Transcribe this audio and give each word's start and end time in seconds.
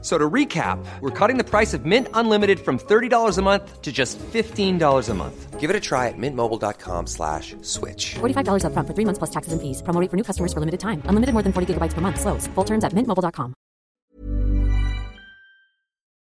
F- 0.00 0.04
So 0.04 0.16
to 0.16 0.30
recap, 0.30 0.78
we're 1.00 1.10
cutting 1.10 1.38
the 1.38 1.44
price 1.44 1.74
of 1.74 1.84
Mint 1.84 2.06
Unlimited 2.14 2.60
from 2.60 2.78
$30 2.78 3.36
a 3.38 3.42
month 3.42 3.82
to 3.82 3.90
just 3.90 4.16
$15 4.32 5.08
a 5.08 5.14
month. 5.14 5.58
Give 5.58 5.70
it 5.70 5.76
a 5.76 5.80
try 5.80 6.06
at 6.06 6.14
mintmobile.com 6.16 7.06
slash 7.08 7.56
switch. 7.62 8.14
$45 8.20 8.62
upfront 8.62 8.86
for 8.86 8.94
three 8.94 9.04
months 9.04 9.18
plus 9.18 9.30
taxes 9.30 9.52
and 9.52 9.60
fees. 9.60 9.82
Promo 9.82 10.00
rate 10.00 10.08
for 10.10 10.16
new 10.16 10.22
customers 10.22 10.52
for 10.52 10.60
limited 10.60 10.78
time. 10.78 11.02
Unlimited 11.06 11.32
more 11.34 11.42
than 11.42 11.52
40 11.52 11.74
gigabytes 11.74 11.94
per 11.94 12.00
month. 12.00 12.20
Slows. 12.20 12.46
Full 12.54 12.64
terms 12.64 12.84
at 12.84 12.92
mintmobile.com. 12.92 13.54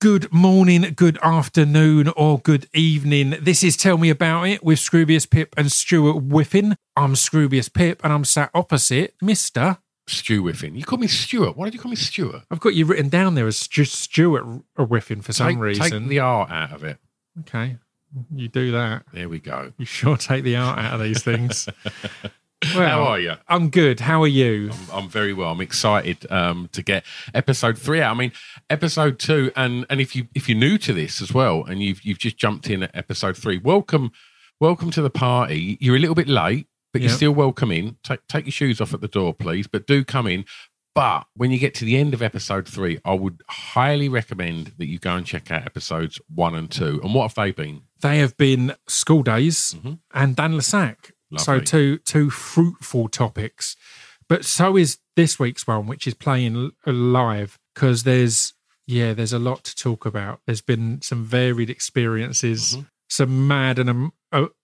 Good 0.01 0.33
morning, 0.33 0.93
good 0.97 1.17
afternoon, 1.23 2.09
or 2.17 2.37
good 2.39 2.67
evening. 2.73 3.35
This 3.41 3.63
is 3.63 3.77
Tell 3.77 3.97
Me 3.97 4.09
About 4.09 4.43
It 4.49 4.61
with 4.61 4.79
Scroobius 4.79 5.29
Pip 5.29 5.55
and 5.55 5.71
Stuart 5.71 6.21
Whiffen. 6.21 6.75
I'm 6.97 7.13
Scroobius 7.13 7.71
Pip 7.73 8.01
and 8.03 8.11
I'm 8.11 8.25
sat 8.25 8.51
opposite 8.53 9.15
Mr. 9.23 9.77
Stu 10.07 10.43
Whiffen. 10.43 10.75
You 10.75 10.83
call 10.83 10.99
me 10.99 11.07
Stuart. 11.07 11.55
Why 11.55 11.65
did 11.65 11.73
you 11.73 11.79
call 11.79 11.89
me 11.89 11.95
Stuart? 11.95 12.43
I've 12.51 12.59
got 12.59 12.75
you 12.75 12.85
written 12.85 13.09
down 13.09 13.35
there 13.35 13.47
as 13.47 13.67
just 13.67 13.95
Stuart 13.95 14.43
Whiffen 14.77 15.21
for 15.21 15.33
some 15.33 15.49
take, 15.49 15.57
reason. 15.57 15.89
Take 15.89 16.07
the 16.09 16.19
art 16.19 16.51
out 16.51 16.71
of 16.71 16.83
it. 16.83 16.97
Okay, 17.41 17.77
you 18.33 18.47
do 18.47 18.71
that. 18.73 19.03
There 19.13 19.29
we 19.29 19.39
go. 19.39 19.73
You 19.77 19.85
sure 19.85 20.17
take 20.17 20.43
the 20.43 20.55
art 20.55 20.77
out 20.77 20.93
of 20.95 21.01
these 21.01 21.23
things. 21.23 21.67
well, 22.75 22.89
How 22.89 23.03
are 23.03 23.19
you? 23.19 23.33
I'm 23.47 23.69
good. 23.69 23.99
How 24.01 24.21
are 24.23 24.27
you? 24.27 24.71
I'm 24.91 25.09
very 25.09 25.33
well. 25.33 25.51
I'm 25.51 25.61
excited 25.61 26.29
um, 26.31 26.69
to 26.73 26.81
get 26.81 27.05
episode 27.33 27.77
three 27.77 28.01
out. 28.01 28.15
I 28.15 28.17
mean, 28.17 28.31
episode 28.69 29.19
two, 29.19 29.51
and 29.55 29.85
and 29.89 29.99
if 29.99 30.15
you 30.15 30.27
if 30.35 30.47
you're 30.47 30.57
new 30.57 30.77
to 30.79 30.93
this 30.93 31.21
as 31.21 31.33
well, 31.33 31.63
and 31.63 31.81
you've 31.81 32.03
you've 32.03 32.19
just 32.19 32.37
jumped 32.37 32.69
in 32.69 32.83
at 32.83 32.91
episode 32.95 33.37
three, 33.37 33.57
welcome, 33.57 34.11
welcome 34.59 34.91
to 34.91 35.01
the 35.01 35.09
party. 35.09 35.77
You're 35.79 35.95
a 35.95 35.99
little 35.99 36.15
bit 36.15 36.27
late, 36.27 36.67
but 36.93 37.01
you're 37.01 37.09
Yep. 37.09 37.17
still 37.17 37.31
welcome 37.33 37.71
in. 37.71 37.97
Take 38.03 38.25
take 38.27 38.45
your 38.45 38.51
shoes 38.53 38.79
off 38.79 38.93
at 38.93 39.01
the 39.01 39.07
door, 39.09 39.33
please, 39.33 39.67
but 39.67 39.85
do 39.87 40.03
come 40.05 40.27
in. 40.27 40.45
But 40.95 41.25
when 41.35 41.49
you 41.49 41.57
get 41.57 41.73
to 41.75 41.85
the 41.85 41.97
end 41.97 42.13
of 42.13 42.21
episode 42.21 42.67
three, 42.67 42.99
I 43.03 43.15
would 43.15 43.41
highly 43.49 44.07
recommend 44.09 44.73
that 44.77 44.85
you 44.87 44.99
go 44.99 45.15
and 45.15 45.25
check 45.25 45.49
out 45.49 45.65
episodes 45.65 46.19
one 46.33 46.53
and 46.53 46.69
two. 46.69 46.99
And 47.03 47.15
what 47.15 47.23
have 47.23 47.35
they 47.35 47.51
been? 47.51 47.81
They 48.01 48.19
have 48.19 48.37
been 48.37 48.75
school 48.87 49.23
days 49.23 49.75
Mhm. 49.83 49.99
and 50.13 50.35
Dan 50.35 50.55
le 50.55 50.61
Sac. 50.61 51.11
So 51.37 51.59
two 51.59 51.97
two 52.05 52.29
fruitful 52.29 53.09
topics. 53.09 53.75
But 54.29 54.45
so 54.45 54.77
is 54.77 54.99
this 55.15 55.39
week's 55.39 55.65
one, 55.65 55.87
which 55.87 56.05
is 56.05 56.13
playing 56.13 56.71
live 56.85 57.57
because 57.73 58.03
there's 58.03 58.53
yeah, 58.85 59.13
there's 59.13 59.33
a 59.33 59.39
lot 59.39 59.63
to 59.63 59.75
talk 59.75 60.05
about. 60.05 60.41
There's 60.45 60.61
been 60.61 61.01
some 61.01 61.23
varied 61.23 61.69
experiences, 61.69 62.75
Mhm. 62.75 62.87
some 63.09 63.47
mad 63.47 63.79
and 63.79 64.11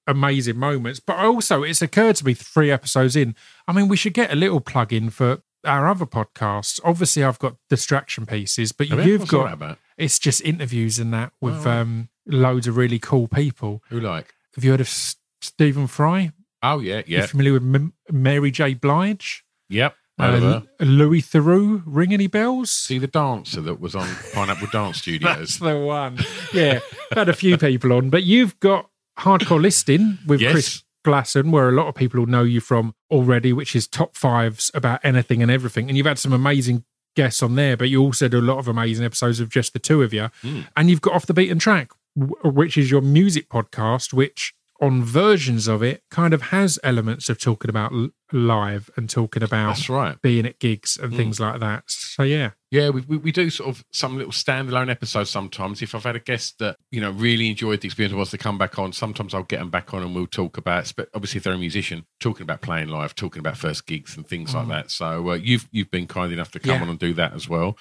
amazing 0.10 0.58
moments. 0.58 1.00
But 1.00 1.18
also, 1.18 1.64
it's 1.64 1.82
occurred 1.82 2.16
to 2.18 2.26
me 2.26 2.34
three 2.34 2.72
episodes 2.72 3.16
in. 3.16 3.36
I 3.68 3.74
mean, 3.74 3.88
we 3.88 3.98
should 3.98 4.14
get 4.14 4.32
a 4.32 4.36
little 4.36 4.60
plug 4.60 4.92
in 4.94 5.10
for 5.10 5.42
our 5.66 5.88
other 5.88 6.06
podcasts. 6.06 6.80
Obviously, 6.84 7.24
I've 7.24 7.40
got 7.40 7.56
distraction 7.70 8.26
pieces, 8.26 8.72
but 8.72 8.88
Have 8.88 9.06
you? 9.06 9.14
you've 9.14 9.28
got 9.28 9.78
it's 9.98 10.18
just 10.20 10.42
interviews 10.42 10.98
and 11.00 11.14
that 11.14 11.34
with 11.42 11.68
Oh, 11.68 11.72
um, 11.72 12.10
loads 12.26 12.68
of 12.68 12.78
really 12.78 13.00
cool 13.00 13.28
people. 13.28 13.84
Who 13.90 14.00
like? 14.00 14.34
Have 14.56 14.64
you 14.64 14.72
heard 14.72 14.82
of 14.82 14.88
S- 14.88 15.18
Stephen 15.42 15.88
Fry? 15.88 16.32
Oh 16.64 16.80
yeah, 16.80 17.02
yeah, 17.08 17.26
familiar 17.26 17.54
with 17.54 17.64
M- 17.64 17.94
Mary 18.12 18.52
J. 18.52 18.74
Blige? 18.74 19.44
yep. 19.70 19.96
Uh, 20.22 20.60
Louis 20.82 21.22
Theroux? 21.22 21.82
Ring 21.86 22.12
any 22.14 22.28
bells? 22.28 22.72
See 22.72 22.98
the 22.98 23.08
dancer 23.08 23.62
that 23.62 23.80
was 23.80 23.96
on 23.96 24.06
Pineapple 24.34 24.68
Dance 24.70 24.98
That's 25.06 25.54
Studios. 25.54 25.60
the 25.60 25.80
one. 25.80 26.18
Yeah, 26.54 26.80
had 27.14 27.30
a 27.30 27.34
few 27.34 27.58
people 27.58 27.94
on, 27.94 28.10
but 28.10 28.24
you've 28.24 28.60
got 28.60 28.89
hardcore 29.20 29.62
listing 29.62 30.18
with 30.26 30.42
Yes. 30.42 30.52
Chris 30.52 30.84
Glasson, 31.06 31.52
where 31.52 31.70
a 31.70 31.72
lot 31.72 31.88
of 31.88 31.96
people 31.96 32.20
will 32.20 32.28
know 32.28 32.44
you 32.44 32.60
from 32.60 32.94
already, 33.10 33.54
which 33.54 33.76
is 33.76 33.88
top 33.88 34.16
fives 34.16 34.70
about 34.74 35.00
anything 35.04 35.42
and 35.42 35.50
everything. 35.52 35.90
And 35.90 35.98
you've 35.98 36.06
had 36.06 36.20
some 36.20 36.34
amazing 36.34 36.84
guests 37.16 37.42
on 37.42 37.56
there, 37.56 37.78
but 37.78 37.90
you 37.90 38.02
also 38.02 38.28
do 38.28 38.40
a 38.40 38.42
lot 38.42 38.60
of 38.60 38.68
amazing 38.68 39.06
episodes 39.06 39.40
of 39.40 39.50
just 39.50 39.74
the 39.74 39.80
two 39.80 40.04
of 40.04 40.14
you. 40.14 40.30
Mm. 40.44 40.68
And 40.76 40.90
you've 40.90 41.02
got 41.02 41.14
Off 41.14 41.26
the 41.26 41.34
Beaten 41.34 41.60
Track, 41.60 41.92
which 42.16 42.78
is 42.78 42.92
your 42.92 43.02
music 43.02 43.50
podcast, 43.50 44.14
which 44.14 44.54
on 44.82 45.04
versions 45.04 45.68
of 45.68 45.84
it 45.84 46.04
kind 46.10 46.34
of 46.34 46.42
has 46.44 46.80
elements 46.84 47.30
of 47.30 47.40
talking 47.40 47.70
about 47.70 47.92
live 48.32 48.90
and 48.96 49.10
talking 49.10 49.44
about 49.44 49.76
That's 49.76 49.90
right. 49.90 50.22
being 50.22 50.46
at 50.46 50.58
gigs 50.60 50.98
and 50.98 51.12
Mm. 51.12 51.18
things 51.18 51.40
like 51.40 51.60
that. 51.60 51.84
So 51.88 52.24
yeah, 52.24 52.52
Yeah, 52.72 52.90
we, 52.90 53.02
we, 53.02 53.18
we 53.18 53.32
do 53.32 53.50
sort 53.50 53.70
of 53.70 53.84
some 53.92 54.16
little 54.18 54.32
standalone 54.32 54.90
episodes 54.90 55.30
sometimes. 55.32 55.82
If 55.82 55.94
I've 55.96 56.04
had 56.04 56.16
a 56.16 56.20
guest 56.20 56.60
that 56.60 56.78
you 56.92 57.02
know 57.02 57.12
really 57.12 57.50
enjoyed 57.50 57.82
the 57.82 57.88
experience 57.88 58.12
and 58.12 58.18
wants 58.20 58.32
to 58.32 58.38
come 58.38 58.58
back 58.58 58.80
on, 58.80 58.94
sometimes 58.94 59.34
I'll 59.34 59.44
get 59.44 59.60
them 59.60 59.70
back 59.70 59.94
on 59.94 60.02
and 60.04 60.16
we'll 60.16 60.28
talk 60.28 60.58
about. 60.58 60.94
But 60.96 61.10
obviously, 61.14 61.40
if 61.40 61.44
they're 61.44 61.54
a 61.54 61.58
musician, 61.58 62.06
talking 62.20 62.44
about 62.44 62.62
playing 62.62 62.88
live, 62.90 63.16
talking 63.16 63.40
about 63.42 63.58
first 63.58 63.86
gigs 63.86 64.16
and 64.16 64.26
things 64.28 64.54
like 64.56 64.68
that. 64.70 64.92
So 64.92 65.32
uh, 65.32 65.34
you've 65.34 65.68
you've 65.72 65.92
been 65.92 66.08
kind 66.08 66.32
enough 66.32 66.52
to 66.52 66.60
come 66.60 66.70
Mm. 66.70 66.78
Yeah. 66.78 66.82
on 66.84 66.90
and 66.90 67.00
do 67.00 67.14
that 67.16 67.34
as 67.34 67.50
well. 67.50 67.76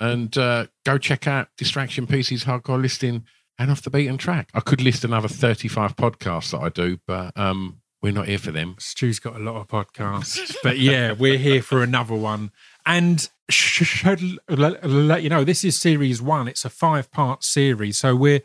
And 0.00 0.36
uh, 0.38 0.66
go 0.84 0.96
check 0.98 1.26
out 1.26 1.48
Distraction 1.56 2.06
Pieces 2.06 2.44
Hardcore 2.44 2.80
Listing 2.80 3.24
and 3.58 3.70
Off 3.70 3.82
the 3.82 3.90
Beaten 3.90 4.18
Track. 4.18 4.48
I 4.54 4.60
could 4.60 4.80
list 4.80 5.04
another 5.04 5.28
thirty-five 5.28 5.96
podcasts 5.96 6.50
that 6.52 6.58
I 6.60 6.68
do, 6.68 6.98
but 7.06 7.36
um, 7.36 7.80
we're 8.02 8.12
not 8.12 8.28
here 8.28 8.38
for 8.38 8.52
them. 8.52 8.76
Stu's 8.78 9.18
got 9.18 9.36
a 9.36 9.40
lot 9.40 9.56
of 9.56 9.66
podcasts, 9.68 10.54
but 10.62 10.78
yeah, 10.78 11.12
we're 11.12 11.38
here 11.38 11.62
for 11.62 11.82
another 11.82 12.14
one. 12.14 12.52
And 12.86 13.28
should 13.50 14.38
let, 14.48 15.22
you 15.22 15.28
know, 15.28 15.44
this 15.44 15.64
is 15.64 15.78
series 15.78 16.22
one. 16.22 16.48
It's 16.48 16.64
a 16.64 16.70
five-part 16.70 17.42
series, 17.44 17.96
so 17.98 18.14
we're 18.14 18.40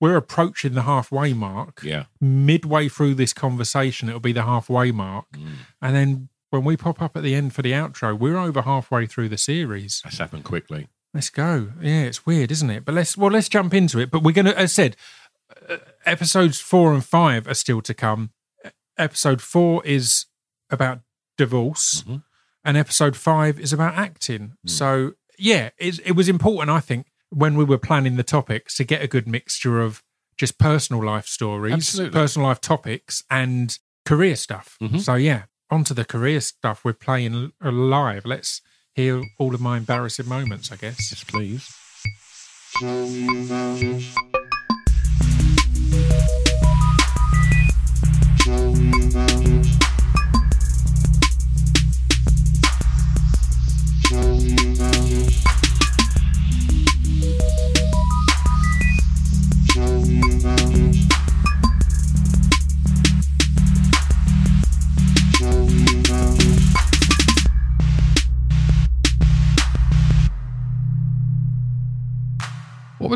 we're 0.00 0.16
approaching 0.16 0.74
the 0.74 0.82
halfway 0.82 1.32
mark. 1.32 1.80
Yeah. 1.82 2.04
Midway 2.20 2.88
through 2.88 3.14
this 3.14 3.32
conversation, 3.32 4.08
it'll 4.08 4.20
be 4.20 4.32
the 4.32 4.44
halfway 4.44 4.92
mark, 4.92 5.26
Mm. 5.32 5.48
and 5.82 5.96
then 5.96 6.28
when 6.50 6.64
we 6.64 6.76
pop 6.76 7.02
up 7.02 7.16
at 7.16 7.22
the 7.22 7.34
end 7.34 7.52
for 7.54 7.60
the 7.62 7.72
outro, 7.72 8.18
we're 8.18 8.38
over 8.38 8.62
halfway 8.62 9.06
through 9.06 9.28
the 9.28 9.36
series. 9.36 10.00
That's 10.04 10.18
happened 10.18 10.44
quickly. 10.44 10.88
Let's 11.14 11.30
go. 11.30 11.72
Yeah, 11.80 12.02
it's 12.02 12.26
weird, 12.26 12.50
isn't 12.50 12.70
it? 12.70 12.84
But 12.84 12.94
let's 12.94 13.16
well, 13.16 13.30
let's 13.30 13.48
jump 13.48 13.72
into 13.74 13.98
it. 13.98 14.10
But 14.10 14.22
we're 14.22 14.32
gonna, 14.32 14.50
as 14.50 14.62
I 14.62 14.66
said, 14.66 14.96
uh, 15.68 15.76
episodes 16.04 16.60
four 16.60 16.92
and 16.92 17.04
five 17.04 17.46
are 17.48 17.54
still 17.54 17.80
to 17.82 17.94
come. 17.94 18.30
Episode 18.96 19.40
four 19.40 19.84
is 19.86 20.26
about 20.70 21.00
divorce, 21.36 22.02
Mhm. 22.06 22.22
and 22.64 22.76
episode 22.76 23.16
five 23.16 23.58
is 23.58 23.72
about 23.72 23.94
acting. 23.94 24.54
Hmm. 24.64 24.68
So 24.68 25.12
yeah, 25.38 25.70
it, 25.78 26.00
it 26.04 26.12
was 26.12 26.28
important, 26.28 26.70
I 26.70 26.80
think, 26.80 27.06
when 27.30 27.54
we 27.56 27.64
were 27.64 27.78
planning 27.78 28.16
the 28.16 28.24
topics 28.24 28.74
to 28.76 28.84
get 28.84 29.02
a 29.02 29.06
good 29.06 29.28
mixture 29.28 29.80
of 29.80 30.02
just 30.36 30.58
personal 30.58 31.04
life 31.04 31.26
stories, 31.26 31.72
Absolutely. 31.74 32.12
personal 32.20 32.48
life 32.48 32.60
topics, 32.60 33.22
and 33.30 33.78
career 34.04 34.36
stuff. 34.36 34.76
Mhm. 34.82 35.00
So 35.00 35.14
yeah, 35.14 35.44
onto 35.70 35.94
the 35.94 36.04
career 36.04 36.40
stuff. 36.40 36.84
We're 36.84 36.92
playing 36.92 37.52
live. 37.62 38.24
Let's 38.26 38.60
hear 38.98 39.22
all 39.38 39.54
of 39.54 39.60
my 39.60 39.76
embarrassing 39.76 40.26
moments, 40.28 40.72
I 40.72 40.76
guess. 40.76 40.98
Yes, 41.12 41.22
please. 41.22 41.64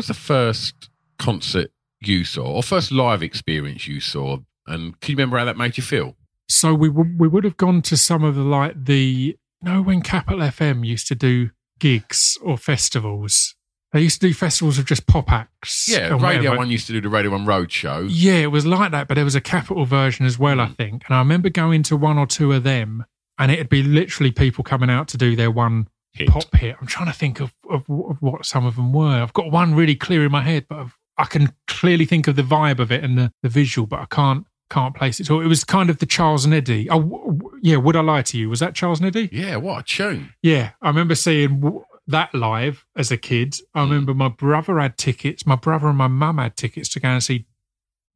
Was 0.03 0.07
the 0.17 0.21
first 0.21 0.89
concert 1.17 1.71
you 2.01 2.23
saw, 2.23 2.43
or 2.45 2.63
first 2.63 2.91
live 2.91 3.23
experience 3.23 3.87
you 3.87 3.99
saw? 3.99 4.37
And 4.67 4.99
can 5.01 5.11
you 5.11 5.15
remember 5.17 5.37
how 5.37 5.45
that 5.45 5.57
made 5.57 5.77
you 5.77 5.83
feel? 5.83 6.15
So 6.49 6.73
we 6.73 6.89
w- 6.89 7.15
we 7.17 7.27
would 7.27 7.43
have 7.43 7.57
gone 7.57 7.81
to 7.83 7.97
some 7.97 8.23
of 8.23 8.35
the 8.35 8.41
like 8.43 8.85
the 8.85 8.97
you 8.97 9.35
know 9.61 9.81
when 9.81 10.01
Capital 10.01 10.39
FM 10.39 10.85
used 10.85 11.07
to 11.07 11.15
do 11.15 11.49
gigs 11.79 12.37
or 12.41 12.57
festivals. 12.57 13.55
They 13.91 14.01
used 14.01 14.21
to 14.21 14.27
do 14.29 14.33
festivals 14.33 14.79
of 14.79 14.85
just 14.85 15.05
pop 15.05 15.31
acts. 15.31 15.87
Yeah, 15.87 16.09
Radio 16.09 16.17
whatever. 16.21 16.57
One 16.57 16.71
used 16.71 16.87
to 16.87 16.93
do 16.93 17.01
the 17.01 17.09
Radio 17.09 17.31
One 17.31 17.45
Road 17.45 17.71
Show. 17.71 18.07
Yeah, 18.09 18.37
it 18.37 18.51
was 18.51 18.65
like 18.65 18.91
that, 18.91 19.07
but 19.07 19.13
there 19.15 19.23
was 19.23 19.35
a 19.35 19.41
capital 19.41 19.85
version 19.85 20.25
as 20.25 20.39
well, 20.39 20.59
I 20.59 20.67
Mm. 20.67 20.75
think. 20.77 21.03
And 21.07 21.15
I 21.15 21.19
remember 21.19 21.49
going 21.49 21.83
to 21.83 21.95
one 21.95 22.17
or 22.17 22.25
two 22.25 22.51
of 22.53 22.63
them, 22.63 23.05
and 23.37 23.51
it'd 23.51 23.69
be 23.69 23.83
literally 23.83 24.31
people 24.31 24.63
coming 24.63 24.89
out 24.89 25.07
to 25.09 25.17
do 25.17 25.35
their 25.35 25.51
one 25.51 25.87
Hit. 26.13 26.29
pop 26.29 26.55
hit. 26.55 26.75
I'm 26.79 26.87
trying 26.87 27.07
to 27.07 27.17
think 27.17 27.39
of, 27.39 27.53
of, 27.69 27.89
of 27.89 28.21
what 28.21 28.45
some 28.45 28.65
of 28.65 28.75
them 28.75 28.93
were. 28.93 29.21
I've 29.21 29.33
got 29.33 29.51
one 29.51 29.73
really 29.73 29.95
clear 29.95 30.23
in 30.25 30.31
my 30.31 30.41
head, 30.41 30.65
but 30.69 30.77
I've, 30.79 30.97
I 31.17 31.25
can 31.25 31.53
clearly 31.67 32.05
think 32.05 32.27
of 32.27 32.35
the 32.35 32.43
vibe 32.43 32.79
of 32.79 32.91
it 32.91 33.03
and 33.03 33.17
the, 33.17 33.31
the 33.41 33.49
visual, 33.49 33.87
but 33.87 33.99
I 33.99 34.05
can't 34.05 34.45
can't 34.69 34.95
place 34.95 35.19
it. 35.19 35.27
So 35.27 35.39
it 35.39 35.47
was 35.47 35.63
kind 35.63 35.89
of 35.89 35.99
the 35.99 36.05
Charles 36.05 36.45
and 36.45 36.53
Eddie. 36.53 36.89
Oh, 36.89 37.01
w- 37.01 37.51
yeah. 37.61 37.77
Would 37.77 37.95
I 37.95 38.01
lie 38.01 38.23
to 38.23 38.37
you? 38.37 38.49
Was 38.49 38.59
that 38.59 38.73
Charles 38.73 38.99
and 38.99 39.07
Eddie? 39.07 39.29
Yeah, 39.31 39.57
what 39.57 39.79
a 39.79 39.83
tune! 39.83 40.33
Yeah, 40.41 40.71
I 40.81 40.87
remember 40.87 41.15
seeing 41.15 41.59
w- 41.59 41.83
that 42.07 42.33
live 42.33 42.85
as 42.95 43.11
a 43.11 43.17
kid. 43.17 43.55
I 43.73 43.81
mm. 43.81 43.89
remember 43.89 44.13
my 44.13 44.29
brother 44.29 44.79
had 44.79 44.97
tickets. 44.97 45.45
My 45.45 45.55
brother 45.55 45.87
and 45.87 45.97
my 45.97 46.07
mum 46.07 46.37
had 46.37 46.57
tickets 46.57 46.89
to 46.89 46.99
go 46.99 47.09
and 47.09 47.23
see 47.23 47.45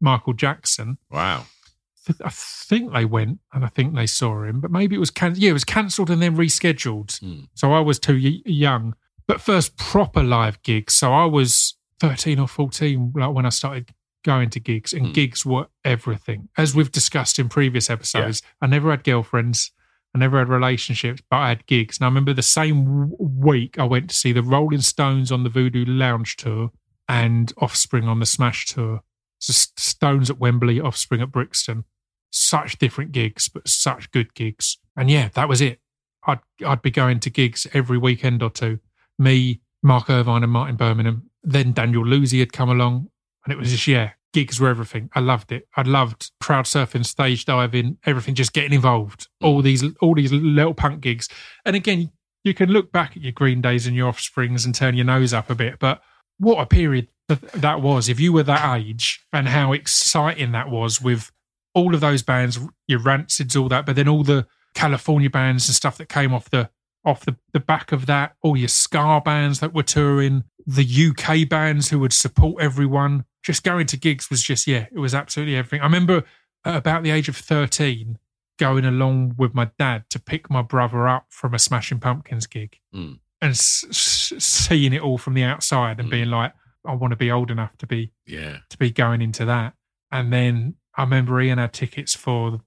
Michael 0.02 0.34
Jackson. 0.34 0.98
Wow. 1.12 1.46
I 2.24 2.30
think 2.30 2.94
they 2.94 3.06
went 3.06 3.40
and 3.54 3.64
I 3.66 3.68
think 3.70 3.96
they 3.96 4.08
saw 4.08 4.44
him, 4.44 4.60
but 4.62 4.72
maybe 4.72 4.96
it 4.96 5.00
was 5.00 5.12
can- 5.12 5.36
yeah, 5.36 5.50
it 5.52 5.54
was 5.54 5.64
cancelled 5.64 6.10
and 6.10 6.22
then 6.22 6.36
rescheduled. 6.38 7.20
Hmm. 7.20 7.46
So 7.54 7.74
I 7.74 7.80
was 7.80 8.00
too 8.00 8.20
y- 8.22 8.42
young. 8.46 8.96
But 9.28 9.42
first 9.42 9.78
proper 9.78 10.24
live 10.24 10.62
gigs. 10.64 10.94
So 10.96 11.12
I 11.14 11.26
was 11.26 11.76
thirteen 12.00 12.40
or 12.40 12.48
fourteen 12.48 13.12
like 13.16 13.34
when 13.34 13.46
I 13.46 13.50
started 13.50 13.92
going 14.24 14.50
to 14.52 14.60
gigs, 14.60 14.94
and 14.94 15.08
Hmm. 15.08 15.12
gigs 15.14 15.46
were 15.46 15.68
everything. 15.86 16.50
As 16.58 16.74
we've 16.76 16.92
discussed 16.92 17.40
in 17.40 17.50
previous 17.50 17.90
episodes, 17.90 18.42
I 18.62 18.68
never 18.68 18.92
had 18.92 19.04
girlfriends. 19.04 19.72
I 20.16 20.20
never 20.20 20.40
had 20.40 20.50
relationships, 20.50 21.22
but 21.30 21.38
I 21.38 21.50
had 21.50 21.66
gigs. 21.66 21.98
And 22.00 22.06
I 22.06 22.08
remember 22.08 22.34
the 22.34 22.42
same 22.42 22.86
w- 22.86 23.16
week 23.20 23.78
I 23.78 23.84
went 23.84 24.10
to 24.10 24.16
see 24.16 24.32
the 24.32 24.42
Rolling 24.44 24.82
Stones 24.82 25.32
on 25.32 25.44
the 25.44 25.50
Voodoo 25.50 25.86
Lounge 25.86 26.36
tour 26.38 26.72
and 27.08 27.54
Offspring 27.58 28.08
on 28.08 28.20
the 28.20 28.26
Smash 28.26 28.66
tour. 28.66 29.02
So 29.40 29.54
Stones 29.78 30.30
at 30.30 30.40
Wembley, 30.40 30.80
Offspring 30.82 31.22
at 31.22 31.32
Brixton. 31.32 31.84
Such 32.30 32.78
different 32.78 33.12
gigs, 33.12 33.48
but 33.48 33.68
such 33.68 34.12
good 34.12 34.34
gigs. 34.34 34.78
And 34.96 35.10
yeah, 35.10 35.30
that 35.34 35.50
was 35.50 35.62
it. 35.62 35.80
I'd 36.26 36.40
I'd 36.66 36.82
be 36.82 36.92
going 36.92 37.20
to 37.22 37.30
gigs 37.30 37.68
every 37.74 37.98
weekend 37.98 38.44
or 38.44 38.50
two. 38.50 38.80
Me, 39.18 39.62
Mark 39.82 40.10
Irvine, 40.10 40.44
and 40.44 40.52
Martin 40.52 40.76
Birmingham. 40.76 41.30
Then 41.44 41.72
Daniel 41.72 42.06
Lucy 42.06 42.40
had 42.40 42.52
come 42.52 42.70
along, 42.70 43.08
and 43.46 43.54
it 43.54 43.58
was 43.58 43.72
just 43.72 43.88
yeah, 43.88 44.12
gigs 44.34 44.60
were 44.60 44.70
everything. 44.70 45.10
I 45.16 45.22
loved 45.22 45.52
it. 45.52 45.68
I 45.76 45.84
loved 45.84 46.32
crowd 46.42 46.66
surfing, 46.66 47.06
stage 47.06 47.46
diving, 47.46 47.98
everything. 48.06 48.36
Just 48.36 48.54
getting 48.54 48.74
involved. 48.74 49.28
All 49.42 49.62
these 49.62 49.84
all 50.02 50.16
these 50.16 50.32
little 50.32 50.74
punk 50.74 51.02
gigs. 51.02 51.30
And 51.66 51.76
again, 51.76 52.12
you 52.44 52.54
can 52.54 52.70
look 52.70 52.92
back 52.92 53.16
at 53.16 53.24
your 53.24 53.32
Green 53.32 53.62
Days 53.62 53.88
and 53.88 53.96
your 53.96 54.10
Offsprings 54.10 54.66
and 54.66 54.76
turn 54.76 54.96
your 54.96 55.06
nose 55.06 55.34
up 55.34 55.50
a 55.50 55.56
bit, 55.56 55.80
but 55.80 56.02
what 56.38 56.62
a 56.62 56.66
period 56.66 57.08
that 57.28 57.82
was. 57.82 58.10
If 58.10 58.20
you 58.20 58.32
were 58.32 58.44
that 58.44 58.78
age, 58.78 59.26
and 59.34 59.48
how 59.48 59.74
exciting 59.74 60.52
that 60.52 60.70
was 60.70 61.02
with 61.02 61.32
all 61.78 61.94
of 61.94 62.02
those 62.02 62.24
bands, 62.24 62.60
your 62.88 63.00
Rancids, 63.00 63.56
all 63.60 63.70
that, 63.70 63.86
but 63.86 63.96
then 63.96 64.08
all 64.08 64.24
the 64.24 64.48
California 64.74 65.30
bands 65.30 65.68
and 65.68 65.76
stuff 65.76 65.98
that 65.98 66.10
came 66.10 66.34
off 66.34 66.50
the 66.50 66.70
off 67.06 67.24
the, 67.24 67.38
the 67.54 67.60
back 67.60 67.92
of 67.94 68.06
that, 68.08 68.36
all 68.42 68.58
your 68.58 68.68
ska 68.68 69.22
bands 69.24 69.62
that 69.62 69.74
were 69.74 69.84
touring, 69.84 70.44
the 70.66 70.84
UK 70.84 71.48
bands 71.48 71.90
who 71.90 72.00
would 72.00 72.12
support 72.12 72.62
everyone. 72.62 73.24
Just 73.44 73.64
going 73.64 73.86
to 73.88 73.96
gigs 73.98 74.30
was 74.30 74.44
just, 74.44 74.68
yeah, 74.68 74.88
it 74.92 75.00
was 75.00 75.16
absolutely 75.16 75.56
everything. 75.56 75.80
I 75.80 75.86
remember 75.86 76.24
at 76.66 76.76
about 76.76 77.04
the 77.04 77.12
age 77.12 77.30
of 77.30 77.38
13 77.38 78.18
going 78.60 78.84
along 78.84 79.36
with 79.38 79.54
my 79.54 79.70
dad 79.80 80.04
to 80.10 80.20
pick 80.20 80.50
my 80.50 80.62
brother 80.62 81.08
up 81.08 81.28
from 81.30 81.54
a 81.54 81.60
Smashing 81.60 82.00
Pumpkins 82.00 82.46
gig 82.48 82.78
Mm. 82.94 83.20
and 83.42 83.52
s- 83.52 83.86
s- 83.90 84.34
seeing 84.44 84.92
it 84.92 85.02
all 85.02 85.18
from 85.18 85.34
the 85.36 85.44
outside 85.44 86.00
and 86.02 86.10
Mm. 86.10 86.12
being 86.12 86.30
like, 86.30 86.52
I 86.86 86.94
want 86.94 87.12
to 87.12 87.18
be 87.18 87.32
old 87.32 87.52
enough 87.52 87.78
to 87.78 87.88
be 87.88 88.12
Yeah. 88.26 88.58
to 88.70 88.78
be 88.78 88.92
going 88.92 89.22
into 89.22 89.46
that. 89.46 89.76
And 90.12 90.34
then 90.34 90.76
I 90.98 91.04
remember 91.04 91.40
Ian 91.40 91.60
had 91.60 91.74
tickets 91.74 92.16
for 92.16 92.62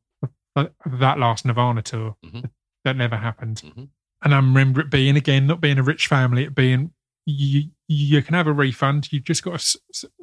that 0.56 1.18
last 1.18 1.44
Nirvana 1.44 1.82
tour 1.82 2.16
Mhm. 2.24 2.50
that 2.84 2.96
never 2.96 3.16
happened. 3.16 3.62
Mhm. 3.64 3.88
And 4.22 4.34
I 4.34 4.36
remember 4.36 4.80
it 4.82 4.90
being 4.90 5.16
again 5.16 5.46
not 5.46 5.60
being 5.60 5.78
a 5.78 5.82
rich 5.82 6.06
family, 6.06 6.44
it 6.44 6.54
being 6.54 6.92
you 7.26 7.70
you 7.88 8.22
can 8.22 8.34
have 8.34 8.46
a 8.46 8.52
refund. 8.52 9.12
You've 9.12 9.24
just 9.24 9.42
got 9.42 9.50
to 9.50 9.54
s- 9.56 9.76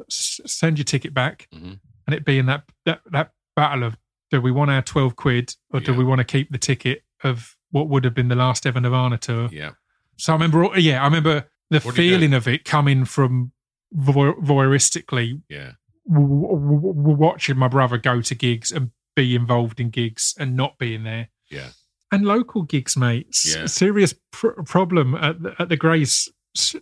s- 0.08 0.40
send 0.46 0.78
your 0.78 0.86
ticket 0.86 1.14
back, 1.14 1.48
Mhm. 1.54 1.80
and 2.06 2.14
it 2.16 2.24
being 2.26 2.46
that 2.48 2.64
that 2.86 3.02
that 3.12 3.32
battle 3.56 3.84
of 3.84 3.98
do 4.32 4.40
we 4.42 4.52
want 4.52 4.72
our 4.72 4.82
twelve 4.82 5.16
quid 5.16 5.56
or 5.72 5.80
do 5.80 5.94
we 5.94 6.04
want 6.04 6.20
to 6.20 6.26
keep 6.26 6.50
the 6.52 6.58
ticket 6.58 7.04
of 7.24 7.56
what 7.72 7.88
would 7.90 8.04
have 8.04 8.14
been 8.14 8.28
the 8.28 8.36
last 8.36 8.66
ever 8.66 8.80
Nirvana 8.80 9.18
tour? 9.18 9.50
Yeah. 9.52 9.72
So 10.18 10.34
I 10.34 10.36
remember, 10.36 10.78
yeah, 10.80 11.02
I 11.02 11.06
remember 11.06 11.50
the 11.70 11.80
What 11.82 11.96
did 11.96 12.04
you 12.04 12.12
do? 12.12 12.16
feeling 12.18 12.34
of 12.34 12.48
it 12.48 12.66
coming 12.66 13.06
from 13.06 13.52
voy- 13.94 14.34
voyeuristically 14.34 15.42
Yeah. 15.50 15.74
W- 16.10 16.48
w- 16.48 17.16
watching 17.18 17.58
my 17.58 17.68
brother 17.68 17.98
go 17.98 18.22
to 18.22 18.36
gigs 18.36 18.72
and 18.72 18.92
be 19.16 19.36
involved 19.36 19.80
in 19.80 19.90
gigs 19.90 20.34
and 20.40 20.56
not 20.56 20.78
being 20.78 21.04
there. 21.04 21.30
Yeah. 21.52 21.70
And 22.12 22.26
local 22.26 22.62
gigs, 22.64 22.96
mate. 22.96 23.28
S- 23.30 23.56
Yeah. 23.56 23.66
Serious 23.66 24.14
pr- 24.32 24.62
problem 24.66 25.16
at 25.16 25.42
the, 25.42 25.56
at 25.60 25.70
the 25.70 25.76
Grays 25.78 26.30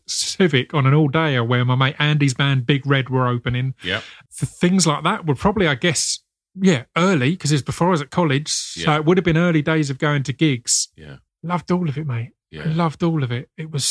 Civic 0.08 0.74
on 0.74 0.86
an 0.86 0.94
all 0.94 1.10
dayer 1.10 1.46
where 1.48 1.66
my 1.66 1.76
mate 1.76 1.96
Andy's 2.00 2.34
band 2.34 2.66
Big 2.66 2.86
Red 2.86 3.10
were 3.10 3.28
opening. 3.28 3.74
Yeah. 3.84 4.02
Th- 4.40 4.50
things 4.50 4.86
like 4.86 5.04
that 5.04 5.26
were 5.26 5.36
probably, 5.36 5.68
I 5.68 5.76
guess, 5.76 6.20
yeah, 6.60 6.84
early 6.96 7.32
because 7.32 7.52
it's 7.52 7.62
before 7.64 7.88
I 7.88 7.92
was 7.92 8.02
at 8.02 8.12
college. 8.12 8.48
So 8.50 8.82
Yeah. 8.92 8.98
it 8.98 9.06
would 9.06 9.18
have 9.18 9.26
been 9.26 9.38
early 9.38 9.62
days 9.62 9.90
of 9.90 9.98
going 9.98 10.24
to 10.24 10.34
gigs. 10.34 10.90
Yeah. 10.96 11.18
Loved 11.44 11.72
all 11.72 11.88
of 11.90 11.98
it, 11.98 12.06
mate. 12.08 12.32
Yeah. 12.52 12.64
loved 12.68 13.04
all 13.04 13.22
of 13.24 13.32
it. 13.32 13.50
It 13.58 13.70
was 13.72 13.86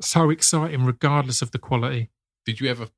so 0.00 0.30
exciting, 0.30 0.84
regardless 0.84 1.40
of 1.42 1.52
the 1.52 1.58
quality. 1.58 2.10
Did 2.44 2.58
you 2.60 2.68
ever 2.68 2.88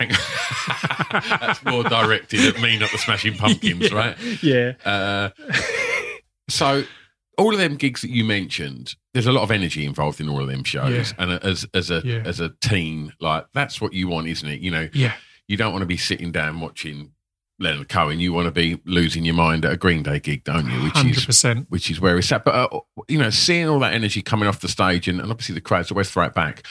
hang 0.00 0.10
That's 1.40 1.64
more 1.64 1.82
directed 1.84 2.54
at 2.56 2.60
me, 2.62 2.78
not 2.78 2.90
the 2.90 2.98
Smashing 2.98 3.36
Pumpkins, 3.36 3.88
Yeah. 3.92 3.96
right? 3.96 4.42
Yeah. 4.42 4.72
Uh, 4.84 5.30
so 6.48 6.84
all 7.38 7.52
of 7.52 7.58
them 7.58 7.76
gigs 7.76 8.02
that 8.02 8.10
you 8.10 8.24
mentioned, 8.24 8.94
there's 9.14 9.26
a 9.26 9.32
lot 9.32 9.42
of 9.42 9.50
energy 9.50 9.84
involved 9.84 10.20
in 10.20 10.28
all 10.28 10.40
of 10.40 10.48
them 10.48 10.64
shows. 10.64 11.12
Yeah. 11.12 11.22
And 11.22 11.32
as 11.44 11.66
as 11.74 11.90
a 11.90 12.02
Yeah. 12.04 12.22
as 12.24 12.40
a 12.40 12.50
teen, 12.60 13.12
like 13.20 13.46
that's 13.54 13.80
what 13.80 13.92
you 13.92 14.08
want, 14.08 14.28
isn't 14.28 14.48
it? 14.48 14.60
You 14.60 14.70
know, 14.70 14.88
Yeah. 14.92 15.14
you 15.48 15.56
don't 15.56 15.72
want 15.72 15.82
to 15.82 15.86
be 15.86 15.96
sitting 15.96 16.32
down 16.32 16.60
watching 16.60 17.12
Leonard 17.58 17.88
Cohen. 17.88 18.20
You 18.20 18.32
want 18.32 18.46
to 18.46 18.50
be 18.52 18.80
losing 18.84 19.24
your 19.24 19.34
mind 19.34 19.64
at 19.64 19.72
a 19.72 19.76
Green 19.76 20.02
Day 20.02 20.18
gig, 20.20 20.44
don't 20.44 20.68
you? 20.70 20.82
Which 20.82 20.92
Hundred 20.94 21.28
is 21.28 21.44
which 21.68 21.90
is 21.90 22.00
where 22.00 22.18
it's 22.18 22.30
at. 22.32 22.44
But 22.44 22.54
uh, 22.54 22.80
you 23.08 23.18
know, 23.18 23.30
seeing 23.30 23.68
all 23.68 23.78
that 23.80 23.94
energy 23.94 24.22
coming 24.22 24.48
off 24.48 24.60
the 24.60 24.68
stage, 24.68 25.08
and, 25.08 25.20
and 25.20 25.30
obviously 25.30 25.54
the 25.54 25.60
crowds 25.60 25.90
always 25.90 26.10
throw 26.10 26.24
it 26.24 26.34
back. 26.34 26.64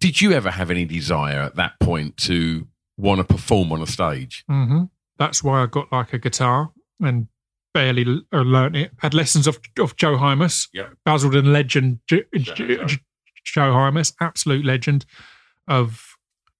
Did 0.00 0.20
you 0.20 0.32
ever 0.32 0.50
have 0.50 0.70
any 0.70 0.84
desire 0.84 1.40
at 1.40 1.56
that 1.56 1.78
point 1.80 2.16
to 2.18 2.66
want 2.96 3.18
to 3.18 3.24
perform 3.24 3.70
on 3.72 3.80
a 3.82 3.86
stage? 3.86 4.44
hmm 4.48 4.84
That's 5.18 5.44
why 5.44 5.62
I 5.62 5.66
got 5.66 5.92
like 5.92 6.12
a 6.12 6.18
guitar 6.18 6.72
and 7.00 7.28
barely 7.74 8.04
l- 8.06 8.22
uh, 8.32 8.38
learnt 8.42 8.76
it. 8.76 8.92
Had 8.98 9.14
lessons 9.14 9.46
of 9.46 9.58
of 9.78 9.96
Joe 9.96 10.16
Hymas, 10.16 10.68
Yep. 10.72 10.94
Basildon 11.04 11.52
legend 11.52 12.00
J- 12.08 12.24
J- 12.36 12.76
Joe. 12.76 12.84
J- 12.86 12.98
Joe 13.44 13.72
Hymas, 13.72 14.12
absolute 14.20 14.64
legend 14.64 15.04
of 15.68 16.16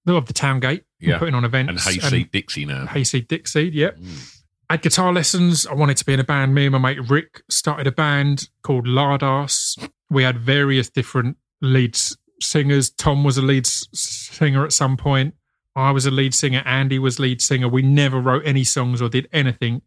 of 0.07 0.25
the 0.27 0.33
Towngate, 0.33 0.83
Yeah. 0.99 1.17
putting 1.19 1.35
on 1.35 1.45
events 1.45 1.69
And 1.69 1.79
Hayseed 2.01 2.31
Dixie 2.31 2.65
now. 2.65 2.85
Hayseed 2.87 3.27
Dixie, 3.27 3.69
yep. 3.73 3.97
Mm. 3.97 4.37
I 4.69 4.73
had 4.73 4.81
guitar 4.81 5.11
lessons. 5.13 5.67
I 5.67 5.73
wanted 5.73 5.97
to 5.97 6.05
be 6.05 6.13
in 6.13 6.19
a 6.19 6.23
band. 6.23 6.55
Me 6.55 6.65
and 6.65 6.71
my 6.71 6.79
mate 6.79 7.09
Rick 7.09 7.43
started 7.49 7.85
a 7.87 7.91
band 7.91 8.49
called 8.63 8.87
Lardass. 8.87 9.77
We 10.09 10.23
had 10.23 10.39
various 10.39 10.89
different 10.89 11.37
lead 11.61 11.95
s- 11.95 12.15
singers. 12.43 12.89
Tom 12.91 13.23
was 13.23 13.37
a 13.37 13.41
lead 13.41 13.65
singer 13.67 14.63
at 14.65 14.73
some 14.73 14.97
point. 14.97 15.33
I 15.75 15.91
was 15.91 16.05
a 16.05 16.11
lead 16.11 16.33
singer. 16.33 16.61
Andy 16.65 16.99
was 16.99 17.19
lead 17.19 17.41
singer. 17.41 17.67
We 17.69 17.81
never 17.81 18.19
wrote 18.19 18.43
any 18.45 18.63
songs 18.63 19.01
or 19.01 19.09
did 19.09 19.27
anything. 19.31 19.81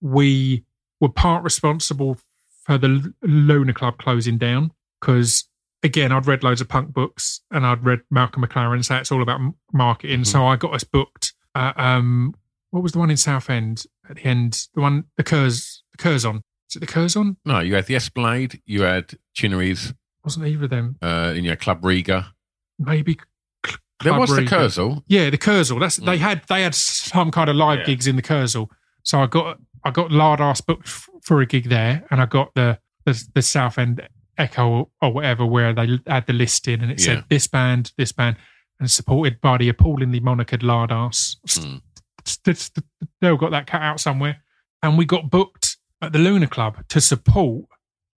We 0.00 0.64
were 1.00 1.08
part 1.08 1.42
responsible 1.42 2.18
for 2.64 2.78
the 2.78 2.88
L- 2.88 3.28
Lunar 3.28 3.72
Club 3.72 3.98
closing 3.98 4.38
down 4.38 4.70
because, 5.00 5.48
again, 5.82 6.12
I'd 6.12 6.26
read 6.26 6.42
loads 6.44 6.60
of 6.60 6.68
punk 6.68 6.92
books 6.92 7.40
and 7.50 7.66
I'd 7.66 7.84
read 7.84 8.00
Malcolm 8.10 8.44
McLaren 8.44 8.84
say 8.84 8.98
it's 8.98 9.10
all 9.12 9.22
about 9.22 9.40
marketing. 9.72 10.20
Mhm. 10.20 10.26
So 10.26 10.46
I 10.46 10.56
got 10.56 10.74
us 10.74 10.84
booked. 10.84 11.32
um, 11.56 12.34
what 12.70 12.82
was 12.82 12.92
the 12.92 12.98
one 12.98 13.10
in 13.10 13.16
Southend 13.16 13.86
at 14.10 14.16
the 14.16 14.24
end? 14.24 14.66
The 14.74 14.80
one, 14.80 15.04
the 15.16 15.22
Curs, 15.22 15.82
the 15.92 15.98
Curzon. 15.98 16.42
Is 16.68 16.76
it 16.76 16.80
the 16.80 16.86
Curzon? 16.86 17.36
No, 17.44 17.60
you 17.60 17.74
had 17.76 17.86
the 17.86 17.94
Esplanade, 17.94 18.60
you 18.66 18.82
had 18.82 19.14
Chinnery's, 19.34 19.94
Wasn't 20.24 20.46
either 20.46 20.64
of 20.64 20.70
them. 20.70 20.96
uh, 21.02 21.32
in 21.36 21.44
your 21.44 21.56
Club 21.56 21.84
Riga. 21.84 22.32
Maybe. 22.78 23.18
Cl- 23.64 23.78
There 24.02 24.12
Club 24.12 24.20
was 24.20 24.30
the 24.30 24.36
Riga. 24.36 24.56
Kurzel. 24.56 25.02
Yeah, 25.06 25.30
the 25.30 25.38
Kurzel. 25.38 25.78
That's 25.80 25.96
they 25.96 26.16
Mm. 26.16 26.20
had 26.20 26.42
they 26.48 26.62
had 26.62 26.74
some 26.74 27.30
kind 27.30 27.48
of 27.50 27.56
live 27.56 27.80
Yeah. 27.80 27.84
gigs 27.86 28.06
in 28.06 28.16
the 28.16 28.22
Kurzel. 28.22 28.68
So 29.02 29.20
I 29.20 29.26
got 29.26 29.58
I 29.84 29.90
got 29.90 30.10
Lardass 30.10 30.64
booked 30.64 30.86
f- 30.88 31.08
for 31.22 31.40
a 31.42 31.46
gig 31.46 31.68
there, 31.68 32.04
and 32.10 32.20
I 32.20 32.26
got 32.26 32.54
the 32.54 32.78
the, 33.04 33.22
the 33.34 33.42
South 33.42 33.76
End 33.78 34.00
Echo 34.38 34.90
or 35.02 35.12
whatever 35.12 35.44
where 35.44 35.72
they 35.74 35.98
had 36.06 36.26
the 36.26 36.32
listing, 36.32 36.80
and 36.82 36.90
it 36.90 36.98
Yeah. 37.00 37.04
said 37.16 37.24
this 37.28 37.46
band, 37.46 37.92
this 37.98 38.10
band, 38.12 38.36
and 38.80 38.90
supported 38.90 39.40
by 39.42 39.58
the 39.58 39.68
appallingly 39.68 40.20
monikered 40.20 40.62
Lardass. 40.62 41.36
Mm. 41.46 41.82
They 43.20 43.28
all 43.28 43.36
got 43.36 43.50
that 43.50 43.66
cut 43.66 43.82
out 43.82 44.00
somewhere, 44.00 44.42
and 44.82 44.96
we 44.98 45.04
got 45.04 45.30
booked 45.30 45.76
at 46.00 46.12
the 46.12 46.18
Luna 46.18 46.46
Club 46.46 46.76
to 46.88 47.00
support 47.00 47.66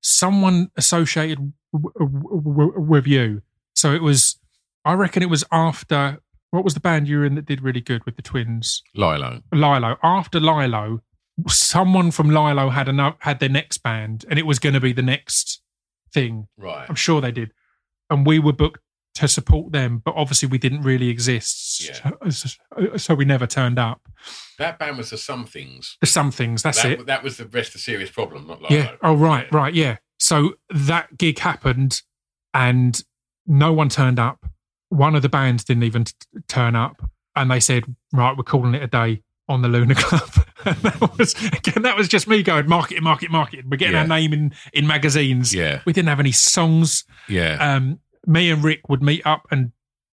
someone 0.01 0.69
associated 0.77 1.53
with 1.81 3.07
you. 3.07 3.43
So 3.75 3.93
it 3.93 4.03
was, 4.03 4.39
I 4.85 4.95
reckon 4.95 5.23
it 5.23 5.31
was 5.31 5.45
after 5.53 6.19
what 6.51 6.65
was 6.65 6.75
the 6.75 6.81
band 6.81 7.09
you 7.09 7.19
were 7.19 7.25
in 7.27 7.35
that 7.35 7.45
did 7.47 7.61
really 7.63 7.81
good 7.81 8.05
with 8.07 8.17
the 8.17 8.23
twins? 8.23 8.83
Lilo. 8.95 9.43
Lilo. 9.53 9.97
After 10.03 10.41
Lilo, 10.41 11.01
someone 11.49 12.11
from 12.11 12.31
Lilo 12.31 12.71
had 12.71 12.89
enough 12.89 13.17
had 13.21 13.41
their 13.41 13.49
next 13.49 13.79
band, 13.79 14.25
and 14.31 14.39
it 14.39 14.47
was 14.47 14.59
going 14.59 14.75
to 14.75 14.81
be 14.81 14.93
the 14.93 15.03
next 15.03 15.61
thing. 16.15 16.49
Right. 16.57 16.87
I'm 16.89 16.95
sure 16.95 17.21
they 17.21 17.33
did, 17.33 17.53
and 18.11 18.27
we 18.27 18.39
were 18.39 18.53
booked 18.53 18.81
to 19.17 19.29
support 19.29 19.73
them, 19.73 20.03
but 20.05 20.15
obviously 20.15 20.47
we 20.47 20.59
didn't 20.59 20.83
really 20.83 21.09
exist, 21.09 21.87
Yeah. 21.89 22.29
so, 22.29 22.51
uh, 22.77 22.85
uh, 22.95 22.99
so 22.99 23.15
we 23.15 23.25
never 23.25 23.47
turned 23.47 23.79
up. 23.79 24.03
That 24.59 24.79
band 24.79 24.99
was 24.99 25.09
the 25.09 25.17
Somethings. 25.17 25.97
The 26.03 26.07
some 26.07 26.31
things. 26.31 26.63
That's 26.63 26.83
that, 26.83 26.93
it. 26.93 27.07
that 27.07 27.23
was 27.23 27.39
the 27.39 27.47
rest 27.47 27.75
of 27.75 27.81
Serious 27.81 28.11
Problem, 28.11 28.47
not 28.47 28.61
Lilo. 28.61 28.75
Yeah. 28.77 28.93
Oh, 29.03 29.15
right, 29.15 29.47
Yeah. 29.51 29.59
right. 29.59 29.75
Yeah. 29.75 29.97
So 30.27 30.55
that 30.71 31.17
gig 31.19 31.39
happened. 31.39 32.03
and 32.55 33.01
no 33.47 33.73
one 33.73 33.89
turned 33.89 34.19
up. 34.19 34.45
One 34.89 35.15
of 35.15 35.23
the 35.23 35.29
bands 35.29 35.63
didn't 35.63 35.85
even 35.85 36.05
t- 36.05 36.13
turn 36.49 36.75
up, 36.75 36.97
and 37.37 37.49
they 37.51 37.61
said, 37.61 37.85
"Right, 38.13 38.37
we're 38.37 38.43
calling 38.43 38.75
it 38.75 38.83
a 38.83 38.87
day 38.89 39.23
on 39.49 39.63
the 39.63 39.69
Luna 39.69 39.95
Club." 40.05 40.31
and 40.65 40.77
that 40.79 41.17
was 41.19 41.35
again, 41.53 41.83
that 41.85 41.97
was 41.97 42.09
just 42.09 42.27
me 42.27 42.43
going, 42.43 42.69
"Market 42.69 43.03
market, 43.03 43.31
market." 43.31 43.65
We're 43.69 43.77
getting 43.77 43.95
Yeah. 43.95 44.01
our 44.03 44.09
name 44.09 44.33
in 44.33 44.53
in 44.73 44.87
magazines. 44.87 45.55
Yeah. 45.55 45.81
we 45.87 45.93
didn't 45.93 46.09
have 46.09 46.19
any 46.21 46.33
songs. 46.33 47.05
Yeah. 47.29 47.57
Um, 47.61 48.01
me 48.27 48.51
and 48.51 48.65
Rick 48.65 48.89
would 48.89 49.03
meet 49.03 49.25
up 49.25 49.47
and 49.53 49.71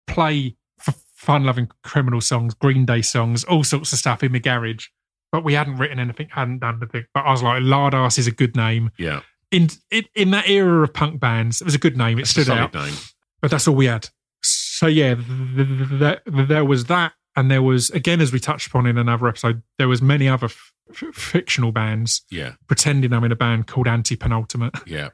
play 0.06 0.56
f- 0.86 1.02
fun-loving 1.14 1.68
criminal 1.82 2.20
songs, 2.20 2.52
Green 2.54 2.84
Day 2.84 3.00
songs, 3.02 3.44
all 3.44 3.64
sorts 3.64 3.92
of 3.94 3.98
stuff 3.98 4.22
in 4.22 4.32
my 4.32 4.38
garage. 4.40 4.88
But 5.30 5.44
we 5.44 5.54
hadn't 5.54 5.76
written 5.76 5.98
anything, 5.98 6.28
hadn't 6.30 6.58
done 6.58 6.80
anything. 6.82 7.04
But 7.14 7.20
I 7.24 7.30
was 7.30 7.42
like, 7.42 7.62
"Lard 7.62 7.94
Ass 7.94 8.18
is 8.18 8.26
a 8.26 8.32
good 8.32 8.56
name." 8.56 8.90
yeah. 8.98 9.20
In 9.52 9.68
in, 9.92 10.04
in 10.16 10.30
that 10.32 10.48
era 10.48 10.82
of 10.82 10.92
punk 10.92 11.20
bands, 11.20 11.60
it 11.60 11.64
was 11.64 11.74
a 11.76 11.78
good 11.78 11.96
name. 11.96 12.18
It 12.18 12.26
stood 12.26 12.50
out, 12.50 12.74
name. 12.74 12.94
but 13.40 13.50
that's 13.52 13.68
all 13.68 13.74
we 13.76 13.86
had. 13.86 14.08
So 14.42 14.88
yeah, 14.88 15.14
th- 15.14 15.26
th- 15.56 15.88
th- 16.00 16.18
th- 16.34 16.48
there 16.48 16.64
was 16.64 16.86
that, 16.86 17.12
and 17.36 17.48
there 17.50 17.62
was 17.62 17.90
again, 17.90 18.20
as 18.20 18.32
we 18.32 18.40
touched 18.40 18.66
upon 18.66 18.86
in 18.86 18.98
another 18.98 19.28
episode, 19.28 19.62
there 19.78 19.86
was 19.88 20.02
many 20.02 20.28
other 20.28 20.46
f- 20.46 20.72
f- 20.90 21.14
fictional 21.14 21.70
bands 21.70 22.22
Yeah. 22.30 22.54
pretending 22.66 23.12
I'm 23.12 23.22
in 23.22 23.30
a 23.30 23.36
band 23.36 23.68
called 23.68 23.86
Anti 23.86 24.16
Penultimate. 24.16 24.74
Yeah. 24.86 25.10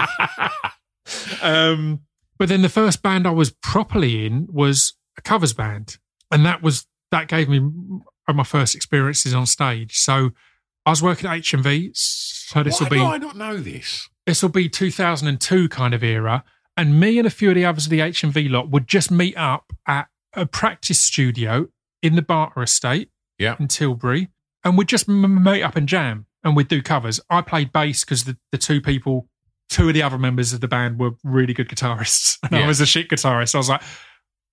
um, 1.42 2.00
but 2.38 2.48
then 2.48 2.62
the 2.62 2.68
first 2.68 3.02
band 3.02 3.26
I 3.26 3.30
was 3.30 3.50
properly 3.50 4.26
in 4.26 4.48
was 4.50 4.94
a 5.18 5.20
covers 5.20 5.52
band, 5.52 5.98
and 6.30 6.44
that 6.46 6.62
was 6.62 6.86
that 7.10 7.28
gave 7.28 7.48
me 7.48 7.60
my 8.32 8.44
first 8.44 8.74
experiences 8.74 9.34
on 9.34 9.44
stage. 9.46 9.96
So 9.98 10.30
I 10.90 10.92
was 10.92 11.02
working 11.04 11.30
at 11.30 11.38
HMV. 11.38 11.90
So 11.94 12.64
this 12.64 12.80
Why 12.80 12.84
will 12.84 12.90
be 12.90 12.96
do 12.98 13.04
I 13.04 13.18
not 13.18 13.36
know 13.36 13.56
this? 13.58 14.08
this 14.26 14.42
will 14.42 14.48
be 14.50 14.68
2002 14.68 15.68
kind 15.68 15.94
of 15.94 16.02
era. 16.02 16.42
And 16.76 16.98
me 16.98 17.16
and 17.18 17.26
a 17.26 17.30
few 17.30 17.50
of 17.50 17.54
the 17.54 17.64
others 17.64 17.86
of 17.86 17.90
the 17.90 18.00
HMV 18.00 18.50
lot 18.50 18.70
would 18.70 18.88
just 18.88 19.08
meet 19.10 19.36
up 19.36 19.72
at 19.86 20.08
a 20.34 20.46
practice 20.46 21.00
studio 21.00 21.68
in 22.02 22.16
the 22.16 22.22
Barter 22.22 22.60
Estate 22.62 23.10
Yeah. 23.38 23.54
in 23.60 23.68
Tilbury. 23.68 24.30
And 24.64 24.76
we'd 24.76 24.88
just 24.88 25.08
meet 25.08 25.62
up 25.62 25.76
and 25.76 25.88
jam 25.88 26.26
and 26.42 26.56
we'd 26.56 26.66
do 26.66 26.82
covers. 26.82 27.20
I 27.30 27.40
played 27.42 27.72
bass 27.72 28.04
because 28.04 28.24
the, 28.24 28.36
the 28.50 28.58
two 28.58 28.80
people, 28.80 29.28
two 29.68 29.86
of 29.88 29.94
the 29.94 30.02
other 30.02 30.18
members 30.18 30.52
of 30.52 30.60
the 30.60 30.68
band 30.68 30.98
were 30.98 31.12
really 31.22 31.54
good 31.54 31.68
guitarists. 31.68 32.36
And 32.50 32.56
I 32.64 32.66
was 32.66 32.80
a 32.80 32.86
shit 32.86 33.08
guitarist. 33.08 33.50
So 33.50 33.58
I 33.58 33.60
was 33.60 33.68
like, 33.68 33.82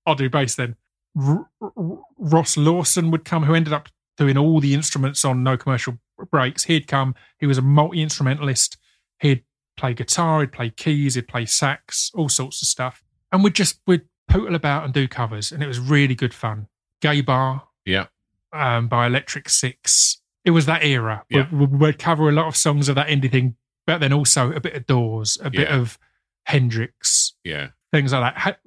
I'll 0.06 0.14
do 0.16 0.30
bass 0.30 0.54
then. 0.54 0.76
R- 1.20 1.50
R- 1.62 1.72
Ross 2.20 2.58
Lawson 2.58 3.10
would 3.10 3.26
come, 3.26 3.44
who 3.46 3.56
ended 3.56 3.74
up 3.74 3.90
doing 4.18 4.38
all 4.38 4.60
the 4.60 4.74
instruments 4.76 5.26
on 5.26 5.42
No 5.44 5.58
Commercial 5.58 5.98
Breaks. 6.26 6.64
He'd 6.66 6.88
come, 6.88 7.16
he 7.40 7.46
was 7.46 7.58
a 7.58 7.62
multi 7.62 8.02
instrumentalist. 8.02 8.78
He'd 9.20 9.44
play 9.78 9.94
guitar, 9.94 10.42
he'd 10.42 10.52
play 10.52 10.70
keys, 10.72 11.16
he'd 11.16 11.28
play 11.28 11.46
sax, 11.46 12.12
all 12.16 12.30
sorts 12.30 12.62
of 12.62 12.68
stuff. 12.68 13.04
And 13.32 13.44
we'd 13.44 13.56
just, 13.56 13.80
we'd 13.88 14.04
pootle 14.30 14.56
about 14.56 14.84
and 14.86 14.94
do 14.94 15.08
covers. 15.08 15.52
And 15.52 15.62
it 15.64 15.68
was 15.68 15.80
really 15.80 16.16
good 16.16 16.34
fun. 16.34 16.68
Gay 17.02 17.22
Bar 17.22 17.64
Yeah. 17.86 18.08
um, 18.54 18.88
by 18.88 19.06
Electric 19.08 19.50
Six. 19.50 20.22
It 20.46 20.52
was 20.52 20.66
that 20.66 20.84
era. 20.84 21.24
Yeah. 21.30 21.48
We, 21.52 21.66
we- 21.66 21.78
we'd 21.78 22.00
cover 22.00 22.28
a 22.30 22.32
lot 22.32 22.48
of 22.48 22.56
songs 22.56 22.90
of 22.90 22.96
that 22.96 23.08
indie 23.08 23.32
thing, 23.32 23.56
but 23.86 24.00
then 24.00 24.14
also 24.14 24.52
a 24.52 24.60
bit 24.60 24.74
of 24.74 24.86
Doors, 24.88 25.38
a 25.44 25.50
bit 25.50 25.68
Yeah. 25.70 25.78
of 25.78 26.00
Hendrix, 26.46 27.36
Yeah. 27.44 27.68
things 27.92 28.14
like 28.14 28.34
that. 28.36 28.60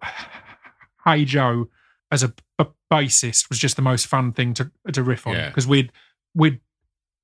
Hey, 1.05 1.25
Joe, 1.25 1.69
as 2.11 2.23
a, 2.23 2.33
a 2.59 2.67
bassist, 2.93 3.49
was 3.49 3.59
just 3.59 3.77
the 3.77 3.83
most 3.83 4.07
fun 4.07 4.33
thing 4.33 4.53
to 4.55 4.71
to 4.93 5.03
riff 5.03 5.27
on 5.27 5.33
Yeah. 5.35 5.49
because 5.49 5.67
we'd 5.67 5.91
we'd 6.35 6.61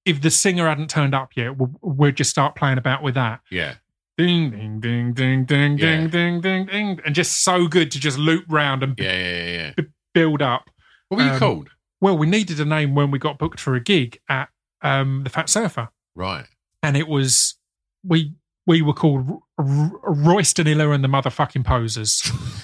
if 0.06 0.22
the 0.22 0.30
singer 0.30 0.66
hadn't 0.68 0.88
turned 0.88 1.14
up 1.14 1.30
yet, 1.36 1.58
we- 1.58 1.66
we'd 1.82 2.16
just 2.16 2.30
start 2.30 2.54
playing 2.56 2.78
about 2.78 3.02
with 3.02 3.14
that. 3.14 3.40
Yeah. 3.50 3.74
Ding 4.16 4.50
ding 4.50 4.80
ding 4.80 5.12
ding 5.12 5.44
ding 5.44 5.76
Yeah. 5.76 5.96
ding 5.96 6.08
ding 6.08 6.40
ding 6.40 6.66
ding, 6.66 7.00
and 7.04 7.14
just 7.14 7.42
so 7.44 7.66
good 7.66 7.90
to 7.90 8.00
just 8.00 8.16
loop 8.16 8.44
round 8.48 8.82
and 8.82 8.98
Yeah. 8.98 9.12
Yeah. 9.12 9.44
Yeah. 9.46 9.72
yeah. 9.76 9.84
build 10.14 10.40
up. 10.40 10.70
What 11.10 11.18
were 11.18 11.24
you 11.24 11.32
Um, 11.32 11.38
called? 11.38 11.68
Well, 12.00 12.16
we 12.16 12.26
needed 12.26 12.58
a 12.58 12.64
name 12.64 12.94
when 12.94 13.10
we 13.10 13.18
got 13.18 13.38
booked 13.38 13.60
for 13.60 13.74
a 13.74 13.80
gig 13.80 14.18
at 14.30 14.48
um, 14.82 15.24
the 15.24 15.30
Fat 15.30 15.50
Surfer, 15.50 15.88
Right. 16.14 16.46
and 16.82 16.96
it 16.96 17.08
was 17.08 17.58
we 18.02 18.32
we 18.66 18.80
were 18.82 18.94
called 18.94 19.40
Royston 19.58 20.66
Iller 20.66 20.92
and 20.92 21.02
the 21.04 21.08
Motherfucking 21.08 21.64
Posers. 21.64 22.22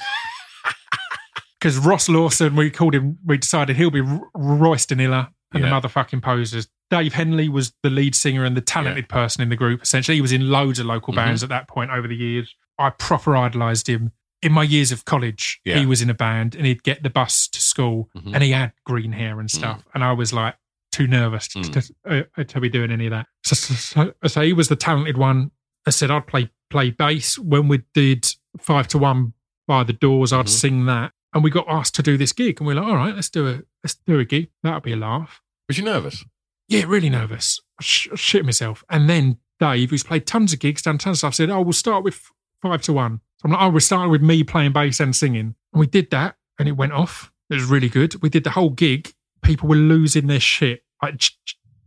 Because 1.60 1.78
Ross 1.78 2.08
Lawson, 2.08 2.56
we 2.56 2.70
called 2.70 2.92
him. 2.92 3.18
We 3.24 3.38
decided 3.38 3.76
he'll 3.76 3.90
be 3.90 4.02
Royston 4.34 4.98
Iller 4.98 5.28
and 5.54 5.62
Yeah. 5.62 5.80
the 5.80 5.88
Motherfucking 5.88 6.20
Posers. 6.20 6.66
Dave 6.92 7.14
Henley 7.14 7.48
was 7.48 7.72
the 7.82 7.88
lead 7.88 8.14
singer 8.14 8.44
and 8.44 8.54
the 8.54 8.60
talented 8.60 9.08
person 9.08 9.40
in 9.42 9.48
the 9.48 9.56
group. 9.56 9.82
Essentially, 9.82 10.16
he 10.16 10.20
was 10.20 10.30
in 10.30 10.50
loads 10.50 10.78
of 10.78 10.84
local 10.84 11.14
Mhm. 11.14 11.16
bands 11.16 11.42
at 11.42 11.48
that 11.48 11.66
point 11.66 11.90
over 11.90 12.06
the 12.06 12.14
years. 12.14 12.54
I 12.78 12.90
proper 12.90 13.34
idolized 13.34 13.88
him. 13.88 14.12
In 14.42 14.52
my 14.52 14.62
years 14.62 14.92
of 14.92 15.06
college, 15.06 15.58
Yeah. 15.64 15.78
he 15.78 15.86
was 15.86 16.02
in 16.02 16.10
a 16.10 16.14
band 16.14 16.54
and 16.54 16.66
he'd 16.66 16.82
get 16.82 17.02
the 17.02 17.08
bus 17.08 17.48
to 17.48 17.62
school 17.62 18.10
Mhm. 18.14 18.34
and 18.34 18.42
he 18.42 18.50
had 18.50 18.72
green 18.84 19.12
hair 19.12 19.40
and 19.40 19.50
stuff. 19.50 19.82
And 19.94 20.04
I 20.04 20.12
was 20.12 20.34
like 20.34 20.56
too 20.90 21.06
nervous 21.06 21.48
to, 21.48 21.60
Mm. 21.60 21.94
to, 22.04 22.26
uh, 22.36 22.44
to 22.44 22.60
be 22.60 22.68
doing 22.68 22.90
any 22.90 23.06
of 23.06 23.12
that. 23.12 23.26
So, 23.44 23.54
so, 23.56 24.12
so, 24.26 24.42
he 24.42 24.52
was 24.52 24.68
the 24.68 24.76
talented 24.76 25.16
one. 25.16 25.50
I 25.86 25.90
said 25.90 26.10
I'd 26.10 26.26
play 26.26 26.50
play 26.68 26.90
bass 26.90 27.38
when 27.38 27.68
we 27.68 27.82
did 27.94 28.26
five 28.60 28.86
to 28.88 28.98
one 28.98 29.32
by 29.66 29.82
the 29.84 29.92
doors. 29.94 30.32
I'd 30.32 30.46
Mhm. 30.46 30.48
sing 30.50 30.84
that, 30.86 31.12
and 31.32 31.42
we 31.42 31.50
got 31.50 31.66
asked 31.68 31.94
to 31.96 32.02
do 32.02 32.16
this 32.18 32.32
gig, 32.32 32.60
and 32.60 32.66
we 32.66 32.72
are 32.74 32.76
like, 32.76 32.84
all 32.86 32.96
right, 32.96 33.14
let's 33.14 33.30
do 33.30 33.48
a 33.48 33.62
let's 33.82 33.94
do 34.06 34.18
a 34.18 34.24
gig. 34.24 34.50
That'll 34.62 34.80
be 34.80 34.92
a 34.92 34.96
laugh. 34.96 35.40
Was 35.68 35.78
you 35.78 35.84
nervous? 35.84 36.24
Yeah, 36.72 36.84
really 36.86 37.10
nervous. 37.10 37.60
Sh- 37.80 38.08
shit 38.14 38.44
myself. 38.44 38.84
And 38.90 39.08
then 39.08 39.38
Dave, 39.60 39.90
who's 39.90 40.02
played 40.02 40.26
tons 40.26 40.52
of 40.52 40.58
gigs, 40.60 40.82
done 40.82 40.98
tons 40.98 41.16
of 41.16 41.18
stuff, 41.18 41.34
said, 41.34 41.50
"Oh, 41.50 41.60
we'll 41.62 41.72
start 41.72 42.04
with 42.04 42.20
five 42.62 42.82
to 42.82 42.92
one." 42.92 43.20
So 43.38 43.46
I'm 43.46 43.52
like, 43.52 43.60
"Oh, 43.62 43.68
we're 43.70 43.80
starting 43.80 44.10
with 44.10 44.22
me 44.22 44.42
playing 44.44 44.72
bass 44.72 45.00
and 45.00 45.14
singing." 45.14 45.54
And 45.72 45.80
we 45.80 45.86
did 45.86 46.10
that, 46.10 46.36
and 46.58 46.68
it 46.68 46.72
went 46.76 46.92
off. 46.92 47.30
It 47.50 47.54
was 47.54 47.64
really 47.64 47.88
good. 47.88 48.20
We 48.22 48.28
did 48.28 48.44
the 48.44 48.50
whole 48.50 48.70
gig. 48.70 49.12
People 49.42 49.68
were 49.68 49.76
losing 49.76 50.26
their 50.26 50.40
shit. 50.40 50.82
Like, 51.02 51.18
g- 51.18 51.30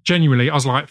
genuinely, 0.03 0.49
I 0.49 0.53
was 0.53 0.65
like, 0.65 0.89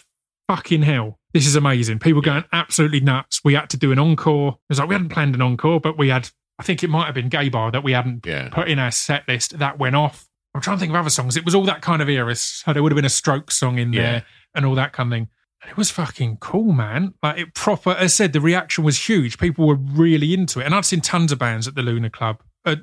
"Fucking 0.49 0.81
hell, 0.83 1.19
this 1.33 1.47
is 1.47 1.55
amazing." 1.55 1.99
People 1.99 2.21
going 2.21 2.43
absolutely 2.51 2.99
nuts. 2.99 3.41
We 3.43 3.53
had 3.53 3.69
to 3.71 3.77
do 3.77 3.91
an 3.91 3.99
encore. 3.99 4.49
It 4.53 4.57
was 4.69 4.79
like 4.79 4.89
we 4.89 4.95
hadn't 4.95 5.09
planned 5.09 5.35
an 5.35 5.41
encore, 5.41 5.79
but 5.79 5.97
we 5.97 6.09
had. 6.09 6.29
I 6.57 6.63
think 6.63 6.83
it 6.83 6.89
might 6.89 7.05
have 7.05 7.15
been 7.15 7.27
Gay 7.29 7.49
Bar 7.49 7.71
that 7.71 7.83
we 7.83 7.91
hadn't 7.91 8.25
Yeah. 8.25 8.47
put 8.49 8.69
in 8.69 8.79
our 8.79 8.91
set 8.91 9.27
list. 9.27 9.59
That 9.59 9.77
went 9.77 9.95
off. 9.95 10.25
I'm 10.55 10.61
trying 10.61 10.77
to 10.77 10.79
think 10.79 10.89
of 10.91 10.95
other 10.95 11.09
songs. 11.09 11.35
It 11.37 11.45
was 11.45 11.53
all 11.53 11.65
that 11.65 11.81
kind 11.81 12.01
of 12.01 12.09
era. 12.09 12.33
So 12.35 12.71
there 12.73 12.81
would 12.81 12.91
have 12.91 12.95
been 12.95 13.05
a 13.05 13.09
stroke 13.09 13.51
song 13.51 13.77
in 13.77 13.93
Yeah. 13.93 14.01
there 14.01 14.25
and 14.55 14.65
all 14.65 14.75
that 14.75 14.93
kind 14.93 15.11
of 15.11 15.17
thing. 15.17 15.27
And 15.61 15.69
it 15.71 15.77
was 15.77 15.91
fucking 15.91 16.37
cool, 16.37 16.71
man. 16.71 17.13
Like 17.21 17.37
it 17.39 17.53
proper, 17.53 17.91
as 17.91 18.03
I 18.03 18.07
said, 18.07 18.33
the 18.33 18.41
reaction 18.41 18.83
was 18.83 19.07
huge. 19.09 19.37
People 19.37 19.67
were 19.67 19.75
really 19.75 20.33
into 20.33 20.59
it. 20.61 20.65
And 20.65 20.73
I've 20.73 20.85
seen 20.85 21.01
tons 21.01 21.31
of 21.31 21.39
bands 21.39 21.67
at 21.67 21.75
the 21.75 21.81
Lunar 21.81 22.09
Club, 22.09 22.41
at, 22.65 22.79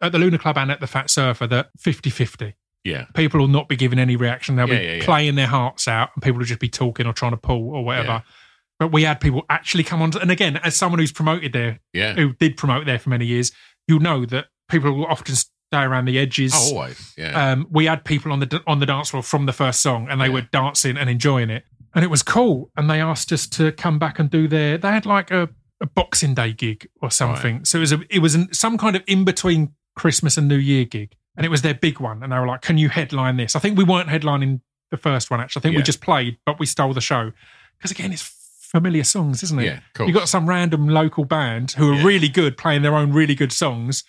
at 0.00 0.12
the 0.12 0.18
Lunar 0.18 0.38
Club 0.38 0.58
and 0.58 0.70
at 0.70 0.80
the 0.80 0.86
Fat 0.86 1.08
Surfer 1.10 1.46
that 1.48 1.70
50 1.78 2.10
50. 2.10 2.54
Yeah. 2.84 3.06
People 3.14 3.40
will 3.40 3.48
not 3.48 3.68
be 3.68 3.76
giving 3.76 3.98
any 3.98 4.16
reaction. 4.16 4.56
They'll 4.56 4.68
Yeah, 4.68 4.78
be 4.80 4.98
yeah, 4.98 5.04
playing 5.04 5.36
their 5.36 5.46
hearts 5.46 5.88
out 5.88 6.10
and 6.14 6.22
people 6.22 6.38
will 6.38 6.44
just 6.46 6.60
be 6.60 6.68
talking 6.68 7.06
or 7.06 7.14
trying 7.14 7.32
to 7.32 7.38
pull 7.38 7.70
or 7.74 7.82
whatever. 7.84 8.22
But 8.78 8.92
we 8.92 9.04
had 9.04 9.20
people 9.20 9.46
actually 9.48 9.84
come 9.84 10.02
on. 10.02 10.10
To, 10.10 10.20
and 10.20 10.30
again, 10.30 10.58
as 10.58 10.76
someone 10.76 10.98
who's 10.98 11.12
promoted 11.12 11.52
there, 11.54 11.80
Yeah. 11.94 12.12
who 12.14 12.34
did 12.34 12.56
promote 12.58 12.84
there 12.84 12.98
for 12.98 13.08
many 13.08 13.24
years, 13.24 13.52
you'll 13.88 14.00
know 14.00 14.26
that 14.26 14.46
people 14.68 14.92
will 14.92 15.06
often 15.06 15.34
stay 15.74 15.82
around 15.84 16.04
the 16.06 16.18
edges. 16.18 16.52
Oh, 16.54 16.74
always. 16.76 17.14
Yeah. 17.16 17.52
Um, 17.52 17.66
we 17.70 17.86
had 17.86 18.04
people 18.04 18.32
on 18.32 18.40
the 18.40 18.62
on 18.66 18.80
the 18.80 18.86
dance 18.86 19.10
floor 19.10 19.22
from 19.22 19.46
the 19.46 19.52
first 19.52 19.80
song, 19.82 20.08
and 20.08 20.20
they 20.20 20.26
Yeah. 20.26 20.32
were 20.34 20.40
dancing 20.52 20.96
and 20.96 21.08
enjoying 21.10 21.50
it, 21.50 21.64
and 21.94 22.04
it 22.04 22.08
was 22.08 22.22
cool. 22.22 22.70
And 22.76 22.88
they 22.90 23.00
asked 23.00 23.32
us 23.32 23.46
to 23.48 23.72
come 23.72 23.98
back 23.98 24.18
and 24.18 24.30
do 24.30 24.48
their. 24.48 24.78
They 24.78 24.88
had 24.88 25.06
like 25.06 25.30
a, 25.30 25.48
a 25.80 25.86
Boxing 25.86 26.34
Day 26.34 26.52
gig 26.52 26.88
or 27.02 27.10
something. 27.10 27.64
So 27.64 27.78
it 27.78 27.80
was 27.80 27.92
a, 27.92 28.00
it 28.10 28.20
was 28.20 28.34
an, 28.34 28.52
some 28.52 28.78
kind 28.78 28.96
of 28.96 29.02
in 29.06 29.24
between 29.24 29.72
Christmas 29.96 30.36
and 30.36 30.48
New 30.48 30.56
Year 30.56 30.84
gig, 30.84 31.14
and 31.36 31.44
it 31.46 31.48
was 31.50 31.62
their 31.62 31.74
big 31.74 32.00
one. 32.00 32.22
And 32.22 32.32
they 32.32 32.38
were 32.38 32.46
like, 32.46 32.62
"Can 32.62 32.78
you 32.78 32.88
headline 32.88 33.36
this?" 33.36 33.56
I 33.56 33.58
think 33.58 33.76
we 33.78 33.84
weren't 33.84 34.08
headlining 34.08 34.60
the 34.90 34.96
first 34.96 35.30
one 35.30 35.40
actually. 35.40 35.60
I 35.60 35.62
think 35.64 35.76
we 35.76 35.82
just 35.82 36.00
played, 36.00 36.38
but 36.46 36.58
we 36.60 36.66
stole 36.66 36.94
the 36.94 37.00
show 37.00 37.32
because 37.78 37.90
again, 37.90 38.12
it's 38.12 38.22
familiar 38.60 39.04
songs, 39.04 39.42
isn't 39.42 39.58
it? 39.60 39.64
Yeah, 39.66 39.80
cool. 39.94 40.06
You 40.08 40.12
got 40.12 40.28
some 40.28 40.48
random 40.48 40.88
local 40.88 41.24
band 41.24 41.72
who 41.72 41.90
are 41.92 41.94
Yeah. 41.94 42.04
really 42.04 42.28
good 42.28 42.56
playing 42.56 42.82
their 42.82 42.94
own 42.96 43.12
really 43.12 43.34
good 43.34 43.52
songs. 43.52 44.04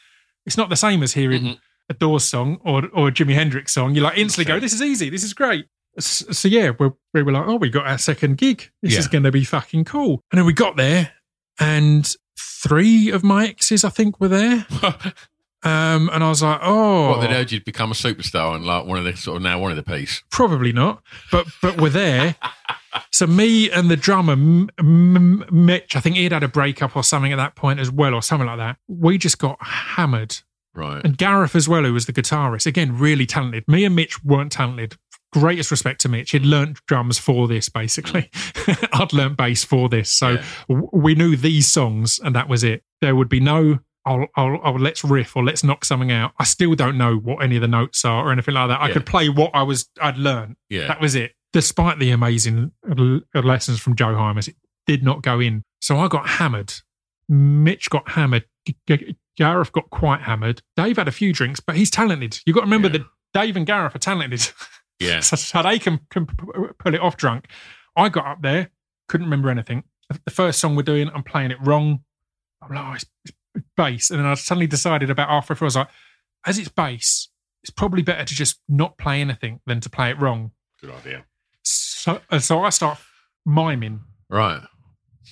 It's 0.46 0.58
not 0.58 0.70
the 0.70 0.76
same 0.76 1.02
as 1.04 1.14
hearing 1.14 1.44
Mhm. 1.44 1.60
a 1.90 1.94
Doors 1.94 2.24
song 2.24 2.60
or 2.64 2.88
or 2.94 3.08
a 3.10 3.12
Jimi 3.12 3.34
Hendrix 3.34 3.74
song. 3.74 3.96
You 3.96 4.02
like 4.02 4.18
instantly 4.18 4.52
go, 4.54 4.60
"This 4.60 4.74
is 4.74 4.82
easy. 4.82 5.10
This 5.10 5.24
is 5.24 5.34
great." 5.34 5.66
S- 5.98 6.24
So, 6.32 6.48
yeah, 6.48 6.72
we 6.80 6.90
we 7.14 7.24
were 7.24 7.32
like, 7.32 7.46
"Oh, 7.48 7.56
we 7.56 7.70
got 7.70 7.88
our 7.88 7.98
second 7.98 8.38
gig. 8.38 8.70
This 8.82 8.94
Yeah. 8.94 9.00
is 9.00 9.08
going 9.08 9.24
to 9.24 9.32
be 9.32 9.44
fucking 9.44 9.86
cool." 9.86 10.22
And 10.32 10.38
then 10.40 10.46
we 10.46 10.54
got 10.54 10.76
there, 10.78 11.12
and 11.60 12.06
three 12.38 13.10
of 13.12 13.24
my 13.24 13.48
exes, 13.48 13.84
I 13.86 13.90
think, 13.90 14.20
were 14.20 14.28
there. 14.28 14.66
Um, 15.64 16.12
and 16.14 16.24
I 16.24 16.30
was 16.30 16.44
like, 16.44 16.60
"Oh, 16.62 17.10
What, 17.18 17.22
they'd 17.22 17.34
urged 17.36 17.52
you 17.52 17.58
to 17.58 17.66
become 17.66 17.90
a 17.90 17.96
superstar 17.96 18.56
and 18.56 18.64
like 18.68 18.86
one 18.86 19.00
of 19.00 19.04
the 19.04 19.16
sort 19.16 19.38
of 19.38 19.42
now 19.42 19.58
one 19.58 19.72
of 19.72 19.78
the 19.78 19.82
piece. 19.84 20.22
probably 20.30 20.72
not." 20.72 21.02
But 21.32 21.48
but 21.60 21.82
we're 21.82 21.90
there. 21.90 22.36
So 23.12 23.28
me 23.28 23.70
and 23.72 23.90
the 23.90 23.96
drummer 23.98 24.34
M- 24.34 24.70
M- 24.80 25.46
Mitch, 25.52 25.96
I 25.96 26.00
think 26.00 26.16
he'd 26.16 26.32
had 26.32 26.44
a 26.44 26.48
breakup 26.48 26.96
or 26.96 27.04
something 27.04 27.32
at 27.32 27.38
that 27.38 27.56
point 27.56 27.80
as 27.80 27.92
well, 27.92 28.14
or 28.14 28.22
something 28.22 28.48
like 28.48 28.58
that. 28.58 28.78
We 28.88 29.18
just 29.18 29.38
got 29.40 29.58
hammered 29.62 30.38
Right. 30.74 31.02
and 31.06 31.18
Gareth 31.18 31.56
as 31.56 31.70
well, 31.70 31.84
who 31.84 31.94
was 31.94 32.06
the 32.06 32.14
guitarist. 32.14 32.66
Again, 32.66 32.98
really 32.98 33.26
talented. 33.26 33.64
Me 33.68 33.86
and 33.86 33.96
Mitch 33.96 34.24
weren't 34.24 34.52
talented. 34.52 34.98
greatest 35.34 35.70
respect 35.70 36.00
to 36.00 36.08
Mitch. 36.08 36.32
He'd 36.32 36.46
learnt 36.46 36.80
drums 36.88 37.18
for 37.20 37.46
this, 37.50 37.68
basically. 37.68 38.30
I'd 38.94 39.12
learnt 39.12 39.36
bass 39.36 39.66
for 39.66 39.90
this. 39.90 40.10
So 40.12 40.30
Yeah. 40.32 40.44
w- 40.70 40.90
we 40.94 41.14
knew 41.16 41.36
these 41.36 41.68
songs, 41.70 42.20
and 42.24 42.34
that 42.36 42.48
was 42.48 42.64
it. 42.64 42.84
There 43.02 43.16
would 43.18 43.28
be 43.28 43.42
no, 43.42 43.80
I'll, 44.06 44.28
I'll, 44.38 44.60
I'll 44.64 44.80
let's 44.80 45.04
riff 45.04 45.36
or 45.36 45.44
let's 45.44 45.62
knock 45.62 45.84
something 45.84 46.10
out. 46.10 46.32
I 46.40 46.46
still 46.46 46.74
don't 46.76 46.98
know 46.98 47.18
what 47.18 47.44
any 47.44 47.56
of 47.58 47.62
the 47.62 47.68
notes 47.68 48.06
are 48.06 48.28
or 48.28 48.32
anything 48.32 48.54
like 48.54 48.70
that. 48.70 48.80
I 48.80 48.88
Yeah. 48.88 48.94
could 48.94 49.06
play 49.06 49.28
what 49.28 49.52
I 49.54 49.64
was, 49.64 49.90
I'd 50.02 50.18
learned. 50.18 50.56
Yeah. 50.70 50.88
That 50.88 51.02
was 51.02 51.16
it. 51.16 51.34
Despite 51.56 52.00
the 52.00 52.12
amazing 52.12 52.74
lessons 53.34 53.80
from 53.80 53.96
Joe 53.96 54.08
Hymas, 54.14 54.50
it 54.50 54.58
did 54.86 55.06
not 55.06 55.22
go 55.22 55.40
in. 55.40 55.64
So 55.80 55.98
I 55.98 56.10
got 56.10 56.28
hammered. 56.28 56.74
Mitch 57.30 57.90
got 57.90 58.10
hammered. 58.10 58.44
Gareth 59.38 59.72
got 59.72 59.90
quite 59.90 60.20
hammered. 60.20 60.62
Dave 60.76 60.98
had 60.98 61.08
a 61.08 61.14
few 61.14 61.32
drinks, 61.32 61.62
but 61.62 61.78
he's 61.78 61.90
talented. 61.90 62.42
You've 62.46 62.56
got 62.56 62.62
to 62.64 62.66
remember 62.66 62.90
Yeah. 62.90 63.04
that 63.34 63.42
Dave 63.42 63.56
and 63.56 63.66
Gareth 63.66 63.96
are 63.96 64.00
talented. 64.00 64.50
yeah. 65.00 65.22
so, 65.22 65.38
so 65.38 65.64
they 65.64 65.80
can, 65.80 66.02
can 66.10 66.26
pull 66.26 66.94
it 66.94 67.00
off 67.00 67.16
drunk. 67.16 67.46
I 67.96 68.10
got 68.10 68.26
up 68.26 68.42
there, 68.42 68.72
couldn't 69.08 69.28
remember 69.28 69.50
anything. 69.50 69.86
The 70.26 70.32
first 70.32 70.60
song 70.60 70.76
we're 70.76 70.84
doing, 70.84 71.10
I'm 71.16 71.24
playing 71.24 71.52
it 71.52 71.58
wrong. 71.62 72.02
I'm 72.62 72.76
like, 72.76 72.86
oh, 72.86 72.94
it's, 72.96 73.06
it's 73.56 73.66
bass. 73.78 74.10
And 74.10 74.20
then 74.20 74.26
I 74.26 74.34
suddenly 74.34 74.68
decided 74.68 75.10
about 75.10 75.30
halfway 75.30 75.56
through, 75.56 75.68
I 75.68 75.70
was 75.70 75.76
like, 75.78 75.88
as 76.46 76.58
it's 76.60 76.68
bass, 76.68 77.30
it's 77.64 77.72
probably 77.72 78.02
better 78.04 78.26
to 78.26 78.36
just 78.36 78.60
not 78.68 78.98
play 78.98 79.22
anything 79.22 79.62
than 79.66 79.80
to 79.80 79.90
play 79.90 80.10
it 80.10 80.20
wrong. 80.20 80.52
Good 80.82 80.92
idea. 80.92 81.24
So, 82.06 82.22
and 82.30 82.44
so 82.44 82.64
I 82.64 82.70
start 82.70 83.00
miming. 83.48 84.02
Right. 84.30 84.62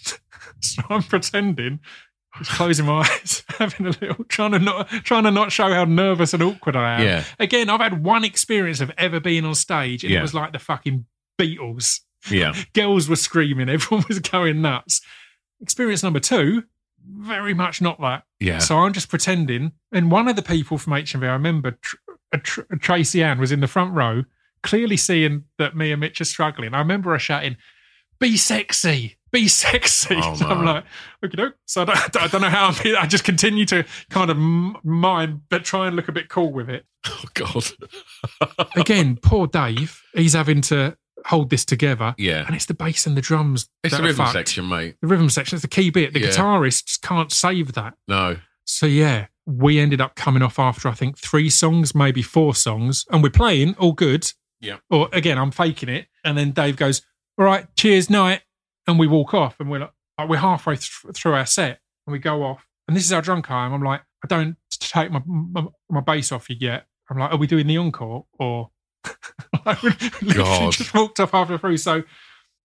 So 0.61 0.81
I'm 0.89 1.03
pretending, 1.03 1.81
just 2.37 2.51
closing 2.51 2.85
my 2.85 2.99
eyes, 3.21 3.43
having 3.59 3.85
a 3.85 3.89
little, 3.89 4.23
trying 4.29 4.53
to 4.53 4.59
not, 4.59 4.87
trying 4.87 5.23
to 5.25 5.31
not 5.31 5.51
show 5.51 5.73
how 5.73 5.83
nervous 5.83 6.33
and 6.33 6.41
awkward 6.41 6.77
I 6.77 6.95
am. 6.95 7.01
Yeah. 7.05 7.23
Again, 7.37 7.69
I've 7.69 7.81
had 7.81 8.01
one 8.01 8.23
experience 8.23 8.79
of 8.79 8.89
ever 8.97 9.19
being 9.19 9.43
on 9.43 9.55
stage, 9.55 10.05
and 10.05 10.13
Yeah. 10.13 10.19
it 10.19 10.21
was 10.21 10.33
like 10.33 10.53
the 10.53 10.59
fucking 10.59 11.05
Beatles. 11.37 11.99
Yeah. 12.31 12.53
Girls 12.73 13.09
were 13.09 13.17
screaming, 13.17 13.67
everyone 13.67 14.05
was 14.07 14.19
going 14.19 14.61
nuts. 14.61 15.01
Experience 15.61 16.01
number 16.01 16.21
two, 16.21 16.63
very 17.05 17.53
much 17.53 17.81
not 17.81 17.99
that. 17.99 18.23
Yeah. 18.39 18.59
So 18.59 18.77
I'm 18.77 18.93
just 18.93 19.09
pretending. 19.09 19.73
And 19.91 20.09
one 20.09 20.29
of 20.29 20.37
the 20.37 20.41
people 20.43 20.77
from 20.77 20.93
HMV, 20.93 21.23
I 21.27 21.33
remember 21.33 21.77
Tr- 21.81 21.95
uh, 22.33 22.37
Tr- 22.41 22.61
Tracy 22.79 23.21
Ann 23.21 23.37
was 23.37 23.51
in 23.51 23.59
the 23.59 23.67
front 23.67 23.93
row, 23.93 24.23
clearly 24.63 24.97
seeing 24.97 25.43
that 25.59 25.75
me 25.75 25.91
and 25.91 25.99
Mitch 25.99 26.19
are 26.21 26.25
struggling. 26.25 26.73
I 26.73 26.79
remember 26.79 27.11
her 27.11 27.19
shouting, 27.19 27.57
"Be 28.19 28.35
sexy, 28.37 29.17
be 29.31 29.47
sexy." 29.47 30.15
Oh, 30.17 30.33
so 30.35 30.47
I'm 30.47 30.65
like, 30.65 30.85
okay, 31.23 31.35
no. 31.37 31.51
So 31.65 31.83
I 31.83 31.85
don't, 31.85 32.17
I 32.23 32.27
don't 32.27 32.41
know 32.41 32.49
how 32.49 32.67
I'm, 32.69 32.95
I 32.97 33.05
just 33.05 33.23
continue 33.23 33.65
to 33.67 33.85
kind 34.09 34.31
of 34.31 34.37
mime, 34.37 35.43
but 35.49 35.63
try 35.63 35.87
and 35.87 35.95
look 35.95 36.07
a 36.07 36.11
bit 36.13 36.29
cool 36.29 36.51
with 36.51 36.69
it. 36.69 36.85
Oh 37.05 37.25
God. 37.33 37.65
Again, 38.77 39.17
poor 39.21 39.45
Dave, 39.47 40.01
he's 40.13 40.33
having 40.33 40.61
to 40.61 40.95
hold 41.25 41.49
this 41.49 41.65
together. 41.65 42.15
Yeah. 42.17 42.45
And 42.45 42.55
it's 42.55 42.65
the 42.65 42.73
bass 42.73 43.05
and 43.05 43.17
the 43.17 43.21
drums. 43.21 43.67
It's 43.83 43.95
the 43.95 44.03
rhythm 44.03 44.27
section, 44.27 44.69
mate. 44.69 44.95
The 45.01 45.07
rhythm 45.07 45.29
section 45.29 45.55
is 45.57 45.61
the 45.61 45.67
key 45.67 45.89
bit. 45.89 46.13
The 46.13 46.21
Yeah. 46.21 46.27
guitarists 46.29 46.99
can't 47.01 47.31
save 47.31 47.73
that. 47.73 47.95
No. 48.07 48.37
So 48.65 48.85
yeah, 48.85 49.27
we 49.45 49.79
ended 49.79 49.99
up 49.99 50.15
coming 50.15 50.41
off 50.41 50.59
after 50.59 50.87
I 50.87 50.93
think 50.93 51.17
three 51.17 51.49
songs, 51.49 51.93
maybe 51.93 52.21
four 52.21 52.55
songs, 52.55 53.05
and 53.11 53.21
we're 53.21 53.29
playing 53.29 53.75
all 53.75 53.91
good. 53.93 54.31
Yeah. 54.63 54.77
Or 54.89 55.09
again, 55.11 55.37
I'm 55.37 55.51
faking 55.51 55.89
it, 55.89 56.07
and 56.23 56.37
then 56.37 56.51
Dave 56.51 56.75
goes, 56.77 57.01
"All 57.37 57.45
right, 57.45 57.67
cheers, 57.75 58.09
night," 58.09 58.41
and 58.87 58.97
we 58.97 59.07
walk 59.07 59.33
off, 59.33 59.59
and 59.59 59.69
we're 59.69 59.79
like, 59.79 59.91
like, 60.17 60.29
we're 60.29 60.37
halfway 60.37 60.75
th- 60.75 61.15
through 61.15 61.33
our 61.33 61.45
set, 61.45 61.79
and 62.07 62.11
we 62.13 62.19
go 62.19 62.43
off, 62.43 62.65
and 62.87 62.95
this 62.97 63.05
is 63.05 63.11
how 63.11 63.21
drunk 63.21 63.51
I 63.51 63.65
am. 63.65 63.73
I'm 63.73 63.83
like, 63.83 64.01
I 64.23 64.27
don't 64.27 64.55
take 64.79 65.11
my 65.11 65.21
my, 65.25 65.65
my 65.89 66.01
bass 66.01 66.31
off 66.31 66.49
you 66.49 66.55
yet. 66.59 66.85
I'm 67.09 67.17
like, 67.19 67.31
are 67.31 67.37
we 67.37 67.47
doing 67.47 67.67
the 67.67 67.77
encore 67.77 68.25
or? 68.39 68.69
I 69.65 69.77
literally 69.83 70.33
God. 70.33 70.71
just 70.71 70.93
walked 70.93 71.19
off 71.19 71.31
halfway 71.31 71.57
through. 71.57 71.77
So 71.77 72.03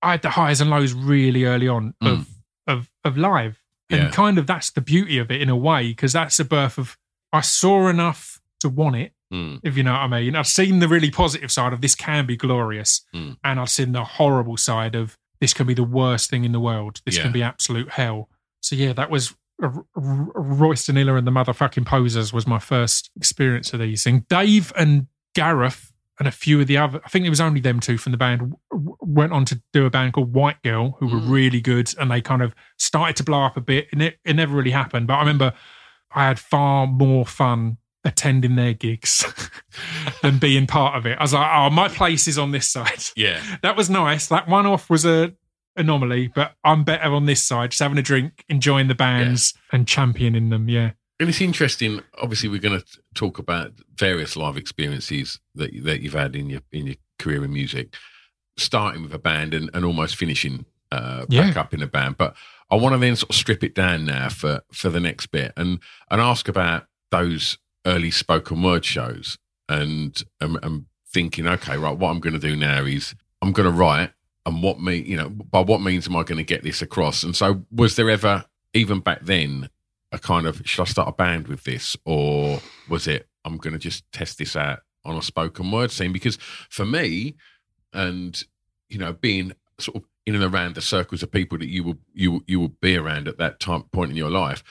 I 0.03 0.13
had 0.13 0.23
the 0.23 0.31
highs 0.31 0.61
and 0.61 0.71
lows 0.71 0.93
really 0.93 1.45
early 1.45 1.67
on 1.69 1.95
of 2.01 2.29
of 2.69 2.89
of 3.05 3.17
live, 3.19 3.61
and 3.91 4.01
Mm. 4.01 4.05
Yeah. 4.05 4.11
kind 4.11 4.39
of 4.39 4.47
that's 4.47 4.71
the 4.71 4.81
beauty 4.81 5.19
of 5.19 5.31
it 5.31 5.41
in 5.43 5.49
a 5.49 5.57
way 5.57 5.89
because 5.89 6.13
that's 6.13 6.37
the 6.37 6.45
birth 6.45 6.79
of. 6.79 6.97
I 7.33 7.41
saw 7.43 7.89
enough 7.89 8.41
to 8.61 8.69
want 8.69 8.97
it, 8.97 9.13
Mm. 9.33 9.61
if 9.63 9.77
you 9.77 9.83
know 9.83 9.93
what 9.93 10.01
I 10.01 10.07
mean. 10.09 10.35
I've 10.37 10.47
seen 10.47 10.79
the 10.79 10.89
really 10.89 11.11
positive 11.11 11.51
side 11.53 11.73
of 11.73 11.81
this 11.83 11.95
can 11.95 12.25
be 12.27 12.37
glorious, 12.37 13.05
Mm. 13.15 13.37
and 13.45 13.61
I've 13.61 13.69
seen 13.71 13.93
the 13.93 14.05
horrible 14.05 14.57
side 14.57 14.95
of 14.95 15.17
this 15.41 15.53
can 15.55 15.67
be 15.67 15.75
the 15.75 15.85
worst 15.85 16.31
thing 16.31 16.45
in 16.45 16.53
the 16.53 16.61
world. 16.61 17.01
This 17.05 17.17
Yeah. 17.17 17.25
can 17.25 17.33
be 17.33 17.43
absolute 17.43 17.91
hell. 17.91 18.29
So 18.61 18.75
yeah, 18.77 18.93
that 18.95 19.11
was 19.11 19.35
R- 19.63 19.85
R- 19.97 20.31
Royston 20.35 20.97
Hiller 20.97 21.17
and 21.17 21.27
the 21.27 21.31
motherfucking 21.33 21.85
posers 21.85 22.33
was 22.33 22.47
my 22.47 22.59
first 22.61 23.11
experience 23.17 23.73
of 23.73 23.81
these 23.81 24.03
things. 24.05 24.23
Dave 24.29 24.73
and 24.77 25.09
Gareth 25.35 25.93
and 26.19 26.27
a 26.27 26.31
few 26.33 26.61
of 26.61 26.67
the 26.69 26.77
other, 26.77 27.01
I 27.05 27.09
think 27.09 27.27
it 27.27 27.31
was 27.31 27.41
only 27.41 27.61
them 27.61 27.81
two 27.81 27.99
from 27.99 28.13
the 28.13 28.19
band, 28.19 28.41
w- 28.73 28.97
went 29.01 29.33
on 29.33 29.45
to 29.47 29.61
do 29.73 29.85
a 29.87 29.91
band 29.91 30.13
called 30.15 30.33
White 30.33 30.63
Girl, 30.63 30.97
who 31.01 31.07
were 31.09 31.19
really 31.19 31.61
good, 31.61 31.93
and 32.01 32.11
they 32.11 32.21
kind 32.21 32.41
of 32.43 32.55
started 32.79 33.17
to 33.17 33.25
blow 33.25 33.43
up 33.45 33.57
a 33.57 33.61
bit. 33.61 33.89
And 33.93 34.01
it, 34.03 34.19
it 34.25 34.35
never 34.35 34.57
really 34.57 34.71
happened, 34.73 35.07
but 35.07 35.15
I 35.15 35.21
remember 35.21 35.53
I 36.15 36.27
had 36.27 36.39
far 36.39 36.87
more 36.87 37.27
fun 37.27 37.79
attending 38.05 38.57
their 38.57 38.73
gigs 38.75 39.25
than 40.23 40.39
being 40.39 40.67
part 40.67 40.97
of 40.97 41.07
it. 41.07 41.19
I 41.19 41.23
was 41.23 41.35
like, 41.35 41.51
oh, 41.53 41.71
my 41.71 41.89
place 41.89 42.27
is 42.29 42.39
on 42.39 42.53
this 42.53 42.69
side. 42.69 43.03
Yeah. 43.17 43.41
That 43.63 43.77
was 43.77 43.91
nice. 43.91 44.29
That 44.29 44.49
one 44.49 44.67
off 44.67 44.89
was 44.89 45.05
a 45.05 45.33
anomaly, 45.77 46.29
but 46.35 46.53
I'm 46.65 46.85
better 46.85 47.13
on 47.13 47.27
this 47.27 47.43
side, 47.45 47.71
just 47.71 47.81
having 47.83 47.99
a 47.99 48.03
drink, 48.03 48.45
enjoying 48.49 48.89
the 48.89 48.95
bands 48.95 49.55
and 49.73 49.87
championing 49.87 50.49
them. 50.51 50.69
Yeah. 50.69 50.93
And 51.21 51.29
it's 51.29 51.41
interesting. 51.41 52.01
Obviously, 52.21 52.49
we're 52.49 52.61
going 52.61 52.81
to 52.81 52.87
talk 53.15 53.39
about 53.39 53.73
various 53.97 54.37
live 54.37 54.57
experiences 54.57 55.41
that 55.57 55.71
that 55.85 56.01
you've 56.01 56.13
had 56.15 56.37
in 56.37 56.49
your 56.49 56.61
in 56.73 56.87
your 56.87 56.97
career 57.19 57.45
in 57.45 57.53
music, 57.53 57.95
starting 58.57 59.03
with 59.03 59.13
a 59.15 59.19
band 59.19 59.55
and, 59.55 59.71
and 59.75 59.85
almost 59.85 60.17
finishing 60.17 60.65
uh, 60.93 61.27
back 61.27 61.55
Yeah. 61.55 61.61
up 61.61 61.75
in 61.75 61.83
a 61.83 61.87
band. 61.89 62.17
But 62.19 62.37
I 62.71 62.77
want 62.77 62.95
to 62.95 62.99
then 62.99 63.17
sort 63.17 63.31
of 63.31 63.37
strip 63.37 63.65
it 63.65 63.75
down 63.75 64.05
now 64.05 64.29
for 64.29 64.61
for 64.73 64.91
the 64.91 65.01
next 65.01 65.27
bit 65.27 65.53
and 65.57 65.81
and 66.11 66.21
ask 66.21 66.49
about 66.49 66.87
those 67.11 67.59
early 67.87 68.11
spoken 68.11 68.63
word 68.63 68.85
shows 68.85 69.39
and 69.69 70.23
and, 70.41 70.59
and 70.63 70.87
thinking, 71.09 71.47
okay, 71.47 71.77
right, 71.77 71.97
what 71.97 72.11
I'm 72.11 72.21
going 72.21 72.35
to 72.35 72.39
do 72.39 72.57
now 72.57 72.85
is 72.85 73.15
I'm 73.43 73.53
going 73.53 73.71
to 73.71 73.77
write. 73.77 74.13
And 74.47 74.63
what 74.63 74.81
me, 74.81 74.97
you 74.97 75.17
know, 75.17 75.29
by 75.29 75.61
what 75.61 75.83
means 75.83 76.07
am 76.07 76.17
I 76.17 76.23
going 76.23 76.39
to 76.39 76.45
get 76.45 76.63
this 76.63 76.81
across? 76.81 77.23
And 77.23 77.37
so, 77.37 77.65
was 77.71 77.97
there 77.97 78.09
ever, 78.09 78.47
even 78.73 79.01
back 79.01 79.21
then, 79.23 79.69
a 80.11 80.19
kind 80.19 80.47
of 80.47 80.63
should 80.65 80.83
I 80.83 80.87
start 80.87 81.09
a 81.09 81.13
band 81.13 81.49
with 81.49 81.65
this, 81.65 81.97
or 82.07 82.61
was 82.89 83.07
it 83.07 83.29
I'm 83.45 83.59
going 83.59 83.75
to 83.75 83.79
just 83.79 84.11
test 84.11 84.39
this 84.39 84.57
out 84.57 84.81
on 85.05 85.17
a 85.17 85.23
spoken 85.23 85.71
word 85.71 85.91
scene? 85.91 86.13
Because 86.13 86.39
for 86.71 86.87
me, 86.87 87.35
and 87.93 88.43
you 88.89 88.99
know, 88.99 89.13
being 89.13 89.53
sort 89.79 89.99
of 89.99 90.05
in 90.25 90.35
and 90.35 90.45
around 90.45 90.75
the 90.75 90.81
circles 90.81 91.23
of 91.23 91.31
people 91.31 91.59
that 91.59 91.69
you 91.69 91.85
will 91.85 91.99
you 92.15 92.43
you 92.47 92.59
will 92.59 92.69
be 92.81 92.97
around 92.97 93.29
at 93.29 93.39
that 93.39 93.61
time 93.61 93.83
point 93.93 94.11
in 94.11 94.17
your 94.17 94.31
life, 94.31 94.63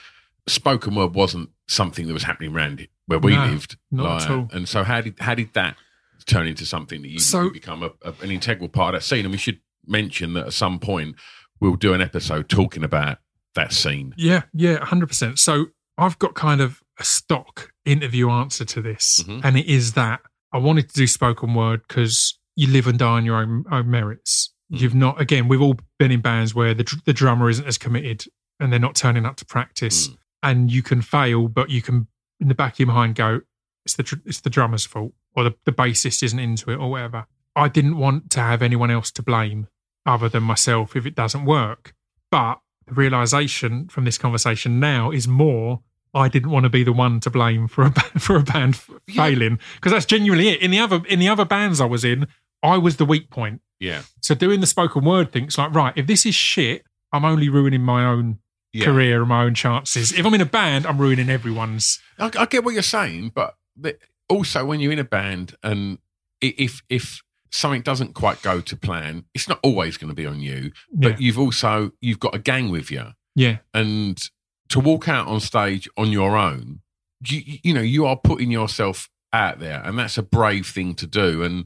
spoken 0.48 0.96
word 0.96 1.14
wasn't 1.14 1.50
something 1.68 2.08
that 2.08 2.14
was 2.14 2.24
happening 2.24 2.52
around 2.52 2.80
where 3.08 3.18
we 3.18 3.34
No, 3.34 3.46
lived. 3.46 3.76
not 3.90 4.22
at 4.22 4.30
all. 4.30 4.48
And 4.52 4.68
so, 4.68 4.84
how 4.84 5.00
did 5.00 5.16
how 5.18 5.34
did 5.34 5.52
that 5.54 5.76
turn 6.26 6.46
into 6.46 6.64
something 6.64 7.02
that 7.02 7.08
you, 7.08 7.18
So- 7.18 7.50
become 7.50 7.82
a, 7.82 7.90
a, 8.02 8.14
an 8.22 8.30
integral 8.30 8.68
part 8.68 8.94
of 8.94 9.00
that 9.00 9.04
scene? 9.04 9.24
And 9.24 9.32
we 9.32 9.38
should 9.38 9.60
mention 9.86 10.34
that 10.34 10.46
at 10.46 10.52
some 10.52 10.78
point 10.78 11.16
we'll 11.60 11.76
do 11.76 11.92
an 11.94 12.00
episode 12.00 12.48
talking 12.48 12.84
about 12.84 13.18
that 13.54 13.72
scene. 13.72 14.14
Yeah. 14.16 14.42
Yeah. 14.54 14.78
100%. 14.78 15.38
So 15.38 15.66
I've 15.96 16.18
got 16.18 16.34
kind 16.34 16.60
of 16.60 16.80
a 17.00 17.04
stock 17.04 17.72
interview 17.84 18.30
answer 18.30 18.64
to 18.66 18.82
this. 18.82 19.24
Mhm. 19.26 19.40
And 19.42 19.56
it 19.56 19.66
is 19.66 19.94
that 19.94 20.20
I 20.52 20.58
wanted 20.58 20.88
to 20.90 20.94
do 20.94 21.06
spoken 21.06 21.54
word 21.54 21.82
because 21.88 22.38
you 22.56 22.68
live 22.68 22.86
and 22.86 22.98
die 22.98 23.06
on 23.08 23.24
your 23.24 23.36
own, 23.36 23.64
own 23.72 23.90
merits. 23.90 24.52
Mm. 24.72 24.80
You've 24.80 24.94
not, 24.94 25.20
again, 25.20 25.48
we've 25.48 25.60
all 25.62 25.76
been 25.98 26.10
in 26.12 26.20
bands 26.20 26.54
where 26.54 26.74
the, 26.74 26.84
the 27.06 27.12
drummer 27.12 27.48
isn't 27.48 27.66
as 27.66 27.78
committed 27.78 28.24
and 28.60 28.70
they're 28.72 28.78
not 28.80 28.94
turning 28.96 29.24
up 29.24 29.36
to 29.36 29.44
practice. 29.46 30.08
Mm. 30.08 30.16
And 30.42 30.70
you 30.72 30.82
can 30.82 31.00
fail, 31.02 31.48
but 31.48 31.70
you 31.70 31.80
can, 31.82 32.06
in 32.40 32.48
the 32.48 32.54
back 32.54 32.74
of 32.74 32.78
your 32.80 32.88
mind, 32.88 33.14
go, 33.14 33.40
it's 33.84 33.94
the, 33.96 34.20
it's 34.26 34.40
the 34.40 34.50
drummer's 34.50 34.84
fault 34.86 35.12
or 35.34 35.44
the, 35.44 35.54
the 35.64 35.72
bassist 35.72 36.22
isn't 36.22 36.38
into 36.38 36.70
it 36.70 36.76
or 36.76 36.90
whatever. 36.90 37.26
I 37.56 37.68
didn't 37.68 37.96
want 37.98 38.30
to 38.30 38.40
have 38.40 38.62
anyone 38.62 38.90
else 38.90 39.10
to 39.12 39.22
blame 39.22 39.66
other 40.06 40.28
than 40.28 40.42
myself 40.42 40.94
if 40.94 41.06
it 41.06 41.14
doesn't 41.14 41.44
work. 41.44 41.94
But 42.30 42.60
the 42.86 42.94
realization 42.94 43.88
from 43.88 44.04
this 44.04 44.18
conversation 44.18 44.78
now 44.80 45.10
is 45.10 45.26
more 45.28 45.80
I 46.14 46.28
didn't 46.28 46.50
want 46.50 46.64
to 46.64 46.70
be 46.70 46.84
the 46.84 46.92
one 46.92 47.20
to 47.20 47.30
blame 47.30 47.68
for 47.68 47.84
a 47.84 47.90
for 48.18 48.36
a 48.36 48.42
band 48.42 48.80
Yeah. 49.06 49.24
failing 49.26 49.58
because 49.74 49.92
that's 49.92 50.06
genuinely 50.06 50.48
it. 50.48 50.62
In 50.62 50.70
the 50.70 50.78
other 50.78 51.02
in 51.06 51.18
the 51.18 51.28
other 51.28 51.44
bands 51.44 51.80
I 51.80 51.84
was 51.84 52.04
in, 52.04 52.26
I 52.62 52.78
was 52.78 52.96
the 52.96 53.04
weak 53.04 53.28
point. 53.30 53.60
Yeah. 53.78 54.02
So 54.22 54.34
doing 54.34 54.60
the 54.60 54.66
spoken 54.66 55.04
word 55.04 55.32
thing, 55.32 55.44
it's 55.44 55.58
like 55.58 55.74
right, 55.74 55.92
if 55.96 56.06
this 56.06 56.24
is 56.24 56.34
shit, 56.34 56.82
I'm 57.12 57.24
only 57.26 57.48
ruining 57.48 57.82
my 57.82 58.04
own 58.06 58.38
Yeah. 58.72 58.84
career 58.84 59.20
and 59.20 59.28
my 59.28 59.44
own 59.44 59.54
chances. 59.54 60.12
If 60.12 60.26
I'm 60.26 60.34
in 60.34 60.40
a 60.40 60.46
band, 60.46 60.86
I'm 60.86 60.98
ruining 60.98 61.30
everyone's. 61.30 62.00
I, 62.18 62.30
I 62.38 62.46
get 62.46 62.64
what 62.64 62.74
you're 62.74 62.82
saying, 62.82 63.32
but 63.34 63.54
the, 63.76 63.96
also 64.28 64.64
when 64.66 64.80
you're 64.80 64.92
in 64.92 64.98
a 64.98 65.04
band 65.04 65.54
and 65.62 65.98
if 66.40 66.82
if 66.88 67.22
something 67.50 67.80
doesn't 67.80 68.12
quite 68.14 68.42
go 68.42 68.60
to 68.60 68.76
plan, 68.76 69.24
it's 69.34 69.48
not 69.48 69.58
always 69.62 69.96
going 69.96 70.10
to 70.10 70.14
be 70.14 70.26
on 70.26 70.40
you. 70.40 70.70
But 70.92 71.12
Yeah, 71.12 71.16
you've 71.18 71.38
also 71.38 71.92
you've 72.00 72.20
got 72.20 72.34
a 72.34 72.38
gang 72.38 72.70
with 72.70 72.90
you, 72.90 73.06
yeah, 73.34 73.58
and 73.72 74.18
to 74.68 74.80
walk 74.80 75.08
out 75.08 75.26
on 75.28 75.40
stage 75.40 75.88
on 75.96 76.12
your 76.12 76.36
own, 76.36 76.80
you, 77.26 77.40
you 77.64 77.72
know 77.74 77.80
you 77.80 78.04
are 78.04 78.16
putting 78.16 78.50
yourself 78.50 79.08
out 79.32 79.60
there, 79.60 79.80
and 79.84 79.98
that's 79.98 80.18
a 80.18 80.22
brave 80.22 80.66
thing 80.66 80.94
to 80.96 81.06
do. 81.06 81.42
And 81.42 81.64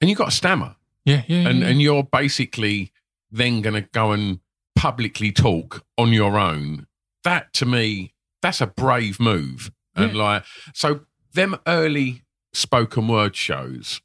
and 0.00 0.10
you 0.10 0.16
got 0.16 0.28
a 0.28 0.32
stammer, 0.32 0.74
Yeah, 1.04 1.22
yeah. 1.28 1.48
and 1.48 1.60
yeah. 1.60 1.66
and 1.68 1.80
you're 1.80 2.02
basically 2.04 2.92
then 3.30 3.60
going 3.62 3.80
to 3.80 3.88
go 3.92 4.10
and 4.10 4.40
publicly 4.80 5.30
talk 5.30 5.84
on 5.98 6.10
your 6.10 6.38
own. 6.38 6.86
That 7.22 7.52
to 7.54 7.66
me, 7.66 8.14
that's 8.40 8.62
a 8.62 8.66
brave 8.66 9.20
move. 9.20 9.70
And 9.94 10.16
like, 10.16 10.42
so 10.72 11.00
them 11.34 11.58
early 11.66 12.22
spoken 12.54 13.06
word 13.06 13.36
shows, 13.36 14.00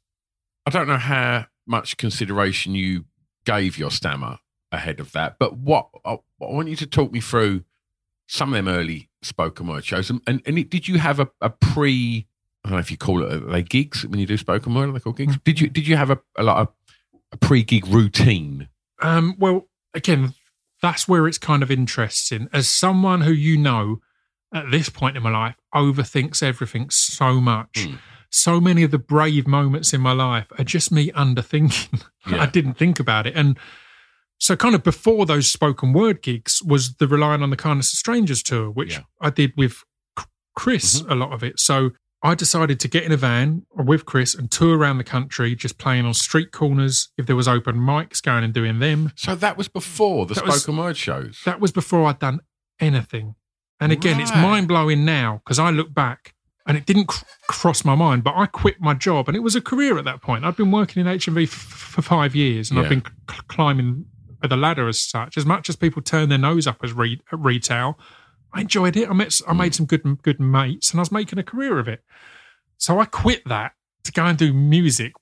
I 0.66 0.70
don't 0.70 0.86
know 0.86 0.98
how 0.98 1.46
much 1.66 1.96
consideration 1.96 2.74
you 2.74 3.06
gave 3.46 3.78
your 3.78 3.90
stammer 3.90 4.38
ahead 4.70 5.00
of 5.00 5.12
that, 5.12 5.38
but 5.38 5.56
what 5.56 5.88
I, 6.04 6.12
I 6.12 6.18
want 6.38 6.68
you 6.68 6.76
to 6.76 6.86
talk 6.86 7.10
me 7.10 7.22
through 7.22 7.64
some 8.26 8.52
of 8.52 8.56
them 8.56 8.68
early 8.68 9.08
spoken 9.22 9.68
word 9.68 9.86
shows. 9.86 10.10
And, 10.10 10.20
and, 10.26 10.42
and 10.44 10.58
it, 10.58 10.68
did 10.68 10.88
you 10.88 10.98
have 10.98 11.20
a, 11.20 11.30
a 11.40 11.48
pre? 11.48 12.26
I 12.64 12.68
don't 12.68 12.76
know 12.76 12.80
if 12.80 12.90
you 12.90 12.98
call 12.98 13.22
it 13.22 13.32
are 13.32 13.38
they 13.38 13.62
gigs 13.62 14.04
when 14.06 14.20
you 14.20 14.26
do 14.26 14.36
spoken 14.36 14.74
word. 14.74 14.90
Are 14.90 14.92
they 14.92 15.00
called 15.00 15.16
gigs? 15.16 15.38
Did 15.42 15.58
you 15.58 15.70
did 15.70 15.88
you 15.88 15.96
have 15.96 16.10
a 16.10 16.20
a 16.36 16.42
lot 16.42 16.58
of 16.58 16.68
a 17.32 17.38
pre 17.38 17.62
gig 17.62 17.86
routine? 17.86 18.68
Um, 19.00 19.36
well, 19.38 19.68
again, 19.94 20.34
that's 20.82 21.08
where 21.08 21.26
it's 21.26 21.38
kind 21.38 21.62
of 21.62 21.70
interesting. 21.70 22.48
As 22.52 22.68
someone 22.68 23.22
who 23.22 23.32
you 23.32 23.56
know 23.56 24.00
at 24.54 24.70
this 24.70 24.88
point 24.88 25.16
in 25.16 25.22
my 25.22 25.30
life 25.30 25.56
overthinks 25.74 26.42
everything 26.42 26.90
so 26.90 27.40
much, 27.40 27.72
Mm. 27.74 27.98
so 28.30 28.60
many 28.60 28.82
of 28.82 28.90
the 28.90 28.98
brave 28.98 29.46
moments 29.46 29.92
in 29.92 30.00
my 30.00 30.12
life 30.12 30.46
are 30.58 30.64
just 30.64 30.90
me 30.92 31.10
underthinking. 31.12 32.02
Yeah. 32.28 32.42
I 32.42 32.46
didn't 32.46 32.74
think 32.74 32.98
about 32.98 33.28
it. 33.28 33.34
And 33.36 33.56
so, 34.38 34.56
kind 34.56 34.74
of 34.74 34.82
before 34.82 35.26
those 35.26 35.46
spoken 35.46 35.92
word 35.92 36.22
gigs 36.22 36.60
was 36.62 36.94
the 36.96 37.06
Relying 37.06 37.40
on 37.42 37.50
the 37.50 37.56
Kindness 37.56 37.92
of 37.92 37.98
Strangers 37.98 38.42
tour, 38.42 38.68
which 38.70 38.94
Yeah. 38.94 39.02
I 39.20 39.30
did 39.30 39.52
with 39.56 39.82
Chris 40.56 41.00
Mm-hmm. 41.02 41.12
a 41.12 41.14
lot 41.14 41.32
of 41.32 41.42
it. 41.44 41.60
So, 41.60 41.90
I 42.26 42.34
decided 42.34 42.80
to 42.80 42.88
get 42.88 43.04
in 43.04 43.12
a 43.12 43.16
van 43.16 43.64
with 43.74 44.04
Chris 44.04 44.34
and 44.34 44.50
tour 44.50 44.76
around 44.76 44.98
the 44.98 45.04
country, 45.04 45.54
just 45.54 45.78
playing 45.78 46.04
on 46.06 46.12
street 46.14 46.50
corners. 46.50 47.10
If 47.16 47.26
there 47.26 47.36
was 47.36 47.46
open 47.46 47.76
mics, 47.76 48.20
going 48.22 48.42
and 48.42 48.52
doing 48.52 48.80
them. 48.80 49.12
So 49.14 49.34
that 49.36 49.56
was 49.56 49.68
before 49.68 50.26
the 50.26 50.34
That 50.34 50.44
was- 50.46 50.62
spoken 50.62 50.78
word 50.78 50.96
shows. 50.96 51.40
That 51.44 51.60
was 51.60 51.70
before 51.72 52.06
I'd 52.06 52.18
done 52.18 52.40
anything. 52.80 53.34
And 53.78 53.92
again, 53.92 54.18
it's 54.20 54.32
mind 54.34 54.68
blowing 54.68 55.04
now 55.04 55.40
because 55.44 55.58
I 55.58 55.70
look 55.70 55.92
back 55.94 56.34
and 56.66 56.76
it 56.76 56.84
didn't 56.86 57.06
cr- 57.06 57.24
cross 57.46 57.84
my 57.84 57.94
mind, 57.94 58.24
but 58.24 58.34
I 58.34 58.46
quit 58.46 58.80
my 58.80 58.94
job 58.94 59.28
and 59.28 59.36
it 59.36 59.40
was 59.40 59.54
a 59.54 59.60
career 59.60 59.96
at 59.98 60.04
that 60.06 60.20
point. 60.22 60.44
I'd 60.44 60.56
been 60.56 60.72
working 60.72 61.06
in 61.06 61.06
HMV 61.06 61.44
f- 61.44 61.50
for 61.50 62.02
five 62.02 62.34
years 62.34 62.70
and 62.70 62.78
Yeah. 62.78 62.84
I've 62.84 62.88
been 62.90 63.02
c- 63.04 63.36
climbing 63.48 64.06
the 64.42 64.56
ladder 64.56 64.88
as 64.88 64.98
such. 65.00 65.36
As 65.36 65.44
much 65.46 65.68
as 65.68 65.76
people 65.76 66.02
turn 66.02 66.28
their 66.28 66.38
nose 66.38 66.66
up 66.66 66.78
as 66.82 66.92
re- 66.92 67.20
at 67.32 67.38
retail, 67.38 67.98
I 68.56 68.60
enjoyed 68.62 68.96
it. 68.96 69.08
I 69.08 69.12
met, 69.12 69.40
I 69.46 69.52
made 69.52 69.74
some 69.74 69.86
good, 69.86 70.02
good 70.22 70.40
mates 70.40 70.90
and 70.90 71.00
I 71.00 71.02
was 71.02 71.12
making 71.12 71.38
a 71.38 71.42
career 71.42 71.78
of 71.78 71.88
it. 71.88 72.02
So 72.78 72.98
I 72.98 73.04
quit 73.04 73.42
that 73.46 73.72
to 74.04 74.12
go 74.12 74.24
and 74.24 74.36
do 74.38 74.52
music 74.52 75.12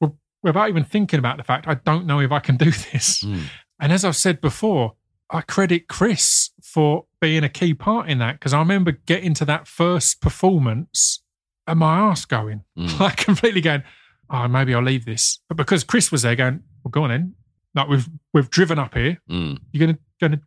without 0.43 0.69
even 0.69 0.85
thinking 0.85 1.19
about 1.19 1.37
the 1.39 1.45
fact 1.45 1.67
I 1.69 1.75
don't 1.75 2.07
know 2.07 2.21
if 2.21 2.33
I 2.33 2.39
can 2.41 2.57
do 2.57 2.67
this. 2.93 3.23
Mm. 3.23 3.43
And 3.81 3.93
as 3.93 4.05
I've 4.05 4.17
said 4.17 4.41
before, 4.41 4.95
I 5.31 5.41
credit 5.41 5.89
Chris 5.89 6.51
for 6.63 7.07
being 7.21 7.45
a 7.45 7.49
key 7.49 7.75
part 7.75 8.09
in 8.09 8.19
that 8.19 8.35
because 8.39 8.53
I 8.53 8.59
remember 8.59 8.93
getting 8.93 9.35
to 9.35 9.45
that 9.47 9.67
first 9.67 10.21
performance 10.21 11.23
and 11.67 11.79
my 11.79 11.97
ass 11.99 12.25
going, 12.25 12.63
Mm. 12.79 13.01
like 13.01 13.17
completely 13.17 13.61
going, 13.61 13.83
oh, 14.31 14.49
maybe 14.49 14.75
I'll 14.75 14.83
leave 14.83 15.05
this. 15.07 15.41
But 15.49 15.57
because 15.57 15.83
Chris 15.85 16.13
was 16.13 16.23
there 16.23 16.37
going, 16.37 16.61
well, 16.85 16.91
go 16.91 17.05
on 17.05 17.11
in. 17.11 17.35
Like 17.75 17.89
we've 17.89 18.09
we've 18.33 18.51
driven 18.51 18.79
up 18.79 18.95
here, 18.95 19.21
Mm. 19.31 19.59
you're 19.73 19.87
gonna 19.87 19.99
gonna 20.21 20.41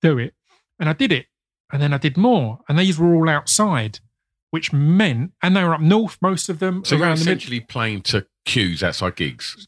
do 0.00 0.18
it. 0.18 0.34
And 0.80 0.88
I 0.88 0.94
did 0.94 1.12
it. 1.12 1.26
And 1.72 1.80
then 1.80 1.92
I 1.94 1.98
did 1.98 2.16
more. 2.16 2.60
And 2.68 2.78
these 2.78 2.98
were 2.98 3.14
all 3.14 3.28
outside, 3.28 3.98
which 4.50 4.72
meant 4.72 5.32
and 5.42 5.56
they 5.56 5.64
were 5.64 5.74
up 5.74 5.80
north, 5.80 6.18
most 6.20 6.48
of 6.48 6.58
them 6.58 6.84
So 6.84 6.96
around 6.96 7.18
the 7.18 7.24
mid 7.24 7.38
essentially 7.38 7.60
playing 7.60 8.02
to 8.02 8.26
queues 8.44 8.82
outside 8.82 9.16
gigs. 9.16 9.66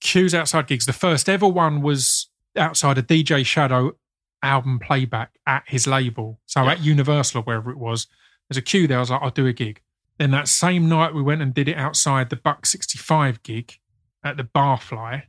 Queues 0.00 0.34
outside 0.34 0.66
gigs. 0.66 0.86
The 0.86 0.92
first 0.92 1.28
ever 1.28 1.48
one 1.48 1.80
was 1.82 2.28
outside 2.56 2.98
a 2.98 3.02
DJ 3.02 3.44
Shadow 3.44 3.96
album 4.42 4.78
playback 4.78 5.32
at 5.46 5.64
his 5.66 5.86
label. 5.86 6.40
So 6.46 6.62
Yeah. 6.62 6.72
at 6.72 6.80
Universal 6.84 7.40
or 7.40 7.42
wherever 7.44 7.70
it 7.70 7.78
was, 7.78 8.06
there's 8.48 8.58
a 8.58 8.62
queue 8.62 8.86
there. 8.86 8.98
I 8.98 9.00
was 9.00 9.10
like, 9.10 9.22
I'll 9.22 9.30
do 9.30 9.46
a 9.46 9.52
gig. 9.52 9.80
Then 10.18 10.30
that 10.30 10.48
same 10.48 10.88
night, 10.88 11.14
we 11.14 11.22
went 11.22 11.42
and 11.42 11.52
did 11.52 11.68
it 11.68 11.76
outside 11.76 12.30
the 12.30 12.36
Buck 12.36 12.64
65 12.66 13.42
gig 13.42 13.78
at 14.24 14.36
the 14.36 14.44
Barfly. 14.44 15.22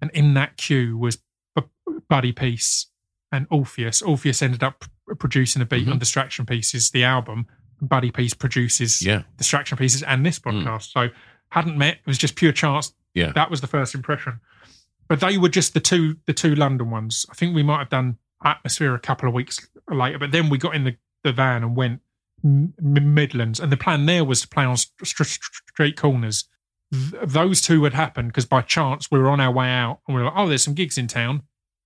And 0.00 0.10
in 0.12 0.34
that 0.34 0.56
queue 0.56 0.96
was 0.96 1.18
B- 1.54 1.62
Buddy 2.08 2.32
Peace 2.32 2.86
and 3.34 3.46
Orpheus. 3.50 4.00
Orpheus 4.02 4.40
ended 4.42 4.62
up 4.62 4.84
producing 5.18 5.60
a 5.62 5.66
beat 5.66 5.86
Mhm. 5.86 5.92
on 5.92 5.98
Distraction 5.98 6.46
Pieces, 6.46 6.90
the 6.90 7.04
album. 7.04 7.46
Buddy 7.80 8.10
Peace 8.10 8.32
produces 8.34 9.02
Yeah. 9.02 9.22
Distraction 9.36 9.76
Pieces 9.76 10.02
and 10.02 10.24
this 10.24 10.38
podcast. 10.38 10.92
So 10.92 11.08
hadn't 11.50 11.76
met. 11.76 11.94
It 11.96 12.06
was 12.06 12.18
just 12.18 12.36
pure 12.36 12.52
chance. 12.52 12.94
Yeah. 13.14 13.32
That 13.32 13.50
was 13.50 13.60
the 13.60 13.66
first 13.66 13.94
impression. 13.94 14.40
But 15.08 15.20
they 15.20 15.36
were 15.36 15.48
just 15.50 15.74
the 15.74 15.80
two 15.80 16.16
the 16.26 16.32
two 16.32 16.54
London 16.54 16.90
ones. 16.90 17.26
I 17.30 17.34
think 17.34 17.54
we 17.54 17.62
might 17.62 17.78
have 17.80 17.90
done 17.90 18.16
Atmosphere 18.44 18.94
a 18.94 18.98
couple 18.98 19.28
of 19.28 19.34
weeks 19.34 19.68
later, 19.90 20.18
but 20.18 20.30
then 20.32 20.48
we 20.48 20.58
got 20.58 20.74
in 20.74 20.84
the, 20.84 20.96
the 21.22 21.32
van 21.32 21.62
and 21.62 21.76
went 21.76 22.00
M- 22.44 22.74
Midlands, 22.80 23.58
and 23.60 23.70
the 23.72 23.76
plan 23.76 24.04
there 24.06 24.24
was 24.24 24.42
to 24.42 24.48
play 24.48 24.64
on 24.64 24.76
st- 24.76 25.06
st- 25.06 25.28
street 25.70 25.96
corners. 25.96 26.46
Th- 26.92 27.22
those 27.24 27.60
two 27.62 27.84
had 27.84 27.94
happened 27.94 28.28
because 28.28 28.44
by 28.46 28.60
chance 28.60 29.10
we 29.10 29.18
were 29.18 29.28
on 29.30 29.40
our 29.40 29.50
way 29.52 29.68
out 29.68 30.00
and 30.06 30.14
we 30.14 30.20
were 30.22 30.26
like, 30.28 30.36
"Oh, 30.36 30.46
there's 30.48 30.62
some 30.64 30.74
gigs 30.74 30.98
in 30.98 31.06
town. 31.08 31.42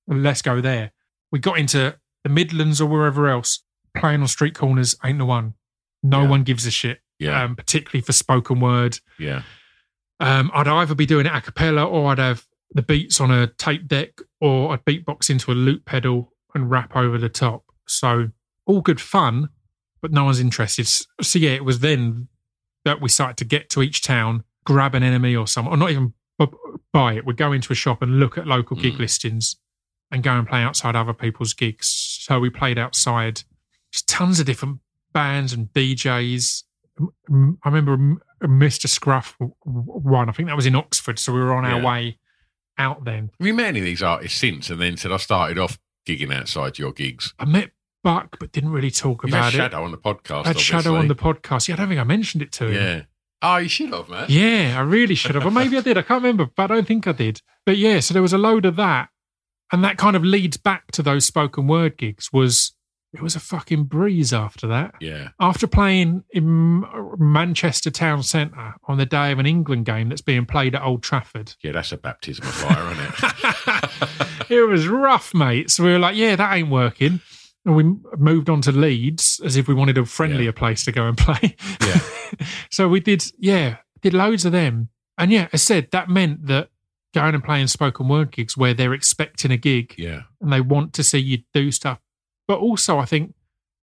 Let's 0.09 0.43
go 0.43 0.61
there." 0.61 0.93
We 1.33 1.39
got 1.39 1.59
into 1.59 1.97
the 2.25 2.31
Midlands 2.31 2.81
or 2.81 2.87
wherever 2.89 3.29
else. 3.29 3.63
Playing 3.97 4.21
on 4.23 4.29
street 4.29 4.55
corners 4.55 4.95
ain't 5.05 5.19
the 5.19 5.25
one. 5.25 5.55
No 6.03 6.23
Yeah. 6.23 6.29
one 6.29 6.43
gives 6.45 6.67
a 6.67 6.71
shit. 6.71 7.01
Yeah. 7.19 7.43
Um, 7.43 7.57
particularly 7.57 8.03
for 8.03 8.13
spoken 8.13 8.61
word. 8.61 8.99
yeah. 9.19 9.43
Um, 10.21 10.51
I'd 10.53 10.67
either 10.67 10.95
be 10.97 11.07
doing 11.07 11.27
it 11.27 11.33
a 11.35 11.41
cappella 11.41 11.85
or 11.85 12.11
I'd 12.11 12.19
have 12.19 12.45
the 12.73 12.83
beats 12.83 13.21
on 13.21 13.31
a 13.31 13.47
tape 13.47 13.87
deck 13.87 14.21
or 14.41 14.73
I'd 14.73 14.85
beatbox 14.85 15.31
into 15.31 15.53
a 15.53 15.55
loop 15.55 15.85
pedal 15.85 16.33
and 16.55 16.69
rap 16.71 16.97
over 16.97 17.19
the 17.19 17.29
top. 17.29 17.65
So 17.87 18.31
all 18.67 18.81
good 18.81 19.01
fun, 19.01 19.49
but 20.03 20.11
no 20.11 20.25
one's 20.25 20.41
interested. 20.41 20.89
So 21.23 21.39
yeah, 21.39 21.51
it 21.51 21.65
was 21.65 21.81
then 21.81 22.29
that 22.85 23.01
we 23.01 23.09
started 23.09 23.37
to 23.39 23.45
get 23.45 23.71
to 23.71 23.83
each 23.83 24.03
town, 24.03 24.43
grab 24.65 24.95
an 24.95 25.03
enemy 25.05 25.37
or 25.37 25.47
someone, 25.47 25.75
or 25.75 25.77
not 25.77 25.91
even 25.93 26.15
buy 26.93 27.13
it. 27.15 27.25
We'd 27.25 27.37
go 27.37 27.53
into 27.53 27.73
a 27.73 27.77
shop 27.77 28.03
and 28.03 28.19
look 28.19 28.37
at 28.39 28.47
local 28.47 28.77
gig 28.77 28.95
Mm. 28.95 28.99
listings 29.01 29.57
and 30.11 30.23
go 30.23 30.33
and 30.33 30.49
play 30.49 30.63
outside 30.63 30.97
other 30.97 31.13
people's 31.13 31.55
gigs. 31.55 31.89
So 32.23 32.41
we 32.41 32.51
played 32.51 32.79
outside 32.79 33.43
just 33.93 34.09
tons 34.09 34.41
of 34.41 34.47
different 34.47 34.81
bands 35.13 35.53
and 35.53 35.73
DJs. 35.73 36.63
I 37.01 37.69
remember 37.69 38.21
Mr. 38.43 38.89
Scruff 38.89 39.37
one. 39.65 40.29
I 40.29 40.33
think 40.33 40.49
that 40.49 40.57
was 40.57 40.67
in 40.67 40.75
Oxford. 40.75 41.19
So 41.19 41.33
we 41.33 41.41
were 41.41 41.55
on 41.55 41.65
our 41.65 41.81
way 41.81 42.19
out 42.77 43.05
then. 43.05 43.31
Have 43.39 43.47
you 43.47 43.55
met 43.55 43.67
any 43.67 43.81
of 43.81 43.85
these 43.85 44.03
artists 44.03 44.39
since 44.39 44.71
and 44.71 44.81
then 44.81 44.97
said, 44.97 45.13
I 45.13 45.17
started 45.17 45.59
off 45.59 45.79
gigging 46.07 46.35
outside 46.35 46.79
your 46.79 46.93
gigs? 46.93 47.35
I 47.39 47.45
met 47.45 47.71
Buck, 48.03 48.39
but 48.39 48.53
didn't 48.53 48.71
really 48.71 48.91
talk 48.91 49.25
You've 49.25 49.33
about 49.33 49.55
it. 49.55 49.57
Shadow 49.57 49.85
on 49.85 49.91
the 49.91 49.99
podcast. 49.99 50.45
I 50.45 50.49
had 50.49 50.61
Shadow 50.61 50.97
on 50.97 51.09
the 51.09 51.17
podcast. 51.17 51.69
Yeah, 51.69 51.75
I 51.75 51.79
don't 51.79 51.89
think 51.89 52.01
I 52.01 52.05
mentioned 52.05 52.43
it 52.43 52.53
to 52.53 52.67
him. 52.67 52.75
Yeah. 52.75 53.03
Oh, 53.41 53.59
you 53.59 53.69
should 53.69 53.93
have, 53.93 54.09
man. 54.09 54.27
Yeah, 54.29 54.75
I 54.77 54.81
really 54.81 55.15
should 55.15 55.35
have. 55.35 55.47
Or 55.47 55.51
maybe 55.51 55.77
I 55.77 55.81
did. 55.81 55.97
I 55.97 56.03
can't 56.03 56.23
remember, 56.23 56.47
but 56.47 56.65
I 56.71 56.75
don't 56.75 56.87
think 56.87 57.07
I 57.07 57.13
did. 57.13 57.43
But 57.65 57.77
yeah, 57.77 58.01
so 58.01 58.13
there 58.13 58.23
was 58.23 58.33
a 58.33 58.39
load 58.39 58.65
of 58.65 58.77
that. 58.77 59.11
And 59.73 59.85
that 59.85 59.99
kind 59.99 60.17
of 60.17 60.25
leads 60.25 60.57
back 60.57 60.91
to 60.93 61.03
those 61.03 61.25
spoken 61.27 61.67
word 61.67 61.97
gigs 61.97 62.33
was 62.33 62.75
it 63.15 63.23
was 63.23 63.35
a 63.35 63.41
fucking 63.41 63.85
breeze 63.85 64.35
after 64.35 64.67
that. 64.67 64.95
Yeah. 65.01 65.29
After 65.41 65.67
playing 65.67 66.25
in 66.31 66.85
Manchester 67.19 67.91
Town 67.91 68.23
Centre 68.23 68.75
on 68.87 68.99
the 68.99 69.07
day 69.07 69.33
of 69.33 69.39
an 69.39 69.47
England 69.47 69.87
game 69.87 70.11
that's 70.11 70.21
being 70.21 70.45
played 70.45 70.75
at 70.75 70.83
Old 70.83 71.03
Trafford, 71.03 71.55
Yeah, 71.63 71.73
that's 71.73 71.91
a 71.93 71.97
baptism 71.97 72.47
of 72.47 72.53
fire, 72.53 72.93
isn't 72.93 73.05
it? 74.49 74.51
it 74.51 74.63
was 74.69 74.87
rough, 74.89 75.35
mate. 75.35 75.71
So 75.71 75.85
we 75.85 75.93
were 75.93 75.99
like, 75.99 76.17
yeah, 76.17 76.37
that 76.37 76.55
ain't 76.55 76.69
working. 76.71 77.21
And 77.65 77.75
we 77.77 77.85
moved 78.19 78.51
on 78.51 78.61
to 78.63 78.73
Leeds 78.73 79.41
as 79.45 79.57
if 79.57 79.69
we 79.69 79.75
wanted 79.75 79.97
a 79.99 80.05
friendlier 80.05 80.47
Yeah. 80.47 80.53
place 80.53 80.85
to 80.85 80.93
go 80.93 81.07
and 81.09 81.17
play. 81.17 81.57
Yeah. 81.81 82.01
so 82.71 82.89
we 82.89 83.01
did, 83.01 83.25
yeah, 83.39 83.77
did 84.03 84.13
loads 84.15 84.45
of 84.45 84.53
them. 84.53 84.91
And 85.17 85.33
yeah, 85.33 85.49
I 85.53 85.57
said, 85.57 85.89
that 85.93 86.09
meant 86.11 86.47
that 86.47 86.69
going 87.15 87.35
and 87.35 87.43
playing 87.45 87.67
spoken 87.69 88.09
word 88.09 88.31
gigs 88.31 88.57
where 88.57 88.75
they're 88.75 88.95
expecting 88.95 89.51
a 89.51 89.57
gig 89.57 89.95
Yeah. 89.99 90.23
and 90.41 90.53
they 90.53 90.61
want 90.61 90.93
to 90.95 91.05
see 91.05 91.19
you 91.19 91.39
do 91.55 91.71
stuff. 91.73 91.99
But 92.47 92.59
also, 92.59 92.99
I 92.99 93.05
think 93.05 93.35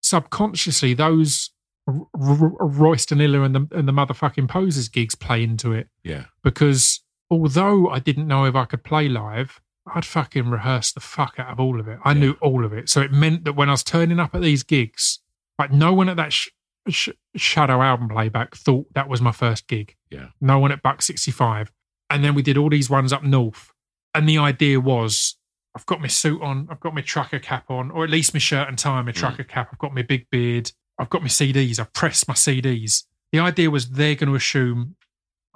subconsciously, 0.02 0.94
those 0.94 1.50
R- 1.86 2.06
R- 2.14 2.94
and 2.94 3.54
the, 3.54 3.68
and 3.72 3.88
the 3.88 3.92
motherfucking 3.92 4.48
Posers 4.48 4.88
gigs 4.88 5.14
play 5.14 5.42
into 5.42 5.72
it 5.72 5.88
Yeah. 6.04 6.26
because 6.44 7.02
although 7.30 7.88
I 7.88 7.98
didn't 7.98 8.28
know 8.28 8.44
if 8.44 8.54
I 8.54 8.64
could 8.64 8.84
play 8.84 9.08
live, 9.08 9.60
I'd 9.92 10.04
fucking 10.04 10.50
rehearse 10.50 10.92
the 10.92 11.00
fuck 11.00 11.34
out 11.38 11.48
of 11.50 11.58
all 11.58 11.80
of 11.80 11.88
it. 11.88 11.98
I 12.04 12.14
knew 12.14 12.36
all 12.40 12.64
of 12.64 12.72
it. 12.72 12.88
So 12.88 13.00
it 13.00 13.12
meant 13.12 13.44
that 13.44 13.54
when 13.54 13.68
I 13.68 13.72
was 13.72 13.82
turning 13.82 14.20
up 14.20 14.34
at 14.34 14.42
these 14.42 14.62
gigs, 14.62 15.20
like 15.58 15.72
no 15.72 15.92
one 15.92 16.08
at 16.08 16.16
that 16.16 16.32
sh- 16.32 16.48
sh- 16.88 17.08
Shadow 17.34 17.80
album 17.82 18.08
playback 18.08 18.54
thought 18.56 18.86
that 18.94 19.08
was 19.08 19.20
my 19.20 19.32
first 19.32 19.66
gig. 19.66 19.96
Yeah. 20.10 20.28
No 20.40 20.58
one 20.58 20.70
at 20.72 20.82
Buck 20.82 21.02
65. 21.02 21.72
And 22.10 22.22
then 22.24 22.34
we 22.34 22.42
did 22.42 22.58
all 22.58 22.68
these 22.70 22.90
ones 22.90 23.12
up 23.12 23.22
north. 23.22 23.72
And 24.14 24.28
the 24.28 24.38
idea 24.38 24.80
was 24.80 25.36
I've 25.76 25.86
got 25.86 26.00
my 26.00 26.08
suit 26.08 26.42
on, 26.42 26.66
I've 26.70 26.80
got 26.80 26.94
my 26.94 27.00
trucker 27.00 27.38
cap 27.38 27.70
on, 27.70 27.90
or 27.92 28.02
at 28.04 28.10
least 28.10 28.34
my 28.34 28.38
shirt 28.40 28.68
and 28.68 28.76
tie, 28.76 29.00
my 29.02 29.12
trucker 29.12 29.44
cap, 29.44 29.68
I've 29.72 29.78
got 29.78 29.94
my 29.94 30.02
big 30.02 30.26
beard, 30.30 30.72
I've 30.98 31.08
got 31.10 31.22
my 31.22 31.28
CDs, 31.28 31.78
I've 31.78 31.92
pressed 31.92 32.26
my 32.26 32.34
CDs. 32.34 33.04
The 33.32 33.38
idea 33.38 33.70
was 33.70 33.90
they're 33.90 34.16
going 34.16 34.28
to 34.30 34.34
assume 34.34 34.96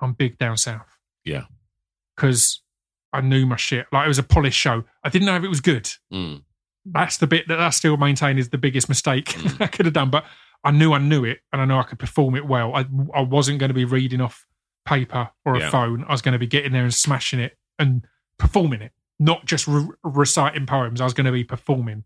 I'm 0.00 0.12
big 0.12 0.38
down 0.38 0.56
south. 0.56 0.86
Yeah. 1.24 1.44
because 2.14 2.62
I 3.12 3.20
knew 3.20 3.46
my 3.46 3.56
shit. 3.56 3.86
Like 3.92 4.04
it 4.04 4.08
was 4.08 4.18
a 4.18 4.22
polished 4.24 4.58
show. 4.58 4.84
I 5.02 5.08
didn't 5.08 5.26
know 5.26 5.36
if 5.36 5.42
it 5.44 5.48
was 5.48 5.60
good. 5.60 5.88
Mm. 6.12 6.42
That's 6.84 7.16
the 7.16 7.26
bit 7.26 7.48
that 7.48 7.60
I 7.60 7.70
still 7.70 7.96
maintain 7.96 8.38
is 8.38 8.50
the 8.50 8.58
biggest 8.58 8.88
mistake 8.88 9.26
Mm. 9.26 9.60
I 9.60 9.66
could 9.68 9.86
have 9.86 9.94
done. 9.94 10.10
But 10.10 10.24
I 10.62 10.70
knew 10.70 10.92
I 10.92 10.98
knew 10.98 11.24
it, 11.24 11.38
and 11.52 11.60
I 11.62 11.64
know 11.64 11.78
I 11.78 11.82
could 11.84 11.98
perform 11.98 12.34
it 12.36 12.46
well. 12.46 12.74
I 12.74 12.86
I 13.14 13.20
wasn't 13.22 13.58
going 13.58 13.68
to 13.70 13.74
be 13.74 13.84
reading 13.84 14.20
off 14.20 14.44
paper 14.84 15.30
or 15.44 15.54
a 15.54 15.60
Yeah. 15.60 15.70
phone. 15.70 16.04
I 16.08 16.12
was 16.12 16.22
going 16.22 16.32
to 16.34 16.38
be 16.38 16.46
getting 16.46 16.72
there 16.72 16.82
and 16.84 16.94
smashing 16.94 17.40
it 17.40 17.56
and 17.78 18.06
performing 18.38 18.82
it, 18.82 18.92
not 19.18 19.44
just 19.46 19.66
re- 19.66 19.88
reciting 20.02 20.66
poems. 20.66 21.00
I 21.00 21.04
was 21.04 21.14
going 21.14 21.26
to 21.26 21.32
be 21.32 21.44
performing, 21.44 22.04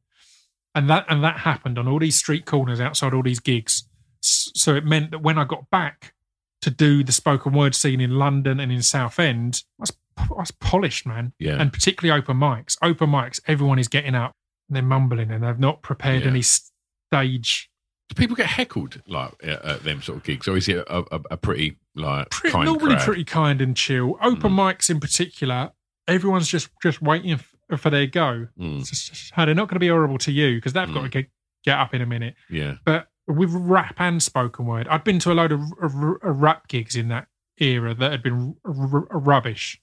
and 0.74 0.88
that 0.90 1.06
and 1.08 1.22
that 1.24 1.38
happened 1.38 1.78
on 1.78 1.88
all 1.88 1.98
these 1.98 2.16
street 2.16 2.46
corners 2.46 2.80
outside 2.80 3.14
all 3.14 3.22
these 3.22 3.40
gigs. 3.40 3.88
So 4.20 4.74
it 4.74 4.84
meant 4.84 5.10
that 5.12 5.20
when 5.20 5.38
I 5.38 5.44
got 5.44 5.70
back 5.70 6.14
to 6.62 6.70
do 6.70 7.04
the 7.04 7.12
spoken 7.12 7.52
word 7.52 7.74
scene 7.74 8.00
in 8.00 8.12
London 8.18 8.58
and 8.58 8.72
in 8.72 8.82
Southend, 8.82 9.62
I 9.78 9.82
was, 9.82 9.92
I 10.18 10.26
was 10.32 10.50
polished, 10.50 11.06
man. 11.06 11.32
Yeah. 11.38 11.60
And 11.60 11.72
particularly 11.72 12.18
open 12.20 12.36
mics. 12.36 12.76
Open 12.82 13.10
mics, 13.10 13.38
everyone 13.46 13.78
is 13.78 13.86
getting 13.86 14.16
up 14.16 14.32
and 14.68 14.74
they're 14.74 14.82
mumbling 14.82 15.30
and 15.30 15.44
they've 15.44 15.58
not 15.58 15.82
prepared 15.82 16.22
Yeah. 16.22 16.30
any 16.30 16.42
stage. 16.42 17.70
Do 18.08 18.14
people 18.16 18.34
get 18.34 18.46
heckled 18.46 19.00
like 19.06 19.34
at, 19.44 19.84
them 19.84 20.02
sort 20.02 20.18
of 20.18 20.24
gigs, 20.24 20.48
or 20.48 20.56
is 20.56 20.68
it 20.68 20.78
a, 20.78 20.98
a, 21.14 21.20
a 21.30 21.36
pretty 21.36 21.76
like 21.98 22.30
Pretty, 22.30 22.52
kind 22.52 22.64
normally 22.66 22.94
crowd? 22.96 23.04
pretty 23.04 23.24
kind 23.24 23.60
and 23.60 23.76
chill. 23.76 24.16
Open 24.22 24.52
mics 24.52 24.88
in 24.90 25.00
particular, 25.00 25.72
everyone's 26.06 26.48
just 26.48 26.70
just 26.82 27.02
waiting 27.02 27.32
f- 27.32 27.54
for 27.78 27.90
their 27.90 28.06
go. 28.06 28.48
Mm. 28.58 28.80
It's 28.80 29.08
just- 29.08 29.32
how 29.34 29.44
they're 29.44 29.54
not 29.54 29.68
going 29.68 29.76
to 29.76 29.80
be 29.80 29.88
horrible 29.88 30.18
to 30.18 30.32
you 30.32 30.56
because 30.56 30.72
they've 30.72 30.92
got 30.92 31.02
to 31.02 31.08
get, 31.08 31.26
get 31.64 31.78
up 31.78 31.92
in 31.94 32.00
a 32.02 32.06
minute. 32.06 32.34
Yeah, 32.48 32.74
But 32.84 33.08
with 33.26 33.50
rap 33.52 33.96
and 33.98 34.22
spoken 34.22 34.64
word, 34.66 34.88
I'd 34.88 35.04
been 35.04 35.18
to 35.20 35.32
a 35.32 35.34
load 35.34 35.52
of 35.52 35.60
r- 35.80 36.18
r- 36.22 36.32
rap 36.32 36.68
gigs 36.68 36.96
in 36.96 37.08
that 37.08 37.26
era 37.58 37.92
that 37.94 38.10
had 38.12 38.22
been 38.22 38.56
r- 38.64 38.72
r- 39.10 39.18
rubbish 39.18 39.80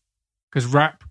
because 0.52 0.66
rap, 0.66 1.04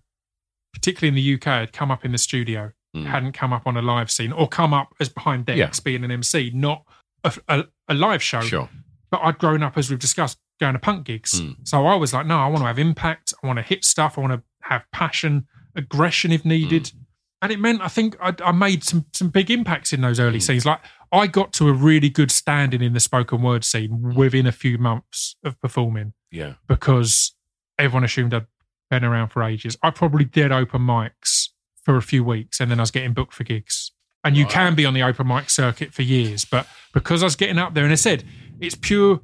particularly 0.73 1.09
in 1.09 1.15
the 1.15 1.33
UK, 1.35 1.45
had 1.61 1.73
come 1.73 1.91
up 1.91 2.03
in 2.03 2.11
the 2.11 2.17
studio, 2.17 2.71
Mm. 2.95 3.05
hadn't 3.07 3.31
come 3.33 3.51
up 3.51 3.67
on 3.67 3.75
a 3.77 3.81
live 3.81 4.09
scene 4.09 4.31
or 4.31 4.47
come 4.47 4.73
up 4.73 4.93
as 5.01 5.09
behind 5.09 5.45
decks 5.45 5.57
Yeah. 5.59 5.69
being 5.83 6.03
an 6.05 6.11
MC, 6.11 6.51
not 6.53 6.85
a, 7.25 7.33
a, 7.49 7.65
a 7.89 7.93
live 7.93 8.23
show. 8.23 8.39
sure. 8.41 8.69
But 9.11 9.19
I'd 9.23 9.37
grown 9.37 9.63
up, 9.63 9.77
as 9.77 9.89
we've 9.89 9.99
discussed, 9.99 10.37
going 10.59 10.73
to 10.73 10.79
punk 10.79 11.05
gigs. 11.05 11.41
Mm. 11.41 11.55
So 11.67 11.85
I 11.85 11.95
was 11.95 12.13
like, 12.13 12.25
no, 12.25 12.37
I 12.39 12.47
want 12.47 12.59
to 12.63 12.67
have 12.67 12.79
impact. 12.79 13.33
I 13.43 13.47
want 13.47 13.57
to 13.57 13.63
hit 13.63 13.83
stuff. 13.83 14.17
I 14.17 14.21
want 14.21 14.33
to 14.33 14.41
have 14.61 14.83
passion, 14.91 15.47
aggression 15.75 16.31
if 16.31 16.45
needed. 16.45 16.83
Mm. 16.85 16.93
And 17.41 17.51
it 17.51 17.59
meant 17.59 17.81
I 17.81 17.87
think 17.89 18.15
I, 18.21 18.33
I 18.43 18.51
made 18.51 18.83
some 18.83 19.05
some 19.13 19.29
big 19.29 19.51
impacts 19.51 19.93
in 19.93 20.01
those 20.01 20.19
Mm. 20.19 20.23
early 20.23 20.39
scenes. 20.39 20.65
Like 20.65 20.79
I 21.11 21.27
got 21.27 21.53
to 21.53 21.67
a 21.69 21.73
really 21.73 22.09
good 22.09 22.31
standing 22.31 22.81
in 22.81 22.93
the 22.93 22.99
spoken 22.99 23.41
word 23.41 23.63
scene 23.63 23.91
Mm. 23.91 24.15
within 24.15 24.47
a 24.47 24.51
few 24.51 24.77
months 24.77 25.35
of 25.43 25.59
performing 25.61 26.13
Yeah, 26.31 26.53
because 26.67 27.35
everyone 27.77 28.03
assumed 28.03 28.33
I'd 28.33 28.47
been 28.89 29.03
around 29.03 29.29
for 29.29 29.43
ages. 29.43 29.77
I 29.83 29.89
probably 29.91 30.25
did 30.25 30.51
open 30.51 30.81
mics 30.81 31.49
for 31.83 31.97
a 31.97 32.01
few 32.01 32.23
weeks 32.23 32.59
and 32.59 32.71
then 32.71 32.79
I 32.79 32.83
was 32.83 32.91
getting 32.91 33.13
booked 33.13 33.33
for 33.33 33.43
gigs. 33.43 33.91
And 34.23 34.35
you 34.35 34.45
Right. 34.45 34.53
can 34.53 34.75
be 34.75 34.85
on 34.85 34.93
the 34.95 35.03
open 35.03 35.27
mic 35.27 35.49
circuit 35.51 35.93
for 35.93 36.01
years, 36.01 36.45
but 36.45 36.67
because 36.93 37.21
I 37.21 37.27
was 37.27 37.35
getting 37.35 37.59
up 37.59 37.73
there 37.75 37.83
and 37.83 37.91
I 37.91 37.95
said 37.95 38.23
it's 38.59 38.73
pure 38.75 39.21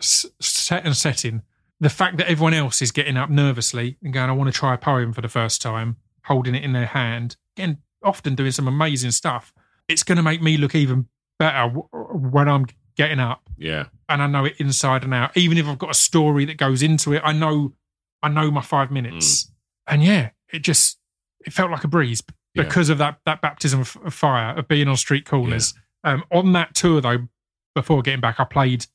set 0.00 0.84
and 0.84 0.96
setting. 0.96 1.42
The 1.80 1.88
fact 1.88 2.18
that 2.18 2.28
everyone 2.28 2.52
else 2.54 2.82
is 2.82 2.92
getting 2.92 3.16
up 3.16 3.30
nervously 3.30 3.96
and 4.02 4.12
going, 4.12 4.28
I 4.28 4.32
want 4.32 4.52
to 4.52 4.58
try 4.58 4.74
a 4.74 4.78
poem 4.78 5.12
for 5.12 5.22
the 5.22 5.28
first 5.28 5.62
time, 5.62 5.96
holding 6.24 6.54
it 6.54 6.62
in 6.62 6.72
their 6.72 6.86
hand, 6.86 7.36
and 7.56 7.78
often 8.04 8.34
doing 8.34 8.52
some 8.52 8.68
amazing 8.68 9.12
stuff. 9.12 9.52
It's 9.88 10.02
going 10.02 10.16
to 10.16 10.22
make 10.22 10.42
me 10.42 10.56
look 10.58 10.74
even 10.74 11.06
better 11.38 11.68
when 11.68 12.48
I'm 12.48 12.66
getting 12.96 13.18
up 13.18 13.48
yeah, 13.56 13.86
and 14.08 14.22
I 14.22 14.26
know 14.26 14.44
it 14.46 14.54
inside 14.58 15.04
and 15.04 15.12
out. 15.14 15.36
Even 15.36 15.58
if 15.58 15.66
I've 15.66 15.78
got 15.78 15.90
a 15.90 15.94
story 15.94 16.44
that 16.46 16.56
goes 16.56 16.82
into 16.82 17.12
it, 17.12 17.22
I 17.24 17.32
know 17.32 17.74
I 18.22 18.28
know 18.28 18.50
my 18.50 18.62
five 18.62 18.90
minutes. 18.90 19.44
Mm. 19.44 19.50
And 19.86 20.04
yeah, 20.04 20.30
it 20.52 20.60
just 20.60 20.98
it 21.44 21.52
felt 21.52 21.70
like 21.70 21.84
a 21.84 21.88
breeze 21.88 22.22
Yeah. 22.54 22.64
because 22.64 22.88
of 22.88 22.98
that 22.98 23.20
that 23.26 23.40
baptism 23.42 23.80
of, 23.80 23.96
of 24.04 24.14
fire 24.14 24.56
of 24.56 24.66
being 24.68 24.88
on 24.88 24.96
street 24.96 25.26
corners. 25.26 25.74
Um, 26.04 26.24
on 26.30 26.52
that 26.52 26.74
tour 26.74 27.00
though, 27.02 27.28
before 27.74 28.00
getting 28.02 28.20
back, 28.20 28.40
I 28.40 28.44
played. 28.44 28.86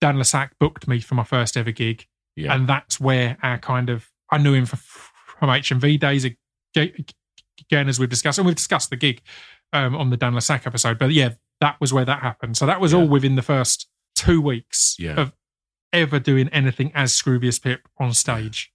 Dan 0.00 0.18
le 0.18 0.24
Sac 0.24 0.58
booked 0.58 0.88
me 0.88 1.00
for 1.00 1.14
my 1.14 1.24
first 1.24 1.56
ever 1.56 1.70
gig, 1.72 2.06
yeah. 2.36 2.54
and 2.54 2.68
that's 2.68 2.98
where 3.00 3.36
our 3.42 3.58
kind 3.58 3.90
of 3.90 4.08
I 4.30 4.38
knew 4.38 4.54
him 4.54 4.66
from, 4.66 4.78
from 4.78 5.48
HMV 5.48 5.98
days 6.00 6.24
again, 6.76 7.88
as 7.88 7.98
we've 7.98 8.08
discussed, 8.08 8.38
and 8.38 8.46
we've 8.46 8.56
discussed 8.56 8.90
the 8.90 8.96
gig 8.96 9.20
um, 9.72 9.94
on 9.94 10.10
the 10.10 10.16
Dan 10.16 10.34
le 10.34 10.40
Sac 10.40 10.66
episode. 10.66 10.98
But 10.98 11.10
yeah, 11.12 11.30
that 11.60 11.76
was 11.80 11.92
where 11.92 12.04
that 12.04 12.22
happened. 12.22 12.56
So 12.56 12.66
that 12.66 12.80
was 12.80 12.94
all 12.94 13.06
within 13.08 13.36
the 13.36 13.42
first 13.42 13.88
two 14.14 14.40
weeks 14.40 14.96
Yeah. 14.98 15.14
of 15.20 15.32
ever 15.92 16.18
doing 16.18 16.48
anything 16.50 16.92
as 16.94 17.12
Scroobius 17.12 17.60
Pip 17.62 17.88
on 17.98 18.12
stage. 18.14 18.72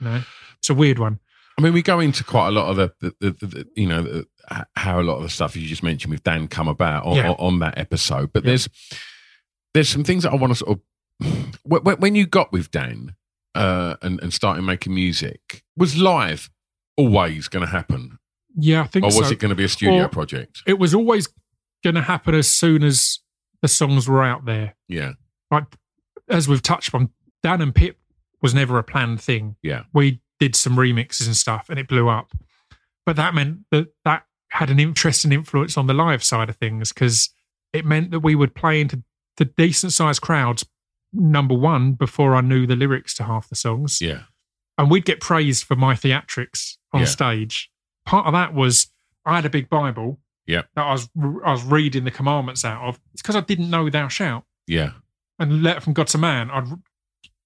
You 0.00 0.06
know, 0.06 0.22
it's 0.58 0.70
a 0.70 0.74
weird 0.74 0.98
one. 0.98 1.20
I 1.58 1.62
mean, 1.62 1.72
we 1.72 1.82
go 1.82 2.00
into 2.00 2.24
quite 2.24 2.48
a 2.48 2.50
lot 2.50 2.68
of 2.70 2.76
the, 2.76 2.92
the, 3.00 3.14
the, 3.20 3.30
the, 3.30 3.46
the 3.46 3.66
you 3.76 3.86
know, 3.86 4.02
the, 4.02 4.26
how 4.74 5.00
a 5.00 5.02
lot 5.02 5.16
of 5.16 5.22
the 5.22 5.28
stuff 5.28 5.54
you 5.56 5.66
just 5.68 5.82
mentioned 5.84 6.12
with 6.12 6.22
Dan 6.24 6.48
come 6.48 6.66
about 6.68 7.04
on, 7.04 7.16
Yeah. 7.16 7.30
on, 7.30 7.36
on 7.38 7.58
that 7.60 7.78
episode. 7.78 8.32
But 8.32 8.42
Yeah. 8.44 8.48
there's 8.48 8.68
there's 9.74 9.88
some 9.88 10.04
things 10.04 10.22
that 10.22 10.32
I 10.32 10.36
want 10.36 10.52
to 10.52 10.54
sort 10.56 10.78
of 11.20 11.54
when, 11.64 11.96
when 11.96 12.14
you 12.14 12.26
got 12.26 12.52
with 12.52 12.70
Dan 12.70 13.14
uh, 13.54 13.96
and 14.02 14.20
and 14.22 14.32
started 14.32 14.62
making 14.62 14.94
music, 14.94 15.62
was 15.76 15.96
live 15.98 16.50
always 16.96 17.48
going 17.48 17.64
to 17.64 17.70
happen, 17.70 18.18
Yeah, 18.56 18.82
I 18.82 18.86
think 18.86 19.04
or 19.04 19.06
was 19.08 19.16
so. 19.26 19.32
it 19.32 19.38
going 19.38 19.50
to 19.50 19.54
be 19.56 19.64
a 19.64 19.68
studio 19.68 20.04
Or- 20.04 20.08
project? 20.08 20.62
it 20.66 20.78
was 20.78 20.94
always 20.94 21.28
going 21.82 21.94
to 21.96 22.02
happen 22.02 22.34
as 22.34 22.48
soon 22.50 22.82
as 22.82 23.18
the 23.62 23.68
songs 23.68 24.08
were 24.08 24.22
out 24.22 24.44
there. 24.44 24.74
Yeah, 24.88 25.12
Like 25.50 25.64
as 26.28 26.48
we've 26.48 26.62
touched 26.62 26.94
on, 26.94 27.10
Dan 27.42 27.60
and 27.60 27.74
Pip 27.74 27.98
was 28.40 28.54
never 28.54 28.78
a 28.78 28.82
planned 28.84 29.20
thing. 29.20 29.56
yeah, 29.62 29.84
We 29.92 30.20
did 30.40 30.54
some 30.56 30.76
remixes 30.76 31.26
and 31.26 31.36
stuff, 31.36 31.66
and 31.68 31.78
it 31.78 31.88
blew 31.88 32.08
up. 32.08 32.30
But 33.06 33.16
that 33.16 33.34
meant 33.34 33.60
that 33.70 33.88
that 34.04 34.24
had 34.50 34.70
an 34.70 34.78
interesting 34.80 35.32
influence 35.32 35.76
on 35.76 35.86
the 35.86 35.94
live 35.94 36.22
side 36.24 36.48
of 36.48 36.56
things 36.56 36.92
because 36.92 37.30
it 37.72 37.84
meant 37.84 38.10
that 38.12 38.20
we 38.20 38.34
would 38.34 38.54
play 38.54 38.80
into 38.80 39.02
the 39.36 39.44
decent 39.44 39.92
sized 39.92 40.20
crowds. 40.20 40.64
Number 41.12 41.54
one, 41.54 41.92
before 41.92 42.34
I 42.34 42.40
knew 42.40 42.66
the 42.66 42.74
lyrics 42.74 43.14
to 43.14 43.24
half 43.24 43.48
the 43.48 43.54
songs, 43.54 44.00
yeah, 44.00 44.22
and 44.76 44.90
we'd 44.90 45.04
get 45.04 45.20
praised 45.20 45.64
for 45.64 45.76
my 45.76 45.94
theatrics 45.94 46.76
on 46.92 47.00
Yeah. 47.02 47.06
stage. 47.06 47.70
Part 48.04 48.26
of 48.26 48.32
that 48.32 48.52
was 48.52 48.90
I 49.24 49.36
had 49.36 49.46
a 49.46 49.50
big 49.50 49.68
Bible 49.70 50.20
Yeah. 50.46 50.62
that 50.74 50.82
I 50.84 50.92
was 50.92 51.08
I 51.44 51.52
was 51.52 51.62
reading 51.62 52.04
the 52.04 52.10
commandments 52.10 52.64
out 52.64 52.82
of. 52.82 53.00
It's 53.12 53.22
because 53.22 53.36
I 53.36 53.40
didn't 53.42 53.70
know 53.70 53.88
Thou 53.88 54.08
shalt 54.08 54.44
yeah, 54.66 54.92
and 55.38 55.52
a 55.52 55.54
letter 55.54 55.80
from 55.80 55.92
God 55.92 56.08
to 56.08 56.18
man. 56.18 56.50
I'd 56.50 56.66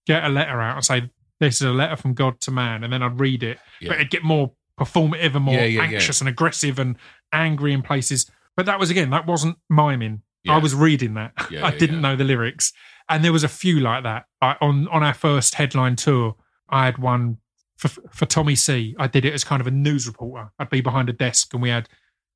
get 0.07 0.25
a 0.25 0.29
letter 0.31 0.61
out 0.63 0.77
and 0.77 0.85
say 0.85 1.11
this 1.41 1.57
is 1.57 1.63
a 1.63 1.73
letter 1.73 1.97
from 1.97 2.15
God 2.15 2.41
to 2.41 2.51
man, 2.51 2.83
and 2.85 2.93
then 2.93 3.03
I'd 3.03 3.21
read 3.21 3.43
it. 3.43 3.59
Yeah. 3.81 3.89
But 3.89 3.97
it'd 3.99 4.11
get 4.11 4.25
more 4.25 4.53
performative 4.81 5.35
and 5.35 5.45
more 5.45 5.55
yeah. 5.57 5.83
anxious 5.83 6.21
and 6.21 6.29
aggressive 6.29 6.79
and 6.79 6.97
angry 7.33 7.73
in 7.75 7.83
places. 7.83 8.31
But 8.57 8.65
that 8.67 8.81
was 8.81 8.89
again 8.91 9.11
that 9.11 9.27
wasn't 9.27 9.59
miming. 9.69 10.23
Yeah. 10.45 10.55
I 10.55 10.59
was 10.59 10.75
reading 10.75 11.15
that. 11.15 11.33
Yeah, 11.51 11.67
I 11.67 11.71
didn't 11.77 12.01
know 12.01 12.15
the 12.17 12.25
lyrics, 12.25 12.73
and 13.09 13.25
there 13.25 13.33
was 13.33 13.45
a 13.45 13.49
few 13.49 13.81
like 13.81 14.05
that. 14.05 14.25
I, 14.41 14.57
on 14.61 14.89
on 14.89 15.03
our 15.03 15.15
first 15.15 15.55
headline 15.57 15.97
tour, 15.97 16.37
I 16.69 16.85
had 16.87 16.99
one 16.99 17.39
for 17.77 17.89
for 18.13 18.27
Tommy 18.27 18.55
C. 18.55 18.95
I 18.99 19.07
did 19.07 19.25
it 19.25 19.33
as 19.35 19.45
kind 19.45 19.61
of 19.61 19.67
a 19.67 19.71
news 19.71 20.07
reporter. 20.07 20.51
I'd 20.59 20.71
be 20.71 20.81
behind 20.81 21.09
a 21.09 21.13
desk, 21.13 21.53
and 21.55 21.63
we 21.63 21.71
had 21.71 21.89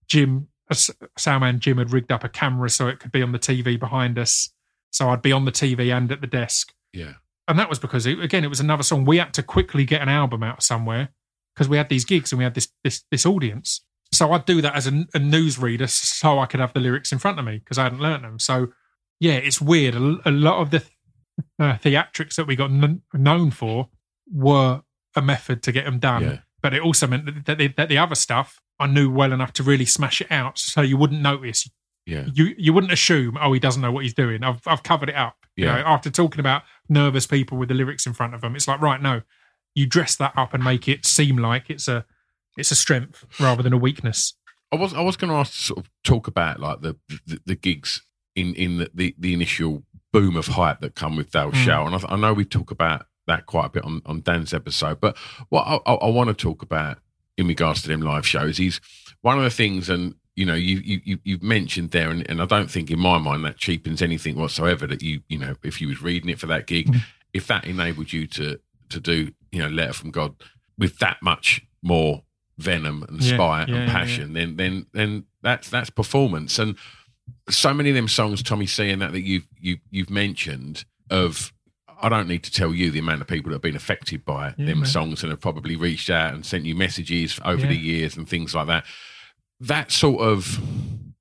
Jim, 0.08 0.48
a 0.70 0.74
s- 0.74 0.90
soundman 1.18 1.58
Jim, 1.58 1.78
had 1.78 1.92
rigged 1.92 2.10
up 2.12 2.24
a 2.24 2.28
camera 2.28 2.68
so 2.70 2.88
it 2.88 2.98
could 3.00 3.12
be 3.12 3.22
on 3.22 3.32
the 3.32 3.38
TV 3.38 3.78
behind 3.78 4.18
us. 4.18 4.50
So 4.90 5.08
I'd 5.10 5.22
be 5.22 5.32
on 5.32 5.44
the 5.44 5.52
TV 5.52 5.94
and 5.96 6.10
at 6.12 6.20
the 6.20 6.26
desk, 6.26 6.72
yeah, 6.92 7.14
and 7.48 7.58
that 7.58 7.68
was 7.68 7.78
because 7.78 8.04
it, 8.06 8.18
again 8.20 8.44
it 8.44 8.48
was 8.48 8.60
another 8.60 8.82
song. 8.82 9.04
We 9.04 9.18
had 9.18 9.32
to 9.34 9.42
quickly 9.42 9.84
get 9.84 10.02
an 10.02 10.08
album 10.08 10.42
out 10.42 10.62
somewhere 10.62 11.10
because 11.54 11.68
we 11.68 11.76
had 11.76 11.88
these 11.88 12.04
gigs 12.04 12.32
and 12.32 12.38
we 12.38 12.44
had 12.44 12.54
this 12.54 12.68
this 12.84 13.04
this 13.10 13.24
audience. 13.26 13.84
So 14.12 14.32
I'd 14.32 14.44
do 14.44 14.60
that 14.62 14.74
as 14.76 14.86
a, 14.86 15.06
a 15.14 15.18
news 15.18 15.58
reader 15.58 15.86
so 15.86 16.38
I 16.38 16.46
could 16.46 16.60
have 16.60 16.72
the 16.74 16.80
lyrics 16.80 17.12
in 17.12 17.18
front 17.18 17.38
of 17.38 17.44
me 17.44 17.58
because 17.58 17.78
I 17.78 17.84
hadn't 17.84 18.00
learnt 18.00 18.22
them. 18.22 18.38
So 18.38 18.68
yeah, 19.20 19.34
it's 19.34 19.60
weird. 19.60 19.94
A, 19.94 20.16
a 20.26 20.30
lot 20.30 20.60
of 20.60 20.70
the 20.70 20.82
uh, 21.58 21.78
theatrics 21.78 22.34
that 22.36 22.46
we 22.46 22.56
got 22.56 22.68
kn- 22.70 23.02
known 23.14 23.50
for 23.50 23.88
were 24.30 24.82
a 25.16 25.22
method 25.22 25.62
to 25.64 25.72
get 25.72 25.84
them 25.84 25.98
done, 25.98 26.22
Yeah. 26.22 26.38
but 26.62 26.74
it 26.74 26.82
also 26.82 27.06
meant 27.06 27.26
that, 27.26 27.44
that, 27.46 27.58
the, 27.58 27.68
that 27.76 27.88
the 27.88 27.98
other 27.98 28.14
stuff 28.14 28.60
I 28.78 28.86
knew 28.86 29.10
well 29.10 29.32
enough 29.32 29.52
to 29.54 29.62
really 29.62 29.84
smash 29.84 30.20
it 30.20 30.30
out, 30.30 30.58
so 30.58 30.80
you 30.82 30.96
wouldn't 30.96 31.20
notice. 31.22 31.68
yeah, 32.06 32.26
You 32.34 32.54
you 32.58 32.72
wouldn't 32.72 32.92
assume, 32.92 33.38
oh, 33.40 33.52
he 33.52 33.60
doesn't 33.60 33.80
know 33.82 33.92
what 33.92 34.02
he's 34.04 34.14
doing. 34.14 34.42
I've 34.42 34.60
I've 34.66 34.82
covered 34.82 35.08
it 35.10 35.14
up. 35.14 35.36
You 35.56 35.66
Yeah. 35.66 35.76
know, 35.76 35.86
after 35.86 36.10
talking 36.10 36.40
about 36.40 36.62
nervous 36.88 37.26
people 37.26 37.58
with 37.58 37.68
the 37.68 37.74
lyrics 37.74 38.06
in 38.06 38.12
front 38.14 38.34
of 38.34 38.40
them, 38.40 38.56
it's 38.56 38.66
like 38.66 38.80
right, 38.80 39.00
no, 39.00 39.22
you 39.74 39.86
dress 39.86 40.16
that 40.16 40.32
up 40.36 40.52
and 40.54 40.64
make 40.64 40.88
it 40.88 41.06
seem 41.06 41.36
like 41.36 41.70
it's 41.70 41.86
a 41.88 42.04
it's 42.56 42.70
a 42.70 42.74
strength 42.76 43.24
rather 43.40 43.62
than 43.62 43.72
a 43.72 43.78
weakness. 43.78 44.34
I 44.72 44.76
was 44.76 44.94
I 44.94 45.00
was 45.00 45.16
going 45.16 45.30
to 45.30 45.36
ask 45.36 45.52
sort 45.52 45.78
of 45.80 45.90
talk 46.04 46.26
about 46.28 46.60
like 46.60 46.80
the 46.80 46.96
the, 47.26 47.40
the 47.46 47.54
gigs 47.54 48.02
in 48.34 48.54
in 48.54 48.78
the, 48.78 48.90
the 48.94 49.14
the 49.18 49.34
initial 49.34 49.82
boom 50.12 50.36
of 50.36 50.46
hype 50.46 50.80
that 50.80 50.94
come 50.94 51.16
with 51.16 51.30
Thou 51.32 51.50
Mm. 51.50 51.54
Shalt, 51.64 51.92
and 51.92 52.04
I, 52.04 52.14
I 52.14 52.16
know 52.16 52.32
we 52.34 52.44
talk 52.44 52.70
about 52.70 53.06
that 53.26 53.46
quite 53.46 53.66
a 53.66 53.70
bit 53.70 53.84
on, 53.84 54.02
on 54.04 54.20
Dan's 54.20 54.52
episode. 54.52 55.00
But 55.00 55.16
what 55.48 55.62
I, 55.66 55.78
I, 55.86 55.94
I 55.94 56.08
want 56.10 56.28
to 56.28 56.34
talk 56.34 56.60
about 56.62 56.98
in 57.38 57.46
regards 57.46 57.80
to 57.82 57.88
them 57.88 58.00
live 58.02 58.26
shows 58.26 58.58
is 58.60 58.80
one 59.22 59.38
of 59.38 59.44
the 59.44 59.50
things, 59.50 59.88
and 59.88 60.14
you 60.36 60.44
know, 60.46 60.54
you 60.54 60.78
you 60.84 61.00
you- 61.04 61.20
you've 61.24 61.42
mentioned 61.42 61.90
there, 61.90 62.10
and, 62.10 62.28
and 62.30 62.40
I 62.42 62.46
don't 62.46 62.70
think 62.70 62.90
in 62.90 62.98
my 62.98 63.18
mind 63.18 63.44
that 63.44 63.58
cheapens 63.58 64.00
anything 64.02 64.36
whatsoever. 64.36 64.86
That 64.86 65.02
you 65.02 65.20
you 65.28 65.38
know, 65.38 65.54
if 65.62 65.80
you 65.80 65.88
was 65.88 66.02
reading 66.02 66.30
it 66.30 66.38
for 66.40 66.46
that 66.46 66.66
gig, 66.66 66.88
Mm. 66.88 67.00
if 67.34 67.46
that 67.46 67.64
enabled 67.66 68.12
you 68.12 68.26
to 68.28 68.58
to 68.90 69.00
do 69.00 69.32
you 69.50 69.60
know, 69.62 69.68
Letter 69.68 69.92
from 69.92 70.10
God 70.10 70.34
with 70.78 70.98
that 70.98 71.18
much 71.22 71.62
more 71.82 72.22
venom 72.62 73.04
and 73.08 73.22
Yeah, 73.22 73.34
spite 73.34 73.68
yeah, 73.68 73.74
and 73.76 73.86
yeah, 73.86 73.92
passion, 73.92 74.32
then 74.32 74.56
then 74.56 74.86
then 74.92 75.24
that's 75.42 75.68
that's 75.68 75.90
performance. 75.90 76.58
And 76.58 76.76
so 77.48 77.74
many 77.74 77.90
of 77.90 77.94
them 77.96 78.08
songs, 78.08 78.42
Tommy 78.42 78.66
C, 78.66 78.88
and 78.90 79.02
that 79.02 79.12
that 79.12 79.22
you've 79.22 79.46
you 79.60 79.78
you've 79.90 80.10
mentioned 80.10 80.84
of. 81.10 81.52
I 82.04 82.08
don't 82.08 82.26
need 82.26 82.42
to 82.42 82.50
tell 82.50 82.74
you 82.74 82.90
the 82.90 82.98
amount 82.98 83.20
of 83.20 83.28
people 83.28 83.50
that 83.50 83.54
have 83.56 83.62
been 83.62 83.76
affected 83.76 84.24
by 84.24 84.54
Yeah, 84.58 84.66
them 84.66 84.80
man. 84.80 84.86
songs 84.88 85.22
and 85.22 85.30
have 85.30 85.40
probably 85.40 85.76
reached 85.76 86.10
out 86.10 86.34
and 86.34 86.44
sent 86.44 86.64
you 86.64 86.74
messages 86.74 87.38
over 87.44 87.64
the 87.64 87.76
years 87.76 88.16
and 88.16 88.28
things 88.28 88.56
like 88.56 88.66
that. 88.66 88.84
That 89.60 89.92
sort 89.92 90.20
of 90.20 90.58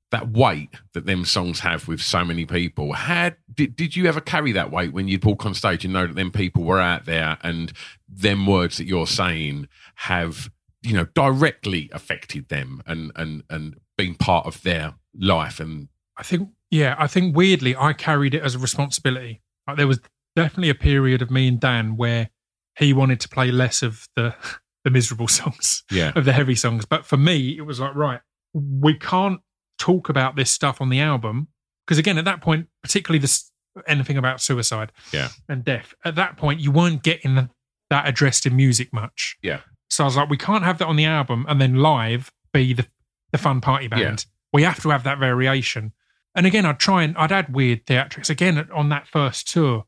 that 0.09 0.31
weight 0.31 0.71
that 0.93 1.05
them 1.05 1.23
songs 1.23 1.59
have 1.59 1.87
with 1.87 2.01
so 2.01 2.25
many 2.25 2.47
people. 2.47 2.93
Had 2.93 3.35
did, 3.53 3.75
did 3.75 3.95
you 3.95 4.07
ever 4.07 4.19
carry 4.19 4.51
that 4.53 4.71
weight 4.71 4.91
when 4.91 5.07
you'd 5.07 5.23
walk 5.23 5.45
on 5.45 5.53
stage 5.53 5.85
and 5.85 5.93
know 5.93 6.07
that 6.07 6.15
them 6.15 6.31
people 6.31 6.63
were 6.63 6.81
out 6.81 7.05
there 7.05 7.37
and 7.43 7.71
them 8.09 8.47
words 8.47 8.77
that 8.77 8.85
you're 8.87 9.05
saying 9.05 9.67
have 9.95 10.49
you 10.83 10.93
know 10.93 11.05
directly 11.15 11.89
affected 11.93 12.49
them 12.49 12.81
and 12.87 13.11
and 13.15 13.43
and 13.49 13.75
been 13.97 14.15
part 14.15 14.45
of 14.45 14.61
their 14.63 14.93
life 15.17 15.59
and 15.59 15.89
I 16.17 16.23
think, 16.23 16.49
yeah, 16.69 16.95
I 16.99 17.07
think 17.07 17.35
weirdly, 17.35 17.75
I 17.75 17.93
carried 17.93 18.33
it 18.35 18.43
as 18.43 18.53
a 18.53 18.59
responsibility. 18.59 19.41
Like, 19.65 19.77
there 19.77 19.87
was 19.87 19.99
definitely 20.35 20.69
a 20.69 20.75
period 20.75 21.21
of 21.21 21.31
me 21.31 21.47
and 21.47 21.59
Dan 21.59 21.95
where 21.97 22.29
he 22.77 22.93
wanted 22.93 23.19
to 23.21 23.29
play 23.29 23.49
less 23.51 23.81
of 23.81 24.07
the 24.15 24.35
the 24.83 24.91
miserable 24.91 25.27
songs, 25.27 25.83
yeah 25.91 26.11
of 26.15 26.25
the 26.25 26.33
heavy 26.33 26.55
songs. 26.55 26.85
But 26.85 27.05
for 27.05 27.17
me, 27.17 27.57
it 27.57 27.61
was 27.61 27.79
like, 27.79 27.95
right, 27.95 28.19
we 28.53 28.93
can't 28.97 29.39
talk 29.79 30.09
about 30.09 30.35
this 30.35 30.51
stuff 30.51 30.79
on 30.81 30.89
the 30.89 30.99
album 30.99 31.47
because, 31.87 31.97
again, 31.97 32.17
at 32.17 32.25
that 32.25 32.41
point, 32.41 32.67
particularly 32.83 33.19
this 33.19 33.49
anything 33.87 34.17
about 34.17 34.41
suicide, 34.41 34.91
Yeah. 35.13 35.29
and 35.47 35.63
death. 35.63 35.93
At 36.05 36.15
that 36.15 36.35
point, 36.37 36.59
you 36.59 36.71
weren't 36.71 37.03
getting 37.03 37.49
that 37.89 38.07
addressed 38.07 38.45
in 38.45 38.55
music 38.55 38.93
much. 38.93 39.37
yeah 39.41 39.61
So 39.91 40.05
I 40.05 40.07
was 40.07 40.15
like, 40.15 40.29
we 40.29 40.37
can't 40.37 40.63
have 40.63 40.77
that 40.77 40.87
on 40.87 40.95
the 40.95 41.05
album 41.05 41.45
and 41.49 41.59
then 41.59 41.75
live 41.75 42.31
be 42.53 42.73
the, 42.73 42.87
the 43.31 43.37
fun 43.37 43.59
party 43.59 43.87
band. 43.87 44.01
Yeah. 44.01 44.31
We 44.53 44.63
have 44.63 44.81
to 44.83 44.89
have 44.89 45.03
that 45.03 45.19
variation. 45.19 45.91
And 46.33 46.45
again, 46.45 46.65
I'd 46.65 46.79
try 46.79 47.03
and 47.03 47.17
I'd 47.17 47.31
add 47.31 47.53
weird 47.53 47.85
theatrics. 47.85 48.29
Again, 48.29 48.69
on 48.73 48.89
that 48.89 49.07
first 49.07 49.49
tour, 49.49 49.85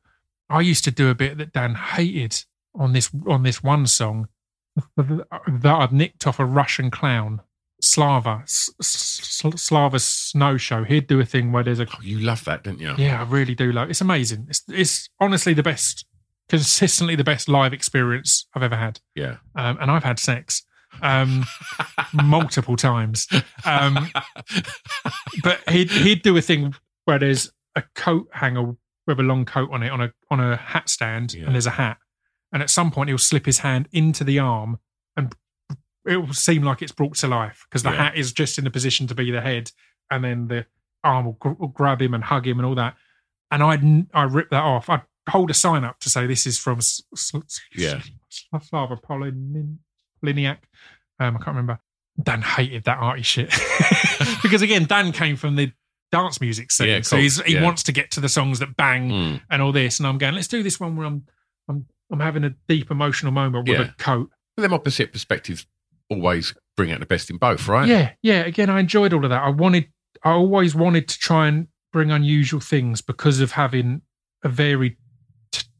I 0.50 0.60
used 0.62 0.84
to 0.84 0.92
do 0.92 1.10
a 1.10 1.16
bit 1.16 1.38
that 1.38 1.54
Dan 1.54 1.76
hated 1.76 2.44
on 2.76 2.92
this 2.92 3.10
on 3.28 3.44
this 3.44 3.64
one 3.64 3.88
song 3.88 4.28
that 4.98 5.26
I'd 5.64 5.94
nicked 5.94 6.28
off 6.28 6.40
a 6.40 6.46
Russian 6.46 6.92
clown, 6.92 7.42
Slava, 7.82 8.44
Slava 8.46 10.00
Snow 10.00 10.58
Show. 10.58 10.84
He'd 10.84 11.08
do 11.08 11.20
a 11.22 11.26
thing 11.26 11.54
where 11.54 11.64
there's 11.64 11.80
a 11.80 11.88
oh, 11.88 12.02
you 12.02 12.20
love 12.20 12.44
that 12.44 12.64
didn't 12.64 12.82
you 12.82 12.94
yeah, 12.98 13.22
I 13.22 13.24
really 13.24 13.56
do 13.56 13.72
love. 13.72 13.90
It's 13.90 14.02
amazing. 14.02 14.48
It's 14.50 14.64
it's 14.68 15.10
honestly 15.20 15.54
the 15.54 15.64
best, 15.64 16.06
consistently 16.50 17.16
the 17.16 17.24
best 17.24 17.48
live 17.50 17.74
experience 17.74 18.48
I've 18.54 18.64
ever 18.64 18.76
had. 18.76 19.00
yeah 19.16 19.38
Um, 19.56 19.78
and 19.82 19.90
I've 19.92 20.04
had 20.04 20.20
sex 20.20 20.64
um, 21.02 21.46
multiple 22.14 22.76
times. 22.76 23.28
Um, 23.66 24.10
but 25.44 25.60
he'd 25.70 25.90
he'd 25.92 26.22
do 26.22 26.38
a 26.38 26.42
thing 26.42 26.76
where 27.06 27.20
there's 27.20 27.52
a 27.76 27.84
coat 27.96 28.28
hanger 28.34 28.74
with 29.08 29.20
a 29.20 29.24
long 29.24 29.46
coat 29.46 29.70
on 29.72 29.84
it 29.84 29.90
on 29.90 30.02
a 30.02 30.12
on 30.30 30.40
a 30.40 30.56
hat 30.56 30.90
stand, 30.90 31.34
Yeah. 31.34 31.46
and 31.46 31.54
there's 31.56 31.66
a 31.66 31.72
hat. 31.72 31.98
And 32.52 32.62
at 32.62 32.70
some 32.70 32.92
point, 32.92 33.10
he'll 33.10 33.18
slip 33.18 33.46
his 33.48 33.60
hand 33.60 33.88
into 33.92 34.24
the 34.24 34.38
arm, 34.40 34.78
and 35.18 35.34
it 36.06 36.18
will 36.18 36.34
seem 36.34 36.62
like 36.64 36.82
it's 36.84 36.92
brought 36.92 37.16
to 37.16 37.28
life 37.28 37.66
because 37.70 37.82
the 37.84 37.90
Yeah. 37.92 38.04
hat 38.04 38.18
is 38.18 38.32
just 38.32 38.58
in 38.58 38.64
the 38.64 38.70
position 38.72 39.08
to 39.08 39.16
be 39.16 39.32
the 39.32 39.42
head, 39.42 39.72
and 40.12 40.24
then 40.24 40.48
the 40.48 40.66
arm 41.04 41.26
will, 41.26 41.34
gr- 41.34 41.50
will 41.58 41.68
grab 41.70 42.02
him 42.02 42.14
and 42.14 42.24
hug 42.24 42.46
him 42.48 42.60
and 42.60 42.66
all 42.66 42.76
that. 42.76 42.96
And 43.50 43.64
I'd 43.64 44.08
I 44.14 44.24
rip 44.24 44.50
that 44.52 44.64
off. 44.64 44.90
I'd 44.90 45.02
hold 45.30 45.50
a 45.50 45.54
sign 45.54 45.84
up 45.84 46.00
to 46.00 46.10
say 46.10 46.28
this 46.28 46.46
is 46.46 46.58
from 46.60 46.80
Yeah. 47.76 48.02
Slava 48.62 48.98
Polin- 48.98 49.80
Poliniak. 50.24 50.58
Um, 51.20 51.36
I 51.36 51.40
can't 51.40 51.48
remember. 51.48 51.80
Dan 52.22 52.42
hated 52.42 52.84
that 52.84 52.98
arty 53.00 53.24
shit 53.24 53.50
because 54.44 54.62
again, 54.62 54.86
Dan 54.86 55.12
came 55.12 55.36
from 55.36 55.56
the 55.56 55.72
dance 56.12 56.40
music 56.40 56.72
scene, 56.72 56.88
Yeah, 56.88 57.02
so 57.02 57.18
he 57.18 57.30
yeah. 57.54 57.64
wants 57.64 57.82
to 57.84 57.92
get 57.92 58.12
to 58.12 58.20
the 58.20 58.30
songs 58.30 58.60
that 58.60 58.76
bang 58.78 59.10
Mm. 59.10 59.42
and 59.50 59.62
all 59.62 59.72
this. 59.72 60.00
And 60.00 60.06
I'm 60.08 60.18
going, 60.20 60.36
let's 60.36 60.48
do 60.48 60.62
this 60.62 60.80
one 60.80 60.96
where 60.96 61.08
I'm 61.08 61.26
I'm 61.68 61.86
I'm 62.12 62.20
having 62.20 62.44
a 62.44 62.52
deep 62.68 62.92
emotional 62.92 63.32
moment 63.32 63.68
with 63.68 63.80
Yeah. 63.80 63.86
a 63.86 63.92
coat. 63.94 64.30
But 64.56 64.62
them 64.62 64.74
opposite 64.74 65.12
perspectives 65.12 65.66
always 66.10 66.54
bring 66.78 66.92
out 66.92 67.00
the 67.00 67.06
best 67.08 67.30
in 67.32 67.38
both 67.38 67.68
right 67.68 67.88
Yeah, 67.88 68.12
yeah. 68.22 68.42
Again, 68.42 68.70
I 68.70 68.80
enjoyed 68.80 69.14
all 69.14 69.24
of 69.24 69.30
that. 69.32 69.42
I 69.42 69.50
wanted, 69.50 69.88
I 70.24 70.32
always 70.32 70.76
wanted 70.76 71.08
to 71.08 71.18
try 71.18 71.48
and 71.48 71.68
bring 71.92 72.12
unusual 72.12 72.60
things 72.60 73.02
because 73.02 73.40
of 73.40 73.54
having 73.54 74.02
a 74.44 74.50
varied 74.50 74.98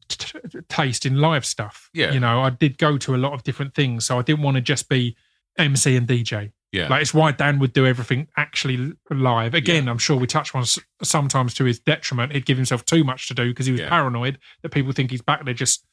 t- 0.08 0.38
taste 0.68 1.06
in 1.06 1.16
live 1.20 1.44
stuff. 1.44 1.88
Yeah. 1.94 2.12
you 2.12 2.20
know, 2.20 2.40
I 2.42 2.50
did 2.50 2.78
go 2.78 2.98
to 2.98 3.14
a 3.14 3.18
lot 3.18 3.32
of 3.32 3.42
different 3.42 3.74
things, 3.74 4.06
so 4.06 4.18
I 4.18 4.22
didn't 4.22 4.42
want 4.42 4.56
to 4.56 4.60
just 4.60 4.88
be 4.88 5.16
MC 5.58 5.96
and 5.96 6.06
DJ. 6.08 6.52
yeah 6.72 6.88
Like 6.88 7.02
it's 7.02 7.14
why 7.14 7.30
Dan 7.32 7.58
would 7.60 7.72
do 7.72 7.86
everything 7.86 8.26
actually 8.36 8.92
live. 9.10 9.54
Again, 9.54 9.88
I'm 9.88 9.98
sure 9.98 10.16
we 10.16 10.26
touched 10.26 10.54
on 10.54 10.64
sometimes 11.02 11.54
to 11.54 11.64
his 11.64 11.78
detriment. 11.78 12.32
He'd 12.32 12.46
give 12.46 12.56
himself 12.56 12.84
too 12.84 13.04
much 13.04 13.28
to 13.28 13.34
do 13.34 13.48
because 13.50 13.66
he 13.66 13.72
was 13.72 13.80
Yeah. 13.80 13.88
paranoid 13.88 14.38
that 14.62 14.70
people 14.70 14.92
think 14.92 15.10
he's 15.10 15.22
back 15.22 15.44
there 15.44 15.54
just 15.54 15.84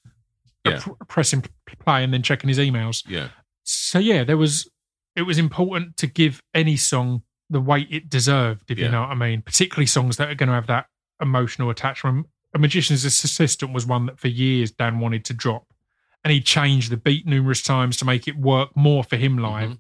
Yeah. 0.65 0.80
pressing 1.08 1.43
play 1.80 2.04
and 2.04 2.13
then 2.13 2.21
checking 2.21 2.47
his 2.47 2.60
emails 2.60 3.04
yeah 3.08 3.30
so 3.63 3.97
yeah, 4.00 4.24
there 4.24 4.38
was 4.38 4.69
it 5.15 5.24
was 5.24 5.38
important 5.38 5.97
to 5.97 6.08
give 6.08 6.41
any 6.54 6.76
song 6.78 7.21
the 7.50 7.60
weight 7.62 7.88
it 7.91 8.10
deserved, 8.10 8.71
if 8.71 8.78
Yeah. 8.80 8.86
you 8.86 8.91
know 8.91 9.02
what 9.02 9.10
I 9.12 9.15
mean. 9.15 9.41
Particularly 9.41 9.86
songs 9.86 10.17
that 10.17 10.30
are 10.30 10.36
going 10.36 10.47
to 10.50 10.56
have 10.56 10.67
that 10.67 10.86
emotional 11.21 11.69
attachment. 11.69 12.28
A 12.53 12.59
Magician's 12.59 13.05
Assistant 13.05 13.73
was 13.73 13.85
one 13.85 14.05
that 14.07 14.19
for 14.19 14.27
years 14.27 14.71
Dan 14.71 14.99
wanted 14.99 15.23
to 15.25 15.33
drop, 15.33 15.65
and 16.23 16.31
he 16.33 16.41
changed 16.41 16.91
the 16.91 16.97
beat 16.97 17.25
numerous 17.25 17.61
times 17.61 17.97
to 17.97 18.05
make 18.05 18.27
it 18.27 18.35
work 18.37 18.75
more 18.75 19.03
for 19.03 19.15
him 19.15 19.37
live. 19.37 19.69
Mhm. 19.71 19.79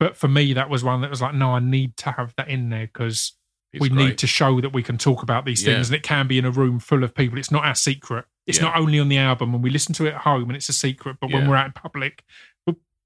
But 0.00 0.16
for 0.16 0.26
me, 0.28 0.52
that 0.54 0.68
was 0.68 0.82
one 0.82 1.00
that 1.02 1.10
was 1.10 1.22
like, 1.22 1.34
no, 1.34 1.52
I 1.54 1.60
need 1.60 1.96
to 1.98 2.10
have 2.12 2.34
that 2.36 2.48
in 2.48 2.70
there 2.70 2.86
because 2.88 3.34
we 3.78 3.88
great. 3.88 3.92
need 4.08 4.18
to 4.18 4.26
show 4.26 4.60
that 4.60 4.72
we 4.72 4.82
can 4.82 4.98
talk 4.98 5.22
about 5.22 5.44
these 5.44 5.62
things, 5.62 5.88
Yeah. 5.90 5.94
and 5.94 6.00
it 6.00 6.02
can 6.02 6.26
be 6.26 6.38
in 6.38 6.44
a 6.44 6.50
room 6.50 6.80
full 6.80 7.04
of 7.04 7.14
people. 7.14 7.38
It's 7.38 7.52
not 7.52 7.64
our 7.64 7.74
secret. 7.76 8.24
It's 8.46 8.58
Yeah. 8.58 8.64
not 8.64 8.76
only 8.78 8.98
on 8.98 9.08
the 9.08 9.18
album 9.18 9.52
when 9.52 9.62
we 9.62 9.70
listen 9.70 9.94
to 9.94 10.06
it 10.06 10.14
at 10.14 10.22
home 10.22 10.50
and 10.50 10.56
it's 10.56 10.68
a 10.68 10.72
secret, 10.72 11.18
but 11.20 11.30
when 11.30 11.46
we're 11.48 11.54
out 11.56 11.66
in 11.66 11.72
public, 11.72 12.24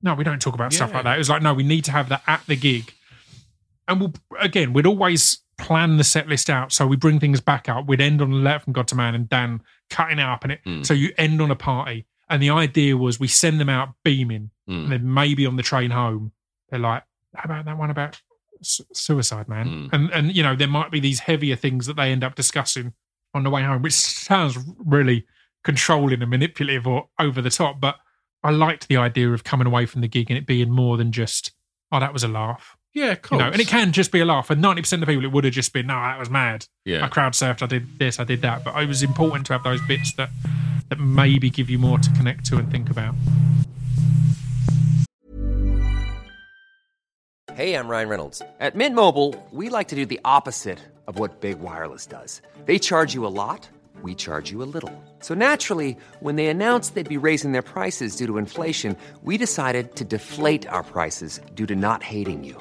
no, 0.02 0.14
we 0.14 0.24
don't 0.24 0.40
talk 0.40 0.54
about 0.54 0.72
stuff 0.72 0.92
like 0.94 1.04
that. 1.04 1.14
It 1.16 1.18
was 1.18 1.28
like, 1.28 1.42
no, 1.42 1.52
we 1.54 1.62
need 1.64 1.84
to 1.84 1.92
have 1.92 2.08
that 2.08 2.22
at 2.26 2.44
the 2.46 2.56
gig. 2.56 2.92
And 3.88 4.00
we'll 4.00 4.14
again, 4.38 4.72
we'd 4.72 4.86
always 4.86 5.38
plan 5.58 5.96
the 5.96 6.04
set 6.04 6.28
list 6.28 6.50
out. 6.50 6.72
So 6.72 6.86
we 6.86 6.96
bring 6.96 7.18
things 7.18 7.40
back 7.40 7.68
up. 7.68 7.86
We'd 7.86 8.00
end 8.00 8.20
on 8.20 8.30
a 8.32 8.36
letter 8.36 8.60
from 8.60 8.72
God 8.74 8.88
to 8.88 8.94
Man 8.94 9.14
and 9.14 9.28
Dan 9.28 9.62
cutting 9.90 10.18
it 10.18 10.22
up 10.24 10.42
and 10.44 10.52
it 10.52 10.60
Mm. 10.66 10.84
so 10.84 10.92
you 10.94 11.12
end 11.18 11.40
on 11.40 11.50
a 11.50 11.56
party. 11.56 12.06
And 12.28 12.42
the 12.42 12.50
idea 12.50 12.96
was 12.96 13.20
we 13.20 13.28
send 13.28 13.60
them 13.60 13.68
out 13.68 13.94
beaming, 14.04 14.50
Mm. 14.68 14.82
and 14.84 14.92
then 14.92 15.14
maybe 15.14 15.46
on 15.46 15.56
the 15.56 15.62
train 15.62 15.90
home, 15.92 16.32
they're 16.70 16.80
like, 16.80 17.04
"How 17.34 17.44
about 17.44 17.64
that 17.66 17.78
one 17.78 17.90
about 17.90 18.20
su- 18.62 18.84
suicide, 18.92 19.48
man?" 19.48 19.66
Mm. 19.68 19.88
And 19.92 20.10
and 20.10 20.36
you 20.36 20.42
know 20.42 20.56
there 20.56 20.66
might 20.68 20.90
be 20.90 20.98
these 21.00 21.20
heavier 21.20 21.54
things 21.56 21.86
that 21.86 21.94
they 21.96 22.10
end 22.12 22.24
up 22.24 22.34
discussing 22.34 22.94
on 23.32 23.44
the 23.44 23.50
way 23.50 23.62
home, 23.62 23.82
which 23.82 23.92
sounds 23.94 24.58
really 24.78 25.24
controlling 25.62 26.20
and 26.22 26.30
manipulative 26.30 26.86
or 26.86 27.08
over 27.18 27.40
the 27.40 27.50
top. 27.50 27.80
But 27.80 27.96
I 28.42 28.50
liked 28.50 28.88
the 28.88 28.96
idea 28.96 29.32
of 29.32 29.44
coming 29.44 29.66
away 29.66 29.86
from 29.86 30.00
the 30.00 30.08
gig 30.08 30.30
and 30.30 30.38
it 30.38 30.46
being 30.46 30.70
more 30.70 30.96
than 30.96 31.12
just, 31.12 31.52
"Oh, 31.92 32.00
that 32.00 32.12
was 32.12 32.24
a 32.24 32.28
laugh," 32.28 32.75
yeah 32.96 33.14
cool 33.14 33.38
you 33.38 33.44
know. 33.44 33.50
And 33.50 33.60
it 33.60 33.68
can 33.68 33.92
just 33.92 34.10
be 34.10 34.20
a 34.20 34.24
laugh. 34.24 34.50
And 34.50 34.60
ninety 34.60 34.82
percent 34.82 35.02
of 35.02 35.08
people, 35.08 35.24
it 35.24 35.30
would 35.30 35.44
have 35.44 35.52
just 35.52 35.72
been, 35.72 35.86
"No, 35.86 35.94
that 35.94 36.18
was 36.18 36.30
mad." 36.30 36.66
yeah 36.84 37.04
I 37.04 37.08
crowd 37.08 37.34
surfed, 37.34 37.62
I 37.62 37.66
did 37.66 37.98
this, 37.98 38.18
I 38.18 38.24
did 38.24 38.42
that. 38.42 38.64
But 38.64 38.82
it 38.82 38.88
was 38.88 39.02
important 39.02 39.46
to 39.46 39.52
have 39.52 39.62
those 39.62 39.80
bits 39.82 40.14
that 40.14 40.30
that 40.88 40.98
maybe 40.98 41.50
give 41.50 41.68
you 41.70 41.78
more 41.78 41.98
to 41.98 42.10
connect 42.12 42.46
to 42.46 42.56
and 42.56 42.70
think 42.70 42.90
about. 42.90 43.14
Hey, 47.54 47.74
I'm 47.74 47.88
Ryan 47.88 48.08
Reynolds. 48.08 48.42
At 48.60 48.74
Mint 48.74 48.94
Mobile, 48.94 49.34
we 49.50 49.70
like 49.70 49.88
to 49.88 49.94
do 49.94 50.04
the 50.04 50.20
opposite 50.24 50.78
of 51.06 51.18
what 51.18 51.40
Big 51.40 51.58
Wireless 51.58 52.04
does. 52.04 52.42
They 52.66 52.78
charge 52.78 53.14
you 53.14 53.26
a 53.26 53.32
lot, 53.32 53.68
we 54.02 54.14
charge 54.14 54.50
you 54.50 54.62
a 54.62 54.68
little. 54.68 54.92
So 55.20 55.34
naturally, 55.34 55.96
when 56.20 56.36
they 56.36 56.48
announced 56.48 56.94
they'd 56.94 57.08
be 57.08 57.16
raising 57.16 57.52
their 57.52 57.62
prices 57.62 58.16
due 58.16 58.26
to 58.26 58.36
inflation, 58.36 58.94
we 59.22 59.38
decided 59.38 59.96
to 59.96 60.04
deflate 60.04 60.66
our 60.68 60.82
prices 60.82 61.40
due 61.54 61.66
to 61.66 61.74
not 61.74 62.02
hating 62.02 62.44
you. 62.44 62.60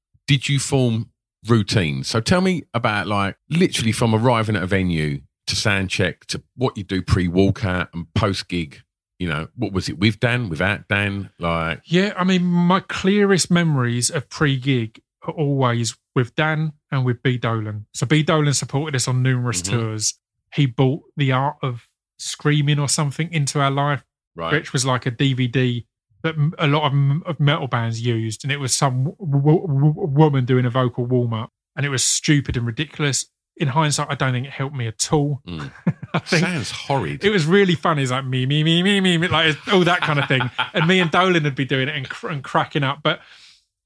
did 0.31 0.47
you 0.47 0.59
form 0.59 1.09
routines? 1.49 2.07
So 2.07 2.21
tell 2.21 2.39
me 2.39 2.63
about 2.73 3.05
like 3.05 3.35
literally 3.49 3.91
from 3.91 4.15
arriving 4.15 4.55
at 4.55 4.63
a 4.63 4.65
venue 4.67 5.19
to 5.47 5.55
sound 5.57 5.89
check 5.89 6.25
to 6.27 6.41
what 6.55 6.77
you 6.77 6.83
do 6.85 7.01
pre 7.01 7.27
walkout 7.27 7.89
and 7.93 8.05
post 8.13 8.47
gig. 8.47 8.81
You 9.19 9.27
know, 9.27 9.49
what 9.57 9.73
was 9.73 9.89
it 9.89 9.99
with 9.99 10.21
Dan, 10.21 10.47
without 10.47 10.87
Dan? 10.87 11.31
Like, 11.37 11.81
Yeah, 11.83 12.13
I 12.15 12.23
mean, 12.23 12.43
my 12.43 12.79
clearest 12.79 13.51
memories 13.51 14.09
of 14.09 14.29
pre-gig 14.29 15.01
are 15.27 15.33
always 15.33 15.95
with 16.15 16.33
Dan 16.35 16.71
and 16.91 17.03
with 17.05 17.21
B 17.21 17.37
Dolan. 17.37 17.85
So 17.93 18.05
B 18.05 18.23
Dolan 18.23 18.53
supported 18.53 18.95
us 18.95 19.07
on 19.09 19.21
numerous 19.21 19.61
Mhm. 19.61 19.69
tours. 19.71 20.17
He 20.55 20.65
brought 20.65 21.01
the 21.17 21.33
art 21.33 21.57
of 21.61 21.87
screaming 22.17 22.79
or 22.79 22.87
something 22.87 23.31
into 23.33 23.59
our 23.59 23.69
life, 23.69 24.03
right? 24.35 24.53
which 24.53 24.71
was 24.73 24.85
like 24.85 25.05
a 25.05 25.11
DVD 25.11 25.85
that 26.23 26.35
a 26.59 26.67
lot 26.67 26.91
of, 26.91 27.23
of 27.25 27.39
metal 27.39 27.67
bands 27.67 28.01
used, 28.01 28.43
and 28.43 28.51
it 28.51 28.57
was 28.57 28.75
some 28.75 29.03
w- 29.19 29.61
w- 29.61 29.67
w- 29.67 30.07
woman 30.07 30.45
doing 30.45 30.65
a 30.65 30.69
vocal 30.69 31.05
warm 31.05 31.33
up, 31.33 31.51
and 31.75 31.85
it 31.85 31.89
was 31.89 32.03
stupid 32.03 32.57
and 32.57 32.65
ridiculous. 32.65 33.25
In 33.57 33.67
hindsight, 33.67 34.07
I 34.09 34.15
don't 34.15 34.31
think 34.31 34.47
it 34.47 34.53
helped 34.53 34.75
me 34.75 34.87
at 34.87 35.11
all. 35.13 35.41
Mm. 35.47 35.71
I 36.13 36.19
think 36.19 36.45
Sounds 36.45 36.71
horrid. 36.71 37.23
it 37.23 37.29
was 37.29 37.45
really 37.45 37.75
funny. 37.75 38.01
It's 38.01 38.11
like 38.11 38.25
me, 38.25 38.45
me, 38.45 38.63
me, 38.63 38.81
me, 38.81 38.99
me, 39.01 39.17
me, 39.17 39.27
like 39.27 39.55
all 39.71 39.83
that 39.83 40.01
kind 40.01 40.19
of 40.19 40.27
thing. 40.27 40.49
and 40.73 40.87
me 40.87 40.99
and 40.99 41.11
Dolan 41.11 41.43
would 41.43 41.55
be 41.55 41.65
doing 41.65 41.87
it 41.87 41.95
and, 41.95 42.09
cr- 42.09 42.29
and 42.29 42.43
cracking 42.43 42.83
up. 42.83 42.99
But 43.03 43.19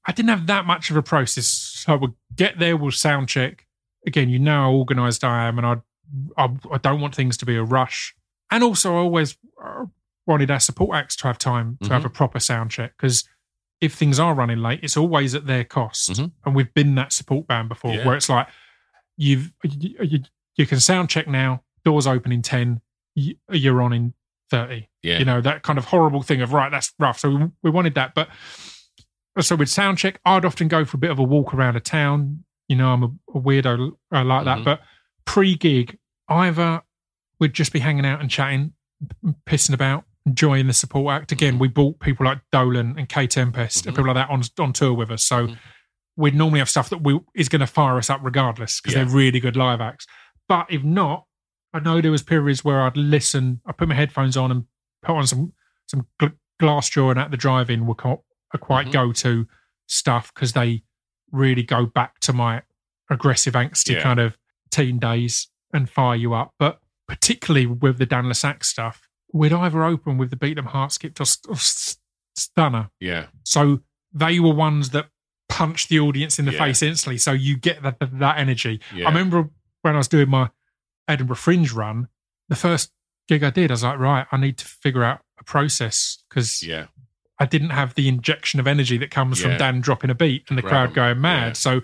I 0.06 0.12
didn't 0.12 0.30
have 0.30 0.46
that 0.46 0.64
much 0.66 0.90
of 0.90 0.96
a 0.96 1.02
process. 1.02 1.46
So 1.48 1.92
I 1.92 1.96
would 1.96 2.14
get 2.34 2.58
there, 2.58 2.76
we'll 2.76 2.92
sound 2.92 3.28
check. 3.28 3.66
Again, 4.06 4.28
you 4.28 4.38
know 4.38 4.62
how 4.62 4.72
organised 4.72 5.24
I 5.24 5.46
am, 5.48 5.58
and 5.58 5.66
I, 5.66 5.76
I, 6.42 6.48
I 6.72 6.78
don't 6.78 7.00
want 7.00 7.14
things 7.14 7.36
to 7.38 7.46
be 7.46 7.56
a 7.56 7.62
rush. 7.64 8.14
And 8.50 8.62
also, 8.62 8.94
I 8.94 8.98
always 8.98 9.36
uh, 10.26 10.30
wanted 10.30 10.50
our 10.50 10.60
support 10.60 10.96
acts 10.96 11.16
to 11.16 11.24
have 11.26 11.38
time 11.38 11.78
to 11.82 11.90
have 11.90 12.04
a 12.04 12.10
proper 12.10 12.40
sound 12.40 12.70
check 12.70 12.92
because 12.96 13.28
if 13.80 13.94
things 13.94 14.18
are 14.18 14.34
running 14.34 14.58
late, 14.58 14.80
it's 14.82 14.96
always 14.96 15.34
at 15.34 15.46
their 15.46 15.62
cost. 15.64 16.10
Mhm. 16.10 16.32
And 16.44 16.54
we've 16.54 16.72
been 16.74 16.94
that 16.96 17.12
support 17.12 17.46
band 17.46 17.68
before, 17.68 17.94
Yeah. 17.94 18.06
where 18.06 18.16
it's 18.16 18.28
like 18.28 18.48
you've 19.16 19.52
you, 19.64 19.94
you, 20.02 20.18
you 20.56 20.66
can 20.66 20.80
sound 20.80 21.08
check 21.10 21.28
now, 21.28 21.62
doors 21.84 22.06
open 22.06 22.32
in 22.32 22.42
ten, 22.42 22.80
you, 23.14 23.34
you're 23.50 23.82
on 23.82 23.92
in 23.92 24.14
thirty. 24.50 24.88
yeah. 25.02 25.18
You 25.18 25.24
know 25.24 25.40
that 25.40 25.62
kind 25.62 25.78
of 25.78 25.84
horrible 25.86 26.22
thing 26.22 26.40
of 26.40 26.52
right, 26.52 26.70
that's 26.70 26.92
rough. 26.98 27.18
So 27.18 27.30
we, 27.30 27.44
we 27.62 27.70
wanted 27.70 27.94
that, 27.94 28.14
but 28.14 28.28
so 29.40 29.54
with 29.56 29.68
sound 29.68 29.98
check, 29.98 30.18
I'd 30.24 30.44
often 30.46 30.68
go 30.68 30.84
for 30.86 30.96
a 30.96 31.00
bit 31.00 31.10
of 31.10 31.18
a 31.18 31.22
walk 31.22 31.52
around 31.52 31.76
a 31.76 31.80
town. 31.80 32.44
You 32.68 32.76
know, 32.76 32.88
I'm 32.92 33.02
a, 33.02 33.10
a 33.34 33.40
weirdo 33.40 33.92
I 34.10 34.22
like 34.22 34.42
Mhm. 34.42 34.44
that, 34.46 34.64
but 34.64 34.80
pre-gig, 35.26 35.98
either 36.28 36.82
we'd 37.38 37.52
just 37.52 37.72
be 37.72 37.80
hanging 37.80 38.06
out 38.06 38.20
and 38.20 38.30
chatting, 38.30 38.72
pissing 39.46 39.74
about, 39.74 40.04
enjoying 40.26 40.66
the 40.66 40.72
support 40.72 41.14
act. 41.14 41.32
Again, 41.32 41.54
Mhm. 41.54 41.58
we 41.60 41.68
brought 41.68 42.00
people 42.00 42.26
like 42.26 42.40
Dolan 42.52 42.98
and 42.98 43.08
Kae 43.08 43.28
Tempest 43.28 43.86
and 43.86 43.94
Mhm. 43.94 43.98
people 43.98 44.12
like 44.14 44.26
that 44.26 44.30
on 44.30 44.42
on 44.58 44.72
tour 44.72 44.92
with 44.92 45.10
us. 45.10 45.24
So 45.24 45.46
Mhm. 45.46 45.58
we'd 46.16 46.34
normally 46.34 46.58
have 46.58 46.68
stuff 46.68 46.90
that 46.90 46.98
we 47.02 47.18
is 47.34 47.48
going 47.48 47.60
to 47.60 47.66
fire 47.66 47.96
us 47.96 48.10
up 48.10 48.20
regardless 48.22 48.80
because 48.80 48.94
Yeah. 48.96 49.04
they're 49.04 49.14
really 49.14 49.38
good 49.40 49.56
live 49.56 49.80
acts. 49.80 50.06
But 50.48 50.66
if 50.68 50.82
not, 50.82 51.24
I 51.72 51.78
know 51.80 52.00
there 52.00 52.10
was 52.10 52.22
periods 52.22 52.64
where 52.64 52.82
I'd 52.82 52.96
listen, 52.96 53.60
I 53.66 53.72
put 53.72 53.88
my 53.88 53.94
headphones 53.94 54.36
on 54.36 54.50
and 54.50 54.64
put 55.02 55.14
on 55.16 55.26
some 55.26 55.52
some 55.86 56.06
gl- 56.20 56.36
Glassjaw 56.60 57.10
and 57.10 57.18
at 57.20 57.30
the 57.30 57.36
drive-in 57.36 57.86
were 57.86 57.94
co- 57.94 58.24
quite 58.60 58.88
Mhm. 58.88 58.92
go-to 58.92 59.46
stuff 59.86 60.32
because 60.34 60.52
they 60.54 60.82
really 61.30 61.62
go 61.62 61.86
back 61.86 62.18
to 62.20 62.32
my 62.32 62.62
aggressive 63.10 63.54
angsty 63.54 63.94
Yeah. 63.94 64.02
kind 64.02 64.18
of 64.18 64.36
teen 64.70 64.98
days 64.98 65.48
and 65.72 65.88
fire 65.88 66.16
you 66.16 66.32
up. 66.34 66.54
But 66.58 66.80
particularly 67.06 67.66
with 67.66 67.98
the 67.98 68.06
Dan 68.06 68.26
le 68.26 68.34
Sac 68.34 68.64
stuff, 68.64 69.05
we'd 69.32 69.52
either 69.52 69.84
open 69.84 70.18
with 70.18 70.30
the 70.30 70.36
beat 70.36 70.54
them 70.54 70.66
Heart 70.66 70.92
Skipped 70.92 71.20
or, 71.20 71.26
or 71.48 71.56
Stunner. 72.36 72.90
yeah. 73.00 73.26
So 73.44 73.80
they 74.12 74.40
were 74.40 74.54
ones 74.54 74.90
that 74.90 75.06
punched 75.48 75.88
the 75.88 76.00
audience 76.00 76.38
in 76.38 76.44
the 76.44 76.52
Yeah. 76.52 76.58
face 76.58 76.82
instantly. 76.82 77.18
So 77.18 77.32
you 77.32 77.56
get 77.56 77.82
that 77.82 77.98
that, 78.00 78.18
that 78.18 78.38
energy. 78.38 78.80
Yeah. 78.94 79.06
I 79.06 79.08
remember 79.08 79.48
when 79.82 79.94
I 79.94 79.98
was 79.98 80.08
doing 80.08 80.28
my 80.28 80.50
Edinburgh 81.08 81.36
Fringe 81.36 81.72
run, 81.72 82.08
the 82.48 82.56
first 82.56 82.90
gig 83.28 83.42
I 83.42 83.50
did, 83.50 83.70
I 83.70 83.74
was 83.74 83.82
like, 83.84 83.98
right, 83.98 84.26
I 84.30 84.36
need 84.36 84.58
to 84.58 84.64
figure 84.64 85.02
out 85.04 85.20
a 85.38 85.44
process 85.44 86.22
because 86.28 86.62
Yeah. 86.62 86.86
I 87.38 87.44
didn't 87.46 87.70
have 87.70 87.94
the 87.94 88.08
injection 88.08 88.60
of 88.60 88.66
energy 88.66 88.96
that 88.98 89.10
comes 89.10 89.40
Yeah. 89.40 89.48
from 89.48 89.58
Dan 89.58 89.80
dropping 89.80 90.10
a 90.10 90.14
beat 90.14 90.44
and 90.48 90.56
the 90.58 90.62
Grab 90.62 90.72
crowd 90.72 90.94
going 90.94 91.20
mad. 91.20 91.46
Yeah. 91.48 91.52
So 91.54 91.80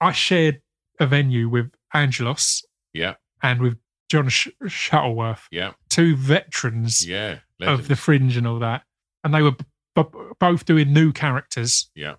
I 0.00 0.12
shared 0.12 0.60
a 1.00 1.06
venue 1.06 1.48
with 1.48 1.70
Angelos 1.94 2.62
Yeah. 2.92 3.14
and 3.42 3.60
with 3.60 3.78
John 4.08 4.28
Sh- 4.28 4.48
Shuttleworth, 4.66 5.46
Yeah. 5.50 5.72
two 5.90 6.16
veterans 6.16 7.06
Yeah. 7.06 7.38
of 7.60 7.88
the 7.88 7.96
Fringe 7.96 8.36
and 8.36 8.46
all 8.46 8.58
that, 8.60 8.84
and 9.24 9.34
they 9.34 9.42
were 9.42 9.52
b- 9.52 9.64
b- 9.94 10.02
both 10.40 10.64
doing 10.64 10.92
new 10.92 11.12
characters. 11.12 11.90
Yeah. 11.94 12.14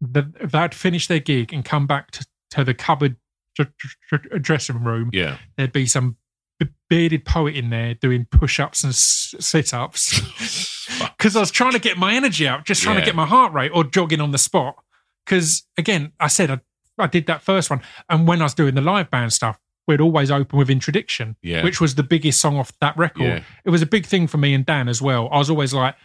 The, 0.00 0.32
they'd 0.44 0.74
finish 0.74 1.06
their 1.06 1.20
gig 1.20 1.52
and 1.52 1.64
come 1.64 1.86
back 1.86 2.10
to, 2.12 2.26
to 2.50 2.64
the 2.64 2.74
cupboard 2.74 3.16
dr- 3.56 3.72
dr- 4.10 4.42
dressing 4.42 4.82
room. 4.82 5.10
Yeah. 5.12 5.38
There'd 5.56 5.72
be 5.72 5.86
some 5.86 6.16
b- 6.58 6.66
bearded 6.90 7.24
poet 7.24 7.54
in 7.54 7.70
there 7.70 7.94
doing 7.94 8.26
push-ups 8.30 8.82
and 8.84 8.90
s- 8.92 9.34
sit-ups 9.40 10.20
because 11.16 11.36
I 11.36 11.40
was 11.40 11.50
trying 11.50 11.72
to 11.72 11.78
get 11.78 11.96
my 11.96 12.14
energy 12.14 12.46
out, 12.48 12.64
just 12.66 12.82
trying 12.82 12.96
Yeah. 12.96 13.00
to 13.02 13.06
get 13.06 13.14
my 13.14 13.26
heart 13.26 13.52
rate 13.52 13.70
or 13.72 13.84
jogging 13.84 14.20
on 14.20 14.32
the 14.32 14.38
spot. 14.38 14.76
Because 15.24 15.66
again, 15.78 16.12
I 16.18 16.26
said 16.26 16.50
I, 16.50 16.60
I 16.98 17.06
did 17.06 17.26
that 17.26 17.42
first 17.42 17.70
one, 17.70 17.80
and 18.08 18.26
when 18.26 18.40
I 18.40 18.44
was 18.44 18.54
doing 18.54 18.74
the 18.74 18.80
live 18.80 19.10
band 19.10 19.32
stuff, 19.32 19.58
we'd 19.88 20.00
always 20.00 20.30
open 20.30 20.58
with 20.58 20.70
Introduction, 20.70 21.36
Yeah. 21.42 21.64
which 21.64 21.80
was 21.80 21.94
the 21.96 22.02
biggest 22.02 22.40
song 22.40 22.56
off 22.56 22.72
that 22.80 22.96
record. 22.96 23.22
Yeah. 23.24 23.40
It 23.64 23.70
was 23.70 23.82
a 23.82 23.86
big 23.86 24.06
thing 24.06 24.26
for 24.26 24.38
me 24.38 24.54
and 24.54 24.64
Dan 24.64 24.88
as 24.88 25.02
well. 25.02 25.28
I 25.32 25.38
was 25.38 25.50
always 25.50 25.74
like, 25.74 25.96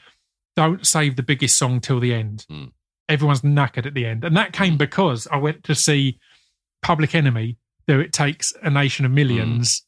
don't 0.56 0.86
save 0.88 1.16
the 1.16 1.24
biggest 1.24 1.58
song 1.58 1.80
till 1.80 2.00
the 2.00 2.14
end. 2.14 2.46
Mm. 2.52 2.72
Everyone's 3.08 3.42
knackered 3.42 3.86
at 3.86 3.94
the 3.94 4.06
end. 4.06 4.24
And 4.24 4.36
that 4.36 4.52
came 4.52 4.78
because 4.78 5.28
I 5.32 5.38
went 5.38 5.64
to 5.66 5.76
see 5.76 6.20
Public 6.82 7.14
Enemy 7.16 7.58
though 7.88 8.00
It 8.00 8.12
Takes 8.12 8.52
a 8.64 8.70
Nation 8.70 9.06
of 9.06 9.12
Millions 9.12 9.86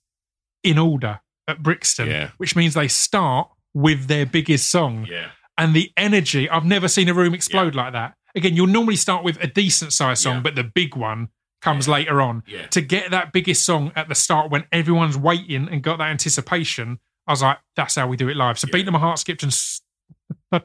in 0.64 0.78
order 0.78 1.20
at 1.48 1.62
Brixton, 1.64 2.08
Mm. 2.08 2.12
Yeah. 2.12 2.30
which 2.38 2.56
means 2.56 2.74
they 2.76 2.88
start 2.88 3.50
with 3.74 4.08
their 4.08 4.26
biggest 4.26 4.70
song. 4.70 5.06
Yeah. 5.10 5.32
And 5.58 5.76
the 5.76 5.92
energy, 5.98 6.50
I've 6.50 6.64
never 6.64 6.88
seen 6.88 7.10
a 7.10 7.14
room 7.14 7.34
explode 7.34 7.76
like 7.76 7.92
that. 7.94 8.14
Again, 8.36 8.56
you'll 8.56 8.68
normally 8.68 8.96
start 8.96 9.24
with 9.26 9.44
a 9.44 9.48
decent 9.48 9.92
sized 9.92 10.22
song, 10.22 10.36
Yeah. 10.36 10.42
but 10.42 10.56
the 10.56 10.64
big 10.64 10.96
one 10.96 11.30
comes 11.62 11.88
later 11.88 12.22
on. 12.22 12.44
Yeah. 12.48 12.68
To 12.68 12.82
get 12.82 13.12
that 13.12 13.32
biggest 13.34 13.66
song 13.66 13.92
at 13.96 14.08
the 14.10 14.16
start 14.16 14.50
when 14.52 14.66
everyone's 14.72 15.18
waiting 15.18 15.68
and 15.70 15.82
got 15.84 15.98
that 15.98 16.10
anticipation, 16.10 17.00
I 17.28 17.32
was 17.34 17.42
like, 17.42 17.58
that's 17.76 17.96
how 17.96 18.08
we 18.08 18.18
do 18.18 18.30
it 18.30 18.36
live. 18.38 18.58
So 18.60 18.68
Yeah. 18.68 18.74
Beat 18.74 18.86
That 18.86 18.92
My 18.92 19.00
Heart 19.00 19.20
Skipped 19.20 19.44
and 19.44 19.54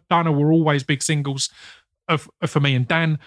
Dana 0.09 0.32
were 0.32 0.53
always 0.53 0.82
big 0.82 1.03
singles 1.03 1.51
of, 2.09 2.28
of- 2.40 2.51
for 2.51 2.61
me 2.61 2.74
and 2.74 2.86
Dan. 2.86 3.18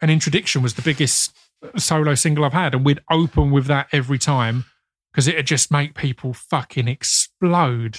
And 0.00 0.10
Introduction 0.10 0.62
was 0.62 0.74
the 0.74 0.82
biggest 0.82 1.34
solo 1.76 2.14
single 2.14 2.44
I've 2.44 2.52
had. 2.52 2.74
And 2.74 2.84
we'd 2.84 3.00
open 3.10 3.50
with 3.50 3.66
that 3.66 3.88
every 3.92 4.18
time 4.18 4.64
because 5.12 5.26
it'd 5.28 5.46
just 5.46 5.70
make 5.70 5.94
people 5.94 6.34
fucking 6.34 6.88
explode. 6.88 7.98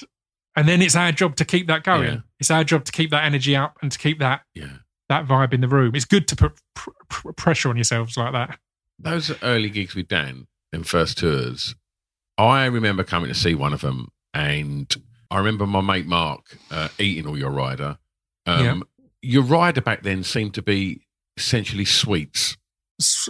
And 0.55 0.67
then 0.67 0.81
it's 0.81 0.95
our 0.95 1.11
job 1.11 1.35
to 1.37 1.45
keep 1.45 1.67
that 1.67 1.83
going. 1.83 2.13
Yeah. 2.13 2.19
It's 2.39 2.51
our 2.51 2.63
job 2.63 2.85
to 2.85 2.91
keep 2.91 3.09
that 3.11 3.23
energy 3.23 3.55
up 3.55 3.77
and 3.81 3.91
to 3.91 3.97
keep 3.97 4.19
that 4.19 4.41
Yeah. 4.53 4.77
that 5.09 5.25
vibe 5.27 5.53
in 5.53 5.61
the 5.61 5.67
room. 5.67 5.95
It's 5.95 6.05
good 6.05 6.27
to 6.29 6.35
put 6.35 6.53
pr- 6.75 6.89
pr- 7.09 7.31
pressure 7.31 7.69
on 7.69 7.77
yourselves 7.77 8.15
like 8.17 8.33
that. 8.33 8.59
Those 8.99 9.31
early 9.43 9.69
gigs 9.69 9.95
with 9.95 10.07
Dan 10.07 10.47
and 10.71 10.87
first 10.87 11.17
tours, 11.17 11.75
I 12.37 12.65
remember 12.65 13.03
coming 13.03 13.27
to 13.29 13.35
see 13.35 13.55
one 13.55 13.73
of 13.73 13.81
them, 13.81 14.09
and 14.33 14.93
I 15.29 15.37
remember 15.37 15.65
my 15.65 15.81
mate 15.81 16.05
Mark 16.07 16.57
uh, 16.71 16.89
eating 16.99 17.27
all 17.27 17.37
your 17.37 17.51
rider. 17.51 17.97
Um, 18.45 18.83
Your 19.21 19.43
rider 19.43 19.81
back 19.81 20.03
then 20.03 20.23
seemed 20.23 20.53
to 20.53 20.61
be 20.61 21.01
essentially 21.35 21.85
sweets. 21.85 22.57
S- 23.01 23.27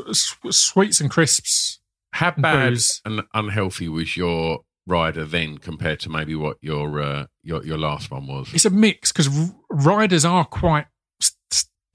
sweets 0.51 0.99
and 1.01 1.09
crisps. 1.09 1.79
How 2.11 2.31
bad 2.31 2.73
and 3.05 3.21
unhealthy 3.33 3.89
was 3.89 4.15
your 4.15 4.61
rider 4.87 5.25
then 5.25 5.57
compared 5.57 5.99
to 6.01 6.09
maybe 6.09 6.35
what 6.35 6.57
your 6.61 7.01
uh, 7.01 7.25
your 7.43 7.65
your 7.65 7.77
last 7.77 8.11
one 8.11 8.27
was? 8.27 8.53
It's 8.53 8.65
a 8.65 8.69
mix 8.69 9.11
because 9.11 9.51
riders 9.69 10.23
are 10.25 10.45
quite 10.45 10.85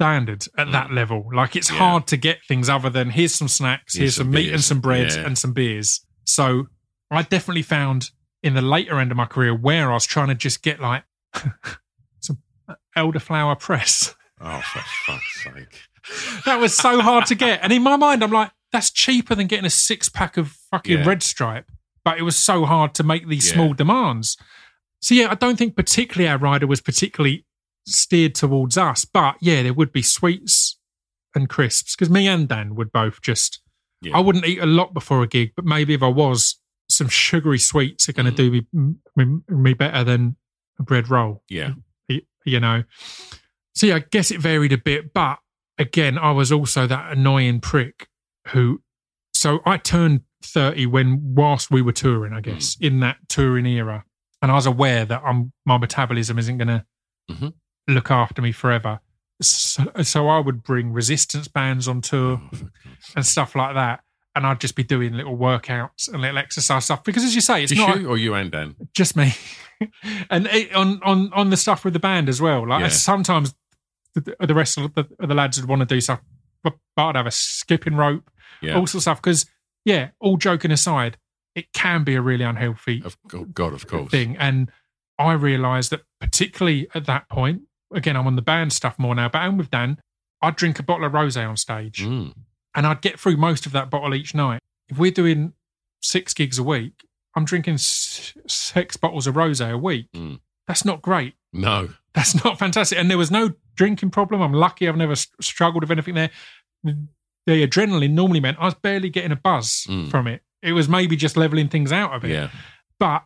standard 0.00 0.46
at 0.56 0.72
that 0.72 0.90
level. 0.92 1.28
Like 1.32 1.56
it's 1.56 1.70
Mm. 1.70 1.74
Yeah. 1.74 1.78
hard 1.78 2.06
to 2.06 2.16
get 2.16 2.38
things 2.48 2.68
other 2.70 2.88
than 2.88 3.10
here's 3.10 3.34
some 3.34 3.48
snacks, 3.48 3.94
Here's 3.94 4.00
here's, 4.02 4.16
some 4.16 4.30
meat 4.30 4.50
and 4.52 4.64
some 4.64 4.80
bread 4.80 5.12
Yeah. 5.12 5.26
and 5.26 5.36
some 5.36 5.52
beers. 5.52 6.00
So 6.24 6.68
I 7.10 7.20
definitely 7.22 7.62
found 7.62 8.10
in 8.42 8.54
the 8.54 8.62
later 8.62 8.98
end 8.98 9.10
of 9.10 9.18
my 9.18 9.26
career 9.26 9.54
where 9.54 9.90
I 9.90 9.94
was 9.94 10.06
trying 10.06 10.28
to 10.28 10.34
just 10.34 10.62
get 10.62 10.80
like 10.80 11.04
some 12.20 12.38
elderflower 12.96 13.58
press. 13.60 14.14
Oh, 14.40 14.60
for 14.72 14.80
fuck's 15.06 15.42
sake! 15.44 16.42
that 16.46 16.58
was 16.58 16.74
so 16.74 17.00
hard 17.02 17.26
to 17.26 17.34
get. 17.34 17.60
And 17.62 17.70
in 17.72 17.82
my 17.82 17.96
mind, 17.96 18.24
I'm 18.24 18.30
like, 18.30 18.52
that's 18.72 18.90
cheaper 18.90 19.34
than 19.34 19.48
getting 19.48 19.66
a 19.66 19.70
six 19.70 20.08
pack 20.08 20.38
of 20.38 20.52
fucking 20.70 20.98
Yeah. 21.00 21.04
red 21.06 21.22
stripe. 21.22 21.66
But 22.04 22.16
it 22.18 22.22
was 22.22 22.36
so 22.36 22.64
hard 22.64 22.94
to 22.94 23.02
make 23.02 23.28
these 23.28 23.52
small 23.52 23.74
demands. 23.74 24.38
So 25.02 25.14
yeah, 25.14 25.30
I 25.30 25.34
don't 25.34 25.56
think 25.58 25.76
particularly 25.76 26.26
our 26.28 26.38
rider 26.38 26.66
was 26.66 26.80
particularly 26.80 27.44
steered 27.90 28.34
towards 28.34 28.78
us, 28.78 29.04
but 29.04 29.36
yeah, 29.40 29.62
there 29.62 29.74
would 29.74 29.92
be 29.92 30.02
sweets 30.02 30.78
and 31.34 31.48
crisps 31.48 31.94
because 31.94 32.10
me 32.10 32.26
and 32.26 32.48
Dan 32.48 32.74
would 32.74 32.92
both 32.92 33.20
just. 33.22 33.60
Yeah. 34.02 34.16
I 34.16 34.20
wouldn't 34.20 34.46
eat 34.46 34.58
a 34.60 34.66
lot 34.66 34.94
before 34.94 35.22
a 35.22 35.26
gig, 35.26 35.52
but 35.54 35.64
maybe 35.66 35.92
if 35.92 36.02
I 36.02 36.08
was, 36.08 36.58
some 36.88 37.08
sugary 37.08 37.58
sweets 37.58 38.08
are 38.08 38.12
going 38.14 38.26
to 38.26 38.32
do 38.32 38.50
me, 38.50 38.94
me 39.14 39.40
me 39.48 39.74
better 39.74 40.04
than 40.04 40.36
a 40.78 40.82
bread 40.82 41.10
roll. 41.10 41.42
Yeah. 41.48 41.72
you 42.46 42.60
know. 42.60 42.84
So 43.74 43.86
yeah, 43.86 43.96
I 43.96 44.04
guess 44.10 44.30
it 44.30 44.40
varied 44.40 44.72
a 44.72 44.78
bit, 44.78 45.12
but 45.12 45.38
again, 45.78 46.16
I 46.18 46.32
was 46.32 46.50
also 46.50 46.86
that 46.86 47.12
annoying 47.12 47.60
prick 47.60 48.08
who. 48.48 48.82
So 49.34 49.60
I 49.66 49.76
turned 49.76 50.22
thirty 50.42 50.86
when 50.86 51.34
whilst 51.34 51.70
we 51.70 51.82
were 51.82 51.92
touring, 51.92 52.32
I 52.32 52.40
guess, 52.40 52.76
in 52.80 53.00
that 53.00 53.18
touring 53.28 53.66
era, 53.66 54.04
and 54.42 54.50
I 54.50 54.54
was 54.54 54.66
aware 54.66 55.04
that 55.04 55.22
I'm, 55.24 55.52
my 55.66 55.76
metabolism 55.78 56.38
isn't 56.38 56.58
going 56.58 56.68
to 56.68 56.84
Mhm. 57.30 57.52
Look 57.88 58.10
after 58.10 58.40
me 58.42 58.52
forever. 58.52 59.00
So, 59.42 59.84
so 60.02 60.28
I 60.28 60.38
would 60.38 60.62
bring 60.62 60.92
resistance 60.92 61.48
bands 61.48 61.88
on 61.88 62.02
tour 62.02 62.40
oh, 62.52 62.58
and 63.16 63.24
stuff 63.24 63.54
like 63.56 63.74
that. 63.74 64.00
And 64.36 64.46
I'd 64.46 64.60
just 64.60 64.76
be 64.76 64.84
doing 64.84 65.14
little 65.14 65.36
workouts 65.36 66.08
and 66.12 66.20
little 66.20 66.38
exercise 66.38 66.84
stuff 66.84 67.02
because, 67.02 67.24
as 67.24 67.34
you 67.34 67.40
say, 67.40 67.62
it's 67.64 67.72
Just 67.72 67.86
not 67.86 68.00
you 68.00 68.08
or 68.08 68.16
you 68.16 68.34
and 68.34 68.50
Dan? 68.52 68.76
just 68.94 69.16
me. 69.16 69.32
and 70.30 70.46
it, 70.46 70.72
on 70.74 71.00
on 71.02 71.32
on 71.32 71.50
the 71.50 71.56
stuff 71.56 71.84
with 71.84 71.94
the 71.94 71.98
band 71.98 72.28
as 72.28 72.40
well. 72.40 72.68
Like 72.68 72.82
Yeah. 72.82 72.88
sometimes 72.88 73.54
the, 74.14 74.36
the 74.40 74.54
rest 74.54 74.78
of 74.78 74.94
the, 74.94 75.08
the 75.18 75.34
lads 75.34 75.60
would 75.60 75.68
want 75.68 75.80
to 75.80 75.86
do 75.86 76.00
stuff, 76.00 76.20
but, 76.62 76.74
but 76.94 77.06
I'd 77.06 77.16
have 77.16 77.26
a 77.26 77.30
skipping 77.32 77.96
rope, 77.96 78.30
Yeah. 78.62 78.74
all 78.74 78.80
sorts 78.86 78.94
of 78.94 79.02
stuff. 79.02 79.22
Because 79.22 79.46
yeah, 79.84 80.10
all 80.20 80.36
joking 80.36 80.70
aside, 80.70 81.16
it 81.56 81.72
can 81.72 82.04
be 82.04 82.14
a 82.14 82.20
really 82.20 82.44
unhealthy 82.44 83.02
Of 83.04 83.16
oh 83.34 83.46
God, 83.46 83.72
of 83.72 83.86
course. 83.88 84.10
thing. 84.10 84.36
And 84.36 84.70
I 85.18 85.32
realised 85.32 85.90
that 85.90 86.02
particularly 86.20 86.86
at 86.94 87.06
that 87.06 87.28
point, 87.28 87.62
again, 87.92 88.16
I'm 88.16 88.26
on 88.26 88.36
the 88.36 88.42
band 88.42 88.72
stuff 88.72 88.98
more 88.98 89.14
now, 89.14 89.28
but 89.28 89.42
and 89.42 89.58
with 89.58 89.70
Dan, 89.70 89.98
I'd 90.42 90.56
drink 90.56 90.78
a 90.78 90.82
bottle 90.82 91.06
of 91.06 91.12
rosé 91.12 91.48
on 91.48 91.56
stage 91.56 92.02
Mm. 92.04 92.34
and 92.74 92.86
I'd 92.86 93.00
get 93.02 93.18
through 93.20 93.36
most 93.36 93.66
of 93.66 93.72
that 93.72 93.90
bottle 93.90 94.14
each 94.14 94.34
night. 94.34 94.60
If 94.88 94.98
we're 94.98 95.10
doing 95.10 95.52
six 96.02 96.32
gigs 96.34 96.58
a 96.58 96.62
week, 96.62 97.04
I'm 97.36 97.44
drinking 97.44 97.78
six 97.78 98.96
bottles 98.96 99.26
of 99.26 99.34
rosé 99.34 99.70
a 99.72 99.78
week. 99.78 100.06
Mm. 100.14 100.40
That's 100.66 100.84
not 100.84 101.02
great. 101.02 101.34
No. 101.52 101.90
That's 102.14 102.42
not 102.44 102.58
fantastic. 102.58 102.98
And 102.98 103.08
there 103.10 103.18
was 103.18 103.30
no 103.30 103.52
drinking 103.76 104.10
problem. 104.10 104.40
I'm 104.42 104.52
lucky 104.52 104.88
I've 104.88 104.96
never 104.96 105.14
struggled 105.14 105.82
with 105.84 105.90
anything 105.92 106.14
there. 106.14 106.30
The 106.84 107.66
adrenaline 107.66 108.10
normally 108.12 108.40
meant 108.40 108.58
I 108.60 108.64
was 108.64 108.74
barely 108.74 109.10
getting 109.10 109.32
a 109.32 109.36
buzz 109.36 109.86
Mm. 109.88 110.10
from 110.10 110.26
it. 110.26 110.42
It 110.62 110.72
was 110.72 110.88
maybe 110.88 111.16
just 111.16 111.36
leveling 111.36 111.68
things 111.68 111.92
out 111.92 112.14
a 112.14 112.20
bit. 112.20 112.30
Yeah. 112.30 112.50
But 112.98 113.24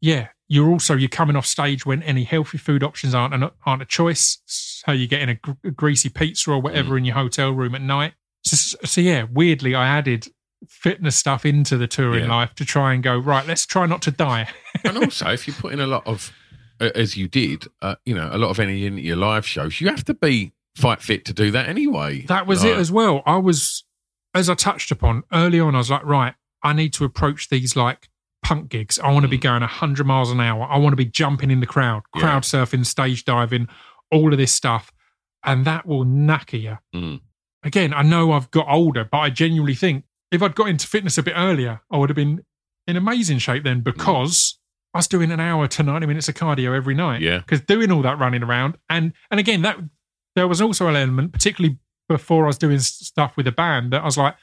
yeah, 0.00 0.28
you're 0.52 0.68
also 0.68 0.94
you're 0.94 1.08
coming 1.08 1.34
off 1.34 1.46
stage 1.46 1.86
when 1.86 2.02
any 2.02 2.24
healthy 2.24 2.58
food 2.58 2.82
options 2.82 3.14
aren't 3.14 3.32
an, 3.32 3.48
aren't 3.64 3.80
a 3.80 3.86
choice. 3.86 4.38
So 4.44 4.92
you're 4.92 5.08
getting 5.08 5.30
a, 5.30 5.34
gr- 5.36 5.52
a 5.64 5.70
greasy 5.70 6.10
pizza 6.10 6.50
or 6.50 6.60
whatever 6.60 6.98
in 6.98 7.06
your 7.06 7.14
hotel 7.14 7.52
room 7.52 7.74
at 7.74 7.80
night. 7.80 8.12
So, 8.44 8.76
so 8.84 9.00
yeah, 9.00 9.24
weirdly, 9.32 9.74
I 9.74 9.86
added 9.86 10.28
fitness 10.68 11.16
stuff 11.16 11.46
into 11.46 11.78
the 11.78 11.86
touring 11.86 12.24
Yeah. 12.24 12.36
life 12.36 12.54
to 12.56 12.66
try 12.66 12.92
and 12.92 13.02
go 13.02 13.16
right. 13.16 13.46
Let's 13.46 13.64
try 13.64 13.86
not 13.86 14.02
to 14.02 14.10
die. 14.10 14.46
and 14.84 14.98
also, 14.98 15.30
if 15.30 15.48
you 15.48 15.54
put 15.54 15.72
in 15.72 15.80
a 15.80 15.86
lot 15.86 16.06
of, 16.06 16.30
as 16.80 17.16
you 17.16 17.28
did, 17.28 17.64
uh, 17.80 17.94
you 18.04 18.14
know, 18.14 18.28
a 18.30 18.36
lot 18.36 18.50
of 18.50 18.60
energy 18.60 18.84
into 18.84 19.00
your 19.00 19.16
live 19.16 19.46
shows, 19.46 19.80
you 19.80 19.88
have 19.88 20.04
to 20.04 20.12
be 20.14 20.52
fight 20.76 21.00
fit 21.00 21.24
to 21.24 21.32
do 21.32 21.50
that 21.52 21.66
anyway. 21.68 22.26
That 22.26 22.46
was 22.46 22.62
it 22.62 22.76
as 22.76 22.92
well. 22.92 23.22
I 23.24 23.36
was, 23.38 23.84
as 24.34 24.50
I 24.50 24.54
touched 24.54 24.90
upon 24.90 25.22
early 25.32 25.60
on, 25.60 25.74
I 25.74 25.78
was 25.78 25.90
like, 25.90 26.04
right, 26.04 26.34
I 26.62 26.74
need 26.74 26.92
to 26.94 27.04
approach 27.06 27.48
these 27.48 27.74
like 27.74 28.08
punk 28.42 28.68
gigs. 28.68 28.98
I 28.98 29.10
want 29.12 29.22
to 29.24 29.28
be 29.28 29.38
going 29.38 29.60
100 29.60 30.06
miles 30.06 30.30
an 30.30 30.40
hour. 30.40 30.66
I 30.70 30.78
want 30.78 30.92
to 30.92 30.96
be 30.96 31.04
jumping 31.06 31.50
in 31.50 31.60
the 31.60 31.66
crowd, 31.66 32.02
Yeah. 32.14 32.20
crowd 32.22 32.42
surfing, 32.42 32.84
stage 32.84 33.24
diving, 33.24 33.68
all 34.10 34.32
of 34.32 34.38
this 34.38 34.52
stuff. 34.54 34.92
And 35.44 35.64
that 35.64 35.86
will 35.86 36.04
knacker 36.04 36.60
you. 36.60 36.78
Mm. 36.94 37.20
Again, 37.64 37.94
I 37.94 38.02
know 38.02 38.32
I've 38.32 38.50
got 38.50 38.66
older, 38.68 39.04
but 39.04 39.18
I 39.18 39.30
genuinely 39.30 39.74
think 39.74 40.04
if 40.30 40.42
I'd 40.42 40.54
got 40.54 40.68
into 40.68 40.86
fitness 40.86 41.18
a 41.18 41.22
bit 41.22 41.34
earlier, 41.36 41.80
I 41.90 41.98
would 41.98 42.08
have 42.10 42.16
been 42.16 42.44
in 42.86 42.96
amazing 42.96 43.38
shape 43.38 43.62
then 43.64 43.80
because 43.80 44.58
I 44.94 44.98
was 44.98 45.06
doing 45.08 45.30
an 45.30 45.40
hour 45.40 45.68
to 45.68 45.82
90 45.82 46.06
minutes 46.06 46.28
of 46.28 46.34
cardio 46.34 46.74
every 46.76 46.94
night. 46.94 47.20
Yeah. 47.22 47.38
Because 47.38 47.60
doing 47.60 47.90
all 47.92 48.02
that 48.02 48.18
running 48.18 48.42
around. 48.42 48.76
And, 48.90 49.12
and 49.30 49.38
again, 49.38 49.62
that 49.62 49.78
there 50.34 50.48
was 50.48 50.60
also 50.60 50.86
an 50.88 50.96
element, 50.96 51.32
particularly 51.32 51.78
before 52.08 52.44
I 52.44 52.48
was 52.48 52.58
doing 52.58 52.78
stuff 52.80 53.36
with 53.36 53.46
a 53.46 53.52
band, 53.52 53.92
that 53.92 54.02
I 54.02 54.04
was 54.04 54.18
like, 54.18 54.34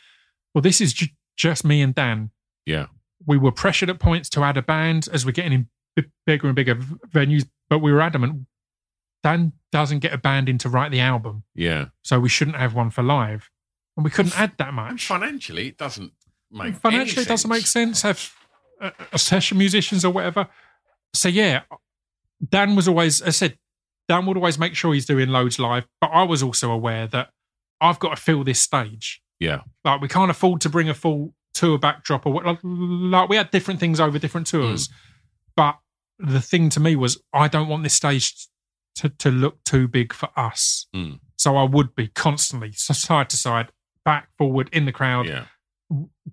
well, 0.54 0.62
this 0.62 0.80
is 0.82 0.94
ju- 0.94 1.08
just 1.36 1.66
me 1.66 1.82
and 1.82 1.94
Dan. 1.94 2.32
Yeah. 2.66 2.88
We 3.26 3.38
were 3.38 3.52
pressured 3.52 3.90
at 3.90 4.00
points 4.00 4.30
to 4.32 4.44
add 4.44 4.58
a 4.58 4.62
band 4.62 5.08
as 5.12 5.26
we're 5.26 5.32
getting 5.32 5.68
in 5.98 6.06
bigger 6.26 6.48
and 6.48 6.56
bigger 6.56 6.76
venues, 6.76 7.48
but 7.70 7.80
we 7.80 7.92
were 7.92 8.02
adamant 8.02 8.46
Dan 9.22 9.52
doesn't 9.74 10.00
get 10.00 10.14
a 10.14 10.18
band 10.18 10.48
in 10.48 10.58
to 10.60 10.70
write 10.70 10.92
the 10.92 11.02
album, 11.02 11.44
Yeah. 11.54 11.88
so 12.04 12.22
we 12.22 12.30
shouldn't 12.30 12.56
have 12.56 12.74
one 12.74 12.90
for 12.90 13.04
live. 13.04 13.50
And 13.98 14.04
we 14.06 14.10
couldn't 14.12 14.40
add 14.40 14.54
that 14.60 14.68
And 14.70 14.76
much. 14.78 15.06
financially, 15.08 15.68
it 15.68 15.78
doesn't 15.78 16.14
make 16.50 16.76
Financially, 16.76 17.18
any 17.18 17.26
it 17.26 17.28
doesn't 17.28 17.50
make 17.50 17.68
sense. 17.68 18.02
Have 18.04 18.34
uh, 18.80 18.92
uh, 19.12 19.18
session 19.18 19.58
musicians 19.58 20.06
or 20.06 20.14
whatever. 20.14 20.48
So 21.14 21.28
yeah, 21.28 21.64
Dan 22.50 22.78
was 22.78 22.88
always. 22.88 23.22
I 23.22 23.32
said 23.32 23.58
Dan 24.08 24.26
would 24.26 24.38
always 24.38 24.58
make 24.58 24.74
sure 24.76 24.94
he's 24.94 25.06
doing 25.06 25.28
loads 25.28 25.60
live, 25.60 25.86
but 26.00 26.08
I 26.14 26.24
was 26.24 26.42
also 26.42 26.72
aware 26.72 27.06
that 27.08 27.32
I've 27.82 28.00
got 28.00 28.16
to 28.16 28.22
fill 28.22 28.46
this 28.46 28.62
stage. 28.62 29.22
Yeah. 29.38 29.62
Like 29.84 30.00
we 30.00 30.08
can't 30.08 30.32
afford 30.32 30.62
to 30.62 30.70
bring 30.70 30.88
a 30.88 30.94
full 30.94 31.34
tour 31.60 31.78
backdrop 31.78 32.26
or 32.26 32.34
what. 32.34 32.46
Like, 32.64 33.30
we 33.30 33.36
had 33.38 33.52
different 33.52 33.80
things 33.80 34.00
over 34.00 34.18
different 34.20 34.48
tours, 34.48 34.90
but 35.56 35.78
the 36.18 36.42
thing 36.42 36.70
to 36.70 36.80
me 36.80 36.96
was 36.96 37.22
I 37.34 37.48
don't 37.48 37.68
want 37.68 37.84
this 37.84 37.94
stage 37.94 38.34
to 38.96 39.10
to 39.10 39.30
look 39.32 39.64
too 39.64 39.88
big 39.88 40.14
for 40.14 40.30
us. 40.36 40.88
Mm. 40.96 41.20
So 41.38 41.56
I 41.58 41.64
would 41.64 41.96
be 41.96 42.08
constantly 42.08 42.72
side 42.74 43.30
to 43.30 43.38
side, 43.38 43.72
back 44.06 44.30
forward 44.38 44.70
in 44.72 44.86
the 44.86 44.92
crowd 44.92 45.26
Yeah. 45.28 45.46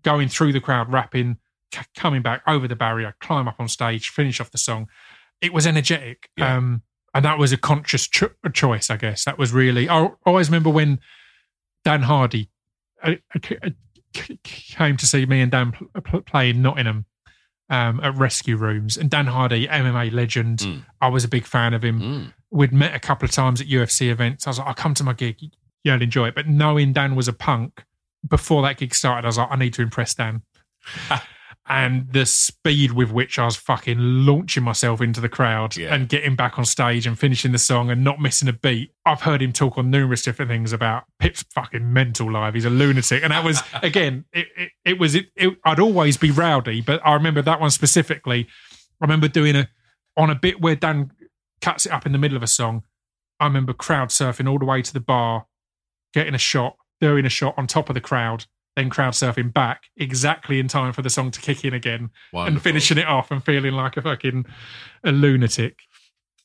going 0.02 0.28
through 0.28 0.52
the 0.52 0.60
crowd, 0.60 0.92
rapping, 0.92 1.36
c- 1.74 1.80
coming 1.96 2.22
back 2.22 2.42
over 2.46 2.66
the 2.68 2.76
barrier, 2.76 3.14
climb 3.20 3.46
up 3.48 3.56
on 3.58 3.68
stage, 3.68 4.08
finish 4.08 4.40
off 4.40 4.50
the 4.50 4.58
song. 4.58 4.88
It 5.40 5.52
was 5.52 5.66
energetic. 5.66 6.28
Yeah. 6.36 6.56
Um, 6.56 6.82
and 7.14 7.24
that 7.24 7.38
was 7.38 7.52
a 7.52 7.56
conscious 7.56 8.06
cho- 8.08 8.34
choice, 8.52 8.90
I 8.90 8.96
guess. 8.96 9.24
That 9.24 9.38
was 9.38 9.52
really, 9.52 9.88
I 9.88 10.10
always 10.26 10.48
remember 10.48 10.70
when 10.70 10.98
Dan 11.84 12.02
Hardy 12.02 12.50
came 14.42 14.96
to 14.96 15.06
see 15.06 15.26
me 15.26 15.40
and 15.40 15.50
Dan 15.50 15.72
pl- 15.72 15.88
pl- 16.02 16.20
play 16.22 16.50
in 16.50 16.62
Nottingham 16.62 17.06
um, 17.70 18.00
at 18.02 18.14
Rescue 18.16 18.56
Rooms. 18.56 18.96
And 18.96 19.10
Dan 19.10 19.26
Hardy, 19.26 19.66
MMA 19.66 20.12
legend, 20.12 20.58
Mm. 20.60 20.84
I 21.00 21.08
was 21.08 21.24
a 21.24 21.28
big 21.28 21.44
fan 21.46 21.74
of 21.74 21.84
him 21.84 22.00
Mm. 22.00 22.32
we'd 22.50 22.72
met 22.72 22.94
a 22.94 22.98
couple 23.00 23.24
of 23.26 23.32
times 23.32 23.60
at 23.60 23.66
UFC 23.68 24.10
events. 24.10 24.46
I 24.46 24.50
was 24.50 24.58
like, 24.58 24.68
I'll 24.68 24.74
come 24.74 24.94
to 24.94 25.04
my 25.04 25.12
gig. 25.12 25.36
You'll 25.84 26.00
enjoy 26.02 26.28
it. 26.28 26.34
But 26.34 26.48
knowing 26.48 26.92
Dan 26.92 27.14
was 27.14 27.28
a 27.28 27.32
punk, 27.32 27.84
before 28.28 28.62
that 28.62 28.76
gig 28.78 28.94
started, 28.94 29.24
I 29.24 29.28
was 29.28 29.38
like, 29.38 29.48
I 29.50 29.56
need 29.56 29.74
to 29.74 29.82
impress 29.82 30.14
Dan. 30.14 30.42
and 31.68 32.12
the 32.12 32.24
speed 32.24 32.92
with 32.92 33.10
which 33.10 33.38
I 33.38 33.44
was 33.44 33.56
fucking 33.56 33.98
launching 33.98 34.62
myself 34.62 35.00
into 35.00 35.20
the 35.20 35.28
crowd 35.28 35.76
Yeah. 35.76 35.92
and 35.94 36.08
getting 36.08 36.36
back 36.36 36.58
on 36.58 36.64
stage 36.64 37.06
and 37.06 37.18
finishing 37.18 37.50
the 37.52 37.58
song 37.58 37.90
and 37.90 38.04
not 38.04 38.20
missing 38.20 38.48
a 38.48 38.52
beat. 38.52 38.92
I've 39.04 39.22
heard 39.22 39.42
him 39.42 39.52
talk 39.52 39.76
on 39.76 39.90
numerous 39.90 40.22
different 40.22 40.48
things 40.48 40.72
about 40.72 41.04
Pip's 41.18 41.44
fucking 41.54 41.92
mental 41.92 42.30
life. 42.30 42.54
He's 42.54 42.64
a 42.64 42.70
lunatic. 42.70 43.22
And 43.24 43.32
that 43.32 43.42
was, 43.42 43.62
again, 43.82 44.24
it, 44.32 44.46
it, 44.56 44.70
it 44.84 44.98
was, 45.00 45.14
it, 45.16 45.26
it, 45.34 45.56
I'd 45.64 45.80
always 45.80 46.16
be 46.16 46.30
rowdy, 46.30 46.80
but 46.82 47.00
I 47.04 47.14
remember 47.14 47.42
that 47.42 47.60
one 47.60 47.70
specifically. 47.70 48.46
I 49.00 49.04
remember 49.04 49.26
doing 49.26 49.56
a, 49.56 49.68
on 50.16 50.30
a 50.30 50.34
bit 50.36 50.60
where 50.60 50.76
Dan 50.76 51.10
cuts 51.60 51.84
it 51.86 51.92
up 51.92 52.06
in 52.06 52.12
the 52.12 52.18
middle 52.18 52.36
of 52.36 52.42
a 52.44 52.48
song. 52.48 52.84
I 53.40 53.46
remember 53.46 53.72
crowd 53.72 54.10
surfing 54.10 54.48
all 54.48 54.58
the 54.58 54.64
way 54.64 54.82
to 54.82 54.92
the 54.92 55.00
bar, 55.00 55.46
getting 56.14 56.34
a 56.34 56.38
shot, 56.38 56.76
doing 57.00 57.26
a 57.26 57.28
shot 57.28 57.54
on 57.58 57.66
top 57.66 57.90
of 57.90 57.94
the 57.94 58.00
crowd, 58.00 58.46
then 58.76 58.90
crowd 58.90 59.14
surfing 59.14 59.52
back 59.52 59.84
exactly 59.96 60.60
in 60.60 60.68
time 60.68 60.92
for 60.92 61.02
the 61.02 61.10
song 61.10 61.30
to 61.30 61.40
kick 61.40 61.64
in 61.64 61.74
again 61.74 62.10
and 62.32 62.60
finishing 62.62 62.98
it 62.98 63.06
off 63.06 63.30
and 63.30 63.42
feeling 63.42 63.72
like 63.72 63.96
a 63.96 64.02
fucking 64.02 64.44
a 65.02 65.12
lunatic. 65.12 65.78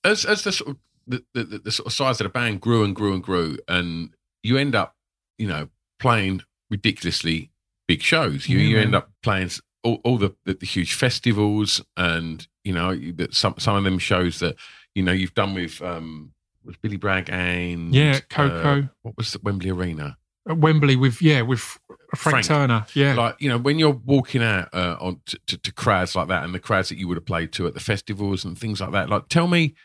as 0.03 0.25
as 0.25 0.43
the 0.43 0.51
sort 0.51 0.71
of 0.71 0.77
the, 1.07 1.23
the, 1.33 1.43
the, 1.43 1.71
sort 1.71 1.87
of 1.87 1.93
size 1.93 2.21
of 2.21 2.25
the 2.25 2.29
band 2.29 2.61
grew 2.61 2.83
and 2.83 2.95
grew 2.95 3.13
and 3.13 3.23
grew, 3.23 3.57
and 3.67 4.11
you 4.43 4.57
end 4.57 4.75
up, 4.75 4.95
you 5.37 5.47
know, 5.47 5.67
playing 5.99 6.41
ridiculously 6.69 7.51
big 7.87 8.01
shows. 8.01 8.47
You 8.47 8.59
Yeah, 8.59 8.69
you 8.69 8.79
end 8.79 8.95
up 8.95 9.11
playing 9.21 9.49
all, 9.83 9.99
all 10.03 10.17
the, 10.17 10.35
the 10.45 10.53
the 10.53 10.65
huge 10.65 10.93
festivals, 10.93 11.83
and 11.97 12.47
you 12.63 12.73
know 12.73 12.95
that 13.13 13.33
some 13.33 13.55
some 13.57 13.75
of 13.75 13.83
them 13.83 13.99
shows 13.99 14.39
that 14.39 14.55
you 14.95 15.03
know 15.03 15.11
you've 15.11 15.33
done 15.33 15.53
with 15.53 15.81
um 15.81 16.33
was 16.63 16.77
Billy 16.77 16.97
Bragg 16.97 17.29
and 17.29 17.93
Yeah, 17.93 18.17
uh, 18.17 18.19
Coco. 18.29 18.89
what 19.01 19.17
was 19.17 19.33
the 19.33 19.39
Wembley 19.43 19.71
Arena? 19.71 20.17
At 20.49 20.57
Wembley 20.57 20.95
with 20.95 21.21
yeah 21.21 21.41
with 21.41 21.59
Frank. 21.59 21.79
Frank, 22.15 22.45
Turner. 22.45 22.85
Yeah, 22.95 23.13
Like 23.13 23.35
you 23.39 23.47
know 23.49 23.57
when 23.59 23.77
you're 23.79 23.91
walking 24.05 24.41
out 24.43 24.69
uh, 24.73 24.97
on 24.99 25.21
to, 25.27 25.39
to, 25.47 25.57
to 25.57 25.71
crowds 25.73 26.15
like 26.15 26.27
that, 26.29 26.43
and 26.43 26.53
the 26.53 26.59
crowds 26.59 26.89
that 26.89 26.97
you 26.97 27.07
would 27.07 27.17
have 27.17 27.25
played 27.25 27.51
to 27.53 27.67
at 27.67 27.73
the 27.73 27.79
festivals 27.79 28.43
and 28.43 28.57
things 28.57 28.81
like 28.81 28.91
that. 28.91 29.09
Like, 29.09 29.27
tell 29.29 29.47
me, 29.47 29.75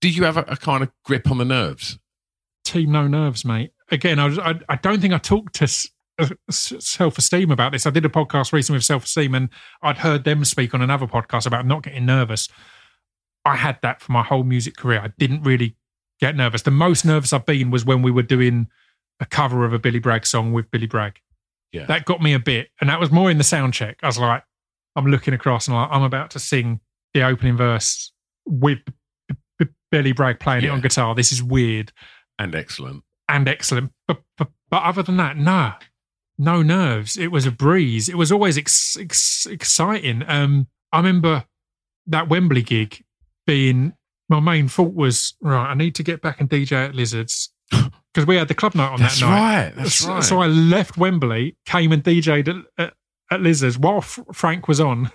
did 0.00 0.16
you 0.16 0.24
have 0.24 0.36
a, 0.38 0.44
a 0.48 0.56
kind 0.56 0.82
of 0.82 0.90
grip 1.04 1.30
on 1.30 1.38
the 1.38 1.44
nerves? 1.44 1.98
team 2.64 2.92
no 2.92 3.06
nerves, 3.06 3.44
mate. 3.46 3.72
Again, 3.90 4.18
I, 4.18 4.26
was, 4.26 4.38
I, 4.38 4.54
I 4.68 4.76
don't 4.76 5.00
think 5.00 5.14
I 5.14 5.18
talked 5.18 5.54
to 5.54 5.64
s- 5.64 5.88
uh, 6.18 6.28
s- 6.50 6.74
Self 6.80 7.16
Esteem 7.16 7.50
about 7.50 7.72
this. 7.72 7.86
I 7.86 7.90
did 7.90 8.04
a 8.04 8.10
podcast 8.10 8.52
recently 8.52 8.76
with 8.76 8.84
Self 8.84 9.04
Esteem, 9.04 9.34
and 9.34 9.48
I'd 9.82 9.98
heard 9.98 10.24
them 10.24 10.44
speak 10.44 10.74
on 10.74 10.82
another 10.82 11.06
podcast 11.06 11.46
about 11.46 11.64
not 11.64 11.82
getting 11.82 12.04
nervous. 12.04 12.48
I 13.46 13.56
had 13.56 13.78
that 13.82 14.02
for 14.02 14.12
my 14.12 14.22
whole 14.22 14.42
music 14.42 14.76
career. 14.76 15.00
I 15.00 15.12
didn't 15.18 15.44
really 15.44 15.76
get 16.20 16.36
nervous. 16.36 16.62
The 16.62 16.70
most 16.70 17.04
nervous 17.06 17.32
I've 17.32 17.46
been 17.46 17.70
was 17.70 17.84
when 17.86 18.02
we 18.02 18.10
were 18.10 18.22
doing 18.22 18.66
a 19.20 19.26
cover 19.26 19.64
of 19.64 19.72
a 19.72 19.78
Billy 19.78 19.98
Bragg 19.98 20.26
song 20.26 20.52
with 20.52 20.70
Billy 20.70 20.86
Bragg. 20.86 21.18
Yeah. 21.72 21.86
That 21.86 22.04
got 22.04 22.22
me 22.22 22.32
a 22.32 22.38
bit, 22.38 22.68
and 22.80 22.88
that 22.88 22.98
was 23.00 23.10
more 23.10 23.30
in 23.30 23.38
the 23.38 23.44
sound 23.44 23.74
check. 23.74 23.98
I 24.02 24.06
was 24.06 24.18
like, 24.18 24.42
I'm 24.96 25.06
looking 25.06 25.34
across 25.34 25.68
and 25.68 25.76
I'm, 25.76 25.82
like, 25.82 25.96
I'm 25.96 26.02
about 26.02 26.30
to 26.32 26.38
sing 26.38 26.80
the 27.14 27.22
opening 27.22 27.56
verse 27.56 28.12
with 28.46 28.78
B- 29.28 29.34
B- 29.58 29.66
Billy 29.90 30.12
Bragg 30.12 30.40
playing 30.40 30.64
it 30.64 30.70
on 30.70 30.80
guitar. 30.80 31.14
This 31.14 31.30
is 31.32 31.42
weird 31.42 31.92
and 32.38 32.54
excellent. 32.54 33.02
and 33.28 33.48
excellent. 33.48 33.92
But, 34.06 34.22
but 34.36 34.48
but 34.70 34.82
other 34.82 35.02
than 35.02 35.16
that, 35.18 35.36
nah, 35.36 35.74
no 36.38 36.62
nerves. 36.62 37.16
It 37.16 37.28
was 37.28 37.46
a 37.46 37.50
breeze. 37.50 38.08
It 38.08 38.16
was 38.16 38.30
always 38.32 38.56
ex- 38.58 38.96
ex- 38.98 39.46
exciting. 39.46 40.22
Um, 40.26 40.68
I 40.92 40.98
remember 40.98 41.44
that 42.06 42.28
Wembley 42.28 42.62
gig 42.62 43.04
being 43.46 43.92
my 44.28 44.40
main 44.40 44.68
thought 44.68 44.94
was 44.94 45.34
right. 45.40 45.70
I 45.70 45.74
need 45.74 45.94
to 45.96 46.02
get 46.02 46.22
back 46.22 46.40
and 46.40 46.48
DJ 46.50 46.72
at 46.88 46.94
Lizards 46.94 47.50
because 48.14 48.26
we 48.26 48.36
had 48.36 48.48
the 48.48 48.54
club 48.54 48.74
night 48.74 48.90
on 48.92 49.00
That's 49.00 49.20
that 49.20 49.26
night. 49.26 49.64
right. 49.66 49.74
That's 49.76 49.94
so, 49.96 50.08
right. 50.14 50.22
So 50.24 50.40
I 50.40 50.46
left 50.46 50.96
Wembley, 50.96 51.56
came 51.66 51.92
and 51.92 52.02
DJ'd 52.02 52.48
at, 52.48 52.56
at, 52.78 52.94
at 53.30 53.40
Lizards 53.40 53.78
while 53.78 53.98
F- 53.98 54.18
Frank 54.32 54.66
was 54.68 54.80
on. 54.80 55.10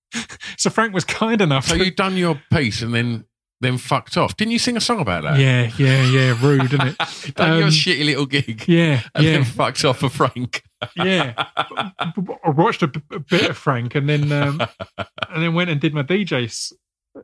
so 0.58 0.70
Frank 0.70 0.94
was 0.94 1.04
kind 1.04 1.40
enough. 1.40 1.66
so 1.66 1.76
to- 1.76 1.84
you 1.84 1.90
done 1.90 2.16
your 2.16 2.40
piece 2.52 2.82
and 2.82 2.94
then 2.94 3.24
then 3.62 3.78
fucked 3.78 4.18
off. 4.18 4.36
Didn't 4.36 4.52
you 4.52 4.58
sing 4.58 4.76
a 4.76 4.80
song 4.82 5.00
about 5.00 5.22
that? 5.22 5.38
yeah, 5.38 5.70
yeah, 5.78 6.02
yeah. 6.04 6.36
Rude, 6.42 6.74
isn't 6.74 6.88
it? 6.88 6.98
Done 7.36 7.56
your 7.56 7.64
Um, 7.68 7.70
shitty 7.70 8.04
little 8.04 8.26
gig. 8.26 8.68
Yeah, 8.68 9.00
And 9.14 9.24
yeah. 9.24 9.32
then 9.32 9.44
fucked 9.44 9.82
off 9.86 10.00
for 10.00 10.10
Frank. 10.10 10.62
yeah. 10.94 11.32
I 11.56 12.50
watched 12.50 12.82
a, 12.82 12.88
b- 12.88 13.00
a 13.12 13.18
bit 13.18 13.48
of 13.48 13.56
Frank 13.56 13.94
and 13.94 14.06
then 14.10 14.30
um, 14.30 14.60
and 14.98 15.42
then 15.42 15.54
went 15.54 15.70
and 15.70 15.80
did 15.80 15.94
my 15.94 16.02
DJ 16.02 16.50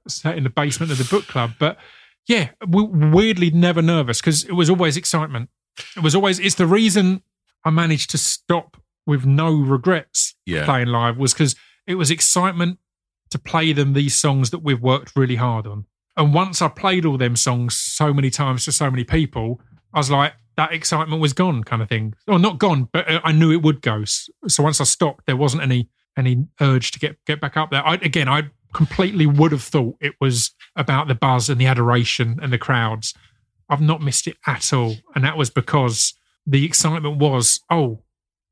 set 0.08 0.38
in 0.38 0.44
the 0.44 0.48
basement 0.50 0.90
of 0.90 0.96
the 0.96 1.04
book 1.04 1.26
club. 1.26 1.50
But 1.58 1.76
yeah, 2.28 2.50
weirdly 2.66 3.50
never 3.50 3.82
nervous 3.82 4.20
because 4.20 4.44
it 4.44 4.52
was 4.52 4.70
always 4.70 4.96
excitement. 4.96 5.50
It 5.96 6.02
was 6.02 6.14
always 6.14 6.38
it's 6.38 6.54
the 6.56 6.66
reason 6.66 7.22
I 7.64 7.70
managed 7.70 8.10
to 8.10 8.18
stop 8.18 8.76
with 9.06 9.24
no 9.26 9.52
regrets 9.52 10.34
Yeah. 10.46 10.64
playing 10.64 10.88
live 10.88 11.16
was 11.16 11.32
because 11.32 11.56
it 11.86 11.96
was 11.96 12.10
excitement 12.10 12.78
to 13.30 13.38
play 13.38 13.72
them 13.72 13.92
these 13.94 14.14
songs 14.14 14.50
that 14.50 14.60
we've 14.62 14.80
worked 14.80 15.12
really 15.16 15.36
hard 15.36 15.66
on. 15.66 15.86
And 16.16 16.34
once 16.34 16.60
I 16.60 16.68
played 16.68 17.04
all 17.06 17.16
them 17.18 17.34
songs 17.36 17.74
so 17.74 18.12
many 18.12 18.30
times 18.30 18.64
to 18.66 18.72
so 18.72 18.90
many 18.90 19.02
people, 19.04 19.60
I 19.94 19.98
was 19.98 20.10
like, 20.10 20.34
that 20.58 20.72
excitement 20.72 21.22
was 21.22 21.32
gone, 21.32 21.64
kind 21.64 21.80
of 21.80 21.88
thing. 21.88 22.14
Or 22.28 22.38
not 22.38 22.58
gone, 22.58 22.88
but 22.92 23.10
uh, 23.10 23.20
I 23.24 23.32
knew 23.32 23.50
it 23.50 23.62
would 23.62 23.80
go. 23.80 24.04
So 24.04 24.62
once 24.62 24.80
I 24.80 24.84
stopped, 24.84 25.24
there 25.26 25.36
wasn't 25.36 25.62
any 25.62 25.88
any 26.18 26.46
urge 26.60 26.90
to 26.90 26.98
get 26.98 27.16
get 27.26 27.40
back 27.40 27.56
up 27.56 27.70
there. 27.70 27.84
I, 27.86 27.94
again, 27.94 28.28
I 28.28 28.50
completely 28.72 29.26
would 29.26 29.52
have 29.52 29.62
thought 29.62 29.96
it 30.00 30.14
was 30.20 30.54
about 30.76 31.08
the 31.08 31.14
buzz 31.14 31.48
and 31.48 31.60
the 31.60 31.66
adoration 31.66 32.38
and 32.42 32.52
the 32.52 32.58
crowds. 32.58 33.14
I've 33.68 33.80
not 33.80 34.02
missed 34.02 34.26
it 34.26 34.36
at 34.46 34.72
all, 34.72 34.96
and 35.14 35.24
that 35.24 35.36
was 35.36 35.50
because 35.50 36.14
the 36.46 36.64
excitement 36.64 37.18
was, 37.18 37.60
oh, 37.70 38.02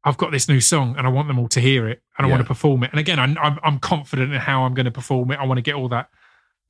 I've 0.05 0.16
got 0.16 0.33
this 0.33 0.49
new 0.49 0.61
song 0.61 0.95
and 0.97 1.07
I 1.07 1.11
want 1.11 1.29
them 1.29 1.39
all 1.39 1.49
to 1.49 1.61
hear 1.61 1.89
it 1.89 2.01
and 2.16 2.27
I 2.27 2.31
want 2.31 2.41
to 2.41 2.47
perform 2.47 2.85
it. 2.85 2.91
And 2.91 3.01
again, 3.01 3.18
I'm, 3.18 3.37
I'm 3.39 3.79
confident 3.79 4.33
in 4.33 4.41
how 4.41 4.62
I'm 4.62 4.73
going 4.73 4.87
to 4.87 4.91
perform 4.91 5.31
it. 5.31 5.39
I 5.39 5.45
want 5.45 5.59
to 5.59 5.62
get 5.62 5.75
all 5.75 5.89
that 5.91 6.09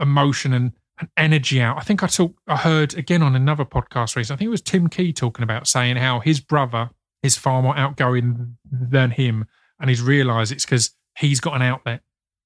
emotion 0.00 0.52
and, 0.52 0.72
and 0.98 1.08
energy 1.16 1.60
out. 1.60 1.76
I 1.76 1.82
think 1.82 2.02
I 2.02 2.08
talk, 2.08 2.34
I 2.48 2.56
heard 2.56 2.94
again 2.94 3.22
on 3.22 3.36
another 3.36 3.64
podcast 3.64 4.16
recently. 4.16 4.34
I 4.34 4.38
think 4.38 4.46
it 4.46 4.50
was 4.50 4.62
Tim 4.62 4.88
Key 4.88 5.12
talking 5.12 5.44
about 5.44 5.68
saying 5.68 5.96
how 5.96 6.18
his 6.18 6.40
brother 6.40 6.90
is 7.22 7.36
far 7.36 7.62
more 7.62 7.76
outgoing 7.76 8.56
than 8.70 9.12
him, 9.12 9.46
and 9.78 9.90
he's 9.90 10.02
realised 10.02 10.50
it's 10.50 10.64
because 10.64 10.96
he's 11.16 11.38
got 11.38 11.54
an 11.54 11.62
outlet. 11.62 12.00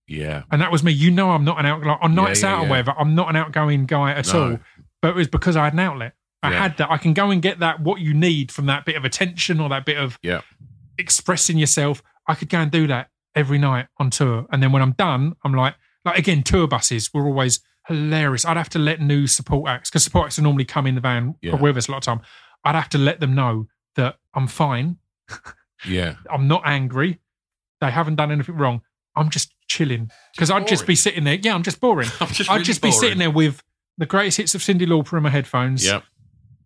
Yeah. 0.07 0.43
And 0.51 0.61
that 0.61 0.71
was 0.71 0.83
me. 0.85 0.93
You 0.93 1.11
know, 1.11 1.31
I'm 1.31 1.45
not 1.45 1.59
an 1.59 1.67
outlet 1.67 1.99
on 2.03 2.15
nights 2.15 2.43
yeah, 2.43 2.55
out 2.55 2.65
or 2.65 2.69
whatever. 2.69 2.95
I'm 2.99 3.15
not 3.15 3.31
an 3.31 3.37
outgoing 3.37 3.87
guy 3.87 4.13
at 4.13 4.33
No. 4.33 4.43
all. 4.53 4.59
But 5.01 5.09
it 5.11 5.15
was 5.17 5.29
because 5.29 5.57
I 5.57 5.65
had 5.65 5.73
an 5.73 5.79
outlet. 5.81 6.15
I 6.43 6.51
Yeah. 6.51 6.59
had 6.63 6.77
that. 6.79 6.91
I 6.91 6.99
can 6.99 7.15
go 7.15 7.31
and 7.31 7.41
get 7.41 7.59
that 7.61 7.81
what 7.81 8.01
you 8.01 8.13
need 8.15 8.53
from 8.53 8.67
that 8.67 8.85
bit 8.85 8.97
of 8.97 9.05
attention 9.05 9.61
or 9.61 9.69
that 9.71 9.85
bit 9.87 9.97
of 9.97 10.19
Yeah. 10.23 10.43
expressing 10.99 11.59
yourself. 11.59 12.03
I 12.27 12.35
could 12.35 12.49
go 12.49 12.59
and 12.59 12.71
do 12.71 12.87
that 12.87 13.11
every 13.35 13.59
night 13.59 13.87
on 13.99 14.11
tour. 14.11 14.47
And 14.53 14.63
then 14.63 14.73
when 14.73 14.83
I'm 14.83 14.93
done, 14.93 15.35
I'm 15.45 15.55
like, 15.55 15.75
like 16.05 16.19
again, 16.19 16.43
tour 16.43 16.67
buses 16.69 17.13
were 17.13 17.25
always 17.27 17.61
hilarious. 17.89 18.45
I'd 18.45 18.57
have 18.57 18.69
to 18.71 18.79
let 18.79 19.01
new 19.01 19.27
support 19.27 19.69
acts 19.71 19.91
because 19.91 20.05
support 20.05 20.27
acts 20.27 20.39
normally 20.39 20.65
come 20.65 20.87
in 20.87 20.95
the 20.95 21.01
van 21.01 21.35
Yeah. 21.43 21.57
with 21.57 21.77
us 21.77 21.89
a 21.89 21.91
lot 21.93 21.99
of 21.99 22.03
time. 22.05 22.21
I'd 22.65 22.75
have 22.75 22.89
to 22.91 22.99
let 22.99 23.21
them 23.21 23.35
know 23.35 23.69
that 23.97 24.17
I'm 24.35 24.47
fine. 24.47 24.99
Yeah. 25.87 26.15
I'm 26.33 26.49
not 26.49 26.63
angry. 26.65 27.19
They 27.83 27.91
haven't 27.91 28.15
done 28.15 28.33
anything 28.33 28.55
wrong. 28.57 28.81
I'm 29.17 29.31
just 29.31 29.53
chilling 29.69 30.11
because 30.35 30.51
I'd 30.51 30.67
just 30.67 30.87
be 30.87 30.95
sitting 30.97 31.25
there. 31.25 31.35
Yeah, 31.41 31.55
I'm 31.55 31.63
just 31.63 31.81
boring. 31.81 32.09
I'm 32.21 32.29
just 32.29 32.51
I'd 32.51 32.55
really 32.55 32.65
just 32.65 32.83
be 32.83 32.89
boring. 32.91 33.01
sitting 33.01 33.19
there 33.19 33.31
with 33.31 33.63
the 33.99 34.07
greatest 34.07 34.37
hits 34.39 34.55
of 34.55 34.61
Cyndi 34.61 34.87
Lauper 34.87 35.17
in 35.17 35.23
my 35.23 35.31
headphones, 35.31 35.85
Yeah. 35.87 36.01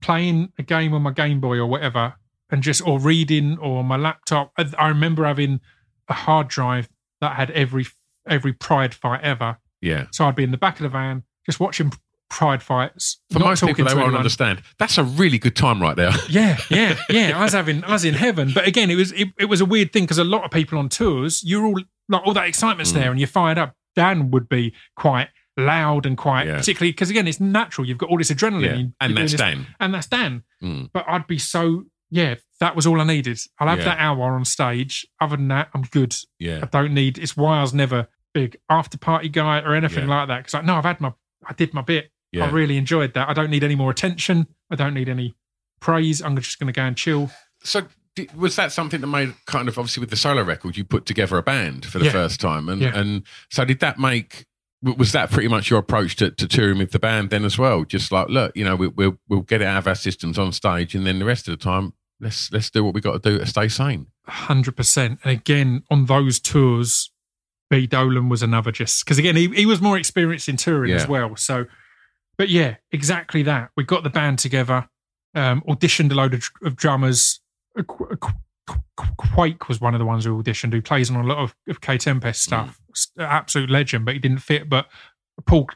playing 0.00 0.52
a 0.58 0.62
game 0.62 0.94
on 0.94 1.02
my 1.02 1.12
Game 1.12 1.40
Boy 1.40 1.56
or 1.58 1.66
whatever, 1.66 2.14
and 2.50 2.62
just 2.62 2.86
or 2.86 2.98
reading 2.98 3.58
or 3.58 3.84
my 3.84 3.96
laptop. 3.96 4.52
I, 4.58 4.66
I 4.78 4.88
remember 4.88 5.24
having 5.24 5.60
a 6.08 6.14
hard 6.14 6.48
drive 6.48 6.88
that 7.20 7.36
had 7.36 7.50
every 7.50 7.86
every 8.26 8.52
Pride 8.52 8.94
fight 8.94 9.22
ever. 9.22 9.58
Yeah. 9.80 10.06
So 10.12 10.24
I'd 10.26 10.34
be 10.36 10.44
in 10.44 10.50
the 10.50 10.56
back 10.58 10.76
of 10.78 10.82
the 10.84 10.88
van 10.88 11.22
just 11.46 11.60
watching 11.60 11.92
Pride 12.30 12.62
fights. 12.62 13.20
For 13.30 13.38
not 13.38 13.46
most 13.48 13.60
people, 13.64 13.84
they 13.84 13.90
to 13.90 13.96
won't 13.96 14.06
anyone. 14.08 14.16
understand. 14.16 14.62
That's 14.78 14.98
a 14.98 15.04
really 15.04 15.38
good 15.38 15.56
time 15.56 15.80
right 15.80 15.96
there. 15.96 16.12
Yeah, 16.28 16.58
yeah, 16.70 16.96
yeah. 17.10 17.38
I 17.38 17.44
was 17.44 17.52
having, 17.54 17.82
I 17.84 17.92
was 17.92 18.04
in 18.04 18.12
heaven. 18.14 18.50
But 18.54 18.66
again, 18.68 18.90
it 18.90 18.96
was, 18.96 19.12
it, 19.12 19.28
it 19.38 19.46
was 19.46 19.60
a 19.62 19.64
weird 19.64 19.92
thing 19.92 20.04
because 20.04 20.18
a 20.18 20.24
lot 20.24 20.44
of 20.44 20.50
people 20.50 20.78
on 20.78 20.88
tours, 20.90 21.42
you're 21.42 21.64
all 21.64 21.80
like, 22.08 22.26
all 22.26 22.34
that 22.34 22.46
excitement's 22.46 22.92
Mm. 22.92 22.94
there 22.94 23.10
and 23.10 23.20
you're 23.20 23.26
fired 23.28 23.58
up. 23.58 23.74
Dan 23.96 24.30
would 24.30 24.48
be 24.48 24.74
quite 24.96 25.28
loud 25.56 26.06
and 26.06 26.16
quite, 26.16 26.46
Yeah. 26.46 26.56
particularly 26.58 26.92
because 26.92 27.10
again, 27.10 27.26
it's 27.26 27.40
natural. 27.40 27.86
You've 27.86 27.98
got 27.98 28.10
all 28.10 28.18
this 28.18 28.30
adrenaline, 28.30 28.62
Yeah. 28.64 28.74
you- 28.76 28.92
And 29.00 29.16
that's 29.16 29.32
this- 29.32 29.40
Dan. 29.40 29.66
and 29.80 29.92
that's 29.94 30.06
Dan. 30.06 30.42
Mm. 30.62 30.90
But 30.92 31.04
I'd 31.08 31.26
be 31.26 31.38
so, 31.38 31.84
yeah, 32.10 32.36
that 32.60 32.76
was 32.76 32.86
all 32.86 33.00
I 33.00 33.04
needed. 33.04 33.38
I'll 33.58 33.68
have 33.68 33.78
Yeah. 33.78 33.84
that 33.86 33.98
hour 33.98 34.34
on 34.34 34.44
stage. 34.44 35.06
Other 35.20 35.36
than 35.36 35.48
that, 35.48 35.68
I'm 35.74 35.82
good. 35.82 36.14
Yeah. 36.38 36.60
I 36.62 36.66
don't 36.66 36.94
need. 36.94 37.18
It's 37.18 37.36
why 37.36 37.58
I 37.58 37.62
was 37.62 37.74
never 37.74 38.06
big 38.34 38.56
after 38.70 38.96
party 38.98 39.28
guy 39.28 39.58
or 39.60 39.74
anything 39.74 40.08
Yeah. 40.08 40.16
like 40.18 40.28
that. 40.28 40.36
Because 40.38 40.54
like, 40.54 40.64
no, 40.64 40.76
I've 40.76 40.84
had 40.84 41.00
my, 41.00 41.12
I 41.46 41.52
did 41.54 41.74
my 41.74 41.82
bit. 41.82 42.12
Yeah. 42.30 42.44
I 42.44 42.50
really 42.50 42.76
enjoyed 42.76 43.14
that. 43.14 43.28
I 43.28 43.32
don't 43.32 43.50
need 43.50 43.64
any 43.64 43.74
more 43.74 43.90
attention. 43.90 44.46
I 44.70 44.76
don't 44.76 44.94
need 44.94 45.08
any 45.08 45.34
praise. 45.80 46.20
I'm 46.22 46.36
just 46.36 46.58
going 46.58 46.66
to 46.72 46.72
go 46.78 46.82
and 46.84 46.96
chill. 46.96 47.30
So 47.64 47.80
did, 47.80 47.90
was 48.36 48.56
that 48.56 48.72
something 48.72 49.00
that 49.00 49.06
made 49.06 49.34
kind 49.46 49.68
of 49.68 49.78
obviously 49.78 50.00
with 50.00 50.10
the 50.10 50.16
solo 50.16 50.42
record 50.42 50.76
you 50.76 50.84
put 50.84 51.06
together 51.06 51.36
a 51.38 51.42
band 51.42 51.84
for 51.86 51.98
the 51.98 52.06
Yeah. 52.06 52.12
first 52.12 52.40
time, 52.40 52.68
and 52.68 52.80
Yeah. 52.82 52.96
and 52.98 53.22
so 53.50 53.64
did 53.64 53.80
that 53.80 53.98
make 53.98 54.46
was 54.82 55.10
that 55.12 55.30
pretty 55.30 55.48
much 55.48 55.70
your 55.70 55.80
approach 55.80 56.14
to, 56.16 56.30
to 56.30 56.46
touring 56.46 56.78
with 56.78 56.92
the 56.92 57.00
band 57.00 57.30
then 57.30 57.44
as 57.44 57.58
well? 57.58 57.84
Just 57.84 58.12
like 58.12 58.28
look, 58.28 58.56
you 58.56 58.64
know, 58.64 58.76
we, 58.76 58.88
we'll 58.88 59.18
we'll 59.28 59.40
get 59.42 59.60
it 59.60 59.66
out 59.66 59.78
of 59.78 59.88
our 59.88 59.94
systems 59.94 60.38
on 60.38 60.52
stage, 60.52 60.94
and 60.94 61.06
then 61.06 61.18
the 61.18 61.24
rest 61.24 61.48
of 61.48 61.58
the 61.58 61.62
time 61.62 61.92
let's 62.20 62.50
let's 62.52 62.70
do 62.70 62.84
what 62.84 62.94
we 62.94 63.00
got 63.00 63.22
to 63.22 63.30
do 63.30 63.38
to 63.38 63.46
stay 63.46 63.68
sane. 63.68 64.06
Hundred 64.26 64.76
percent. 64.76 65.18
And 65.24 65.32
again, 65.32 65.82
on 65.90 66.06
those 66.06 66.38
tours, 66.38 67.10
B 67.70 67.86
Dolan 67.86 68.28
was 68.28 68.42
another 68.42 68.70
just 68.72 69.04
because 69.04 69.18
again 69.18 69.36
he, 69.36 69.48
he 69.48 69.66
was 69.66 69.80
more 69.80 69.98
experienced 69.98 70.48
in 70.48 70.56
touring 70.56 70.92
as 70.92 71.08
well. 71.08 71.34
So, 71.36 71.66
but 72.36 72.48
yeah, 72.48 72.76
exactly 72.92 73.42
that. 73.44 73.70
We 73.76 73.82
got 73.84 74.04
the 74.04 74.10
band 74.10 74.38
together, 74.38 74.88
um, 75.34 75.62
auditioned 75.68 76.12
a 76.12 76.14
load 76.14 76.34
of, 76.34 76.48
of 76.62 76.76
drummers. 76.76 77.40
Uh, 77.78 78.04
uh 78.10 78.16
Qu- 78.96 79.14
Quake 79.16 79.68
was 79.68 79.80
one 79.80 79.94
of 79.94 79.98
the 79.98 80.04
ones 80.04 80.24
who 80.24 80.42
auditioned, 80.42 80.72
who 80.72 80.82
plays 80.82 81.10
on 81.10 81.16
a 81.16 81.26
lot 81.26 81.38
of, 81.38 81.54
of 81.68 81.80
Kae 81.80 81.98
Tempest 81.98 82.42
stuff. 82.42 82.80
S- 82.94 83.08
uh, 83.18 83.22
Absolute 83.22 83.70
legend, 83.70 84.04
but 84.04 84.14
he 84.14 84.20
didn't 84.20 84.38
fit. 84.38 84.68
But 84.68 84.88
Paul 85.46 85.68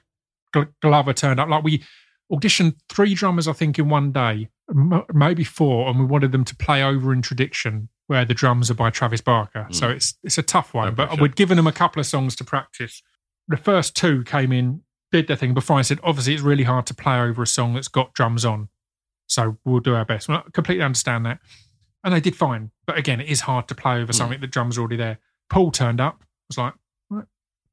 Glover 0.82 1.12
turned 1.12 1.40
up. 1.40 1.48
Like 1.48 1.64
we 1.64 1.82
auditioned 2.30 2.74
three 2.90 3.14
drummers, 3.14 3.48
I 3.48 3.52
think, 3.52 3.78
in 3.78 3.88
one 3.88 4.12
day, 4.12 4.48
m- 4.68 5.04
maybe 5.14 5.44
four, 5.44 5.88
and 5.88 5.98
we 5.98 6.04
wanted 6.04 6.32
them 6.32 6.44
to 6.44 6.56
play 6.56 6.82
over 6.82 7.12
Introduction, 7.12 7.88
where 8.08 8.24
the 8.24 8.34
drums 8.34 8.70
are 8.70 8.74
by 8.74 8.90
Travis 8.90 9.20
Barker. 9.20 9.66
So 9.70 9.88
it's 9.88 10.18
it's 10.22 10.36
a 10.36 10.42
tough 10.42 10.74
one. 10.74 10.88
No 10.88 10.94
but 10.94 11.20
we'd 11.20 11.36
given 11.36 11.56
them 11.56 11.66
a 11.66 11.72
couple 11.72 12.00
of 12.00 12.06
songs 12.06 12.36
to 12.36 12.44
practice. 12.44 13.02
The 13.48 13.56
first 13.56 13.96
two 13.96 14.22
came 14.24 14.52
in, 14.52 14.82
did 15.10 15.28
their 15.28 15.36
thing 15.36 15.54
before 15.54 15.78
I 15.78 15.82
said, 15.82 15.98
obviously, 16.02 16.34
it's 16.34 16.42
really 16.42 16.64
hard 16.64 16.86
to 16.86 16.94
play 16.94 17.20
over 17.20 17.42
a 17.42 17.46
song 17.46 17.74
that's 17.74 17.88
got 17.88 18.12
drums 18.12 18.44
on. 18.44 18.68
So 19.26 19.58
we'll 19.64 19.80
do 19.80 19.94
our 19.94 20.04
best. 20.04 20.28
Well, 20.28 20.42
I 20.46 20.50
completely 20.52 20.84
understand 20.84 21.24
that. 21.26 21.38
And 22.04 22.12
they 22.12 22.20
did 22.20 22.36
fine. 22.36 22.70
But 22.86 22.98
again, 22.98 23.20
it 23.20 23.28
is 23.28 23.42
hard 23.42 23.68
to 23.68 23.74
play 23.74 24.00
over 24.00 24.12
something 24.12 24.40
that 24.40 24.50
drums 24.50 24.76
are 24.76 24.80
already 24.80 24.96
there. 24.96 25.18
Paul 25.48 25.70
turned 25.70 26.00
up, 26.00 26.24
was 26.48 26.58
like, 26.58 26.74
right. 27.10 27.24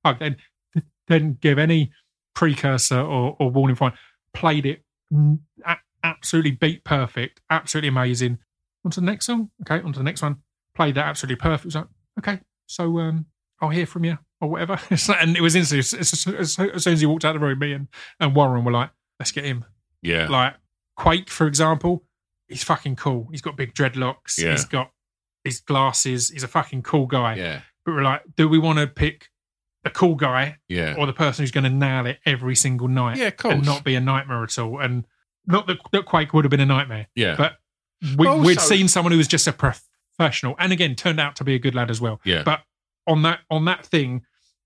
I 0.04 0.14
then 0.14 0.38
didn't 1.08 1.42
give 1.42 1.58
any 1.58 1.92
precursor 2.36 3.00
or, 3.00 3.36
or 3.40 3.50
warning 3.50 3.76
for 3.76 3.90
it. 3.90 3.94
Played 4.34 4.66
it 4.66 4.84
a- 5.66 5.78
absolutely 6.04 6.52
beat 6.52 6.84
perfect, 6.84 7.42
absolutely 7.50 7.90
amazing. 7.90 8.38
On 8.86 8.92
to 8.92 9.00
the 9.00 9.06
next 9.06 9.26
song. 9.26 9.50
Okay, 9.62 9.84
on 9.84 9.94
to 9.94 10.00
the 10.00 10.04
next 10.04 10.22
one. 10.22 10.38
Played 10.76 10.96
that 10.96 11.06
absolutely 11.06 11.38
perfect. 11.38 11.66
It 11.66 11.68
was 11.68 11.76
like, 11.76 11.88
okay, 12.20 12.40
so 12.68 13.00
um, 13.00 13.26
I'll 13.62 13.70
hear 13.70 13.86
from 13.86 14.06
you 14.06 14.18
or 14.40 14.50
whatever. 14.50 14.80
And 15.20 15.36
it 15.36 15.42
was 15.42 15.56
instantly, 15.56 15.80
as, 15.80 15.94
as, 15.94 16.28
as, 16.28 16.60
as 16.60 16.84
soon 16.84 16.94
as 16.94 17.00
he 17.02 17.06
walked 17.06 17.26
out 17.26 17.36
of 17.36 17.42
the 17.42 17.48
room, 17.48 17.60
me 17.60 17.74
and, 17.74 17.88
and 18.20 18.36
Warren 18.36 18.64
were 18.64 18.72
like, 18.72 18.92
let's 19.20 19.32
get 19.32 19.44
him. 19.46 19.66
Yeah, 20.02 20.28
Like 20.30 20.56
Quake, 20.96 21.30
for 21.30 21.46
example, 21.46 22.06
he's 22.50 22.64
fucking 22.64 22.96
cool. 22.98 23.28
He's 23.32 23.42
got 23.42 23.56
big 23.56 23.74
dreadlocks. 23.74 24.38
Yeah. 24.38 24.52
He's 24.52 24.66
got 24.66 24.92
his 25.44 25.62
glasses. 25.62 26.30
He's 26.30 26.44
a 26.44 26.48
fucking 26.48 26.82
cool 26.84 27.06
guy. 27.06 27.36
yeah, 27.36 27.62
But 27.86 27.94
we're 27.96 28.02
like, 28.04 28.24
do 28.36 28.50
we 28.50 28.60
want 28.60 28.80
to 28.80 28.88
pick 28.88 29.30
the 29.84 29.90
cool 29.90 30.16
guy 30.16 30.58
Yeah. 30.68 30.96
or 30.98 31.06
the 31.06 31.14
person 31.14 31.44
who's 31.44 31.52
going 31.52 31.64
to 31.64 31.70
nail 31.70 32.06
it 32.06 32.20
every 32.26 32.56
single 32.56 32.88
night 32.90 33.18
Yeah, 33.18 33.28
of 33.28 33.38
course. 33.38 33.54
and 33.56 33.66
not 33.66 33.84
be 33.86 33.96
a 33.96 34.02
nightmare 34.02 34.44
at 34.44 34.60
all. 34.60 34.80
And 34.80 35.06
not 35.48 35.68
that, 35.68 35.78
that 35.94 36.06
Quake 36.06 36.34
would 36.34 36.44
have 36.44 36.52
been 36.52 36.60
a 36.60 36.66
nightmare, 36.66 37.08
Yeah. 37.16 37.36
but 37.38 37.54
we, 38.18 38.28
Also- 38.28 38.44
we'd 38.44 38.60
seen 38.60 38.88
someone 38.90 39.12
who 39.14 39.18
was 39.18 39.28
just 39.30 39.48
a 39.48 39.54
professional, 39.54 40.56
and 40.60 40.74
again 40.74 40.96
turned 40.96 41.20
out 41.20 41.36
to 41.38 41.44
be 41.46 41.56
a 41.56 41.60
good 41.60 41.76
lad 41.76 41.90
as 41.90 42.02
well. 42.02 42.20
Yeah. 42.26 42.44
But 42.44 42.62
on 43.08 43.22
that 43.22 43.40
on 43.50 43.64
that 43.66 43.86
thing, 43.86 44.24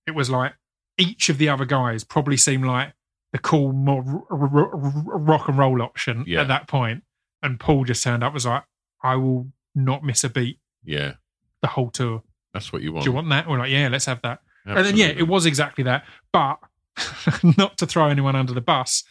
it 0.07 0.11
was 0.15 0.29
like 0.29 0.53
each 0.97 1.29
of 1.29 1.37
the 1.37 1.47
other 1.49 1.65
guys 1.65 2.03
probably 2.03 2.37
seemed 2.37 2.65
like 2.65 2.93
the 3.31 3.39
cool, 3.39 3.71
more 3.71 4.03
r- 4.29 4.37
r- 4.39 4.73
r- 4.75 5.17
rock 5.19 5.47
and 5.47 5.57
roll 5.57 5.81
option 5.81 6.23
Yeah. 6.27 6.41
at 6.41 6.47
that 6.49 6.67
point. 6.67 7.03
And 7.43 7.59
Paul 7.59 7.83
just 7.83 8.03
turned 8.03 8.23
up 8.23 8.33
was 8.33 8.45
like, 8.45 8.63
I 9.03 9.15
will 9.17 9.51
not 9.75 10.03
miss 10.03 10.23
a 10.23 10.29
beat 10.29 10.59
yeah. 10.83 11.13
the 11.61 11.67
whole 11.67 11.89
tour. 11.91 12.23
That's 12.53 12.71
what 12.71 12.81
you 12.81 12.93
want. 12.93 13.03
Do 13.03 13.09
you 13.09 13.15
want 13.15 13.29
that? 13.29 13.47
We're 13.47 13.59
like, 13.59 13.71
yeah, 13.71 13.89
let's 13.89 14.05
have 14.05 14.21
that. 14.23 14.39
And 14.65 14.85
then 14.85 14.95
yeah, 14.95 15.07
it 15.07 15.27
was 15.27 15.45
exactly 15.45 15.83
that. 15.83 16.05
But 16.31 16.57
not 17.57 17.77
to 17.79 17.85
throw 17.85 18.07
anyone 18.07 18.35
under 18.35 18.53
the 18.53 18.61
bus, 18.61 19.03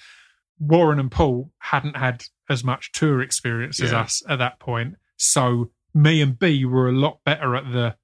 Warren 0.58 0.98
and 0.98 1.10
Paul 1.10 1.50
hadn't 1.58 1.96
had 1.96 2.24
as 2.48 2.64
much 2.64 2.92
tour 2.92 3.20
experience 3.20 3.80
as 3.80 3.92
Yeah. 3.92 4.00
us 4.00 4.22
at 4.28 4.38
that 4.38 4.58
point. 4.60 4.96
So 5.18 5.70
me 5.94 6.22
and 6.22 6.38
B 6.38 6.64
were 6.64 6.88
a 6.88 6.92
lot 6.92 7.18
better 7.24 7.54
at 7.54 7.70
the 7.70 7.96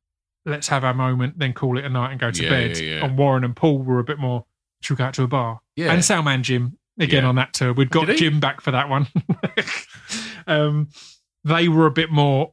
let's 0.45 0.69
have 0.69 0.85
our 0.85 0.95
moment, 0.95 1.39
then 1.39 1.53
call 1.53 1.79
it 1.79 1.85
a 1.85 1.89
night 1.89 2.11
and 2.11 2.21
go 2.21 2.31
to 2.31 2.43
Yeah, 2.43 2.51
bed. 2.51 2.79
yeah. 2.79 3.05
And 3.05 3.19
Warren 3.19 3.45
and 3.45 3.55
Paul 3.55 3.79
were 3.79 3.99
a 3.99 4.05
bit 4.05 4.19
more 4.19 4.45
should 4.81 4.95
we 4.95 4.99
go 4.99 5.05
out 5.05 5.15
to 5.15 5.23
a 5.23 5.29
bar? 5.29 5.61
Yeah. 5.77 5.93
And 5.93 6.05
Salman 6.05 6.43
Jim 6.43 6.79
again 6.99 7.25
on 7.25 7.37
that 7.37 7.53
tour. 7.53 7.73
We'd 7.73 7.91
got 7.91 8.09
Jim 8.09 8.41
back 8.41 8.61
for 8.61 8.71
that 8.71 8.89
one. 8.89 9.09
um, 10.49 10.89
they 11.45 11.69
were 11.69 11.87
a 11.87 11.91
bit 11.91 12.11
more. 12.11 12.53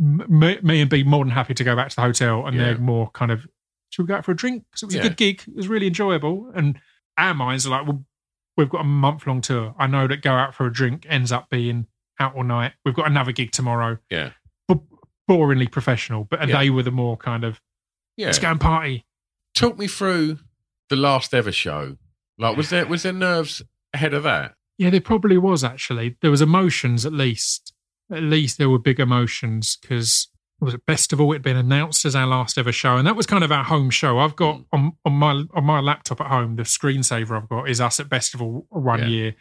Me, 0.00 0.58
me 0.62 0.80
and 0.80 0.88
B 0.88 1.02
more 1.02 1.24
than 1.24 1.32
happy 1.32 1.54
to 1.54 1.64
go 1.64 1.74
back 1.74 1.88
to 1.90 1.96
the 1.96 2.02
hotel, 2.02 2.46
and 2.46 2.56
Yeah. 2.56 2.64
they're 2.64 2.78
more 2.78 3.10
kind 3.10 3.30
of 3.32 3.46
should 3.90 4.02
we 4.02 4.08
go 4.08 4.16
out 4.16 4.24
for 4.24 4.32
a 4.32 4.36
drink? 4.36 4.64
Because 4.70 4.82
it 4.82 4.86
was 4.86 4.94
Yeah. 4.96 5.00
a 5.00 5.04
good 5.04 5.16
gig. 5.16 5.42
It 5.48 5.54
was 5.56 5.66
really 5.66 5.86
enjoyable. 5.86 6.52
And 6.54 6.78
our 7.16 7.32
minds 7.32 7.66
are 7.66 7.70
like, 7.70 7.86
well, 7.86 8.04
we've 8.54 8.68
got 8.68 8.82
a 8.82 8.84
month 8.84 9.26
long 9.26 9.40
tour. 9.40 9.74
I 9.78 9.86
know 9.86 10.06
that 10.06 10.20
go 10.20 10.32
out 10.34 10.54
for 10.54 10.66
a 10.66 10.72
drink 10.72 11.06
ends 11.08 11.32
up 11.32 11.48
being 11.48 11.86
out 12.20 12.36
all 12.36 12.44
night. 12.44 12.74
We've 12.84 12.94
got 12.94 13.06
another 13.06 13.32
gig 13.32 13.50
tomorrow. 13.50 13.96
Yeah. 14.10 14.32
B- 14.68 14.74
boringly 15.28 15.72
professional, 15.72 16.24
but 16.24 16.46
Yeah. 16.46 16.58
they 16.58 16.68
were 16.68 16.82
the 16.82 16.90
more 16.90 17.16
kind 17.16 17.44
of 17.44 17.62
Yeah. 18.18 18.26
let's 18.26 18.38
go 18.38 18.50
and 18.50 18.60
party. 18.60 19.06
Talk 19.54 19.78
me 19.78 19.86
through 19.88 20.40
the 20.90 20.96
last 20.96 21.32
ever 21.32 21.50
show. 21.50 21.96
Like, 22.36 22.58
was 22.58 22.68
there 22.70 22.84
was 22.86 23.04
there 23.04 23.12
nerves 23.14 23.62
ahead 23.94 24.12
of 24.12 24.22
that? 24.24 24.54
Yeah, 24.78 24.90
there 24.90 25.00
probably 25.00 25.36
was 25.38 25.64
actually. 25.64 26.16
There 26.22 26.30
was 26.30 26.40
emotions 26.40 27.04
at 27.04 27.12
least. 27.12 27.74
At 28.10 28.22
least 28.22 28.56
there 28.56 28.70
were 28.70 28.78
big 28.78 29.00
emotions 29.00 29.76
because 29.80 30.28
it 30.60 30.64
was 30.64 30.74
at 30.74 30.86
Bestival. 30.86 31.30
It'd 31.30 31.42
been 31.42 31.56
announced 31.56 32.04
as 32.04 32.16
our 32.16 32.26
last 32.26 32.56
ever 32.56 32.72
show, 32.72 32.96
and 32.96 33.06
that 33.06 33.16
was 33.16 33.26
kind 33.26 33.44
of 33.44 33.52
our 33.52 33.64
home 33.64 33.90
show. 33.90 34.18
I've 34.18 34.36
got 34.36 34.58
mm. 34.58 34.64
on, 34.72 34.92
on 35.04 35.12
my 35.12 35.44
on 35.54 35.64
my 35.64 35.80
laptop 35.80 36.20
at 36.20 36.28
home 36.28 36.56
the 36.56 36.62
screensaver 36.62 37.36
I've 37.36 37.48
got 37.48 37.68
is 37.68 37.80
us 37.80 38.00
at 38.00 38.08
Bestival 38.08 38.64
one 38.70 39.00
Yeah. 39.00 39.06
year, 39.06 39.34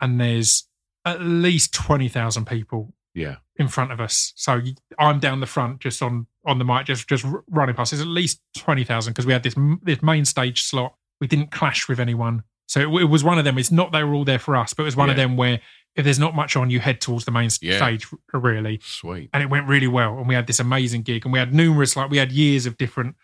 and 0.00 0.20
there's 0.20 0.68
at 1.04 1.20
least 1.20 1.74
twenty 1.74 2.08
thousand 2.08 2.46
people 2.46 2.94
Yeah. 3.14 3.36
in 3.56 3.68
front 3.68 3.92
of 3.92 4.00
us. 4.00 4.32
So 4.36 4.60
I'm 4.98 5.20
down 5.20 5.40
the 5.40 5.46
front, 5.46 5.80
just 5.80 6.00
on 6.00 6.26
on 6.46 6.58
the 6.58 6.64
mic, 6.64 6.86
just 6.86 7.08
just 7.08 7.26
running 7.50 7.74
past. 7.74 7.90
There's 7.90 8.00
at 8.00 8.06
least 8.06 8.40
twenty 8.56 8.84
thousand 8.84 9.12
because 9.12 9.26
we 9.26 9.32
had 9.32 9.42
this 9.42 9.54
this 9.82 10.02
main 10.02 10.24
stage 10.24 10.62
slot. 10.62 10.94
We 11.20 11.26
didn't 11.26 11.50
clash 11.50 11.88
with 11.88 12.00
anyone, 12.00 12.42
so 12.66 12.80
it, 12.80 13.02
it 13.02 13.06
was 13.06 13.22
one 13.24 13.38
of 13.38 13.44
them. 13.44 13.58
It's 13.58 13.70
not 13.70 13.92
they 13.92 14.02
were 14.04 14.14
all 14.14 14.24
there 14.24 14.38
for 14.38 14.56
us, 14.56 14.74
but 14.74 14.82
it 14.82 14.86
was 14.86 14.96
one 14.96 15.10
of 15.10 15.16
them 15.16 15.36
where 15.36 15.60
if 15.96 16.04
there's 16.04 16.18
not 16.18 16.34
much 16.34 16.56
on, 16.56 16.70
you 16.70 16.80
head 16.80 17.00
towards 17.00 17.24
the 17.24 17.30
main 17.30 17.50
Yeah. 17.62 17.76
stage 17.76 18.06
really. 18.32 18.80
Sweet. 18.82 19.30
And 19.32 19.42
it 19.42 19.50
went 19.50 19.68
really 19.68 19.86
well, 19.86 20.18
and 20.18 20.26
we 20.28 20.34
had 20.34 20.46
this 20.46 20.58
amazing 20.60 21.02
gig, 21.02 21.24
and 21.24 21.32
we 21.32 21.38
had 21.38 21.54
numerous 21.54 21.94
like 21.96 22.10
we 22.10 22.18
had 22.18 22.32
years 22.32 22.66
of 22.66 22.76
different 22.76 23.16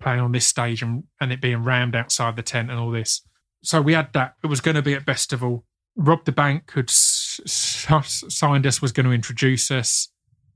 playing 0.00 0.20
on 0.20 0.32
this 0.32 0.46
stage 0.46 0.80
and 0.80 1.04
and 1.20 1.32
it 1.32 1.40
being 1.40 1.64
rammed 1.64 1.94
outside 1.96 2.36
the 2.36 2.42
tent 2.42 2.70
and 2.70 2.78
all 2.78 2.90
this. 2.90 3.22
So 3.62 3.82
we 3.82 3.92
had 3.94 4.12
that. 4.12 4.34
It 4.44 4.46
was 4.46 4.60
going 4.60 4.76
to 4.76 4.82
be 4.82 4.94
at 4.94 5.04
Bestival. 5.04 5.64
Rob 5.96 6.24
da 6.24 6.30
Bank 6.32 6.70
had 6.74 6.88
s- 6.90 7.40
s- 7.44 8.24
signed 8.28 8.64
us, 8.68 8.80
was 8.80 8.92
going 8.92 9.06
to 9.06 9.12
introduce 9.12 9.68
us. 9.72 10.08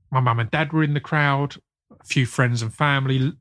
My 0.09 0.21
mum 0.21 0.39
and 0.39 0.49
dad 0.49 0.71
were 0.71 0.83
in 0.83 0.93
the 0.93 1.01
crowd, 1.01 1.57
a 1.91 2.05
few 2.05 2.25
friends 2.25 2.61
and 2.61 2.73
family, 2.73 3.33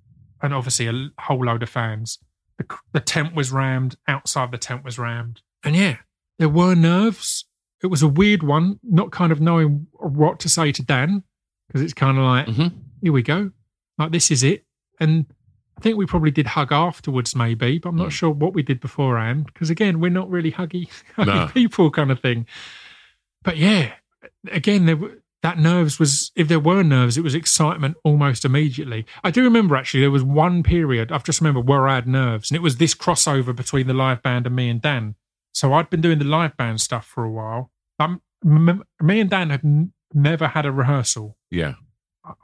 and 0.42 0.52
obviously 0.52 0.88
a 0.88 1.10
whole 1.22 1.44
load 1.46 1.62
of 1.62 1.68
fans. 1.68 2.18
The, 2.58 2.66
the 2.92 3.00
tent 3.00 3.34
was 3.34 3.50
rammed, 3.52 3.96
outside 4.08 4.50
the 4.52 4.58
tent 4.58 4.84
was 4.84 4.98
rammed. 4.98 5.40
And 5.64 5.74
yeah, 5.76 5.96
there 6.38 6.48
were 6.48 6.74
nerves. 6.74 7.44
It 7.82 7.86
was 7.88 8.02
a 8.02 8.08
weird 8.08 8.42
one, 8.42 8.78
not 8.82 9.10
kind 9.10 9.32
of 9.32 9.40
knowing 9.40 9.86
what 9.92 10.38
to 10.40 10.48
say 10.48 10.70
to 10.72 10.82
Dan, 10.82 11.24
because 11.66 11.82
it's 11.82 11.94
kind 11.94 12.18
of 12.18 12.24
like, 12.24 12.46
Mhm. 12.46 12.72
here 13.00 13.12
we 13.12 13.22
go. 13.22 13.50
Like, 13.98 14.12
this 14.12 14.30
is 14.30 14.42
it. 14.42 14.64
And 15.00 15.26
I 15.76 15.80
think 15.80 15.96
we 15.96 16.06
probably 16.06 16.30
did 16.30 16.46
hug 16.48 16.70
afterwards, 16.72 17.34
maybe, 17.34 17.78
but 17.78 17.88
I'm 17.88 17.96
not 17.96 18.08
Mm. 18.08 18.12
sure 18.12 18.30
what 18.30 18.54
we 18.54 18.62
did 18.62 18.80
beforehand, 18.80 19.46
because 19.46 19.70
again, 19.70 19.98
we're 20.00 20.10
not 20.10 20.30
really 20.30 20.52
huggy, 20.52 20.88
huggy 21.16 21.26
No. 21.26 21.46
people 21.52 21.90
kind 21.90 22.10
of 22.12 22.20
thing. 22.20 22.46
But 23.42 23.56
yeah, 23.56 23.92
again, 24.50 24.86
there 24.86 24.96
were, 24.96 25.21
that 25.42 25.58
nerves 25.58 25.98
was, 25.98 26.30
if 26.36 26.48
there 26.48 26.60
were 26.60 26.82
nerves, 26.82 27.18
it 27.18 27.24
was 27.24 27.34
excitement 27.34 27.96
almost 28.04 28.44
immediately. 28.44 29.04
I 29.24 29.30
do 29.30 29.42
remember 29.42 29.76
actually, 29.76 30.00
there 30.00 30.10
was 30.10 30.22
one 30.22 30.62
period, 30.62 31.10
I've 31.10 31.24
just 31.24 31.40
remembered 31.40 31.68
where 31.68 31.88
I 31.88 31.96
had 31.96 32.06
nerves, 32.06 32.50
and 32.50 32.56
it 32.56 32.62
was 32.62 32.76
this 32.76 32.94
crossover 32.94 33.54
between 33.54 33.86
the 33.88 33.94
live 33.94 34.22
band 34.22 34.46
and 34.46 34.54
me 34.56 34.68
and 34.68 34.80
Dan. 34.80 35.16
So 35.52 35.72
I'd 35.72 35.90
been 35.90 36.00
doing 36.00 36.18
the 36.18 36.24
live 36.24 36.56
band 36.56 36.80
stuff 36.80 37.06
for 37.06 37.24
a 37.24 37.30
while. 37.30 37.70
Um, 37.98 38.22
m- 38.44 38.84
me 39.00 39.20
and 39.20 39.28
Dan 39.28 39.50
had 39.50 39.64
n- 39.64 39.92
never 40.14 40.48
had 40.48 40.64
a 40.64 40.72
rehearsal. 40.72 41.36
Yeah. 41.50 41.74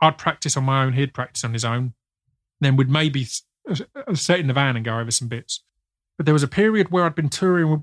I'd 0.03 0.19
practice 0.19 0.57
on 0.57 0.65
my 0.65 0.83
own, 0.85 0.95
he'd 0.95 1.15
practice 1.15 1.45
on 1.45 1.53
his 1.53 1.65
own. 1.65 1.95
Then 2.61 2.77
we'd 2.77 2.91
maybe 2.91 3.23
s- 3.23 3.45
s- 3.71 3.83
sit 4.15 4.41
in 4.41 4.49
the 4.49 4.53
van 4.53 4.75
and 4.77 4.85
go 4.85 4.99
over 4.99 5.11
some 5.13 5.29
bits. 5.29 5.63
But 6.17 6.27
there 6.27 6.35
was 6.35 6.43
a 6.43 6.49
period 6.49 6.91
where 6.91 7.05
I'd 7.05 7.15
been 7.15 7.29
touring 7.29 7.71
with, 7.71 7.81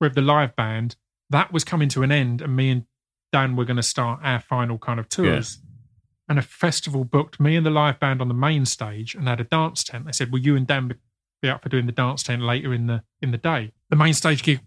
with 0.00 0.14
the 0.14 0.20
live 0.22 0.54
band. 0.54 0.94
That 1.30 1.52
was 1.52 1.64
coming 1.64 1.88
to 1.90 2.02
an 2.04 2.12
end, 2.12 2.40
and 2.40 2.54
me 2.54 2.70
and 2.70 2.84
Dan 3.32 3.56
were 3.56 3.64
going 3.64 3.76
to 3.76 3.82
start 3.82 4.20
our 4.22 4.40
final 4.40 4.78
kind 4.78 5.00
of 5.00 5.08
tours. 5.08 5.58
And 6.28 6.38
a 6.38 6.42
festival 6.42 7.04
booked 7.04 7.40
me 7.40 7.56
and 7.56 7.66
the 7.66 7.70
live 7.70 7.98
band 7.98 8.20
on 8.20 8.28
the 8.28 8.34
main 8.34 8.64
stage 8.64 9.14
and 9.14 9.26
had 9.28 9.40
a 9.40 9.44
dance 9.44 9.82
tent. 9.84 10.06
They 10.06 10.12
said, 10.12 10.30
"Will 10.32 10.40
you 10.40 10.56
and 10.56 10.66
Dan 10.66 10.88
be- 10.88 11.48
up 11.48 11.62
for 11.62 11.68
doing 11.68 11.86
the 11.86 11.92
dance 11.92 12.22
tent 12.22 12.42
later 12.42 12.72
in 12.72 12.86
the 12.86 13.02
in 13.20 13.32
the 13.32 13.38
day?" 13.38 13.72
The 13.90 13.96
main 13.96 14.14
stage 14.14 14.42
gig 14.42 14.60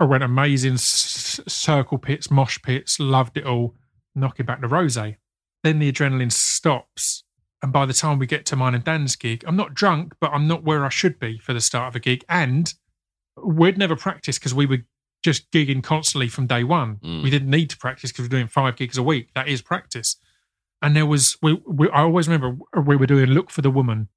went 0.00 0.22
amazing. 0.22 0.74
S- 0.74 1.40
circle 1.48 1.98
pits, 1.98 2.30
mosh 2.30 2.60
pits, 2.62 3.00
loved 3.00 3.36
it 3.36 3.44
all. 3.46 3.74
Knocking 4.14 4.46
back 4.46 4.60
the 4.60 4.68
rose. 4.68 4.94
Then 4.94 5.78
the 5.78 5.90
adrenaline 5.90 6.32
stops. 6.32 7.24
And 7.62 7.72
by 7.72 7.86
the 7.86 7.94
time 7.94 8.18
we 8.18 8.26
get 8.26 8.44
to 8.46 8.56
mine 8.56 8.74
and 8.74 8.82
Dan's 8.82 9.14
gig, 9.14 9.44
I'm 9.46 9.56
not 9.56 9.74
drunk, 9.74 10.14
but 10.20 10.32
I'm 10.32 10.48
not 10.48 10.64
where 10.64 10.84
I 10.84 10.88
should 10.88 11.18
be 11.18 11.38
for 11.38 11.52
the 11.52 11.60
start 11.60 11.88
of 11.88 11.96
a 11.96 12.00
gig. 12.00 12.24
And 12.28 12.72
we'd 13.42 13.78
never 13.78 13.96
practiced 13.96 14.40
because 14.40 14.54
we 14.54 14.66
were 14.66 14.78
just 15.22 15.50
gigging 15.50 15.82
constantly 15.82 16.28
from 16.28 16.46
day 16.46 16.64
one. 16.64 16.96
Mm. 16.96 17.22
We 17.22 17.30
didn't 17.30 17.50
need 17.50 17.70
to 17.70 17.76
practice 17.78 18.10
because 18.10 18.24
we're 18.24 18.28
doing 18.38 18.48
five 18.48 18.76
gigs 18.76 18.98
a 18.98 19.02
week. 19.02 19.28
That 19.34 19.48
is 19.48 19.62
practice. 19.62 20.16
And 20.80 20.96
there 20.96 21.06
was, 21.06 21.36
we, 21.42 21.60
we, 21.66 21.88
I 21.90 22.00
always 22.02 22.26
remember 22.28 22.56
we 22.84 22.96
were 22.96 23.06
doing 23.06 23.26
Look 23.30 23.50
for 23.50 23.62
the 23.62 23.70
Woman. 23.70 24.08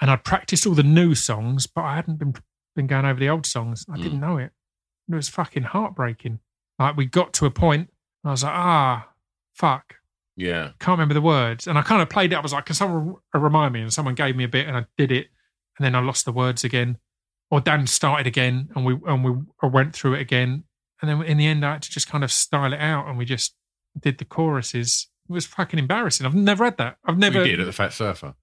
And 0.00 0.10
I'd 0.10 0.24
practiced 0.24 0.66
all 0.66 0.74
the 0.74 0.82
new 0.82 1.14
songs, 1.14 1.66
but 1.66 1.82
I 1.82 1.94
hadn't 1.96 2.18
been, 2.18 2.34
been 2.74 2.86
going 2.86 3.04
over 3.04 3.20
the 3.20 3.28
old 3.28 3.46
songs. 3.46 3.84
I 3.88 3.96
Mm. 3.96 4.02
didn't 4.02 4.20
know 4.20 4.38
it. 4.38 4.50
It 5.08 5.14
was 5.14 5.28
fucking 5.28 5.64
heartbreaking. 5.64 6.40
Like 6.78 6.96
we 6.96 7.06
got 7.06 7.32
to 7.34 7.46
a 7.46 7.50
point, 7.50 7.90
and 8.22 8.30
I 8.30 8.32
was 8.32 8.42
like, 8.42 8.52
ah, 8.54 9.08
fuck 9.54 9.94
Yeah. 10.34 10.70
can't 10.80 10.98
remember 10.98 11.14
the 11.14 11.20
words. 11.20 11.66
And 11.68 11.78
I 11.78 11.82
kind 11.82 12.02
of 12.02 12.08
played 12.08 12.32
it. 12.32 12.36
I 12.36 12.40
was 12.40 12.52
like, 12.52 12.64
can 12.66 12.74
someone 12.74 13.16
remind 13.32 13.72
me? 13.74 13.82
And 13.82 13.92
someone 13.92 14.14
gave 14.16 14.34
me 14.34 14.44
a 14.44 14.48
bit 14.48 14.66
and 14.66 14.76
I 14.76 14.86
did 14.98 15.12
it. 15.12 15.28
And 15.78 15.84
then 15.84 15.94
I 15.94 16.00
lost 16.00 16.24
the 16.24 16.32
words 16.32 16.64
again. 16.64 16.98
Or 17.50 17.60
Dan 17.60 17.86
started 17.86 18.26
again 18.26 18.68
and 18.74 18.84
we 18.84 18.98
and 19.06 19.24
we 19.24 19.68
went 19.68 19.94
through 19.94 20.14
it 20.14 20.20
again. 20.20 20.64
And 21.00 21.10
then 21.10 21.22
in 21.22 21.36
the 21.36 21.46
end, 21.46 21.64
I 21.64 21.72
had 21.74 21.82
to 21.82 21.90
just 21.90 22.08
kind 22.08 22.24
of 22.24 22.32
style 22.32 22.72
it 22.72 22.80
out 22.80 23.06
and 23.06 23.18
we 23.18 23.24
just 23.24 23.54
did 24.00 24.18
the 24.18 24.24
choruses. 24.24 25.08
It 25.28 25.32
was 25.32 25.46
fucking 25.46 25.78
embarrassing. 25.78 26.26
I've 26.26 26.34
never 26.34 26.64
had 26.64 26.78
that. 26.78 26.96
I've 27.04 27.18
never. 27.18 27.40
We 27.40 27.50
did 27.50 27.60
at 27.60 27.66
the 27.66 27.72
Fat 27.72 27.92
Surfer. 27.92 28.34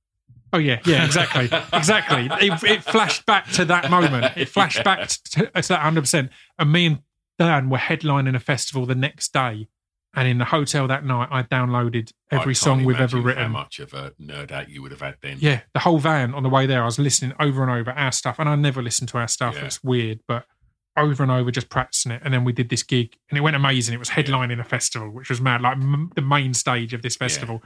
Oh 0.54 0.58
yeah, 0.58 0.80
yeah, 0.86 1.06
exactly, 1.06 1.45
exactly. 1.74 2.30
It, 2.41 2.64
it 2.64 2.84
flashed 2.84 3.26
back 3.26 3.49
to 3.54 3.66
that 3.66 3.89
moment. 3.89 4.34
It 4.36 4.49
flashed 4.49 4.84
back 4.84 5.08
to, 5.08 5.45
to 5.45 5.52
that 5.54 5.80
hundred 5.80 6.02
percent. 6.02 6.30
And 6.60 6.72
me 6.72 6.86
and 6.88 6.99
Dan 7.39 7.70
were 7.70 7.78
headlining 7.78 8.36
a 8.36 8.39
festival 8.39 8.86
the 8.86 8.95
next 8.95 9.32
day, 9.32 9.68
and 10.14 10.28
in 10.28 10.38
the 10.38 10.45
hotel 10.45 10.88
that 10.88 11.05
night, 11.05 11.30
I 11.32 11.43
downloaded 11.43 12.12
every 12.30 12.53
can't 12.53 12.57
song 12.57 12.84
we've 12.84 12.99
ever 12.99 13.18
written. 13.20 13.43
How 13.43 13.49
much 13.49 13.80
of 13.80 13.93
a 13.93 14.12
nerd 14.22 14.51
out 14.51 14.70
you 14.70 14.82
would 14.82 14.91
have 14.91 15.01
had 15.01 15.16
then? 15.22 15.38
Yeah, 15.39 15.62
the 15.74 15.80
whole 15.80 15.99
van 15.99 16.34
on 16.34 16.43
the 16.43 16.49
way 16.49 16.66
there, 16.66 16.82
I 16.82 16.86
was 16.86 16.99
listening 16.99 17.34
over 17.39 17.62
and 17.62 17.72
over 17.72 17.91
our 17.91 18.12
stuff, 18.12 18.38
and 18.38 18.49
I 18.49 18.55
never 18.55 18.82
listened 18.82 19.09
to 19.09 19.18
our 19.18 19.28
stuff. 19.28 19.55
Yeah. 19.55 19.66
It's 19.66 19.84
weird, 19.84 20.20
but 20.28 20.45
over 20.97 21.24
and 21.24 21.32
over, 21.32 21.49
just 21.51 21.70
practicing 21.70 22.12
it. 22.12 22.22
And 22.26 22.34
then 22.34 22.43
we 22.43 22.51
did 22.51 22.70
this 22.70 22.84
gig, 22.84 23.16
and 23.30 23.38
it 23.38 23.41
went 23.41 23.55
amazing. 23.55 23.93
It 23.93 23.99
was 23.99 24.09
headlining 24.09 24.59
a 24.59 24.66
festival, 24.66 25.09
which 25.09 25.30
was 25.30 25.39
mad, 25.39 25.62
like 25.62 25.78
m- 25.78 26.12
the 26.16 26.22
main 26.22 26.53
stage 26.53 26.93
of 26.93 27.01
this 27.01 27.16
festival. 27.16 27.64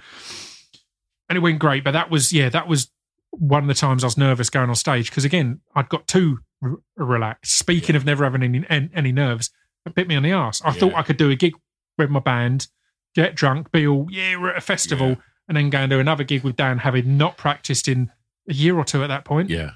And 1.28 1.38
it 1.38 1.40
went 1.42 1.58
great, 1.58 1.84
but 1.84 1.92
that 1.92 2.12
was 2.12 2.32
yeah, 2.32 2.50
that 2.50 2.68
was 2.68 2.92
one 3.32 3.64
of 3.64 3.68
the 3.68 3.74
times 3.74 4.04
I 4.04 4.08
was 4.08 4.18
nervous 4.18 4.50
going 4.52 4.70
on 4.70 4.76
stage 4.76 5.10
because 5.10 5.26
again, 5.26 5.62
I'd 5.74 5.90
got 5.90 6.08
too 6.08 6.40
r- 6.62 6.78
relaxed. 6.96 7.58
Speaking 7.58 7.96
of 7.96 8.06
never 8.06 8.24
having 8.24 8.44
any 8.44 8.64
any, 8.70 8.90
any 8.94 9.12
nerves, 9.12 9.50
it 9.86 9.96
bit 9.96 10.08
me 10.08 10.16
on 10.16 10.24
the 10.24 10.32
ass. 10.32 10.62
I 10.64 10.72
thought 10.72 10.94
I 10.94 11.02
could 11.02 11.18
do 11.18 11.32
a 11.32 11.36
gig 11.36 11.54
with 11.98 12.10
my 12.10 12.20
band, 12.20 12.68
get 13.16 13.36
drunk, 13.36 13.72
be 13.72 13.88
all 13.88 14.08
yeah, 14.10 14.36
we're 14.38 14.50
at 14.52 14.58
a 14.58 14.62
festival, 14.62 15.10
Yeah. 15.10 15.16
and 15.48 15.58
then 15.58 15.70
go 15.70 15.80
and 15.80 15.90
do 15.90 16.00
another 16.00 16.24
gig 16.24 16.44
with 16.44 16.56
Dan, 16.56 16.80
having 16.80 17.18
not 17.18 17.38
practiced 17.38 17.88
in 17.88 18.12
a 18.50 18.54
year 18.54 18.78
or 18.78 18.84
two 18.84 19.04
at 19.04 19.08
that 19.08 19.26
point. 19.26 19.50
Yeah. 19.50 19.72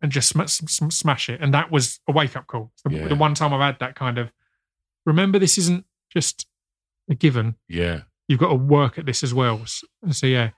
and 0.00 0.12
just 0.12 0.28
sm- 0.28 0.42
sm- 0.44 0.90
smash 0.90 1.28
it. 1.28 1.40
And 1.40 1.52
that 1.54 1.72
was 1.72 1.98
a 2.08 2.12
wake 2.12 2.36
up 2.36 2.46
call. 2.46 2.70
The, 2.84 2.94
Yeah. 2.94 3.08
the 3.08 3.16
one 3.16 3.34
time 3.34 3.52
I've 3.52 3.60
had 3.60 3.80
that 3.80 3.96
kind 3.96 4.16
of 4.16 4.30
remember, 5.04 5.40
this 5.40 5.58
isn't 5.58 5.84
just 6.08 6.46
a 7.10 7.16
given. 7.16 7.56
Yeah. 7.68 8.02
You've 8.28 8.38
got 8.38 8.50
to 8.50 8.54
work 8.54 8.96
at 8.96 9.06
this 9.06 9.24
as 9.24 9.34
well. 9.34 9.62
S- 9.62 9.82
So 10.12 10.28
yeah, 10.28 10.50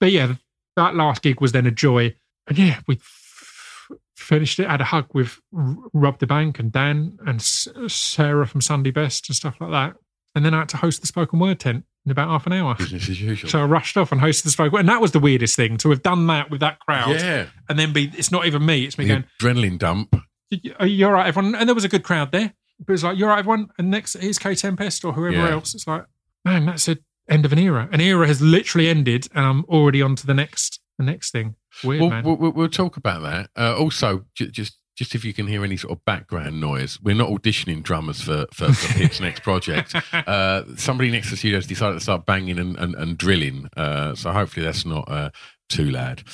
but 0.00 0.10
yeah, 0.10 0.36
that 0.76 0.94
last 0.94 1.20
gig 1.20 1.38
was 1.38 1.52
then 1.52 1.66
a 1.66 1.70
joy. 1.70 2.16
And 2.46 2.56
yeah, 2.56 2.80
we 2.86 2.94
f- 2.94 3.90
finished 4.16 4.58
it. 4.58 4.70
Had 4.70 4.80
a 4.80 4.84
hug 4.84 5.08
with 5.12 5.38
R- 5.54 5.76
Rob 5.92 6.18
da 6.18 6.26
Bank 6.26 6.58
and 6.58 6.72
Dan 6.72 7.18
and 7.26 7.40
S- 7.40 7.68
Sarah 7.88 8.46
from 8.46 8.62
Sunday 8.62 8.90
Best 8.90 9.28
and 9.28 9.36
stuff 9.36 9.60
like 9.60 9.70
that. 9.70 9.96
And 10.38 10.46
then 10.46 10.54
I 10.54 10.60
had 10.60 10.68
to 10.70 10.76
host 10.78 11.00
the 11.02 11.06
spoken 11.06 11.38
word 11.38 11.60
tent 11.60 11.84
in 12.06 12.12
about 12.12 12.28
half 12.28 12.46
an 12.46 12.52
hour. 12.54 12.74
Business 12.76 13.08
as 13.10 13.20
usual. 13.20 13.50
So 13.50 13.60
I 13.60 13.64
rushed 13.64 13.96
off 13.96 14.12
and 14.12 14.20
hosted 14.20 14.44
the 14.44 14.50
spoken 14.50 14.72
word. 14.72 14.80
And 14.80 14.88
that 14.88 15.00
was 15.00 15.12
the 15.12 15.18
weirdest 15.18 15.56
thing 15.56 15.76
to 15.78 15.90
have 15.90 16.02
done 16.02 16.26
that 16.28 16.50
with 16.50 16.60
that 16.60 16.78
crowd. 16.80 17.16
yeah. 17.20 17.46
And 17.68 17.78
then 17.78 17.92
be, 17.92 18.10
it's 18.16 18.30
not 18.30 18.46
even 18.46 18.64
me, 18.64 18.84
it's 18.84 18.96
me 18.96 19.04
The 19.06 19.08
going, 19.10 19.24
adrenaline 19.40 19.78
dump. 19.78 20.14
"Y- 20.50 20.60
Are 20.80 20.86
you 20.86 21.04
all 21.06 21.12
right, 21.12 21.26
everyone? 21.26 21.54
And 21.54 21.68
there 21.68 21.74
was 21.74 21.84
a 21.84 21.88
good 21.88 22.04
crowd 22.04 22.32
there. 22.32 22.54
But 22.86 22.92
it's 22.92 23.02
like, 23.02 23.18
You're 23.18 23.28
right, 23.28 23.40
everyone? 23.40 23.68
And 23.78 23.90
next, 23.90 24.14
here's 24.14 24.38
Kae 24.38 24.58
Tempest 24.58 25.04
or 25.04 25.12
whoever 25.12 25.36
Yeah. 25.36 25.50
else. 25.50 25.74
It's 25.74 25.86
like, 25.86 26.04
man, 26.44 26.64
that's 26.66 26.86
the 26.86 26.98
end 27.28 27.44
of 27.44 27.52
an 27.52 27.58
era. 27.58 27.88
An 27.92 28.00
era 28.00 28.26
has 28.26 28.40
literally 28.40 28.88
ended, 28.88 29.28
and 29.34 29.44
I'm 29.44 29.64
already 29.64 30.00
on 30.00 30.14
to 30.16 30.26
the 30.26 30.34
next 30.34 30.80
the 30.96 31.04
next 31.04 31.30
thing. 31.32 31.56
Weird, 31.84 32.00
We'll, 32.00 32.10
man. 32.10 32.24
we'll, 32.24 32.36
we'll- 32.36 32.52
we'll 32.52 32.68
talk 32.68 32.96
about 32.96 33.22
that. 33.22 33.50
Uh, 33.56 33.76
also, 33.76 34.24
j- 34.34 34.50
just 34.50 34.77
just 34.98 35.14
if 35.14 35.24
you 35.24 35.32
can 35.32 35.46
hear 35.46 35.62
any 35.62 35.76
sort 35.76 35.92
of 35.92 36.04
background 36.04 36.60
noise, 36.60 36.98
we're 37.00 37.14
not 37.14 37.30
auditioning 37.30 37.82
drummers 37.82 38.20
for 38.20 38.46
for, 38.52 38.72
for 38.72 38.94
Pip's 38.94 39.20
next 39.26 39.42
project. 39.44 39.94
Uh, 40.12 40.64
somebody 40.76 41.10
next 41.10 41.28
to 41.28 41.30
the 41.32 41.36
studio 41.36 41.56
has 41.58 41.66
decided 41.68 41.94
to 41.94 42.00
start 42.00 42.26
banging 42.26 42.58
and, 42.58 42.76
and, 42.76 42.94
and 42.96 43.16
drilling. 43.16 43.68
Uh, 43.76 44.14
so 44.16 44.32
hopefully 44.32 44.66
that's 44.66 44.84
not 44.84 45.08
uh, 45.08 45.30
too 45.68 45.88
loud. 45.90 46.24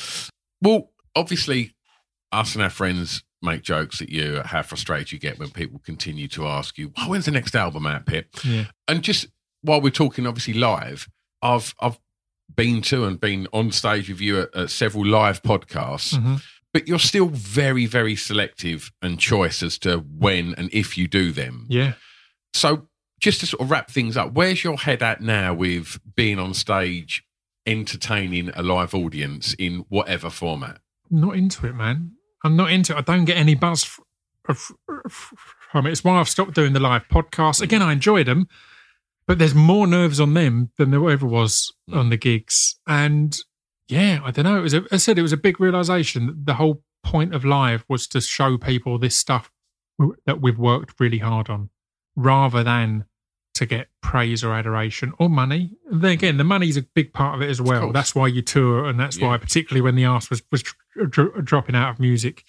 Well, 0.62 0.90
obviously, 1.14 1.74
us 2.32 2.54
and 2.54 2.64
our 2.64 2.70
friends 2.70 3.22
make 3.42 3.62
jokes 3.62 4.00
at 4.00 4.08
you 4.08 4.38
at 4.38 4.46
how 4.46 4.62
frustrated 4.62 5.12
you 5.12 5.18
get 5.18 5.38
when 5.38 5.50
people 5.50 5.78
continue 5.84 6.26
to 6.28 6.46
ask 6.46 6.78
you, 6.78 6.90
oh, 6.96 7.10
"When's 7.10 7.26
the 7.26 7.30
next 7.32 7.54
album 7.54 7.86
out, 7.86 8.06
Pip?" 8.06 8.28
yeah. 8.42 8.64
and 8.88 9.02
just 9.02 9.26
while 9.60 9.80
we're 9.82 9.90
talking 9.90 10.26
obviously 10.26 10.52
live 10.52 11.08
i've 11.40 11.74
i've 11.80 11.98
been 12.54 12.82
to 12.82 13.06
and 13.06 13.18
been 13.18 13.46
on 13.52 13.72
stage 13.72 14.10
with 14.10 14.20
you 14.20 14.40
at, 14.42 14.54
at 14.54 14.68
several 14.70 15.06
live 15.06 15.42
podcasts 15.42 16.14
Mhm. 16.18 16.42
But 16.74 16.86
you're 16.86 16.98
still 16.98 17.28
very 17.28 17.86
very 17.86 18.14
selective 18.16 18.92
and 19.00 19.18
choice 19.18 19.62
as 19.62 19.78
to 19.78 19.98
when 19.98 20.54
and 20.58 20.68
if 20.72 20.98
you 20.98 21.08
do 21.08 21.32
them 21.32 21.66
Yeah. 21.70 21.94
so 22.52 22.88
just 23.20 23.40
to 23.40 23.46
sort 23.46 23.62
of 23.62 23.70
wrap 23.70 23.90
things 23.90 24.18
up 24.18 24.32
where's 24.34 24.62
your 24.62 24.76
head 24.76 25.02
at 25.02 25.22
now 25.22 25.54
with 25.54 25.98
being 26.14 26.38
on 26.38 26.52
stage 26.52 27.24
entertaining 27.66 28.50
a 28.50 28.62
live 28.62 28.94
audience 28.94 29.54
in 29.54 29.86
whatever 29.88 30.28
format 30.28 30.80
I'm 31.10 31.20
not 31.20 31.36
into 31.36 31.66
it, 31.66 31.74
man. 31.74 32.12
I'm 32.42 32.56
not 32.56 32.70
into 32.70 32.94
it. 32.94 32.98
I 32.98 33.00
don't 33.02 33.24
get 33.24 33.36
any 33.36 33.54
buzz 33.54 33.84
f- 33.84 34.00
uh, 34.48 34.52
f- 34.52 34.72
uh, 34.88 35.08
from 35.70 35.86
it. 35.86 35.92
It's 35.92 36.04
why 36.04 36.18
I've 36.18 36.28
stopped 36.28 36.54
doing 36.54 36.72
the 36.72 36.80
live 36.80 37.08
podcasts. 37.08 37.62
Again, 37.62 37.82
I 37.82 37.92
enjoy 37.92 38.24
them, 38.24 38.48
but 39.26 39.38
there's 39.38 39.54
more 39.54 39.86
nerves 39.86 40.20
on 40.20 40.34
them 40.34 40.70
than 40.76 40.90
there 40.90 41.08
ever 41.10 41.26
was 41.26 41.72
hmm. 41.88 41.98
on 41.98 42.10
the 42.10 42.16
gigs. 42.16 42.78
And 42.86 43.36
yeah, 43.88 44.20
I 44.24 44.30
don't 44.30 44.44
know. 44.44 44.58
It 44.58 44.62
was, 44.62 44.74
a, 44.74 44.84
I 44.92 44.96
said, 44.96 45.18
it 45.18 45.22
was 45.22 45.32
a 45.32 45.36
big 45.38 45.60
realization. 45.60 46.42
The 46.44 46.54
whole 46.54 46.82
point 47.02 47.34
of 47.34 47.44
live 47.44 47.84
was 47.88 48.06
to 48.08 48.20
show 48.20 48.56
people 48.58 48.98
this 48.98 49.16
stuff 49.16 49.50
that 50.26 50.40
we've 50.40 50.58
worked 50.58 50.98
really 50.98 51.18
hard 51.18 51.48
on 51.50 51.70
rather 52.16 52.62
than 52.64 53.04
to 53.54 53.66
get 53.66 53.86
praise 54.00 54.42
or 54.42 54.52
adoration 54.52 55.12
or 55.18 55.28
money. 55.28 55.76
And 55.90 56.02
then 56.02 56.10
again, 56.12 56.36
the 56.38 56.44
money's 56.44 56.76
a 56.76 56.82
big 56.82 57.12
part 57.12 57.36
of 57.36 57.42
it 57.42 57.48
as 57.50 57.60
well. 57.60 57.92
That's 57.92 58.14
why 58.14 58.26
you 58.26 58.42
tour, 58.42 58.86
and 58.86 58.98
that's 58.98 59.18
Yeah. 59.18 59.28
why, 59.28 59.36
particularly 59.38 59.80
when 59.80 59.94
the 59.94 60.04
arse 60.04 60.28
was 60.30 60.42
was 60.50 60.62
dr- 60.64 61.10
dr- 61.10 61.44
dropping 61.44 61.76
out 61.76 61.90
of 61.90 62.00
music 62.00 62.42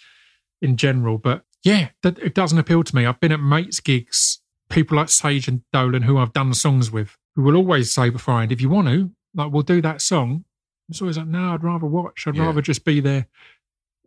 in 0.63 0.77
general. 0.77 1.19
But 1.19 1.43
yeah, 1.63 1.89
that, 2.01 2.17
it 2.19 2.33
doesn't 2.33 2.57
appeal 2.57 2.83
to 2.83 2.95
me. 2.95 3.05
I've 3.05 3.19
been 3.19 3.31
at 3.31 3.39
mates' 3.39 3.79
gigs, 3.79 4.39
people 4.69 4.97
like 4.97 5.09
Sage 5.09 5.47
and 5.47 5.61
Dolan, 5.71 6.03
who 6.03 6.17
I've 6.17 6.33
done 6.33 6.53
songs 6.55 6.89
with, 6.89 7.15
who 7.35 7.43
will 7.43 7.55
always 7.55 7.91
say 7.91 8.09
beforehand, 8.09 8.51
if 8.51 8.61
you 8.61 8.69
want 8.69 8.87
to, 8.87 9.11
like, 9.35 9.51
we'll 9.51 9.61
do 9.63 9.81
that 9.81 10.01
song. 10.01 10.45
It's 10.89 11.01
always 11.01 11.17
like, 11.17 11.27
no, 11.27 11.53
I'd 11.53 11.63
rather 11.63 11.85
watch. 11.87 12.27
I'd 12.27 12.35
Yeah. 12.35 12.45
rather 12.45 12.61
just 12.61 12.85
be 12.85 12.99
there 12.99 13.27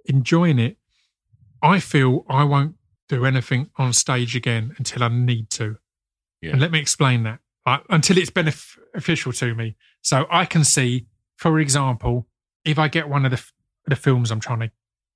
enjoying 0.04 0.58
it. 0.58 0.78
I 1.62 1.80
feel 1.80 2.24
I 2.28 2.44
won't 2.44 2.76
do 3.08 3.24
anything 3.24 3.70
on 3.76 3.92
stage 3.92 4.36
again 4.36 4.74
until 4.78 5.02
I 5.02 5.08
need 5.08 5.50
to. 5.50 5.78
Yeah. 6.40 6.52
And 6.52 6.60
let 6.60 6.70
me 6.70 6.78
explain 6.78 7.24
that. 7.24 7.40
Like, 7.66 7.82
until 7.90 8.16
it's 8.18 8.30
beneficial 8.30 9.32
to 9.32 9.54
me. 9.54 9.76
So 10.02 10.26
I 10.30 10.44
can 10.44 10.62
see, 10.64 11.06
for 11.36 11.58
example, 11.58 12.28
if 12.64 12.78
I 12.78 12.88
get 12.88 13.08
one 13.08 13.24
of 13.24 13.30
the, 13.32 13.42
the 13.86 13.96
films 13.96 14.30
I'm 14.30 14.40
trying 14.40 14.60
to 14.60 14.70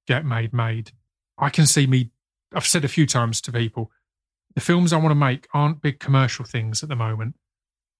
get 0.07 0.25
made 0.25 0.53
made, 0.53 0.93
I 1.39 1.49
can 1.49 1.67
see 1.67 1.87
me. 1.87 2.11
I've 2.55 2.67
said 2.67 2.85
a 2.85 2.89
few 2.89 3.07
times 3.07 3.41
to 3.43 3.53
people, 3.53 3.91
the 4.55 4.61
films 4.61 4.93
I 4.93 4.97
want 4.99 5.13
to 5.13 5.15
make 5.15 5.49
aren't 5.55 5.81
big 5.81 5.99
commercial 6.01 6.45
things 6.45 6.83
at 6.83 6.89
the 6.89 6.97
moment. 6.97 7.37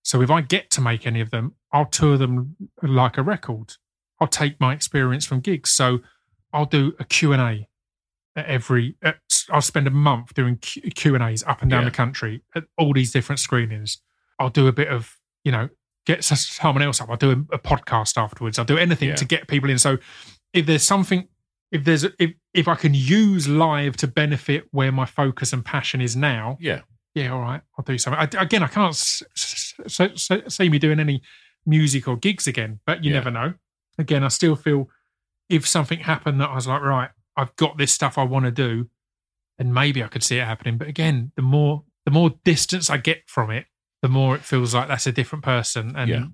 So 0.03 0.21
if 0.23 0.31
I 0.31 0.41
get 0.41 0.71
to 0.73 0.81
make 0.81 1.07
any 1.07 1.21
of 1.21 1.31
them, 1.31 1.55
I'll 1.73 1.87
tour 1.87 2.17
them 2.19 2.57
like 2.83 3.17
a 3.19 3.23
record. 3.23 3.75
I'll 4.21 4.29
take 4.29 4.61
my 4.61 4.73
experience 4.75 5.25
from 5.27 5.41
gigs. 5.41 5.71
So 5.71 6.01
I'll 6.53 6.67
do 6.67 6.93
a 6.99 7.05
Q&A 7.05 7.69
at 8.37 8.47
every 8.47 8.97
at, 9.03 9.17
I'll 9.51 9.61
spend 9.61 9.87
a 9.87 9.91
month 9.91 10.35
doing 10.35 10.57
Q- 10.57 10.83
Q&As 10.95 11.43
up 11.45 11.63
and 11.63 11.71
down 11.71 11.83
Yeah. 11.83 11.89
the 11.91 11.95
country 11.95 12.43
at 12.55 12.65
all 12.79 12.93
these 12.93 13.13
different 13.13 13.39
screenings. 13.41 13.99
I'll 14.39 14.49
do 14.51 14.67
a 14.67 14.73
bit 14.73 14.89
of, 14.89 15.17
you 15.45 15.53
know, 15.53 15.69
get 16.07 16.25
someone 16.25 16.83
else 16.83 17.01
up. 17.01 17.09
I'll 17.11 17.17
do 17.17 17.31
a, 17.31 17.55
a 17.55 17.59
podcast 17.59 18.17
afterwards. 18.17 18.59
I'll 18.59 18.65
do 18.65 18.79
anything 18.79 19.11
Yeah. 19.11 19.15
to 19.17 19.25
get 19.25 19.49
people 19.49 19.71
in. 19.71 19.79
So 19.79 19.99
if 20.53 20.67
there's 20.67 20.83
something 20.87 21.29
if 21.71 21.85
there's 21.85 22.05
if 22.05 22.33
if 22.53 22.69
I 22.69 22.75
can 22.75 22.93
use 22.93 23.49
live 23.49 23.97
to 23.99 24.07
benefit 24.07 24.65
where 24.73 24.93
my 24.93 25.07
focus 25.07 25.53
and 25.53 25.65
passion 25.65 26.01
is 26.01 26.15
now, 26.17 26.59
yeah 26.61 26.81
yeah, 27.15 27.31
all 27.31 27.41
right, 27.41 27.61
I'll 27.79 27.85
do 27.85 27.99
something. 27.99 28.19
I, 28.19 28.43
again, 28.43 28.63
I 28.63 28.69
can't 28.69 28.95
s- 28.95 29.23
s- 29.85 30.01
s- 30.01 30.31
s- 30.31 30.55
see 30.57 30.69
me 30.69 30.79
doing 30.79 31.01
any 31.01 31.23
music 31.67 32.09
or 32.09 32.17
gigs 32.17 32.47
again, 32.47 32.81
but 32.87 33.05
you 33.05 33.11
Yeah. 33.11 33.19
never 33.19 33.31
know. 33.31 33.55
Again, 33.99 34.25
I 34.25 34.29
still 34.29 34.57
feel 34.57 34.89
if 35.49 35.67
something 35.67 36.01
happened 36.01 36.41
that 36.41 36.51
I 36.51 36.55
was 36.55 36.67
like, 36.67 36.81
right, 36.83 37.11
I've 37.37 37.55
got 37.57 37.77
this 37.79 37.93
stuff 37.93 38.19
I 38.19 38.25
want 38.25 38.45
to 38.47 38.51
do, 38.51 38.89
then 39.59 39.73
maybe 39.73 40.03
I 40.03 40.09
could 40.09 40.23
see 40.23 40.39
it 40.39 40.45
happening. 40.45 40.79
But 40.79 40.89
again, 40.89 41.33
the 41.37 41.43
more 41.43 41.85
the 42.05 42.11
more 42.11 42.31
distance 42.45 42.91
I 42.91 42.97
get 42.97 43.29
from 43.29 43.51
it, 43.51 43.67
the 44.03 44.09
more 44.09 44.35
it 44.35 44.43
feels 44.43 44.75
like 44.75 44.89
that's 44.89 45.07
a 45.07 45.13
different 45.13 45.45
person, 45.45 45.95
and 45.95 46.11
Yeah. 46.11 46.25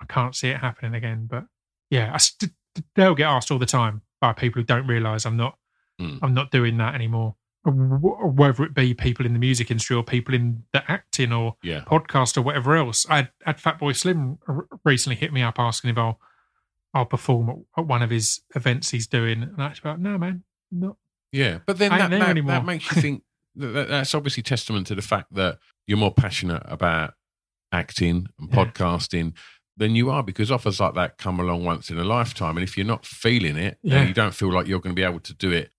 I 0.00 0.04
can't 0.06 0.34
see 0.36 0.48
it 0.48 0.58
happening 0.60 0.94
again. 0.94 1.26
But 1.26 1.46
yeah, 1.88 2.12
I 2.12 2.18
st- 2.18 2.52
they'll 2.94 3.14
get 3.14 3.28
asked 3.28 3.50
all 3.50 3.58
the 3.58 3.64
time 3.64 4.02
by 4.20 4.32
people 4.34 4.60
who 4.60 4.66
don't 4.66 4.86
realise 4.86 5.24
I'm 5.24 5.36
not 5.36 5.58
Mm. 6.00 6.18
I'm 6.22 6.34
not 6.34 6.50
doing 6.50 6.76
that 6.78 6.94
anymore. 6.96 7.36
Wh- 7.64 8.36
Whether 8.36 8.64
it 8.64 8.74
be 8.74 8.94
people 8.94 9.24
in 9.26 9.32
the 9.32 9.38
music 9.38 9.70
industry 9.70 9.96
or 9.96 10.02
people 10.04 10.34
in 10.34 10.64
the 10.72 10.88
acting 10.90 11.32
or 11.32 11.56
yeah 11.62 11.80
podcast 11.84 12.36
or 12.36 12.42
whatever 12.42 12.76
else. 12.76 13.06
I 13.08 13.16
had, 13.16 13.30
had 13.44 13.58
Fatboy 13.58 13.96
Slim 13.96 14.38
recently 14.84 15.16
hit 15.16 15.32
me 15.32 15.42
up 15.42 15.58
asking 15.58 15.90
if 15.90 15.98
I'll 15.98 16.20
I'll 16.92 17.06
perform 17.06 17.64
at, 17.76 17.86
one 17.86 18.02
of 18.02 18.10
his 18.10 18.40
events 18.54 18.90
he's 18.90 19.06
doing, 19.06 19.42
and 19.42 19.60
I 19.62 19.70
was 19.70 19.80
like, 19.84 19.98
no, 19.98 20.16
man, 20.18 20.44
not. 20.70 20.96
Yeah, 21.32 21.58
but 21.66 21.78
then 21.78 21.90
that, 21.90 22.10
that, 22.10 22.46
that 22.46 22.64
makes 22.64 22.94
you 22.94 23.02
think 23.02 23.22
that, 23.56 23.66
that 23.68 23.88
that's 23.88 24.14
obviously 24.14 24.42
testament 24.44 24.86
to 24.88 24.94
the 24.94 25.02
fact 25.02 25.34
that 25.34 25.58
you're 25.86 25.98
more 25.98 26.14
passionate 26.14 26.62
about 26.66 27.14
acting 27.72 28.26
and 28.38 28.48
Yeah. 28.52 28.64
podcasting 28.66 29.32
than 29.76 29.96
you 29.96 30.08
are 30.10 30.22
because 30.22 30.52
offers 30.52 30.78
like 30.78 30.94
that 30.94 31.18
come 31.18 31.40
along 31.40 31.64
once 31.64 31.90
in 31.90 31.98
a 31.98 32.04
lifetime. 32.04 32.56
And 32.56 32.62
if 32.62 32.76
you're 32.76 32.86
not 32.86 33.04
feeling 33.04 33.56
it, 33.56 33.78
Yeah. 33.82 33.98
and 34.00 34.08
you 34.08 34.14
don't 34.14 34.32
feel 34.34 34.52
like 34.52 34.68
you're 34.68 34.78
going 34.78 34.94
to 34.94 35.00
be 35.00 35.04
able 35.04 35.18
to 35.20 35.34
do 35.34 35.50
it 35.50 35.72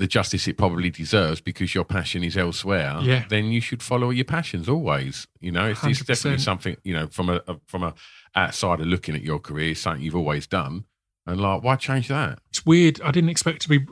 the 0.00 0.06
justice 0.06 0.48
it 0.48 0.56
probably 0.56 0.90
deserves 0.90 1.40
because 1.40 1.74
your 1.74 1.84
passion 1.84 2.24
is 2.24 2.36
elsewhere, 2.36 2.98
Yeah. 3.02 3.24
then 3.28 3.44
you 3.46 3.60
should 3.60 3.82
follow 3.82 4.10
your 4.10 4.24
passions 4.24 4.68
always. 4.68 5.28
You 5.40 5.52
know, 5.52 5.66
it's, 5.66 5.84
it's 5.84 6.02
definitely 6.04 6.38
something, 6.40 6.76
you 6.84 6.94
know, 6.94 7.06
from 7.08 7.28
a, 7.28 7.40
a 7.46 7.56
from 7.66 7.82
a 7.84 7.94
outsider 8.36 8.84
looking 8.84 9.14
at 9.14 9.22
your 9.22 9.38
career, 9.38 9.74
something 9.74 10.02
you've 10.02 10.16
always 10.16 10.46
done. 10.46 10.84
And 11.26 11.40
like, 11.40 11.62
why 11.62 11.76
change 11.76 12.08
that? 12.08 12.38
It's 12.48 12.64
weird. 12.66 13.00
I 13.02 13.10
didn't 13.12 13.30
expect 13.30 13.62
to 13.62 13.68
be 13.68 13.86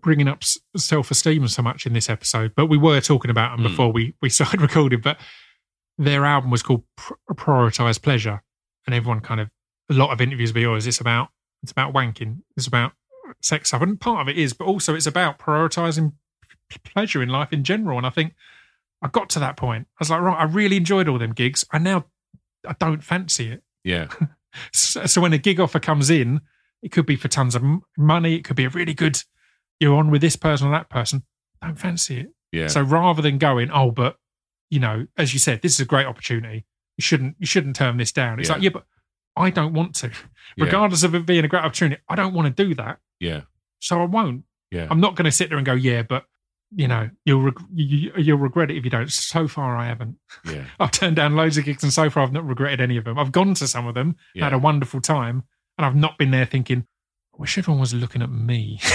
bringing 0.00 0.26
up 0.28 0.42
Self 0.76 1.10
Esteem 1.10 1.46
so 1.48 1.62
much 1.62 1.86
in 1.86 1.92
this 1.92 2.10
episode, 2.10 2.52
but 2.56 2.66
we 2.66 2.76
were 2.78 3.00
talking 3.00 3.30
about 3.30 3.56
them 3.56 3.64
Mm. 3.64 3.70
before 3.70 3.92
we 3.92 4.14
we 4.20 4.28
started 4.38 4.60
recording. 4.60 5.00
But 5.00 5.18
their 5.98 6.24
album 6.24 6.50
was 6.50 6.62
called 6.62 6.82
Pr- 6.96 7.12
Prioritize 7.32 8.00
Pleasure, 8.02 8.42
and 8.86 8.94
everyone 8.94 9.20
kind 9.20 9.40
of 9.40 9.48
a 9.90 9.94
lot 9.94 10.10
of 10.10 10.20
interviews 10.20 10.50
be, 10.52 10.66
oh, 10.66 10.74
is 10.74 10.84
this 10.86 11.00
about 11.00 11.28
it's 11.62 11.70
about 11.72 11.94
wanking? 11.94 12.38
It's 12.56 12.66
about 12.66 12.92
sex 13.40 13.68
stuff, 13.68 13.82
and 13.82 14.00
part 14.00 14.20
of 14.22 14.28
it 14.28 14.38
is, 14.38 14.52
but 14.52 14.66
also 14.66 14.94
it's 14.94 15.06
about 15.06 15.38
prioritizing 15.38 16.12
pleasure 16.84 17.22
in 17.22 17.28
life 17.28 17.52
in 17.52 17.64
general. 17.64 17.98
And 17.98 18.06
I 18.06 18.10
think 18.10 18.34
I 19.02 19.08
got 19.08 19.28
to 19.30 19.38
that 19.40 19.56
point. 19.56 19.86
I 19.90 19.96
was 20.00 20.10
like, 20.10 20.20
right, 20.20 20.38
I 20.38 20.44
really 20.44 20.76
enjoyed 20.76 21.08
all 21.08 21.18
them 21.18 21.32
gigs. 21.32 21.64
I 21.72 21.78
now 21.78 22.06
I 22.66 22.74
don't 22.78 23.02
fancy 23.02 23.50
it. 23.52 23.62
Yeah. 23.84 24.08
So, 24.74 25.06
so 25.06 25.22
when 25.22 25.32
a 25.32 25.38
gig 25.38 25.58
offer 25.60 25.80
comes 25.80 26.10
in, 26.10 26.42
it 26.82 26.92
could 26.92 27.06
be 27.06 27.16
for 27.16 27.26
tons 27.28 27.54
of 27.54 27.62
money. 27.96 28.34
It 28.34 28.44
could 28.44 28.54
be 28.54 28.66
a 28.66 28.68
really 28.68 28.92
good. 28.92 29.18
You're 29.80 29.94
on 29.96 30.10
with 30.10 30.20
this 30.20 30.36
person 30.36 30.68
or 30.68 30.72
that 30.72 30.90
person. 30.90 31.22
Don't 31.62 31.76
fancy 31.78 32.20
it. 32.20 32.26
Yeah. 32.52 32.66
So 32.66 32.82
rather 32.82 33.22
than 33.22 33.38
going, 33.38 33.70
oh, 33.72 33.90
but 33.90 34.18
you 34.68 34.78
know, 34.78 35.06
as 35.16 35.32
you 35.32 35.38
said, 35.38 35.62
this 35.62 35.72
is 35.72 35.80
a 35.80 35.86
great 35.86 36.04
opportunity. 36.04 36.66
You 36.98 37.02
shouldn't. 37.02 37.36
You 37.38 37.46
shouldn't 37.46 37.76
turn 37.76 37.96
this 37.96 38.12
down. 38.12 38.40
It's 38.40 38.50
Yeah. 38.50 38.54
like, 38.56 38.62
yeah, 38.62 38.70
but 38.74 38.84
I 39.36 39.48
don't 39.48 39.72
want 39.72 39.94
to. 39.96 40.08
Yeah. 40.58 40.66
Regardless 40.66 41.02
of 41.02 41.14
it 41.14 41.24
being 41.24 41.46
a 41.46 41.48
great 41.48 41.64
opportunity, 41.64 42.02
I 42.10 42.14
don't 42.14 42.34
want 42.34 42.54
to 42.54 42.62
do 42.66 42.74
that. 42.74 42.98
Yeah. 43.22 43.42
So 43.80 44.00
I 44.00 44.04
won't. 44.04 44.44
Yeah. 44.70 44.86
I'm 44.90 45.00
not 45.00 45.16
going 45.16 45.24
to 45.26 45.30
sit 45.32 45.48
there 45.48 45.58
and 45.58 45.66
go, 45.66 45.72
yeah, 45.74 46.02
but 46.02 46.24
you 46.74 46.88
know, 46.88 47.10
you'll 47.26 47.42
reg- 47.42 47.60
you, 47.74 48.12
you'll 48.16 48.38
regret 48.38 48.70
it 48.70 48.76
if 48.78 48.84
you 48.84 48.90
don't. 48.90 49.10
So 49.12 49.46
far, 49.48 49.76
I 49.76 49.86
haven't. 49.86 50.16
Yeah. 50.46 50.64
I've 50.80 50.90
turned 50.92 51.16
down 51.16 51.36
loads 51.36 51.58
of 51.58 51.64
gigs, 51.64 51.82
and 51.82 51.92
so 51.92 52.08
far, 52.10 52.22
I've 52.22 52.32
not 52.32 52.46
regretted 52.46 52.80
any 52.80 52.96
of 52.96 53.04
them. 53.04 53.18
I've 53.18 53.32
gone 53.32 53.54
to 53.54 53.66
some 53.68 53.86
of 53.86 53.94
them, 53.94 54.16
Yeah. 54.34 54.44
had 54.44 54.52
a 54.54 54.58
wonderful 54.58 55.00
time, 55.02 55.42
and 55.78 55.84
I've 55.86 55.96
not 55.96 56.16
been 56.18 56.30
there 56.30 56.46
thinking, 56.46 56.86
I 57.34 57.40
wish 57.40 57.58
everyone 57.58 57.80
was 57.80 57.92
looking 57.94 58.22
at 58.22 58.30
me. 58.30 58.80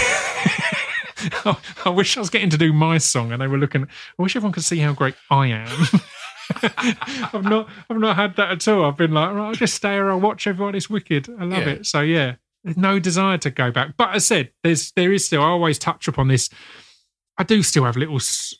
I 1.84 1.90
wish 1.90 2.16
I 2.16 2.20
was 2.20 2.30
getting 2.30 2.50
to 2.50 2.58
do 2.58 2.72
my 2.72 2.98
song, 2.98 3.32
and 3.32 3.40
they 3.42 3.46
were 3.46 3.58
looking. 3.58 3.84
I 3.84 4.22
wish 4.22 4.36
everyone 4.36 4.52
could 4.52 4.64
see 4.64 4.78
how 4.78 4.92
great 4.92 5.14
I 5.30 5.48
am. 5.48 5.68
I've 7.32 7.44
not, 7.44 7.68
I've 7.90 7.98
not 7.98 8.16
had 8.16 8.36
that 8.36 8.50
at 8.52 8.68
all. 8.68 8.84
I've 8.84 8.96
been 8.96 9.12
like, 9.12 9.34
right, 9.34 9.48
I'll 9.48 9.54
just 9.54 9.74
stay 9.74 9.92
here. 9.94 10.10
I'll 10.10 10.20
watch 10.20 10.46
everyone. 10.46 10.74
It's 10.74 10.88
wicked. 10.88 11.28
I 11.38 11.44
love 11.44 11.64
Yeah. 11.66 11.72
it. 11.74 11.86
So 11.86 12.00
yeah, 12.00 12.36
there's 12.68 12.76
no 12.76 12.98
desire 12.98 13.38
to 13.38 13.50
go 13.50 13.70
back. 13.70 13.96
But 13.96 14.10
as 14.14 14.24
I 14.24 14.36
said, 14.36 14.50
there's, 14.62 14.92
there 14.92 15.12
is 15.12 15.26
still. 15.26 15.42
I 15.42 15.46
always 15.48 15.78
touch 15.78 16.08
upon 16.08 16.28
this. 16.28 16.50
I 17.36 17.44
do 17.44 17.62
still 17.62 17.84
have 17.84 17.96
little 17.96 18.16
s- 18.16 18.54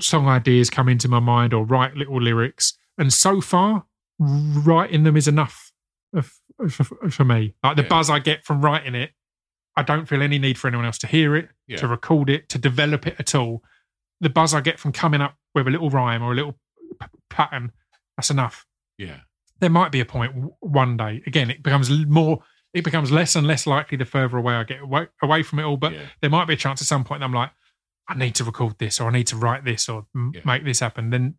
song 0.00 0.26
ideas 0.28 0.70
come 0.70 0.88
into 0.88 1.08
my 1.08 1.20
mind 1.20 1.52
or 1.54 1.64
write 1.64 1.94
little 1.96 2.20
lyrics, 2.20 2.76
and 2.98 3.12
so 3.12 3.40
far, 3.40 3.84
writing 4.18 5.02
them 5.04 5.16
is 5.16 5.28
enough 5.28 5.72
for, 7.10 7.24
me. 7.24 7.54
Like 7.62 7.76
the 7.76 7.82
Yeah. 7.82 7.88
buzz 7.88 8.10
I 8.10 8.18
get 8.18 8.44
from 8.44 8.60
writing 8.60 8.94
it, 8.94 9.12
I 9.76 9.82
don't 9.82 10.06
feel 10.06 10.22
any 10.22 10.38
need 10.38 10.58
for 10.58 10.68
anyone 10.68 10.86
else 10.86 10.98
to 10.98 11.06
hear 11.06 11.34
it, 11.36 11.48
Yeah. 11.66 11.78
to 11.78 11.88
record 11.88 12.30
it, 12.30 12.48
to 12.50 12.58
develop 12.58 13.06
it 13.06 13.16
at 13.18 13.34
all. 13.34 13.62
The 14.20 14.30
buzz 14.30 14.54
I 14.54 14.60
get 14.60 14.78
from 14.78 14.92
coming 14.92 15.20
up 15.20 15.36
with 15.54 15.66
a 15.66 15.70
little 15.70 15.90
rhyme 15.90 16.22
or 16.22 16.32
a 16.32 16.34
little 16.34 16.58
p- 17.00 17.06
pattern, 17.30 17.72
that's 18.16 18.30
enough. 18.30 18.66
Yeah. 18.98 19.20
There 19.60 19.70
might 19.70 19.92
be 19.92 20.00
a 20.00 20.04
one 20.60 20.96
day. 20.96 21.22
Again, 21.26 21.50
it 21.50 21.62
becomes 21.62 21.90
more. 21.90 22.42
It 22.74 22.84
becomes 22.84 23.10
less 23.12 23.36
and 23.36 23.46
less 23.46 23.66
likely 23.66 23.96
the 23.96 24.04
further 24.04 24.36
away 24.36 24.54
I 24.54 24.64
get 24.64 24.80
away, 24.82 25.06
away 25.22 25.42
from 25.42 25.60
it 25.60 25.62
all. 25.62 25.76
But 25.76 25.92
Yeah. 25.94 26.02
there 26.20 26.30
might 26.30 26.46
be 26.46 26.54
a 26.54 26.56
chance 26.56 26.82
at 26.82 26.88
some 26.88 27.04
point 27.04 27.22
I'm 27.22 27.32
like, 27.32 27.50
I 28.08 28.14
need 28.14 28.34
to 28.34 28.44
record 28.44 28.78
this 28.78 29.00
or 29.00 29.08
I 29.08 29.12
need 29.12 29.28
to 29.28 29.36
write 29.36 29.64
this 29.64 29.88
or 29.88 30.06
Yeah. 30.14 30.40
make 30.44 30.64
this 30.64 30.80
happen. 30.80 31.10
Then 31.10 31.36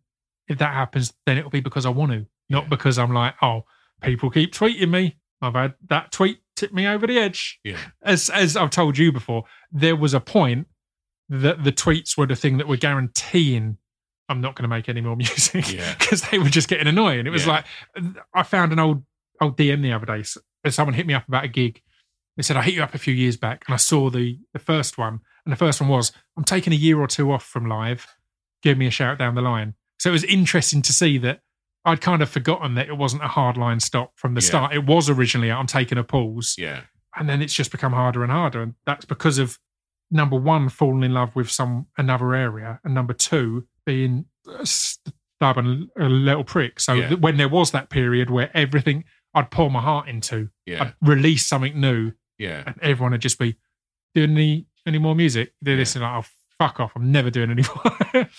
if 0.48 0.58
that 0.58 0.72
happens, 0.72 1.12
then 1.26 1.36
it'll 1.38 1.50
be 1.50 1.60
because 1.60 1.84
I 1.86 1.90
want 1.90 2.12
to, 2.12 2.26
not 2.48 2.64
Yeah. 2.64 2.68
because 2.70 2.98
I'm 2.98 3.12
like, 3.12 3.34
oh, 3.42 3.64
people 4.02 4.30
keep 4.30 4.52
tweeting 4.52 4.90
me. 4.90 5.16
I've 5.42 5.54
had 5.54 5.74
that 5.88 6.10
tweet 6.12 6.38
tip 6.56 6.72
me 6.72 6.86
over 6.86 7.06
the 7.06 7.18
edge. 7.18 7.60
Yeah. 7.62 7.76
As 8.02 8.30
as 8.30 8.56
I've 8.56 8.70
told 8.70 8.96
you 8.96 9.12
before, 9.12 9.44
there 9.70 9.94
was 9.96 10.14
a 10.14 10.20
point 10.20 10.66
that 11.28 11.62
the 11.64 11.72
tweets 11.72 12.16
were 12.16 12.26
the 12.26 12.36
thing 12.36 12.56
that 12.58 12.66
were 12.68 12.76
guaranteeing 12.78 13.76
I'm 14.28 14.40
not 14.40 14.56
going 14.56 14.64
to 14.64 14.68
make 14.68 14.88
any 14.88 15.00
more 15.02 15.14
music 15.16 15.72
Yeah. 15.72 15.94
because 15.98 16.22
they 16.22 16.38
were 16.38 16.48
just 16.48 16.68
getting 16.68 16.88
annoying. 16.88 17.26
It 17.26 17.30
was 17.30 17.46
Yeah. 17.46 17.62
like 17.94 18.16
I 18.34 18.42
found 18.42 18.72
an 18.72 18.78
old 18.80 19.04
old 19.40 19.56
DM 19.56 19.82
the 19.82 19.92
other 19.92 20.06
day. 20.06 20.24
Someone 20.74 20.94
hit 20.94 21.06
me 21.06 21.14
up 21.14 21.26
about 21.28 21.44
a 21.44 21.48
gig. 21.48 21.82
They 22.36 22.42
said 22.42 22.56
I 22.56 22.62
hit 22.62 22.74
you 22.74 22.82
up 22.82 22.94
a 22.94 22.98
few 22.98 23.14
years 23.14 23.36
back, 23.36 23.64
and 23.66 23.74
I 23.74 23.78
saw 23.78 24.10
the 24.10 24.38
the 24.52 24.58
first 24.58 24.98
one. 24.98 25.20
And 25.44 25.52
the 25.52 25.56
first 25.56 25.80
one 25.80 25.88
was 25.88 26.12
I'm 26.36 26.44
taking 26.44 26.72
a 26.72 26.76
year 26.76 26.98
or 27.00 27.06
two 27.06 27.30
off 27.32 27.44
from 27.44 27.66
live. 27.66 28.06
Give 28.62 28.76
me 28.76 28.86
a 28.86 28.90
shout 28.90 29.18
down 29.18 29.34
the 29.36 29.42
line. 29.42 29.74
So 29.98 30.10
it 30.10 30.12
was 30.12 30.24
interesting 30.24 30.82
to 30.82 30.92
see 30.92 31.18
that 31.18 31.40
I'd 31.84 32.00
kind 32.00 32.20
of 32.20 32.28
forgotten 32.28 32.74
that 32.74 32.88
it 32.88 32.96
wasn't 32.96 33.22
a 33.24 33.28
hard 33.28 33.56
line 33.56 33.80
stop 33.80 34.12
from 34.16 34.34
the 34.34 34.40
Yeah. 34.40 34.46
start. 34.46 34.74
It 34.74 34.84
was 34.86 35.08
originally 35.08 35.50
I'm 35.52 35.66
taking 35.68 35.98
a 35.98 36.04
pause 36.04 36.56
Yeah. 36.58 36.82
and 37.16 37.28
then 37.28 37.40
it's 37.40 37.54
just 37.54 37.70
become 37.70 37.92
harder 37.92 38.22
and 38.24 38.32
harder 38.32 38.60
and 38.60 38.74
that's 38.84 39.04
because 39.04 39.38
of 39.38 39.58
number 40.10 40.36
one 40.36 40.68
falling 40.68 41.04
in 41.04 41.14
love 41.14 41.34
with 41.36 41.48
some 41.50 41.86
another 41.96 42.34
area 42.34 42.80
and 42.84 42.92
number 42.94 43.12
two 43.14 43.66
being 43.84 44.24
a 44.58 44.66
stubborn 44.66 45.88
a 45.98 46.04
little 46.08 46.44
prick 46.44 46.80
so 46.80 46.92
Yeah. 46.94 47.14
when 47.14 47.36
there 47.36 47.48
was 47.48 47.70
that 47.70 47.88
period 47.90 48.30
where 48.30 48.50
everything 48.56 49.04
i'd 49.36 49.50
pour 49.50 49.70
my 49.70 49.80
heart 49.80 50.08
into 50.08 50.48
Yeah. 50.66 50.82
i'd 50.82 50.94
release 51.00 51.46
something 51.46 51.80
new 51.80 52.12
Yeah. 52.38 52.64
and 52.66 52.74
everyone 52.82 53.12
would 53.12 53.20
just 53.22 53.38
be 53.38 53.56
doing 54.14 54.32
any 54.32 54.66
any 54.86 54.98
more 54.98 55.14
music 55.14 55.52
do 55.62 55.76
this 55.76 55.94
and 55.94 56.02
like 56.02 56.24
oh 56.24 56.28
fuck 56.58 56.80
off 56.80 56.92
i'm 56.96 57.12
never 57.12 57.30
doing 57.30 57.50
any 57.50 57.62
more 57.62 58.28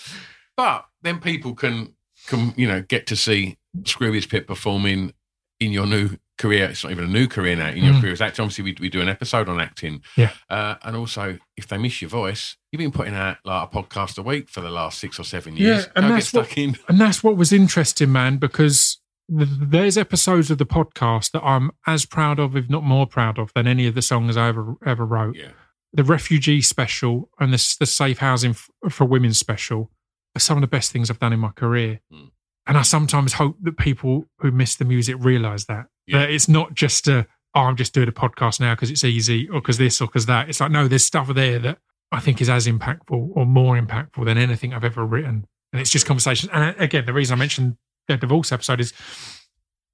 But 0.58 0.86
then 1.04 1.20
people 1.20 1.54
can 1.54 1.94
can 2.28 2.54
you 2.58 2.68
know 2.68 2.82
get 2.82 3.06
to 3.08 3.16
see 3.16 3.58
Scroobius 3.82 4.28
Pip 4.28 4.48
performing 4.48 5.14
in 5.60 5.72
your 5.72 5.86
new 5.86 6.18
career. 6.40 6.66
It's 6.66 6.84
not 6.84 6.92
even 6.92 7.06
a 7.06 7.08
new 7.08 7.28
career 7.28 7.56
now. 7.56 7.70
In 7.70 7.84
your 7.84 7.94
Mm. 7.96 8.02
career 8.02 8.14
as 8.14 8.22
actor, 8.22 8.42
obviously 8.44 8.64
we, 8.64 8.76
we 8.80 8.90
do 8.90 9.02
an 9.02 9.10
episode 9.10 9.50
on 9.50 9.60
acting. 9.60 10.02
Yeah. 10.16 10.32
Uh, 10.50 10.76
and 10.84 10.96
also, 10.96 11.38
if 11.56 11.68
they 11.68 11.78
miss 11.78 12.02
your 12.02 12.10
voice, 12.10 12.58
you've 12.72 12.78
been 12.80 12.92
putting 12.92 13.16
out 13.16 13.38
like 13.46 13.70
a 13.72 13.72
podcast 13.76 14.18
a 14.20 14.22
week 14.24 14.50
for 14.50 14.62
the 14.62 14.70
last 14.70 15.00
six 15.00 15.20
or 15.20 15.24
seven 15.24 15.58
years. 15.58 15.86
Yeah, 15.86 15.92
and 15.96 16.08
Go 16.08 16.14
that's 16.14 16.34
what- 16.34 16.58
in. 16.58 16.76
And 16.88 17.00
that's 17.00 17.24
what 17.24 17.38
was 17.38 17.52
interesting, 17.54 18.12
man, 18.12 18.38
because 18.38 19.00
there's 19.30 19.98
episodes 19.98 20.50
of 20.52 20.58
the 20.58 20.66
podcast 20.66 21.32
that 21.32 21.44
I'm 21.44 21.72
as 21.86 22.06
proud 22.06 22.40
of, 22.40 22.56
if 22.56 22.70
not 22.70 22.84
more 22.84 23.06
proud 23.06 23.38
of, 23.38 23.52
than 23.54 23.68
any 23.68 23.88
of 23.88 23.96
the 23.96 24.02
songs 24.02 24.38
I 24.38 24.48
ever 24.50 24.76
ever 24.86 25.06
wrote. 25.06 25.36
Yeah. 25.36 25.52
The 25.94 26.04
refugee 26.04 26.62
special 26.62 27.30
and 27.40 27.54
the, 27.54 27.76
the 27.80 27.86
safe 27.86 28.20
housing 28.20 28.56
for 28.90 29.06
women 29.06 29.34
special 29.34 29.92
are 30.36 30.40
some 30.40 30.58
of 30.58 30.62
the 30.62 30.68
best 30.68 30.92
things 30.92 31.10
I've 31.10 31.20
done 31.20 31.34
in 31.34 31.40
my 31.40 31.52
career. 31.52 32.02
Mm. 32.14 32.32
And 32.68 32.78
I 32.78 32.82
sometimes 32.82 33.34
hope 33.34 33.56
that 33.62 33.78
people 33.78 34.26
who 34.40 34.52
miss 34.52 34.76
the 34.76 34.86
music 34.86 35.16
realize 35.20 35.66
that 35.66 35.88
Yeah. 36.06 36.20
that 36.20 36.30
it's 36.32 36.48
not 36.50 36.74
just 36.74 37.08
a 37.08 37.26
oh 37.56 37.62
I'm 37.62 37.76
just 37.78 37.94
doing 37.94 38.08
a 38.10 38.12
podcast 38.12 38.60
now 38.60 38.76
because 38.76 38.92
it's 38.92 39.04
easy 39.04 39.48
or 39.50 39.62
because 39.62 39.78
this 39.78 40.02
or 40.02 40.08
because 40.08 40.26
that. 40.28 40.50
It's 40.50 40.60
like 40.60 40.72
no, 40.72 40.88
there's 40.88 41.06
stuff 41.06 41.34
there 41.34 41.60
that 41.60 41.80
I 42.12 42.20
think 42.20 42.42
is 42.42 42.50
as 42.50 42.68
impactful 42.68 43.30
or 43.34 43.46
more 43.46 43.78
impactful 43.80 44.24
than 44.26 44.38
anything 44.38 44.74
I've 44.74 44.84
ever 44.86 45.06
written. 45.06 45.46
And 45.74 45.82
it's 45.82 45.90
just 45.90 46.06
conversation. 46.06 46.50
And 46.54 46.76
uh, 46.76 46.80
again, 46.82 47.06
the 47.06 47.14
reason 47.14 47.34
I 47.36 47.40
mentioned 47.40 47.78
the 48.08 48.18
divorce 48.18 48.52
episode 48.52 48.80
is 48.80 48.94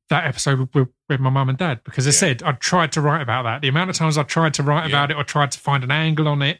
that 0.09 0.25
episode 0.27 0.69
with, 0.73 0.87
with 1.09 1.19
my 1.19 1.29
mum 1.29 1.49
and 1.49 1.57
dad 1.57 1.81
because 1.83 2.05
I 2.05 2.09
Yeah. 2.09 2.13
said 2.13 2.43
I 2.43 2.51
tried 2.53 2.91
to 2.93 3.01
write 3.01 3.21
about 3.21 3.43
that. 3.43 3.61
The 3.61 3.67
amount 3.69 3.89
of 3.89 3.95
times 3.95 4.17
I 4.17 4.23
tried 4.23 4.53
to 4.55 4.63
write 4.63 4.83
Yeah. 4.83 4.89
about 4.89 5.11
it 5.11 5.17
or 5.17 5.23
tried 5.23 5.51
to 5.51 5.59
find 5.59 5.83
an 5.83 5.91
angle 5.91 6.27
on 6.27 6.41
it, 6.41 6.59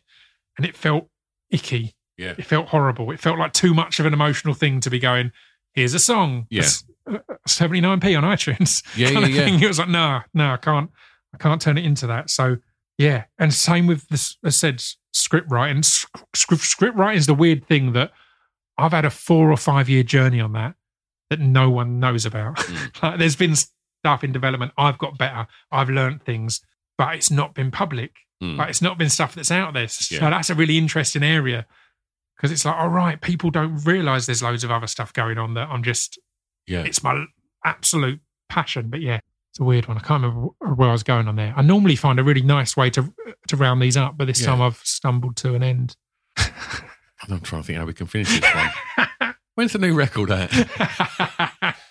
and 0.58 0.66
it 0.66 0.76
felt 0.76 1.10
icky. 1.52 1.96
Yeah. 2.18 2.34
It 2.38 2.46
felt 2.46 2.68
horrible. 2.70 3.12
It 3.12 3.20
felt 3.20 3.38
like 3.40 3.54
too 3.54 3.74
much 3.74 4.00
of 4.00 4.06
an 4.06 4.14
emotional 4.14 4.54
thing 4.54 4.80
to 4.82 4.90
be 4.90 5.00
going. 5.00 5.32
Here's 5.74 5.94
a 5.94 6.00
song. 6.00 6.46
Yeah. 6.50 6.68
Uh, 7.10 7.18
Seventy 7.48 7.82
nine 7.82 8.00
p 8.00 8.16
on 8.16 8.24
iTunes. 8.24 8.84
Yeah, 8.98 9.12
kind 9.12 9.22
yeah, 9.22 9.26
of 9.28 9.36
yeah. 9.36 9.44
thing. 9.46 9.62
It 9.64 9.68
was 9.68 9.80
like 9.80 9.90
no, 9.90 10.22
no, 10.34 10.54
I 10.54 10.58
can't. 10.58 10.90
I 11.34 11.38
can't 11.38 11.62
turn 11.62 11.78
it 11.78 11.86
into 11.86 12.08
that. 12.08 12.30
So 12.30 12.58
yeah, 12.98 13.26
and 13.40 13.54
same 13.54 13.88
with 13.88 14.08
this. 14.10 14.38
I 14.46 14.50
said 14.50 14.82
script 15.12 15.52
writing. 15.52 15.82
Script, 15.84 16.64
script 16.64 16.96
writing 16.96 17.18
is 17.18 17.26
the 17.26 17.34
weird 17.34 17.66
thing 17.68 17.94
that 17.94 18.12
I've 18.78 18.92
had 18.94 19.04
a 19.06 19.10
four 19.10 19.52
or 19.52 19.58
five 19.58 19.90
year 19.90 20.04
journey 20.04 20.40
on 20.40 20.54
that 20.54 20.76
that 21.30 21.40
no 21.40 21.70
one 21.70 22.00
knows 22.00 22.26
about. 22.26 22.58
Mm. 22.58 23.02
like, 23.04 23.20
there's 23.20 23.36
been 23.36 23.56
stuff 23.56 24.24
in 24.24 24.32
development. 24.32 24.72
I've 24.78 24.98
got 24.98 25.18
better. 25.18 25.48
I've 25.72 25.90
learned 25.90 26.24
things, 26.24 26.62
but 26.98 27.16
it's 27.16 27.32
not 27.32 27.54
been 27.56 27.72
public. 27.72 28.12
Mm. 28.44 28.58
Like 28.58 28.70
it's 28.70 28.82
not 28.82 28.98
been 28.98 29.10
stuff 29.10 29.36
that's 29.36 29.52
out 29.52 29.74
there. 29.74 29.88
So 29.88 30.16
Yeah. 30.16 30.30
that's 30.30 30.50
a 30.50 30.56
really 30.56 30.78
interesting 30.78 31.24
area 31.24 31.66
because 32.36 32.52
it's 32.52 32.66
like, 32.66 32.76
all 32.76 32.90
right, 32.90 33.22
people 33.22 33.50
don't 33.52 33.78
realize 33.86 34.26
there's 34.26 34.44
loads 34.44 34.64
of 34.64 34.72
other 34.72 34.88
stuff 34.88 35.14
going 35.14 35.38
on 35.38 35.54
that 35.54 35.70
I'm 35.70 35.84
just. 35.84 36.20
Yeah. 36.68 36.84
It's 36.84 37.02
my 37.04 37.26
absolute 37.66 38.20
passion. 38.50 38.90
But 38.90 39.02
yeah, 39.02 39.20
it's 39.52 39.60
a 39.60 39.64
weird 39.64 39.88
one. 39.88 39.98
I 39.98 40.02
can't 40.02 40.24
remember 40.24 40.50
where 40.76 40.90
I 40.90 40.92
was 40.92 41.04
going 41.04 41.28
on 41.28 41.36
there. 41.36 41.54
I 41.56 41.62
normally 41.62 41.96
find 41.96 42.20
a 42.20 42.24
really 42.24 42.42
nice 42.42 42.76
way 42.78 42.90
to 42.92 43.14
to 43.48 43.56
round 43.58 43.82
these 43.82 43.98
up, 43.98 44.18
but 44.18 44.28
this 44.28 44.42
Yeah. 44.42 44.48
time 44.48 44.62
I've 44.62 44.78
stumbled 44.84 45.36
to 45.38 45.56
an 45.56 45.64
end. 45.64 45.96
I'm 46.38 47.40
trying 47.42 47.62
to 47.62 47.66
think 47.68 47.80
how 47.80 47.86
we 47.86 47.94
can 47.94 48.08
finish 48.08 48.40
this 48.40 48.56
one. 48.56 49.08
When's 49.56 49.74
the 49.74 49.80
new 49.80 49.94
record 49.94 50.32
out? 50.32 50.52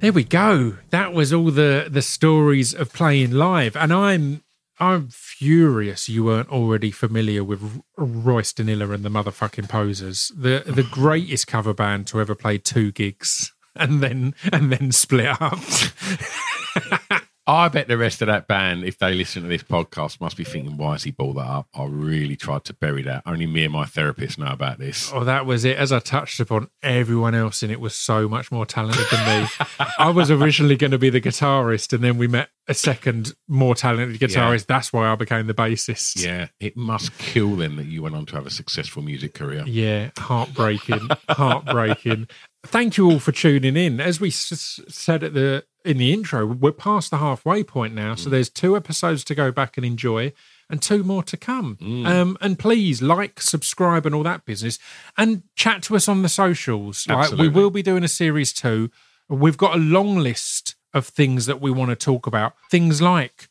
There 0.00 0.12
we 0.12 0.24
go. 0.24 0.76
That 0.90 1.14
was 1.14 1.32
all 1.32 1.50
the 1.50 1.86
the 1.90 2.02
stories 2.02 2.74
of 2.74 2.92
playing 2.92 3.30
live, 3.30 3.74
and 3.74 3.90
I'm 3.90 4.42
I'm 4.78 5.08
furious 5.08 6.10
you 6.10 6.24
weren't 6.24 6.50
already 6.50 6.90
familiar 6.90 7.42
with 7.42 7.80
Royston 7.96 8.68
Iller 8.68 8.92
and 8.92 9.02
the 9.02 9.08
motherfucking 9.08 9.70
Posers, 9.70 10.30
the 10.36 10.62
the 10.66 10.82
greatest 10.82 11.46
cover 11.46 11.72
band 11.72 12.06
to 12.08 12.20
ever 12.20 12.34
play 12.34 12.58
two 12.58 12.92
gigs 12.92 13.54
and 13.74 14.02
then 14.02 14.34
and 14.52 14.70
then 14.70 14.92
split 14.92 15.40
up. 15.40 15.58
I 17.46 17.68
bet 17.68 17.88
the 17.88 17.98
rest 17.98 18.22
of 18.22 18.26
that 18.28 18.48
band, 18.48 18.84
if 18.84 18.98
they 18.98 19.12
listen 19.12 19.42
to 19.42 19.48
this 19.48 19.62
podcast, 19.62 20.18
must 20.18 20.36
be 20.36 20.44
thinking, 20.44 20.78
why 20.78 20.92
has 20.92 21.02
he 21.02 21.10
brought 21.10 21.34
that 21.34 21.42
up? 21.46 21.68
I 21.74 21.84
really 21.84 22.36
tried 22.36 22.64
to 22.64 22.72
bury 22.72 23.02
that. 23.02 23.22
Only 23.26 23.46
me 23.46 23.64
and 23.64 23.72
my 23.72 23.84
therapist 23.84 24.38
know 24.38 24.46
about 24.46 24.78
this. 24.78 25.10
oh, 25.12 25.24
that 25.24 25.44
was 25.44 25.64
it. 25.66 25.76
As 25.76 25.92
I 25.92 25.98
touched 25.98 26.40
upon, 26.40 26.68
everyone 26.82 27.34
else 27.34 27.62
in 27.62 27.70
it 27.70 27.80
was 27.80 27.94
so 27.94 28.28
much 28.28 28.50
more 28.50 28.64
talented 28.64 29.04
than 29.10 29.42
me. 29.42 29.48
I 29.98 30.08
was 30.08 30.30
originally 30.30 30.76
going 30.76 30.92
to 30.92 30.98
be 30.98 31.10
the 31.10 31.20
guitarist, 31.20 31.92
and 31.92 32.02
then 32.02 32.16
we 32.16 32.28
met 32.28 32.48
a 32.66 32.72
second 32.72 33.34
more 33.46 33.74
talented 33.74 34.18
guitarist. 34.18 34.64
That's 34.66 34.90
why 34.90 35.06
I 35.12 35.14
became 35.14 35.46
the 35.46 35.52
bassist. 35.54 36.24
Yeah, 36.24 36.48
it 36.60 36.78
must 36.78 37.16
kill 37.18 37.56
them 37.56 37.76
that 37.76 37.86
you 37.86 38.02
went 38.02 38.14
on 38.14 38.24
to 38.26 38.36
have 38.36 38.46
a 38.46 38.50
successful 38.50 39.02
music 39.02 39.34
career. 39.34 39.64
Yeah, 39.66 40.12
heartbreaking, 40.16 41.08
heartbreaking. 41.28 42.28
Thank 42.64 42.96
you 42.96 43.10
all 43.10 43.18
for 43.18 43.32
tuning 43.32 43.76
in. 43.76 44.00
As 44.00 44.20
we 44.20 44.28
s- 44.28 44.80
said 44.88 45.22
at 45.22 45.34
the 45.34 45.64
in 45.84 45.98
the 45.98 46.12
intro, 46.12 46.46
we're 46.46 46.72
past 46.72 47.10
the 47.10 47.18
halfway 47.18 47.62
point 47.62 47.94
now, 47.94 48.14
so 48.14 48.30
there's 48.30 48.48
two 48.48 48.74
episodes 48.74 49.22
to 49.24 49.34
go 49.34 49.52
back 49.52 49.76
and 49.76 49.84
enjoy, 49.84 50.32
and 50.70 50.80
two 50.80 51.04
more 51.04 51.22
to 51.24 51.36
come. 51.36 51.76
Um, 52.06 52.38
and 52.40 52.58
please 52.58 53.02
like, 53.02 53.40
subscribe, 53.40 54.06
and 54.06 54.14
all 54.14 54.22
that 54.22 54.46
business, 54.46 54.78
and 55.18 55.42
chat 55.56 55.82
to 55.84 55.96
us 55.96 56.08
on 56.08 56.22
the 56.22 56.28
socials. 56.30 57.06
Like, 57.06 57.30
we 57.38 57.48
will 57.48 57.70
be 57.70 57.82
doing 57.82 58.02
a 58.02 58.08
series 58.08 58.52
two. 58.54 58.90
We've 59.28 59.58
got 59.58 59.74
a 59.74 59.78
long 59.78 60.16
list 60.16 60.74
of 60.94 61.06
things 61.06 61.44
that 61.46 61.60
we 61.60 61.70
want 61.70 61.90
to 61.90 61.96
talk 61.96 62.26
about. 62.26 62.54
Things 62.70 63.02
like 63.02 63.48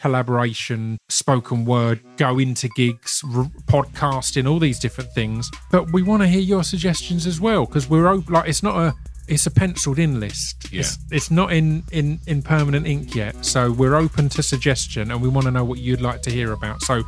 collaboration, 0.00 0.98
spoken 1.08 1.64
word, 1.64 2.00
go 2.16 2.38
into 2.38 2.68
gigs, 2.76 3.22
r- 3.34 3.50
podcasting, 3.66 4.48
all 4.48 4.58
these 4.58 4.78
different 4.78 5.12
things. 5.12 5.50
But 5.70 5.92
we 5.92 6.02
want 6.02 6.22
to 6.22 6.28
hear 6.28 6.40
your 6.40 6.62
suggestions 6.64 7.26
as 7.26 7.40
well 7.40 7.66
because 7.66 7.88
we're 7.88 8.08
open. 8.08 8.32
Like 8.34 8.48
it's 8.48 8.62
not 8.62 8.76
a 8.76 8.94
it's 9.28 9.46
a 9.46 9.50
penciled 9.50 9.98
in 9.98 10.20
list. 10.20 10.72
Yeah. 10.72 10.80
It's, 10.80 10.98
it's 11.10 11.30
not 11.30 11.52
in, 11.52 11.82
in 11.92 12.18
in 12.26 12.42
permanent 12.42 12.86
ink 12.86 13.14
yet. 13.14 13.44
So 13.44 13.70
we're 13.72 13.94
open 13.94 14.28
to 14.30 14.42
suggestion 14.42 15.10
and 15.10 15.20
we 15.20 15.28
want 15.28 15.44
to 15.46 15.50
know 15.50 15.64
what 15.64 15.78
you'd 15.78 16.00
like 16.00 16.22
to 16.22 16.30
hear 16.30 16.52
about. 16.52 16.80
So 16.82 17.02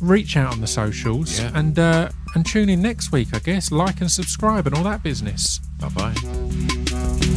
reach 0.00 0.36
out 0.36 0.52
on 0.52 0.60
the 0.60 0.66
socials 0.66 1.38
Yeah. 1.38 1.52
and 1.54 1.78
uh, 1.78 2.08
and 2.34 2.44
tune 2.44 2.68
in 2.68 2.82
next 2.82 3.12
week. 3.12 3.28
I 3.32 3.38
guess 3.38 3.70
like 3.72 4.00
and 4.00 4.10
subscribe 4.10 4.66
and 4.66 4.76
all 4.76 4.84
that 4.84 5.02
business. 5.02 5.58
Bye 5.80 5.88
bye. 5.90 7.35